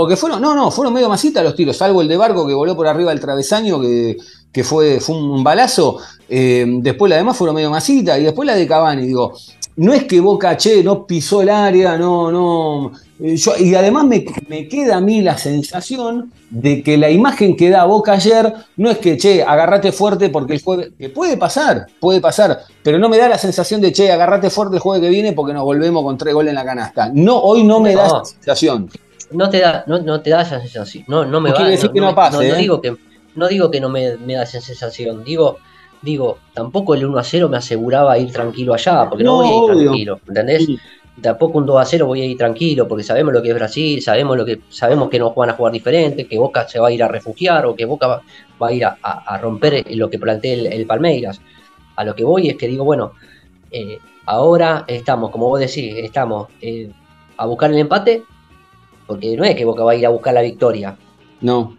Porque 0.00 0.16
fueron, 0.16 0.40
no, 0.40 0.54
no, 0.54 0.70
fueron 0.70 0.92
medio 0.94 1.08
masitas 1.08 1.42
los 1.44 1.54
tiros, 1.54 1.76
salvo 1.76 2.00
el 2.02 2.08
de 2.08 2.16
Barco 2.16 2.46
que 2.46 2.54
voló 2.54 2.74
por 2.76 2.86
arriba 2.86 3.10
del 3.10 3.20
travesaño, 3.20 3.80
que, 3.80 4.16
que 4.52 4.64
fue, 4.64 5.00
fue 5.00 5.16
un 5.16 5.44
balazo, 5.44 5.98
eh, 6.28 6.64
después 6.80 7.08
la 7.10 7.16
demás 7.16 7.36
fueron 7.36 7.54
medio 7.56 7.70
masita, 7.70 8.18
y 8.18 8.24
después 8.24 8.46
la 8.46 8.54
de 8.54 8.66
Cavani, 8.66 9.06
digo, 9.06 9.32
no 9.76 9.92
es 9.94 10.04
que 10.04 10.20
Boca, 10.20 10.56
che, 10.56 10.82
no 10.82 11.06
pisó 11.06 11.42
el 11.42 11.48
área, 11.48 11.96
no, 11.96 12.30
no. 12.30 12.92
eh, 13.20 13.36
yo- 13.36 13.56
y 13.58 13.74
además 13.74 14.04
me, 14.04 14.24
me 14.48 14.68
queda 14.68 14.96
a 14.96 15.00
mí 15.00 15.22
la 15.22 15.38
sensación 15.38 16.32
de 16.50 16.82
que 16.82 16.98
la 16.98 17.08
imagen 17.10 17.56
que 17.56 17.70
da 17.70 17.84
Boca 17.84 18.12
ayer 18.12 18.52
no 18.76 18.90
es 18.90 18.98
que, 18.98 19.16
che, 19.16 19.42
agarrate 19.42 19.92
fuerte 19.92 20.28
porque 20.28 20.54
el 20.54 20.62
jueves. 20.62 20.90
Que 20.98 21.08
puede 21.08 21.36
pasar, 21.36 21.86
puede 22.00 22.20
pasar, 22.20 22.58
pero 22.82 22.98
no 22.98 23.08
me 23.08 23.16
da 23.18 23.28
la 23.28 23.38
sensación 23.38 23.80
de, 23.80 23.92
che, 23.92 24.10
agarrate 24.10 24.50
fuerte 24.50 24.76
el 24.76 24.80
jueves 24.82 25.00
que 25.02 25.08
viene 25.10 25.32
porque 25.32 25.54
nos 25.54 25.62
volvemos 25.62 26.02
con 26.02 26.18
tres 26.18 26.34
goles 26.34 26.50
en 26.50 26.56
la 26.56 26.64
canasta. 26.64 27.10
No, 27.14 27.38
hoy 27.38 27.62
no 27.62 27.80
me 27.80 27.94
da 27.94 28.06
esa 28.06 28.24
sensación. 28.24 28.90
No 29.32 29.48
te 29.50 29.60
da, 29.60 29.84
no, 29.86 29.98
no 30.00 30.20
te 30.20 30.30
da 30.30 30.42
esa 30.42 30.60
sensación. 30.60 31.04
No, 31.08 31.24
no 31.24 31.40
me 31.40 31.50
No 31.50 31.56
va, 31.56 31.68
decir 31.68 31.90
que 31.90 32.00
no 32.00 32.14
pase, 32.14 32.48
¿eh? 32.48 32.54
digo 32.56 32.80
que, 32.80 32.96
no 33.34 33.48
digo 33.48 33.70
que 33.70 33.80
no 33.80 33.88
me, 33.88 34.16
me 34.16 34.34
da 34.34 34.42
esa 34.42 34.60
sensación. 34.60 35.22
Digo, 35.24 35.58
digo, 36.02 36.38
tampoco 36.54 36.94
el 36.94 37.04
1 37.06 37.18
a 37.18 37.24
0 37.24 37.48
me 37.48 37.56
aseguraba 37.58 38.18
ir 38.18 38.32
tranquilo 38.32 38.74
allá, 38.74 39.08
porque 39.08 39.24
no, 39.24 39.42
No, 39.42 39.42
voy 39.42 39.46
a 39.46 39.50
ir 39.50 39.62
obvio. 39.72 39.82
tranquilo, 39.90 40.20
¿entendés? 40.28 40.64
Sí. 40.66 40.78
Tampoco 41.20 41.58
un 41.58 41.66
2 41.66 41.78
a 41.80 41.84
0 41.84 42.06
voy 42.06 42.22
a 42.22 42.24
ir 42.24 42.38
tranquilo, 42.38 42.88
porque 42.88 43.04
sabemos 43.04 43.34
lo 43.34 43.42
que 43.42 43.50
es 43.50 43.54
Brasil, 43.54 44.00
sabemos 44.00 44.36
lo 44.38 44.44
que, 44.46 44.60
sabemos 44.70 45.10
que 45.10 45.18
nos 45.18 45.34
van 45.34 45.50
a 45.50 45.52
jugar 45.52 45.72
diferente, 45.72 46.26
que 46.26 46.38
Boca 46.38 46.66
se 46.66 46.78
va 46.78 46.88
a 46.88 46.92
ir 46.92 47.02
a 47.02 47.08
refugiar 47.08 47.66
o 47.66 47.74
que 47.74 47.84
Boca 47.84 48.06
va, 48.06 48.22
va 48.62 48.68
a 48.68 48.72
ir 48.72 48.84
a, 48.86 48.96
a- 49.02 49.34
a 49.34 49.38
romper 49.38 49.84
lo 49.96 50.08
que 50.08 50.18
plantea 50.18 50.54
el, 50.54 50.66
el 50.66 50.86
Palmeiras. 50.86 51.40
A 51.96 52.04
lo 52.04 52.14
que 52.14 52.24
voy 52.24 52.48
es 52.48 52.56
que 52.56 52.66
digo, 52.68 52.84
bueno, 52.84 53.12
eh, 53.70 53.98
ahora 54.24 54.84
estamos, 54.86 55.30
como 55.30 55.48
vos 55.48 55.60
decís, 55.60 55.94
estamos 55.98 56.48
eh, 56.62 56.90
a 57.36 57.44
buscar 57.44 57.70
el 57.70 57.78
empate, 57.78 58.22
porque 59.10 59.36
no 59.36 59.42
es 59.44 59.56
que 59.56 59.64
Boca 59.64 59.82
va 59.82 59.90
a 59.92 59.96
ir 59.96 60.06
a 60.06 60.10
buscar 60.10 60.32
la 60.34 60.42
victoria. 60.42 60.96
No. 61.40 61.76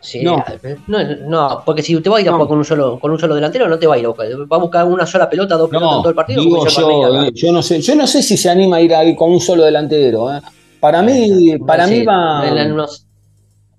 Sí, 0.00 0.22
No. 0.22 0.44
no. 0.86 0.98
no, 1.28 1.62
porque 1.66 1.82
si 1.82 2.00
te 2.00 2.08
va 2.08 2.18
a 2.18 2.20
ir 2.20 2.28
a 2.28 2.30
No. 2.30 2.36
jugar 2.36 2.48
con 2.48 2.58
un 2.58 2.64
solo 2.64 3.00
con 3.00 3.10
un 3.10 3.18
solo 3.18 3.34
delantero, 3.34 3.68
no 3.68 3.78
te 3.80 3.86
va 3.88 3.96
a 3.96 3.98
ir 3.98 4.04
a 4.04 4.08
buscar. 4.08 4.28
Va 4.50 4.56
a 4.56 4.60
buscar 4.60 4.84
una 4.86 5.04
sola 5.04 5.28
pelota, 5.28 5.56
dos 5.56 5.68
pelotas 5.68 5.96
en 5.96 5.98
todo 6.02 6.08
el 6.10 6.14
partido. 6.14 6.40
digo 6.42 6.66
yo, 6.68 7.24
eh, 7.24 7.30
yo 7.34 7.50
no 7.52 7.62
sé, 7.62 7.80
yo 7.80 7.96
no 7.96 8.06
sé 8.06 8.22
si 8.22 8.36
se 8.36 8.48
anima 8.48 8.76
a 8.76 8.80
ir 8.80 8.94
ahí 8.94 9.16
con 9.16 9.32
un 9.32 9.40
solo 9.40 9.64
delantero. 9.64 10.32
eh. 10.32 10.40
Para 10.78 11.02
mí, 11.02 11.58
para 11.66 11.88
mí 11.88 12.04
va. 12.04 12.46
en 12.46 12.54
la- 12.54 12.64
nos- 12.68 13.04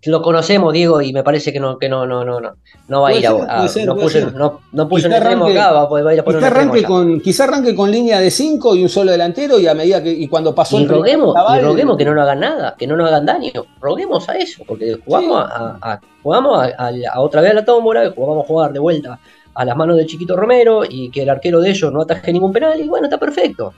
lo 0.06 0.22
conocemos, 0.22 0.72
Diego, 0.74 1.02
y 1.02 1.12
me 1.12 1.24
parece 1.24 1.52
que 1.52 1.60
no, 1.60 1.78
que 1.78 1.90
no, 1.90 2.06
no, 2.06 2.24
no, 2.24 2.40
no, 2.40 2.54
no 2.88 3.02
va 3.02 3.10
a 3.10 3.14
ir 3.14 3.28
a, 3.28 3.32
ser, 3.32 3.42
a- 3.50 3.56
puede 3.58 3.70
ser, 3.70 3.86
no, 3.86 3.96
puso, 3.98 4.32
no, 4.32 4.62
no 4.72 4.88
puso 4.88 5.08
un 5.08 5.14
Quizá 5.14 5.18
extremo 5.18 5.46
arranque- 5.48 5.60
acá, 5.60 5.72
va, 5.74 5.86
va 5.90 6.10
a 6.10 6.14
ir 6.14 6.20
a 6.20 6.24
poner 6.24 6.40
Quizá 6.40 6.48
arranque, 6.48 6.84
con, 6.84 7.20
quizá 7.20 7.44
arranque 7.44 7.76
con 7.76 7.92
línea 7.92 8.20
de 8.22 8.32
5 8.32 8.76
y 8.76 8.84
un 8.84 8.90
solo 8.90 9.12
delantero 9.12 9.60
y 9.60 9.68
a 9.68 9.74
medida 9.74 10.02
que 10.02 10.12
y 10.12 10.28
cuando 10.30 10.56
pasó 10.56 10.80
Y 10.80 10.84
el 10.84 10.90
roguemos, 10.90 11.36
y 11.58 11.62
roguemos 11.62 11.98
que 11.98 12.06
no 12.06 12.14
nos 12.16 12.24
hagan 12.24 12.40
nada, 12.40 12.76
que 12.78 12.88
no 12.88 12.96
nos 12.96 13.08
hagan 13.10 13.26
daño. 13.26 13.52
Roguemos 13.82 14.30
a 14.30 14.38
eso, 14.38 14.64
porque 14.66 14.98
jugamos, 15.04 15.38
a, 15.50 15.78
a- 15.82 16.00
jugamos 16.24 16.64
a, 16.78 17.20
otra 17.20 17.42
vez 17.42 17.52
a 17.52 17.56
la 17.56 17.66
tómbola, 17.66 18.06
y 18.06 18.14
jugamos 18.16 18.46
a 18.46 18.48
jugar 18.48 18.72
de 18.72 18.80
vuelta 18.80 19.20
a 19.54 19.66
las 19.66 19.76
manos 19.76 19.98
del 19.98 20.06
chiquito 20.06 20.38
Romero 20.38 20.84
y 20.90 21.12
que 21.12 21.24
el 21.24 21.30
arquero 21.30 21.60
de 21.60 21.72
ellos 21.72 21.92
no 21.92 22.02
ataje 22.04 22.32
ningún 22.32 22.54
penal, 22.54 22.80
y 22.80 22.88
bueno, 22.88 23.08
está 23.08 23.18
perfecto. 23.18 23.74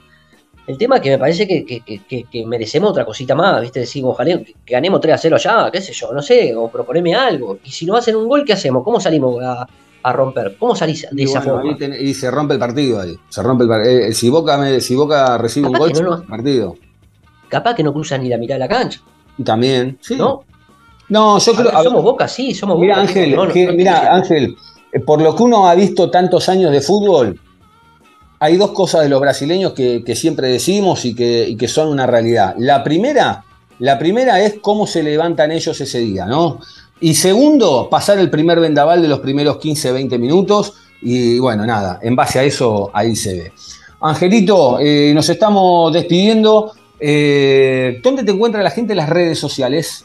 El 0.66 0.78
tema 0.78 0.96
es 0.96 1.02
que 1.02 1.10
me 1.10 1.18
parece 1.18 1.46
que, 1.46 1.64
que- 1.66 1.80
que- 1.80 1.98
que- 2.04 2.24
que 2.24 2.46
merecemos 2.46 2.90
otra 2.90 3.04
cosita 3.04 3.34
más, 3.34 3.60
¿viste? 3.60 3.80
Decimos, 3.80 4.12
ojalá 4.14 4.38
que, 4.38 4.54
ganemos 4.66 5.00
3 5.00 5.14
a 5.14 5.18
0 5.18 5.36
allá, 5.36 5.70
qué 5.72 5.80
sé 5.80 5.92
yo, 5.92 6.12
no 6.12 6.22
sé, 6.22 6.54
o 6.54 6.68
proponeme 6.68 7.14
algo. 7.14 7.58
Y 7.64 7.70
si 7.70 7.84
no 7.84 7.96
hacen 7.96 8.14
un 8.16 8.28
gol, 8.28 8.44
¿qué 8.44 8.52
hacemos? 8.52 8.84
¿Cómo 8.84 9.00
salimos 9.00 9.42
a, 9.42 9.66
a 10.04 10.12
romper? 10.12 10.56
¿Cómo 10.58 10.76
salís 10.76 11.06
de 11.10 11.22
y, 11.22 11.24
esa 11.24 11.40
bueno, 11.40 11.54
forma? 11.62 11.76
ten- 11.76 11.96
y 11.98 12.14
se 12.14 12.30
rompe 12.30 12.54
el 12.54 12.60
partido 12.60 13.00
ahí. 13.00 13.16
Se 13.28 13.42
rompe 13.42 13.64
el 13.64 13.68
par- 13.68 13.86
eh, 13.86 14.12
si 14.12 14.28
Boca 14.30 14.56
me- 14.56 14.80
si 14.80 14.94
Boca 14.94 15.36
recibe 15.36 15.66
un 15.66 15.72
gol, 15.74 15.94
se 15.94 16.02
no 16.02 16.10
rompe 16.10 16.24
el 16.24 16.30
partido. 16.30 16.76
Capaz 17.48 17.74
que 17.74 17.82
no 17.82 17.92
cruzan 17.92 18.22
ni 18.22 18.28
la 18.28 18.38
mitad 18.38 18.54
de 18.54 18.60
la 18.60 18.68
cancha, 18.68 19.00
también, 19.44 19.98
sí. 20.00 20.14
¿no? 20.16 20.44
No, 21.08 21.38
yo 21.38 21.52
creo. 21.54 21.72
ver, 21.72 21.82
somos 21.82 22.02
Boca, 22.04 22.26
sí, 22.28 22.54
somos 22.54 22.78
Mira, 22.78 22.94
Boca. 22.94 23.08
Ángel, 23.08 23.34
no, 23.36 23.46
mira, 23.74 24.14
Ángel, 24.14 24.56
eh, 24.92 25.00
por 25.00 25.20
lo 25.20 25.34
que 25.36 25.42
uno 25.42 25.68
ha 25.68 25.74
visto 25.74 26.08
tantos 26.10 26.48
años 26.48 26.70
de 26.70 26.80
fútbol, 26.80 27.38
hay 28.42 28.56
dos 28.56 28.72
cosas 28.72 29.02
de 29.02 29.08
los 29.08 29.20
brasileños 29.20 29.72
que, 29.72 30.16
siempre 30.16 30.48
decimos 30.48 31.04
y 31.04 31.14
que, 31.14 31.68
son 31.68 31.86
una 31.86 32.08
realidad. 32.08 32.56
La 32.58 32.82
primera, 32.82 33.44
la 33.78 34.00
primera 34.00 34.40
es 34.40 34.56
cómo 34.60 34.84
se 34.88 35.04
levantan 35.04 35.52
ellos 35.52 35.80
ese 35.80 36.00
día, 36.00 36.26
¿no? 36.26 36.58
Y 37.00 37.14
segundo, 37.14 37.86
pasar 37.88 38.18
el 38.18 38.30
primer 38.30 38.58
vendaval 38.58 39.00
de 39.00 39.06
los 39.06 39.20
primeros 39.20 39.58
15, 39.58 39.92
20 39.92 40.18
minutos. 40.18 40.74
Y 41.00 41.38
bueno, 41.38 41.64
nada, 41.64 42.00
en 42.02 42.16
base 42.16 42.40
a 42.40 42.42
eso 42.42 42.90
ahí 42.92 43.14
se 43.14 43.34
ve. 43.34 43.52
Angelito, 44.00 44.80
eh, 44.80 45.12
nos 45.14 45.28
estamos 45.28 45.92
despidiendo. 45.92 46.72
Eh, 46.98 48.00
¿Dónde 48.02 48.24
te 48.24 48.32
encuentra 48.32 48.60
la 48.60 48.70
gente 48.72 48.92
en 48.94 48.96
las 48.96 49.08
redes 49.08 49.38
sociales? 49.38 50.04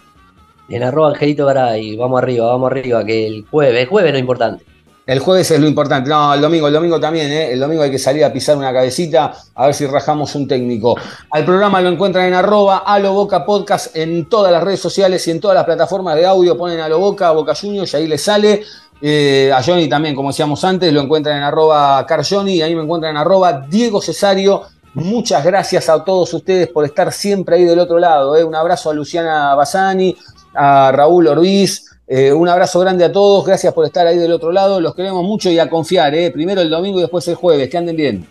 En 0.69 0.83
arroba 0.83 1.09
Angelito 1.09 1.47
Garay, 1.47 1.95
vamos 1.95 2.21
arriba, 2.21 2.45
vamos 2.45 2.69
arriba, 2.69 3.03
que 3.03 3.25
el 3.25 3.47
jueves, 3.49 3.81
el 3.81 3.87
jueves 3.87 4.09
es 4.09 4.13
lo 4.13 4.19
importante. 4.19 4.76
El 5.07 5.19
jueves 5.19 5.49
es 5.51 5.59
lo 5.61 5.67
importante. 5.67 6.09
No, 6.09 6.33
el 6.33 6.41
domingo, 6.41 6.67
el 6.67 6.73
domingo 6.73 6.99
también, 6.99 7.31
¿eh? 7.31 7.53
El 7.53 7.61
domingo 7.61 7.81
hay 7.81 7.89
que 7.89 7.97
salir 7.97 8.25
a 8.25 8.33
pisar 8.33 8.57
una 8.57 8.73
cabecita 8.73 9.33
a 9.55 9.65
ver 9.65 9.73
si 9.73 9.87
rajamos 9.87 10.35
un 10.35 10.49
técnico. 10.49 10.97
Al 11.31 11.45
programa 11.45 11.79
lo 11.79 11.87
encuentran 11.87 12.25
en 12.25 12.33
arroba 12.33 12.83
boca 13.09 13.45
podcast 13.45 13.95
en 13.95 14.27
todas 14.27 14.51
las 14.51 14.61
redes 14.61 14.81
sociales 14.81 15.25
y 15.25 15.31
en 15.31 15.39
todas 15.39 15.55
las 15.55 15.63
plataformas 15.63 16.17
de 16.17 16.25
audio. 16.25 16.57
Ponen 16.57 16.81
a 16.81 16.89
lo 16.89 16.99
boca, 16.99 17.31
Boca 17.31 17.55
Juniors 17.55 17.93
y 17.93 17.97
ahí 17.97 18.07
les 18.07 18.21
sale. 18.21 18.63
Eh, 18.99 19.49
a 19.55 19.63
Johnny 19.63 19.87
también, 19.87 20.13
como 20.13 20.29
decíamos 20.29 20.61
antes, 20.65 20.91
lo 20.91 20.99
encuentran 20.99 21.37
en 21.37 21.43
arroba 21.43 22.05
carjohnny 22.05 22.55
y 22.55 22.61
ahí 22.61 22.75
me 22.75 22.83
encuentran 22.83 23.11
en 23.11 23.17
arroba 23.17 23.61
Diego 23.61 24.01
Cesario. 24.01 24.63
Muchas 24.93 25.45
gracias 25.45 25.87
a 25.87 26.03
todos 26.03 26.33
ustedes 26.33 26.67
por 26.67 26.83
estar 26.83 27.13
siempre 27.13 27.55
ahí 27.55 27.63
del 27.63 27.79
otro 27.79 27.97
lado. 27.97 28.35
¿eh? 28.35 28.43
Un 28.43 28.55
abrazo 28.55 28.89
a 28.89 28.93
Luciana 28.93 29.55
Basani, 29.55 30.17
a 30.53 30.91
Raúl 30.91 31.27
Orbiz. 31.27 31.86
Eh, 32.09 32.31
un 32.31 32.47
abrazo 32.47 32.79
grande 32.79 33.03
a 33.03 33.11
todos, 33.11 33.45
gracias 33.45 33.73
por 33.73 33.85
estar 33.85 34.07
ahí 34.07 34.17
del 34.17 34.31
otro 34.31 34.53
lado, 34.53 34.79
los 34.79 34.95
queremos 34.95 35.25
mucho 35.25 35.49
y 35.51 35.59
a 35.59 35.69
confiar, 35.69 36.15
¿eh? 36.15 36.31
primero 36.31 36.61
el 36.61 36.69
domingo 36.69 36.99
y 36.99 37.01
después 37.01 37.27
el 37.27 37.35
jueves, 37.35 37.69
que 37.69 37.77
anden 37.77 37.97
bien. 37.97 38.25